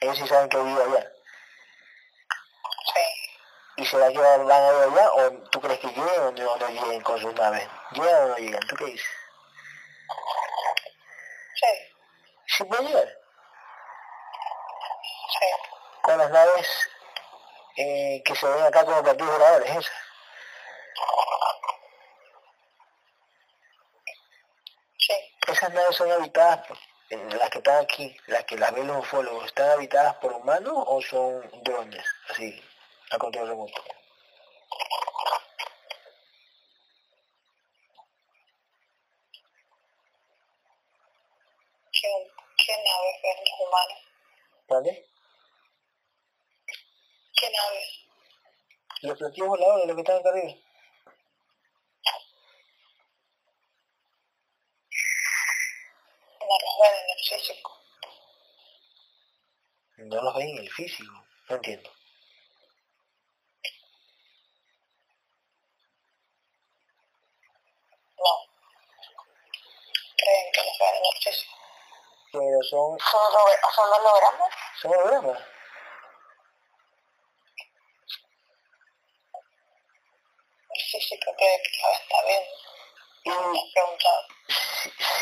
Ellos 0.00 0.18
sí 0.18 0.26
saben 0.26 0.48
que 0.48 0.56
hay 0.56 0.64
vida 0.64 0.84
allá. 0.84 1.12
Sí. 2.94 3.00
¿Y 3.76 3.86
será 3.86 4.08
que 4.08 4.18
van 4.18 4.50
a 4.50 4.72
ir 4.72 4.92
allá 4.92 5.12
o 5.12 5.32
tú 5.50 5.60
crees 5.60 5.78
que 5.80 5.88
lleguen 5.88 6.20
o 6.20 6.32
no, 6.32 6.56
no 6.56 6.68
lleguen 6.68 7.02
con 7.02 7.20
sus 7.20 7.34
naves? 7.34 7.68
¿Llegan 7.90 8.24
o 8.24 8.28
no 8.28 8.36
llegan? 8.36 8.66
¿Tú 8.68 8.76
qué 8.76 8.84
dices? 8.86 9.10
Sí. 11.56 11.94
¿Sí 12.56 12.64
pueden 12.64 12.86
llegar? 12.86 13.18
Sí. 15.38 15.46
Con 16.00 16.18
las 16.18 16.30
naves 16.30 16.85
eh, 17.76 18.22
que 18.24 18.34
se 18.34 18.46
ven 18.46 18.62
acá 18.64 18.84
como 18.84 19.02
platillos 19.02 19.32
voladores, 19.32 19.70
esas. 19.70 19.92
Sí. 24.98 25.14
Esas 25.46 25.72
naves 25.72 25.96
son 25.96 26.10
habitadas, 26.10 26.66
en 27.10 27.38
las 27.38 27.50
que 27.50 27.58
están 27.58 27.84
aquí, 27.84 28.16
las 28.26 28.44
que 28.44 28.56
las 28.56 28.72
ven 28.72 28.86
los 28.86 28.98
ufólogos, 28.98 29.46
¿están 29.46 29.70
habitadas 29.70 30.14
por 30.16 30.32
humanos 30.32 30.74
o 30.74 31.00
son 31.02 31.48
drones, 31.62 32.04
así, 32.30 32.62
a 33.10 33.18
control 33.18 33.48
remoto? 33.48 33.82
¿Quién, 41.92 42.12
qué 42.56 42.72
naves 42.72 43.22
ven 43.22 43.36
los 43.44 43.60
humanos? 43.68 43.98
¿Vale? 44.68 45.06
¿Qué 47.36 47.50
naves? 47.50 48.06
Los 49.16 49.30
platillos 49.30 49.48
voladores, 49.48 49.86
los 49.86 49.96
que 49.96 50.02
están 50.02 50.18
acá 50.18 50.28
arriba. 50.28 50.52
No 56.40 56.58
los 56.62 56.78
ven 56.80 56.94
en 57.00 57.18
el 57.18 57.24
físico. 57.24 57.72
No 59.96 60.22
los 60.22 60.34
ven 60.36 60.48
en 60.48 60.58
el 60.58 60.70
físico, 60.70 61.26
no 61.48 61.56
entiendo. 61.56 61.90
No. 68.18 68.32
Creen 70.18 70.52
que 70.52 70.60
los 70.62 70.78
ven 70.78 70.94
en 70.96 71.04
el 71.06 71.22
físico. 71.22 71.54
Pero 72.32 72.62
son, 72.70 72.98
¿Son, 72.98 73.20
hologra- 73.32 73.60
son 73.74 73.92
hologramas? 73.92 74.50
son 74.82 74.90
hologramas. 74.92 75.40
El 80.70 80.82
físico 80.90 81.34
cree 81.35 81.35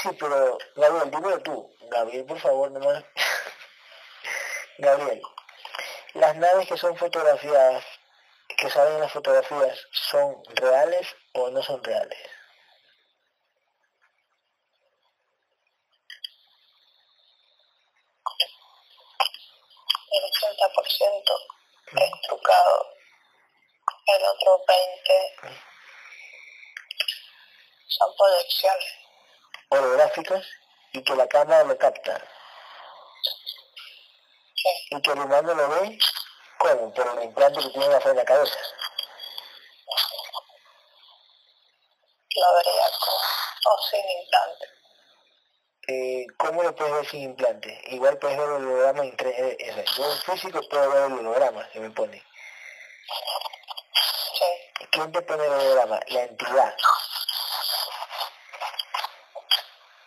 sí, 0.03 0.09
pero 0.19 0.59
Gabriel, 0.77 1.11
dímelo 1.11 1.43
tú. 1.43 1.77
Gabriel, 1.91 2.25
por 2.27 2.39
favor, 2.41 2.71
nomás. 2.71 3.05
Gabriel, 4.79 5.23
las 6.15 6.37
naves 6.37 6.69
que 6.69 6.77
son 6.77 6.97
fotografiadas, 6.97 7.85
que 8.57 8.71
salen 8.71 8.95
en 8.95 9.01
las 9.01 9.13
fotografías, 9.13 9.79
¿son 9.93 10.43
reales 10.57 11.07
o 11.33 11.51
no 11.51 11.63
son 11.63 11.83
reales? 11.83 12.19
El 20.11 20.23
80% 20.23 21.35
es 21.93 22.11
trucado. 22.29 22.95
El 24.07 24.23
otro 24.25 24.65
20% 24.67 25.65
son 27.89 28.17
proyecciones. 28.17 29.05
Y 30.93 31.03
que 31.03 31.17
la 31.17 31.27
cámara 31.27 31.65
lo 31.65 31.77
capta 31.77 32.23
y 34.91 35.03
que 35.03 35.11
el 35.13 35.19
humano 35.19 35.55
lo 35.55 35.69
ve 35.69 35.99
¿cómo? 36.59 36.95
por 36.95 37.07
el 37.19 37.25
implante 37.25 37.61
que 37.61 37.69
tiene 37.71 37.87
en 37.87 38.17
la 38.17 38.25
cabeza 38.25 38.59
Lo 42.37 42.55
vería 42.57 42.91
con 43.01 43.15
o 43.67 43.79
sin 43.91 44.11
implante. 44.21 44.67
eh, 45.89 46.27
¿cómo 46.39 46.63
lo 46.63 46.75
puedes 46.75 46.93
ver 46.95 47.07
sin 47.11 47.23
implante? 47.23 47.81
igual 47.89 48.19
puedes 48.19 48.37
ver 48.39 48.47
el 48.47 48.55
holograma 48.55 49.03
en 49.05 49.17
3D 49.17 49.97
yo 49.97 50.13
en 50.13 50.19
físico 50.23 50.61
puedo 50.71 50.91
ver 50.91 51.05
el 51.07 51.13
holograma 51.19 51.69
que 51.71 51.81
me 51.81 51.91
pone 51.91 52.25
Sí. 54.39 54.87
¿quién 54.91 55.13
te 55.13 55.23
pone 55.23 55.45
el 55.45 55.53
holograma? 55.53 56.01
la 56.09 56.23
entidad 56.23 56.77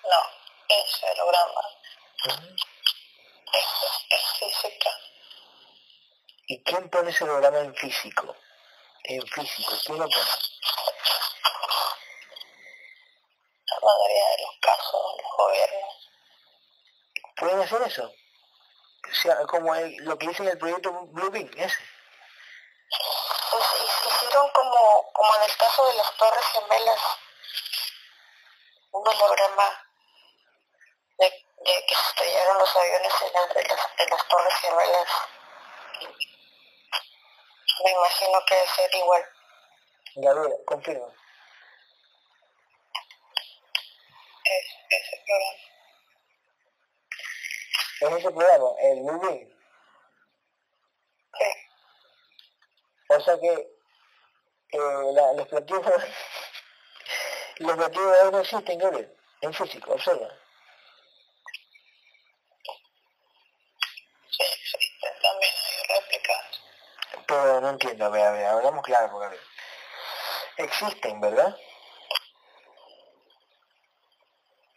No. 0.03 0.21
Ese 0.69 1.05
holograma 1.11 1.61
es, 3.53 3.65
es 4.09 4.23
física. 4.39 4.89
¿Y 7.09 7.13
quién 7.13 7.15
pone 7.15 7.15
ese 7.15 7.23
holograma 7.23 7.59
en 7.59 7.75
físico? 7.75 8.35
en 9.03 9.21
físico, 9.27 9.71
¿quién 9.85 9.97
lo 9.99 10.05
pone? 10.09 10.31
La 13.69 13.79
mayoría 13.81 14.25
de 14.29 14.43
los 14.43 14.55
casos, 14.61 15.01
los 15.21 15.37
gobiernos. 15.37 16.09
¿pueden 17.37 17.61
hacer 17.61 17.81
eso? 17.83 18.11
O 19.09 19.13
sea, 19.15 19.37
como 19.45 19.75
el- 19.75 19.95
lo 20.03 20.17
que 20.17 20.27
dice 20.27 20.43
en 20.43 20.49
el 20.49 20.57
proyecto 20.57 20.91
Bluebeam, 20.91 21.49
ese 21.55 21.77
Pues 23.51 23.63
hi- 23.63 24.07
hicieron 24.07 24.49
como, 24.51 25.11
como 25.13 25.35
en 25.35 25.43
el 25.49 25.57
caso 25.57 25.85
de 25.87 25.93
las 25.95 26.17
Torres 26.17 26.45
Gemelas, 26.45 27.01
un 28.91 29.07
holograma 29.07 29.85
de, 31.19 31.25
de 31.25 31.85
que 31.85 31.95
se 31.95 32.07
estrellaron 32.09 32.57
los 32.57 32.75
aviones 32.75 33.13
en, 33.21 33.33
las, 33.33 33.89
en 33.97 34.09
las 34.09 34.27
Torres 34.27 34.53
Gemelas. 34.55 35.09
Me 37.83 37.91
imagino 37.91 38.45
que 38.47 38.55
debe 38.55 38.67
ser 38.67 38.95
igual. 38.95 39.25
Gabriel, 40.15 40.57
confirma 40.65 41.07
Es, 44.45 44.65
ese 44.89 45.23
programa. 45.25 45.59
es 48.01 48.11
ese 48.19 48.31
programa, 48.31 48.69
el 48.81 48.99
Bluebeam 49.01 49.49
Sí, 51.37 51.45
O 53.09 53.19
sea 53.19 53.39
que 53.39 53.53
eh, 54.71 55.11
la- 55.13 55.33
los 55.33 55.47
platillos 55.47 55.85
los 57.59 57.75
platillos 57.77 58.23
de 58.23 58.31
no 58.31 58.39
existen, 58.39 58.79
Gabriel, 58.79 59.15
en 59.41 59.53
físico, 59.53 59.93
observa. 59.93 60.29
Pero 67.27 67.61
no 67.61 67.69
entiendo, 67.69 68.05
a 68.05 68.09
ver, 68.09 68.25
a 68.25 68.31
ver, 68.31 68.45
hablamos 68.45 68.83
claro, 68.83 69.19
Gabriel. 69.19 69.43
Existen, 70.57 71.19
¿verdad? 71.19 71.55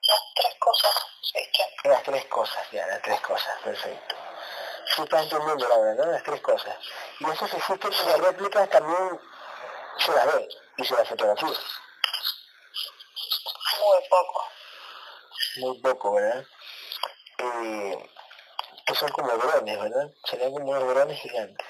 Las 0.02 0.20
tres 0.34 0.54
cosas 0.58 1.06
existen. 1.34 1.90
Las 1.90 2.02
tres 2.02 2.24
cosas, 2.26 2.70
ya, 2.72 2.86
las 2.86 3.02
tres 3.02 3.20
cosas, 3.20 3.60
perfecto. 3.62 4.16
Sí 4.94 5.02
estás 5.02 5.22
entendiendo, 5.22 5.68
Laura, 5.68 5.94
¿no? 5.94 6.06
Las 6.06 6.22
tres 6.24 6.40
cosas. 6.40 6.76
Y 7.20 7.30
eso 7.30 7.48
que 7.48 7.56
existen 7.56 8.08
las 8.08 8.18
réplicas 8.18 8.68
también 8.68 9.20
se 9.98 10.12
las 10.12 10.26
ve 10.34 10.48
y 10.78 10.84
se 10.84 10.94
las 10.94 11.08
fotografía. 11.08 11.48
Muy 13.80 14.08
poco. 14.08 14.48
Muy 15.56 15.80
poco, 15.80 16.14
¿verdad? 16.14 16.44
Eh, 17.38 18.10
que 18.86 18.94
son 18.94 19.08
como 19.10 19.36
drones, 19.36 19.80
¿verdad? 19.80 20.10
Serían 20.24 20.52
como 20.52 20.70
unos 20.70 20.88
drones 20.88 21.20
gigantes. 21.20 21.66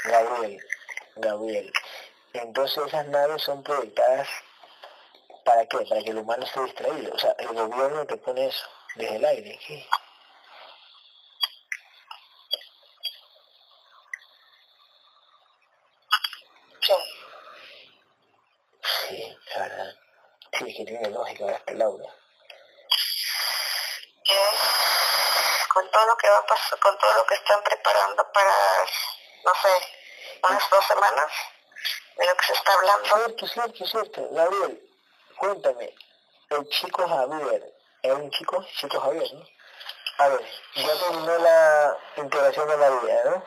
Gabriel, 0.11 0.59
Gabriel. 1.15 1.73
Entonces 2.33 2.85
esas 2.85 3.07
naves 3.07 3.41
son 3.43 3.63
proyectadas 3.63 4.27
¿para 5.45 5.65
qué? 5.65 5.77
Para 5.85 6.01
que 6.03 6.09
el 6.09 6.17
humano 6.17 6.43
esté 6.43 6.59
distraído. 6.61 7.13
O 7.13 7.19
sea, 7.19 7.33
el 7.39 7.47
gobierno 7.47 8.05
te 8.05 8.17
pone 8.17 8.47
eso 8.47 8.67
desde 8.95 9.15
el 9.15 9.25
aire. 9.25 9.59
¿qué? 9.65 9.87
sí. 16.81 16.93
Sí, 19.07 19.37
la 19.55 19.61
verdad. 19.61 19.95
Sí, 20.57 20.69
es 20.69 20.77
que 20.77 20.85
tiene 20.85 21.09
lógica, 21.09 21.45
¿verdad? 21.45 21.61
Laura. 21.67 22.05
Con 25.73 25.89
todo 25.89 26.05
lo 26.05 26.17
que 26.17 26.29
va 26.29 26.37
a 26.37 26.45
pasar, 26.45 26.79
con 26.79 26.97
todo 26.97 27.13
lo 27.13 27.25
que 27.25 27.35
están 27.35 27.63
preparando 27.63 28.29
para, 28.33 28.53
no 29.45 29.51
sé, 29.61 30.00
unas 30.49 30.69
dos 30.69 30.85
semanas, 30.85 31.31
de 32.17 32.25
lo 32.25 32.35
que 32.35 32.45
se 32.45 32.53
está 32.53 32.73
hablando. 32.73 33.05
Cierto, 33.05 33.47
cierto, 33.47 33.85
cierto. 33.85 34.29
Gabriel, 34.31 34.89
cuéntame, 35.37 35.95
el 36.49 36.69
chico 36.69 37.07
Javier, 37.07 37.73
¿es 38.01 38.11
un 38.11 38.31
chico? 38.31 38.65
Chico 38.77 38.99
Javier, 38.99 39.33
¿no? 39.33 39.45
A 40.17 40.27
ver, 40.27 40.45
ya 40.75 40.99
terminó 40.99 41.37
la 41.37 41.97
integración 42.17 42.67
de 42.67 42.77
la 42.77 42.89
vida, 42.89 43.21
¿no? 43.25 43.43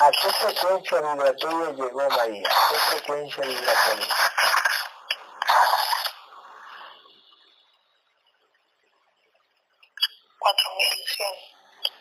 ¿A 0.00 0.10
qué 0.10 0.32
frecuencia 0.32 1.00
vibratoria 1.00 1.70
llegó 1.72 2.08
María? 2.10 2.48
¿Qué 2.70 2.76
frecuencia 2.76 3.44
vibratoria? 3.44 4.06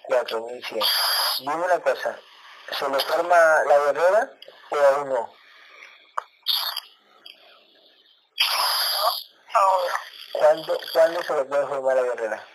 4100. 0.09 1.28
Dime 1.39 1.55
una 1.55 1.79
cosa, 1.79 2.19
¿se 2.77 2.89
le 2.89 2.99
forma 2.99 3.63
la 3.63 3.77
guerrera 3.77 4.31
o 4.71 4.75
aún 4.75 5.09
no? 5.09 5.33
¿Cuándo, 10.33 10.79
¿Cuándo 10.91 11.23
se 11.23 11.33
le 11.33 11.45
puede 11.45 11.67
formar 11.67 11.95
la 11.95 12.01
guerrera? 12.03 12.47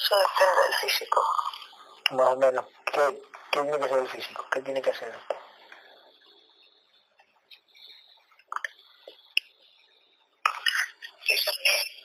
Eso 0.00 0.16
depende 0.16 0.62
del 0.62 0.74
físico. 0.80 1.22
Más 2.12 2.28
o 2.28 2.36
menos. 2.36 2.64
¿Qué, 2.86 3.22
qué 3.52 3.60
tiene 3.60 3.78
que 3.78 3.84
hacer 3.84 3.98
el 3.98 4.08
físico? 4.08 4.46
¿Qué 4.50 4.60
tiene 4.62 4.80
que 4.82 4.90
hacer? 4.90 5.14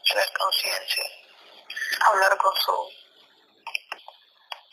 tener 0.10 0.34
conciencia 0.34 1.04
hablar 2.12 2.38
con 2.38 2.56
su 2.58 2.90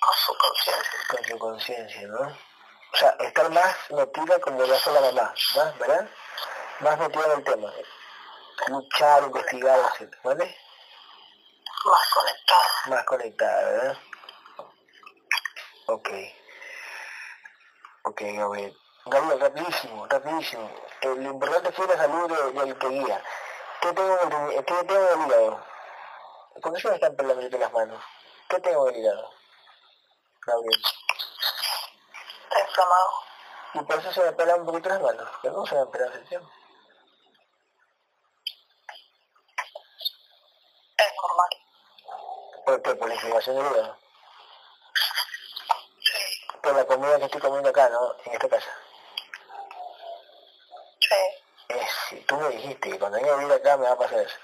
con 0.07 0.17
su 0.17 0.39
conciencia. 0.39 0.99
Con 1.09 1.25
su 1.25 1.39
conciencia, 1.39 2.09
¿no? 2.09 2.39
O 2.93 2.97
sea, 2.97 3.10
estar 3.20 3.51
más 3.51 3.76
metida 3.91 4.39
como 4.41 4.62
la 4.62 5.01
mamá, 5.01 5.35
¿no? 5.57 5.75
¿verdad? 5.78 6.09
Más 6.81 6.99
metida 6.99 7.25
en 7.26 7.33
el 7.33 7.44
tema. 7.44 7.73
Luchar, 8.68 9.23
investigar. 9.25 9.78
¿Vale? 10.23 10.57
Más 11.85 12.10
conectada. 12.15 12.68
Más 12.86 13.05
conectada, 13.05 13.70
¿verdad? 13.70 13.99
Ok. 15.86 16.09
Ok, 18.05 18.23
Gabriel. 18.23 18.76
Gabriel, 19.07 19.41
rapidísimo, 19.41 20.07
rapidísimo. 20.07 20.70
Eh, 21.01 21.15
lo 21.17 21.31
importante 21.31 21.73
fue 21.73 21.86
la 21.86 21.97
salud 21.97 22.52
del 22.55 22.78
que 22.78 22.89
guía. 22.89 23.23
¿Qué 23.81 23.93
tengo, 23.93 24.18
¿Qué 24.51 24.62
tengo 24.62 25.09
en 25.10 25.20
el 25.20 25.26
hígado? 25.26 25.65
¿Por 26.62 26.73
qué 26.73 26.81
se 26.81 26.89
me 26.89 26.94
están 26.94 27.15
pelando 27.15 27.59
las 27.59 27.73
manos? 27.73 28.02
¿Qué 28.49 28.59
tengo 28.60 28.89
en 28.89 28.94
el 28.94 29.01
hígado? 29.01 29.31
Gabriel. 30.47 30.83
Está 32.44 32.60
inflamado. 32.60 33.10
Y 33.75 33.81
por 33.81 33.99
eso 33.99 34.12
se 34.12 34.25
me 34.25 34.33
pelan 34.33 34.60
un 34.60 34.66
poquito 34.66 34.89
las 34.89 35.02
manos. 35.02 35.28
¿Pero 35.42 35.55
cómo 35.55 35.66
se 35.66 35.75
me 35.75 35.86
pelado 35.86 36.10
hace 36.12 36.20
tiempo? 36.20 36.50
Es 40.99 41.12
normal. 41.23 41.50
¿Por 42.65 42.83
qué? 42.83 42.94
¿Por 42.94 43.08
la 43.08 43.15
inflamación 43.15 43.57
del 43.57 43.66
hígado? 43.66 43.99
Sí. 46.00 46.58
Por 46.62 46.76
la 46.76 46.86
comida 46.86 47.18
que 47.18 47.25
estoy 47.25 47.41
comiendo 47.41 47.68
acá, 47.68 47.89
¿no? 47.89 48.16
En 48.25 48.33
esta 48.33 48.49
casa. 48.49 48.70
Sí. 51.00 51.16
Es, 51.68 52.26
tú 52.26 52.36
me 52.36 52.50
dijiste 52.50 52.91
que 52.91 52.99
cuando 52.99 53.18
venga 53.18 53.34
a 53.34 53.36
vivir 53.39 53.52
acá 53.52 53.76
me 53.76 53.86
va 53.86 53.92
a 53.92 53.99
pasar 53.99 54.20
eso. 54.20 54.36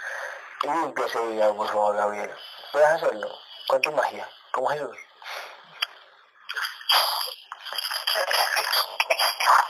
Limpia 0.62 1.06
ese 1.06 1.24
hígado, 1.30 1.56
por 1.56 1.68
favor, 1.68 1.96
Gabriel. 1.96 2.36
Puedes 2.72 2.88
hacerlo. 2.88 3.28
Con 3.68 3.80
tu 3.80 3.92
magia. 3.92 4.28
Como 4.50 4.68
Jesús. 4.68 4.96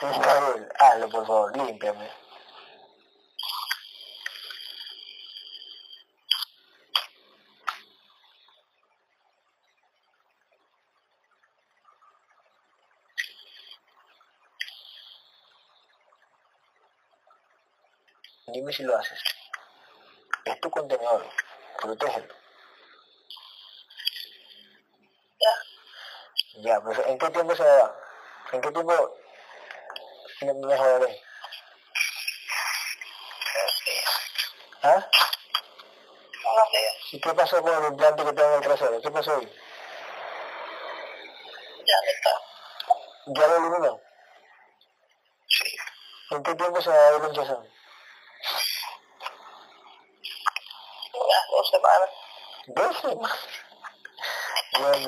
Hazlo, 0.03 1.09
por 1.11 1.27
favor. 1.27 1.57
Límpiame. 1.57 2.11
Dime 18.49 18.73
si 18.73 18.83
lo 18.83 18.99
haces. 18.99 19.23
Es 20.45 20.61
tu 20.61 20.69
contenedor. 20.69 21.25
Protégelo. 21.81 22.35
Ya. 25.41 26.63
Ya, 26.63 26.81
pues 26.81 26.99
¿en 27.07 27.19
qué 27.19 27.31
tiempo 27.31 27.55
se 27.55 27.63
va? 27.63 27.97
¿En 28.53 28.61
qué 28.61 28.73
tiempo 28.73 29.22
me 30.45 30.55
mejoraré? 30.55 31.23
¿Ah? 34.83 35.09
¿Y 37.13 37.21
qué 37.21 37.35
pasó 37.35 37.63
con 37.63 37.75
el 37.75 37.93
implante 37.93 38.25
que 38.25 38.33
tengo 38.33 38.49
en 38.49 38.55
el 38.55 38.63
trasero? 38.63 39.01
¿Qué 39.01 39.11
pasó 39.11 39.37
ahí? 39.37 39.47
Ya 41.87 41.97
no 42.01 42.11
está. 42.11 42.31
¿Ya 43.27 43.47
lo 43.47 43.57
eliminó? 43.57 44.01
Sí. 45.47 45.77
¿En 46.31 46.43
qué 46.43 46.55
tiempo 46.55 46.81
se 46.81 46.89
va 46.91 46.97
a 46.97 47.11
dar 47.11 47.21
la 47.21 47.29
hinchazón? 47.29 47.69
Unas 51.15 51.47
dos 51.51 51.71
semanas. 51.71 52.11
¿Dos 52.67 53.01
semanas? 53.01 53.39
Bueno, 54.73 55.07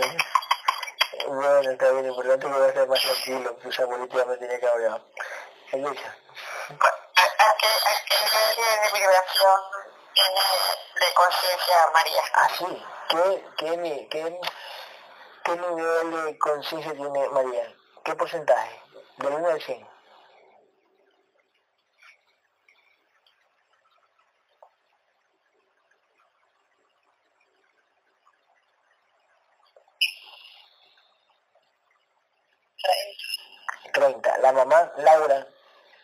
bueno, 1.29 1.71
está 1.71 1.91
bien, 1.93 2.07
importante 2.07 2.47
que 2.47 2.53
voy 2.53 2.63
a 2.63 2.69
estar 2.69 2.89
más 2.89 3.01
tranquilo, 3.01 3.57
pues 3.63 3.81
abuelita 3.81 4.25
me 4.25 4.37
tiene 4.37 4.61
cabreado. 4.61 5.01
Escucha, 5.73 6.17
¿A 6.69 6.77
qué, 7.17 7.27
a 7.37 7.57
qué 7.59 8.17
nivel 8.25 8.93
de 8.93 8.99
vibración 8.99 9.61
de 10.15 11.15
conciencia 11.15 11.77
María? 11.93 12.23
así, 12.35 12.85
¿qué, 13.09 13.45
qué, 14.11 14.41
qué 15.45 15.57
nivel 15.57 16.25
de 16.25 16.39
conciencia 16.39 16.93
tiene 16.93 17.29
María? 17.29 17.75
¿Qué 18.05 18.15
porcentaje? 18.15 18.83
¿Del 19.19 19.33
1 19.33 19.49
al 19.49 19.63
100? 19.63 19.94
Treinta. 32.85 33.25
30. 33.93 34.39
La 34.39 34.53
mamá, 34.53 34.93
Laura, 34.97 35.47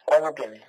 ¿cuándo 0.05 0.33
tiene? 0.35 0.67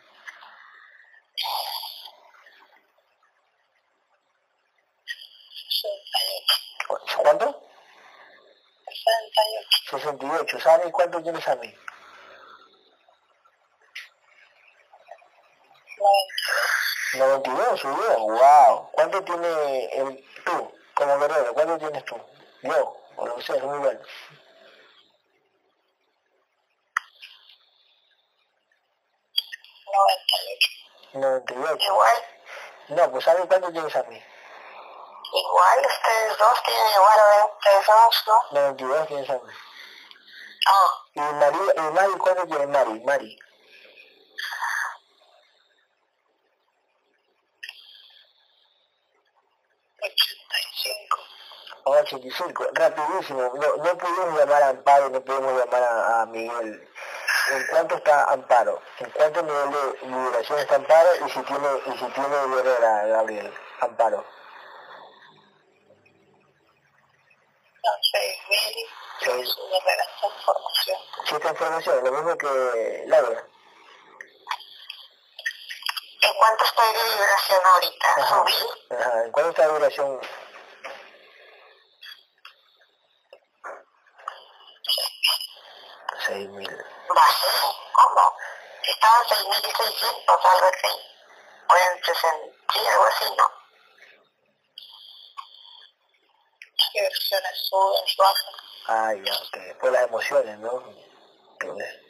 Sesenta 5.67 6.19
y 6.25 6.43
ocho. 6.89 7.17
¿Cuánto? 7.21 7.69
Sesenta 8.87 9.41
y 9.49 9.57
ocho. 9.57 9.97
68. 9.97 10.59
¿Sami 10.59 10.91
cuánto 10.91 11.23
tiene 11.23 11.41
Sami? 11.41 11.75
Noventa. 17.13 17.51
92, 17.51 17.79
subió. 17.79 18.19
Wow. 18.19 18.89
¿Cuánto 18.93 19.23
tiene 19.23 19.85
el, 19.93 20.25
tú, 20.45 20.73
como 20.93 21.19
guerrero? 21.19 21.53
¿Cuánto 21.53 21.77
tienes 21.77 22.05
tú? 22.05 22.15
Yo, 22.63 22.97
o 23.17 23.27
lo 23.27 23.35
que 23.35 23.41
sea, 23.43 23.55
es 23.57 23.63
muy 23.63 23.79
bueno. 23.79 23.99
Noventa 29.93 30.35
y 30.43 30.53
ocho. 30.53 30.69
98. 31.13 31.83
Igual, 31.85 32.15
No, 32.89 33.11
pues 33.11 33.23
¿sabe 33.25 33.47
cuánto 33.47 33.71
tiene 33.71 33.89
Sami? 33.89 34.23
igual 35.33 35.79
ustedes 35.85 36.37
dos 36.37 36.63
tienen 36.63 36.91
igual 36.93 37.19
a 37.19 37.45
ustedes 37.45 37.85
dos, 37.87 38.23
¿no? 38.27 38.59
92 38.59 39.07
tiene 39.07 39.25
Sami. 39.27 39.53
Ah, 40.67 41.03
¿Y 41.13 41.19
María, 41.19 41.73
y 41.77 41.91
Mari 41.93 42.13
cuánto 42.19 42.45
tiene 42.47 42.67
Mari? 42.67 42.99
Mari. 43.01 43.39
ochenta 50.03 50.55
y 50.59 50.73
cinco. 50.83 51.17
85. 51.83 52.67
Rapidísimo. 52.73 53.41
No, 53.41 53.77
no 53.77 53.97
pudimos 53.97 54.37
llamar 54.39 54.63
a 54.63 54.69
Amparo, 54.69 55.09
no 55.09 55.21
pudimos 55.21 55.53
llamar 55.59 55.83
a, 55.83 56.21
a 56.21 56.25
Miguel. 56.27 56.87
¿En 57.51 57.67
cuánto 57.67 57.95
está 57.95 58.31
Amparo? 58.31 58.81
¿En 58.99 59.11
cuánto 59.11 59.41
nivel 59.41 59.71
de 59.71 60.07
vibración 60.07 60.59
está 60.59 60.75
Amparo? 60.75 61.09
Y 61.25 61.29
si 61.29 61.41
tiene, 61.43 61.67
y 61.85 61.91
si 61.97 62.05
tiene 62.05 62.55
guerrera, 62.55 63.05
Gabriel. 63.07 63.53
Amparo. 63.81 64.25
Seis 68.11 68.37
mil. 68.49 68.87
Seis. 69.19 69.55
Transformación. 70.19 70.97
Si 71.25 71.35
esta 71.35 71.49
información, 71.49 72.03
lo 72.05 72.11
mismo 72.11 72.37
que 72.37 73.03
Laura. 73.07 73.43
¿En 76.21 76.33
cuánto 76.35 76.63
estoy 76.63 76.93
de 76.93 77.03
vibración 77.03 77.61
ahorita? 77.65 78.07
Ajá. 78.17 78.37
¿Subí? 78.37 78.95
Ajá. 78.95 79.23
¿En 79.25 79.31
cuánto 79.31 79.49
está 79.49 79.67
la 79.67 79.73
vibración? 79.73 80.21
6.000. 87.19 87.75
¿Cómo? 87.93 88.37
Estaban 88.83 89.23
6.600 89.27 90.45
algo 90.45 90.67
así. 90.67 90.91
O 91.69 91.75
en 91.75 92.03
60, 92.03 92.37
sí, 92.73 92.79
algo 92.87 93.05
así, 93.05 93.25
¿no? 93.37 93.51
¿Qué 96.93 97.01
versiones 97.01 97.69
suben, 97.69 98.03
bajan? 98.17 98.53
Ah, 98.87 99.13
ya, 99.13 99.33
ok. 99.33 99.79
Por 99.79 99.91
las 99.91 100.03
emociones, 100.07 100.59
¿no? 100.59 100.83
Entonces, 101.59 102.01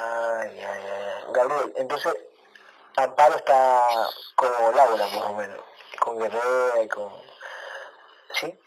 Ah, 0.00 0.44
ya, 0.44 0.78
ya, 0.78 0.98
ya. 0.98 1.24
Gabriel, 1.32 1.72
entonces, 1.76 2.14
Amparo 2.96 3.36
está 3.36 3.86
como 4.34 4.72
Laura, 4.72 5.06
más 5.06 5.24
o 5.24 5.34
menos. 5.34 5.60
Con 5.98 6.18
Guerrera 6.18 6.82
y 6.82 6.88
con... 6.88 7.12
¿Sí? 8.34 8.58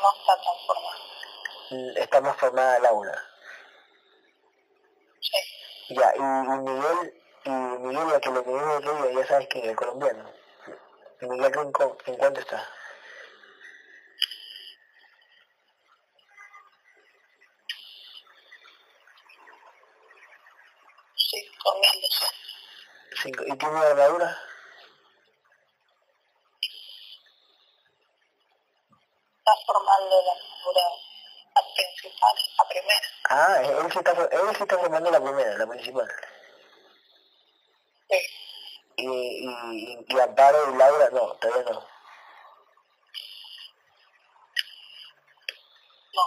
No 0.00 0.12
está 0.18 0.36
tan 0.36 0.56
formada. 0.66 2.00
Está 2.00 2.20
más 2.20 2.36
formada 2.36 2.78
Laura. 2.80 3.22
Sí. 5.20 5.94
Ya, 5.94 6.12
y, 6.16 6.18
y 6.18 6.22
Miguel, 6.22 7.22
y 7.44 7.50
Miguel, 7.50 8.08
la 8.08 8.20
que 8.20 8.30
lo 8.30 8.44
que 8.44 8.50
viene 8.50 8.80
de 8.80 9.10
ella, 9.10 9.20
ya 9.20 9.26
sabes 9.26 9.48
que 9.48 9.60
el 9.60 9.76
colombiano. 9.76 10.32
Miguel 11.20 11.52
Rincón, 11.52 11.98
¿en 12.06 12.16
cuánto 12.16 12.40
está? 12.40 12.66
Cinco 21.16 21.74
mil. 21.80 23.52
¿Y 23.52 23.56
tiene 23.58 23.78
armadura? 23.78 24.38
Está 29.50 29.64
formando 29.66 30.22
la 30.22 30.34
figura 30.34 30.82
principal, 31.74 32.36
la 32.56 32.68
primera. 32.68 33.08
Ah, 33.28 33.62
él 33.64 33.92
sí 33.92 33.98
está, 33.98 34.12
él 34.12 34.56
sí 34.56 34.62
está 34.62 34.78
formando 34.78 35.10
la 35.10 35.20
primera, 35.20 35.58
la 35.58 35.66
principal. 35.66 36.08
Sí. 38.08 38.18
Y, 38.96 39.08
y, 39.08 40.06
y 40.08 40.20
Amparo 40.20 40.72
y 40.72 40.76
Laura, 40.76 41.08
no, 41.10 41.32
todavía 41.34 41.72
no. 41.72 41.80
No. 46.14 46.22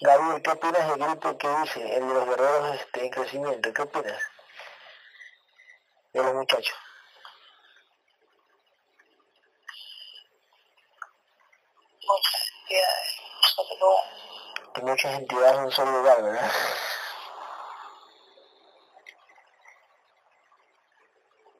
Gabriel, 0.00 0.42
¿qué 0.42 0.50
opinas 0.50 0.88
del 0.88 0.98
grupo 0.98 1.36
que 1.36 1.48
dice, 1.48 1.96
el 1.96 2.06
de 2.06 2.14
los 2.14 2.26
guerreros 2.26 2.76
este, 2.76 3.06
en 3.06 3.10
crecimiento? 3.10 3.72
¿Qué 3.72 3.82
opinas? 3.82 4.22
De 6.12 6.22
los 6.22 6.34
muchachos. 6.34 6.76
Muchas 12.06 12.37
entidades, 12.68 13.22
muchas 14.82 15.18
entidades 15.18 15.58
en 15.58 15.64
un 15.64 15.72
solo 15.72 15.90
lugar, 15.92 16.22
¿verdad? 16.22 16.52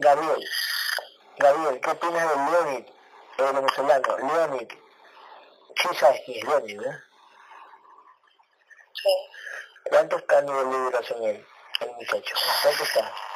Gabriel, 0.01 0.49
Gabriel, 1.39 1.81
¿qué 1.81 1.91
opinas 1.91 2.29
de 2.29 2.37
Leonid, 2.51 2.87
el 3.39 3.53
venezolano? 3.53 4.19
Leonid, 4.19 4.69
sí 5.77 5.89
sabes 5.99 6.21
quién 6.25 6.39
es 6.39 6.45
Leonid, 6.45 6.79
¿verdad? 6.79 7.01
Sí. 8.93 9.09
¿Cuánto 9.91 10.17
está 10.19 10.39
a 10.39 10.43
nivel 10.43 10.71
de 10.71 10.79
vibración 10.79 11.25
él, 11.25 11.47
el 11.81 11.91
muchacho? 11.93 12.35
¿Cuánto 12.63 12.85
está? 12.85 13.28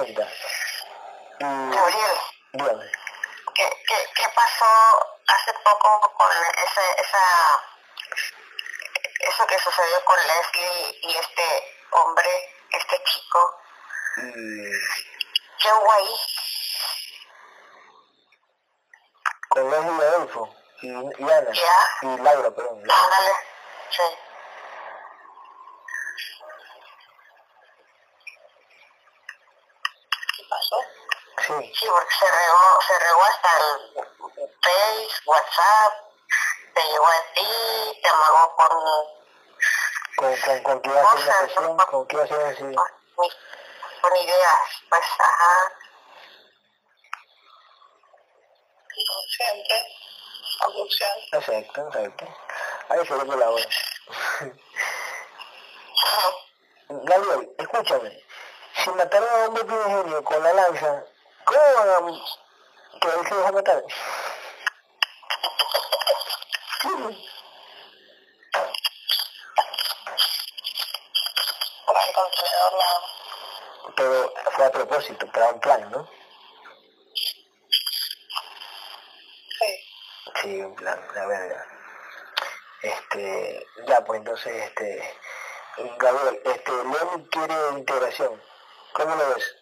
80. 0.00 0.28
Y, 1.38 1.44
Gabriel, 1.44 2.16
dígame, 2.52 2.90
¿qué, 3.54 3.70
qué, 3.88 4.08
qué 4.14 4.28
pasó 4.34 4.66
hace 5.28 5.52
poco 5.64 6.12
con 6.16 6.30
ese, 6.32 7.00
esa, 7.00 7.62
eso 9.20 9.46
que 9.46 9.58
sucedió 9.58 10.04
con 10.04 10.16
Leslie 10.26 10.98
y 11.02 11.16
este 11.16 11.74
hombre, 11.90 12.30
este 12.70 13.02
chico? 13.04 13.60
y 14.18 14.22
¿Qué 15.60 15.72
hubo 15.72 15.92
ahí? 15.92 16.16
con 19.48 19.70
Leslie 19.70 20.06
Adolfo, 20.08 20.54
y, 20.82 20.88
y 20.88 21.30
Ana, 21.30 21.52
¿Ya? 21.52 21.88
y 22.02 22.18
Laura, 22.18 22.50
perdón. 22.50 22.78
Ándale. 22.90 23.32
Sí. 23.90 24.02
¿Qué 30.36 30.42
pasó? 30.50 30.76
Sí, 31.62 31.86
porque 31.88 32.14
se 32.18 32.30
regó, 32.30 32.80
se 32.86 32.98
regó 32.98 33.22
hasta 33.24 33.48
el 33.58 33.92
Face, 34.62 35.22
WhatsApp, 35.26 35.92
te 36.74 36.82
llegó 36.82 37.06
a 37.06 37.22
ti, 37.34 38.00
te 38.02 38.08
amagó 38.08 38.56
con, 38.56 38.68
con, 40.16 40.36
con, 40.40 40.62
con 40.62 40.82
que 40.82 40.88
iba 40.90 41.00
a 41.00 41.04
hacer 41.04 41.24
una 41.24 41.48
sesión, 41.48 41.76
con 41.76 42.06
que 42.06 42.16
iba 42.16 42.22
a 42.22 42.26
hacer 42.26 42.40
así. 42.46 42.74
con, 42.74 43.28
con 44.02 44.16
ideas, 44.16 44.58
pues, 44.88 45.04
ajá. 45.18 45.72
Siempre, 49.36 49.84
abducción. 50.60 51.10
Exacto, 51.32 51.88
exacto. 51.88 52.24
Ahí 52.88 53.06
se 53.06 53.14
ve 53.14 53.36
la 53.36 53.50
hora. 53.50 53.64
Gabriel, 56.88 57.54
escúchame. 57.58 58.24
Si 58.84 58.90
mataron 58.90 59.28
a 59.28 59.34
un 59.34 59.42
hombre 59.46 59.64
primigenio 59.64 60.24
con 60.24 60.42
la 60.42 60.52
lanza, 60.52 61.04
¿cómo 61.46 61.60
van 61.76 61.88
a 61.88 63.00
que 63.00 63.08
él 63.08 63.28
se 63.28 63.34
deja 63.34 63.52
matar? 63.52 63.82
Por 71.86 71.96
el 71.96 72.14
contenedor 72.14 72.72
nada 72.72 73.00
más. 73.00 73.94
Pero 73.96 74.34
fue 74.52 74.64
a 74.64 74.70
propósito, 74.70 75.26
para 75.32 75.50
un 75.50 75.60
plan, 75.60 75.90
¿no? 75.90 76.08
Sí. 79.58 79.70
Sí, 80.42 80.60
un 80.60 80.74
plan, 80.74 81.00
la 81.14 81.26
verga. 81.26 81.66
Este, 82.82 83.66
ya, 83.86 84.04
pues 84.04 84.18
entonces, 84.18 84.64
este, 84.64 85.18
Gabriel, 85.98 86.40
este, 86.44 86.72
León 86.72 87.28
quiere 87.30 87.54
integración. 87.72 88.42
¿Cómo 88.92 89.14
lo 89.14 89.34
ves? 89.34 89.55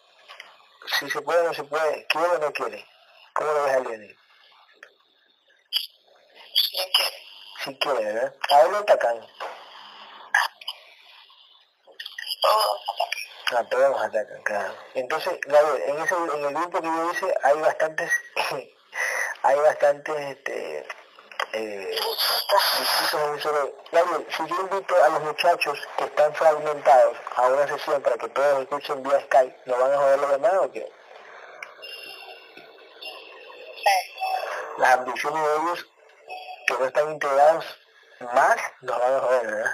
Si 0.87 1.09
se 1.09 1.21
puede 1.21 1.41
o 1.41 1.43
no 1.43 1.53
se 1.53 1.63
puede, 1.63 2.05
¿quiere 2.07 2.27
o 2.27 2.37
no 2.39 2.53
quiere? 2.53 2.85
¿Cómo 3.33 3.51
lo 3.51 3.63
ves 3.63 3.75
a 3.75 3.79
León? 3.79 4.17
Sí, 6.53 6.77
que 6.95 7.03
Si 7.63 7.79
quiere, 7.79 8.03
¿verdad? 8.03 8.35
A 8.49 8.61
él 8.61 8.71
lo 8.71 8.77
atacan. 8.77 9.19
todos 12.41 12.81
Ah, 13.51 13.63
todos 13.69 13.91
nos 13.91 14.01
atacan, 14.01 14.43
claro. 14.43 14.75
Entonces, 14.93 15.39
Gabriel, 15.47 15.89
en, 15.89 16.01
ese, 16.01 16.15
en 16.15 16.45
el 16.45 16.53
grupo 16.53 16.81
que 16.81 16.87
yo 16.87 17.11
hice 17.11 17.33
hay 17.43 17.59
bastantes, 17.59 18.11
hay 19.43 19.59
bastantes, 19.59 20.15
este, 20.17 20.64
eh, 21.53 21.95
un 23.29 23.39
solo- 23.39 23.73
Gabriel, 23.91 24.27
si 24.29 24.45
yo 24.47 24.61
invito 24.61 25.03
a 25.03 25.09
los 25.09 25.21
muchachos 25.23 25.79
que 25.97 26.03
están 26.05 26.33
fragmentados 26.35 27.17
a 27.35 27.47
una 27.47 27.67
sesión 27.67 28.01
para 28.01 28.17
que 28.17 28.27
todos 28.29 28.61
escuchen 28.63 29.03
vía 29.03 29.19
Skype, 29.21 29.61
¿nos 29.65 29.79
van 29.79 29.93
a 29.93 29.97
joder 29.97 30.19
los 30.19 30.31
demás 30.31 30.53
o 30.61 30.71
qué? 30.71 30.91
Las 34.77 34.93
ambiciones 34.97 35.41
de 35.43 35.55
ellos 35.55 35.87
que 36.67 36.73
no 36.73 36.85
están 36.85 37.11
integrados 37.11 37.65
más 38.19 38.57
nos 38.81 38.99
van 38.99 39.13
a 39.13 39.19
joder, 39.21 39.45
¿verdad? 39.47 39.71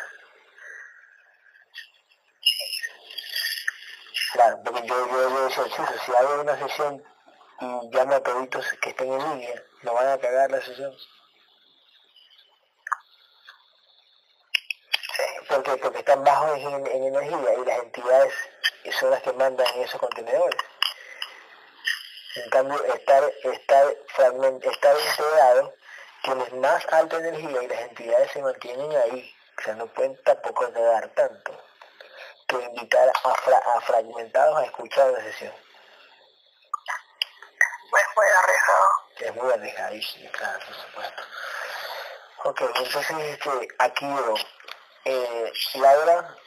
Claro, 4.33 4.59
porque 4.63 4.87
yo, 4.87 5.07
yo, 5.07 5.29
yo 5.29 5.45
decía, 5.47 5.63
"Chuzo, 5.75 5.93
si 6.05 6.11
hago 6.15 6.41
una 6.41 6.57
sesión 6.57 7.03
y 7.59 7.65
llamo 7.95 8.15
a 8.15 8.23
toditos 8.23 8.65
que 8.81 8.89
estén 8.91 9.11
en 9.11 9.19
línea, 9.29 9.63
nos 9.83 9.93
van 9.93 10.07
a 10.07 10.17
cagar 10.19 10.49
la 10.51 10.61
sesión. 10.61 10.93
Porque, 15.51 15.77
porque 15.77 15.99
están 15.99 16.23
bajos 16.23 16.57
en, 16.59 16.87
en 16.87 17.03
energía 17.03 17.53
y 17.57 17.65
las 17.65 17.79
entidades 17.79 18.33
son 18.99 19.11
las 19.11 19.21
que 19.21 19.33
mandan 19.33 19.67
en 19.75 19.81
esos 19.83 19.99
contenedores. 19.99 20.61
En 22.35 22.49
cambio, 22.49 22.81
estar, 22.85 23.23
estar, 23.43 23.93
fragment, 24.15 24.63
estar 24.63 24.95
integrado, 24.97 25.73
tienes 26.23 26.53
más 26.53 26.85
alta 26.93 27.17
energía 27.17 27.63
y 27.63 27.67
las 27.67 27.79
entidades 27.81 28.31
se 28.31 28.41
mantienen 28.41 28.91
ahí. 28.95 29.35
O 29.57 29.61
sea, 29.61 29.75
no 29.75 29.87
pueden 29.87 30.15
tampoco 30.23 30.67
negar 30.69 31.09
tanto 31.09 31.51
que 32.47 32.55
invitar 32.55 33.11
a, 33.23 33.35
fra- 33.35 33.63
a 33.75 33.81
fragmentados 33.81 34.57
a 34.57 34.63
escuchar 34.65 35.07
la 35.11 35.21
sesión. 35.21 35.53
Pues 37.89 38.03
fue 38.13 38.25
arriesgado. 38.25 38.91
Es 39.19 39.35
muy 39.35 39.51
arriesgadísimo, 39.51 40.31
claro, 40.31 40.59
por 40.65 40.75
supuesto. 40.75 41.23
Ok, 42.43 42.61
entonces 42.61 43.17
este, 43.19 43.67
aquí 43.79 44.05
veo, 44.05 44.35
eh, 45.05 45.53
Laura, 45.75 46.37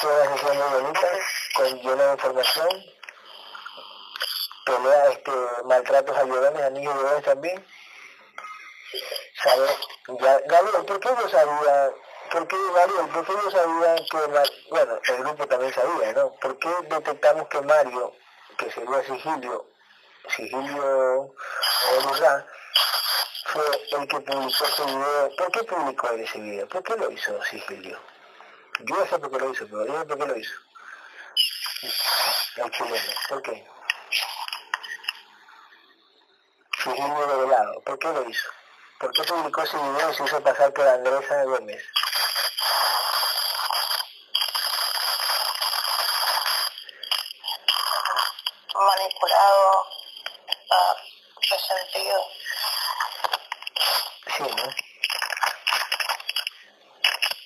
Todas 0.00 0.40
sesión 0.40 0.56
muy 0.56 0.80
bonitas, 0.80 1.20
con 1.54 1.80
llena 1.82 2.06
de 2.06 2.12
información. 2.12 2.68
Pelea, 4.64 5.10
este, 5.10 5.32
maltratos 5.64 6.16
a 6.16 6.24
llorones, 6.24 6.62
a 6.62 6.70
niños 6.70 6.94
llorones 6.94 7.24
también. 7.24 7.66
¿Sabes? 9.42 9.70
Gabriel, 10.46 10.84
¿por 10.86 11.00
qué 11.00 11.08
yo 11.08 11.28
sabía 11.28 11.92
¿Por 12.30 12.46
qué, 12.46 12.56
Mario, 12.56 13.08
por 13.12 13.26
qué 13.26 13.32
yo 13.32 13.50
sabía 13.50 13.96
que, 14.08 14.16
bueno, 14.70 15.00
el 15.04 15.16
grupo 15.16 15.48
también 15.48 15.74
sabía, 15.74 16.12
¿no? 16.12 16.30
¿Por 16.34 16.56
qué 16.60 16.68
detectamos 16.88 17.48
que 17.48 17.60
Mario, 17.60 18.12
que 18.56 18.70
sería 18.70 19.02
Sigilio, 19.02 19.66
Sigilio 20.28 21.34
Luján, 22.04 22.46
fue 23.52 23.64
el 23.98 24.08
que 24.08 24.20
publicó 24.20 24.64
ese 24.64 24.84
video? 24.84 25.36
¿Por 25.36 25.52
qué 25.52 25.64
publicó 25.64 26.10
ese 26.10 26.38
video? 26.38 26.68
¿Por 26.68 26.82
qué 26.82 26.96
lo 26.96 27.10
hizo 27.10 27.44
Sigilio? 27.44 27.98
Yo 28.80 29.06
sé 29.06 29.18
por 29.18 29.30
qué 29.30 29.38
lo 29.38 29.52
hizo, 29.52 29.66
pero 29.66 29.84
dime 29.84 30.04
por 30.04 30.18
qué 30.18 30.26
lo 30.26 30.36
hizo. 30.36 30.54
El 32.56 32.70
chileno, 32.70 33.12
¿por 33.28 33.42
qué? 33.42 33.66
Sigilio 36.82 37.26
revelado, 37.26 37.80
¿por 37.80 37.98
qué 37.98 38.08
lo 38.08 38.28
hizo? 38.28 38.48
¿Por 38.98 39.12
qué 39.12 39.22
publicó 39.24 39.62
ese 39.62 39.76
video 39.76 40.10
y 40.10 40.14
se 40.14 40.24
hizo 40.24 40.40
pasar 40.42 40.72
por 40.72 40.86
Andrés 40.86 41.28
Gómez? 41.46 41.82
manipulado, 48.74 49.86
uh, 50.70 50.94
resentido. 51.50 52.39
¿No? 54.48 54.90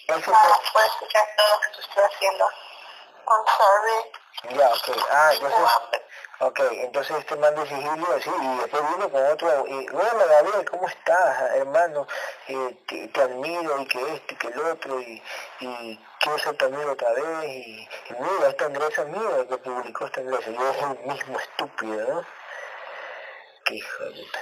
Ah, 0.08 0.60
puedes 0.72 0.90
escuchar 0.92 1.26
todo 1.36 1.48
lo 1.48 1.60
que 1.60 1.68
tú 1.74 1.80
estás 1.80 2.04
haciendo. 2.12 2.44
I'm 3.26 3.44
sorry. 3.56 4.56
Ya, 4.56 4.68
ok. 4.68 5.06
Ah, 5.10 5.30
entonces... 5.32 6.14
Ok, 6.40 6.60
entonces 6.72 7.16
este 7.18 7.36
man 7.36 7.54
de 7.54 7.62
sigilio, 7.62 8.20
sí, 8.20 8.28
y 8.28 8.58
después 8.58 8.82
vino 8.92 9.08
con 9.08 9.24
otro, 9.24 9.66
y 9.68 9.86
bueno 9.86 10.26
Gabriel, 10.28 10.68
¿cómo 10.68 10.88
estás, 10.88 11.52
hermano? 11.52 12.08
Eh, 12.48 12.76
te, 13.12 13.22
admiro, 13.22 13.80
y 13.80 13.86
que 13.86 14.14
este, 14.14 14.34
y 14.34 14.36
que 14.36 14.48
el 14.48 14.60
otro, 14.60 15.00
y, 15.00 15.22
y 15.60 16.04
quiero 16.18 16.38
ser 16.40 16.56
tu 16.56 16.64
amigo 16.64 16.90
otra 16.90 17.12
vez, 17.12 17.44
y, 17.44 17.88
mira, 18.18 18.48
esta 18.48 18.64
Andresa 18.64 19.04
mira 19.04 19.46
que 19.48 19.56
publicó 19.58 20.06
esta 20.06 20.20
Andresa, 20.22 20.50
yo 20.50 20.70
es 20.70 20.82
el 20.82 20.98
mismo 21.06 21.38
estúpido, 21.38 22.14
¿no? 22.14 22.26
Qué 23.64 23.74
hijo 23.76 24.04
de 24.04 24.10
puta. 24.10 24.40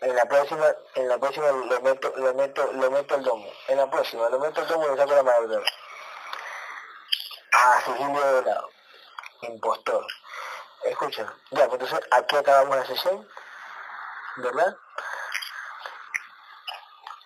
En 0.00 0.14
la 0.14 0.24
próxima, 0.26 0.66
en 0.94 1.08
la 1.08 1.18
próxima 1.18 1.48
lo 1.48 1.80
meto, 1.80 2.12
lo 2.16 2.34
meto, 2.34 2.72
lo 2.72 2.90
meto 2.90 3.14
el 3.16 3.24
domo. 3.24 3.50
En 3.66 3.78
la 3.78 3.90
próxima, 3.90 4.28
lo 4.28 4.38
meto 4.38 4.62
el 4.62 4.68
domo 4.68 4.86
y 4.86 4.90
le 4.90 4.96
saco 4.96 5.14
la 5.14 5.22
madre. 5.24 5.62
Ah, 7.52 7.80
sigilio 7.84 8.34
de 8.34 8.42
lado. 8.42 8.70
Impostor. 9.42 10.06
Escucha, 10.84 11.34
ya, 11.50 11.68
pues 11.68 11.80
entonces 11.80 12.08
aquí 12.12 12.36
acabamos 12.36 12.76
la 12.76 12.86
sesión, 12.86 13.28
¿verdad? 14.36 14.76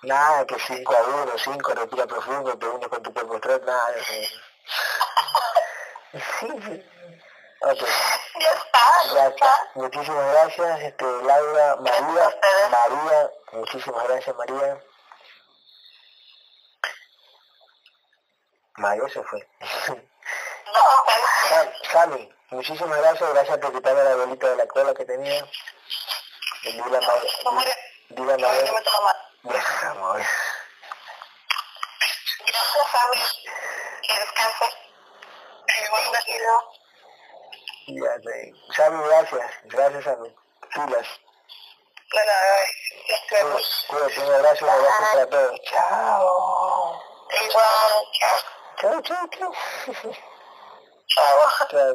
Nada, 0.02 0.46
que 0.46 0.58
5 0.58 0.96
a 0.96 1.02
1, 1.24 1.32
5, 1.38 1.74
respira 1.74 2.06
profundo, 2.06 2.58
te 2.58 2.66
unes 2.66 2.88
con 2.88 3.02
tu 3.02 3.12
cuerpo 3.12 3.36
astral, 3.36 3.62
nada 3.66 3.90
de 3.92 4.00
eso. 4.00 4.36
Sí, 6.40 6.84
Ok. 7.64 7.78
Ya 8.40 8.50
está, 8.50 9.14
ya 9.14 9.26
está. 9.28 9.70
Muchísimas 9.74 10.32
gracias, 10.32 10.80
este, 10.80 11.04
Laura, 11.04 11.76
María, 11.76 12.36
María, 12.70 13.30
muchísimas 13.52 14.08
gracias, 14.08 14.36
María. 14.36 14.82
María 18.76 19.08
se 19.08 19.22
fue. 19.22 19.48
No, 20.72 20.80
Sammy, 21.92 22.34
Muchísimas 22.50 22.98
gracias, 22.98 23.32
gracias 23.32 23.58
por 23.58 23.72
quitarme 23.72 24.02
la 24.04 24.16
bolita 24.16 24.50
de 24.50 24.56
la 24.56 24.66
cola 24.66 24.92
que 24.94 25.04
tenía. 25.04 25.46
Dile 26.64 26.82
a 26.82 27.00
María. 27.00 27.76
Dile 28.08 28.32
a 28.32 28.38
María. 28.38 28.72
Déjame 29.42 30.26
Gracias, 32.44 32.90
Sammy. 32.90 33.22
Que 34.02 34.18
descanse. 34.18 34.82
Ya 37.86 38.20
sé. 38.22 38.52
Sammy, 38.76 39.04
gracias. 39.04 39.50
Gracias, 39.64 40.04
Sammy. 40.04 40.34
Filas. 40.70 41.08
No, 42.14 42.20
no, 42.24 43.50
no. 43.50 43.58
Cuídate, 43.88 44.20
un 44.20 44.34
abrazo, 44.34 44.64
un 44.64 44.70
abrazo 44.70 45.02
para 45.12 45.26
todos. 45.26 45.60
Chao. 45.62 47.02
Igual, 47.44 47.92
chao. 48.20 48.38
Chao, 48.80 49.02
chao, 49.02 49.28
chao. 49.28 49.52
Chao. 51.08 51.68
Chao, 51.70 51.94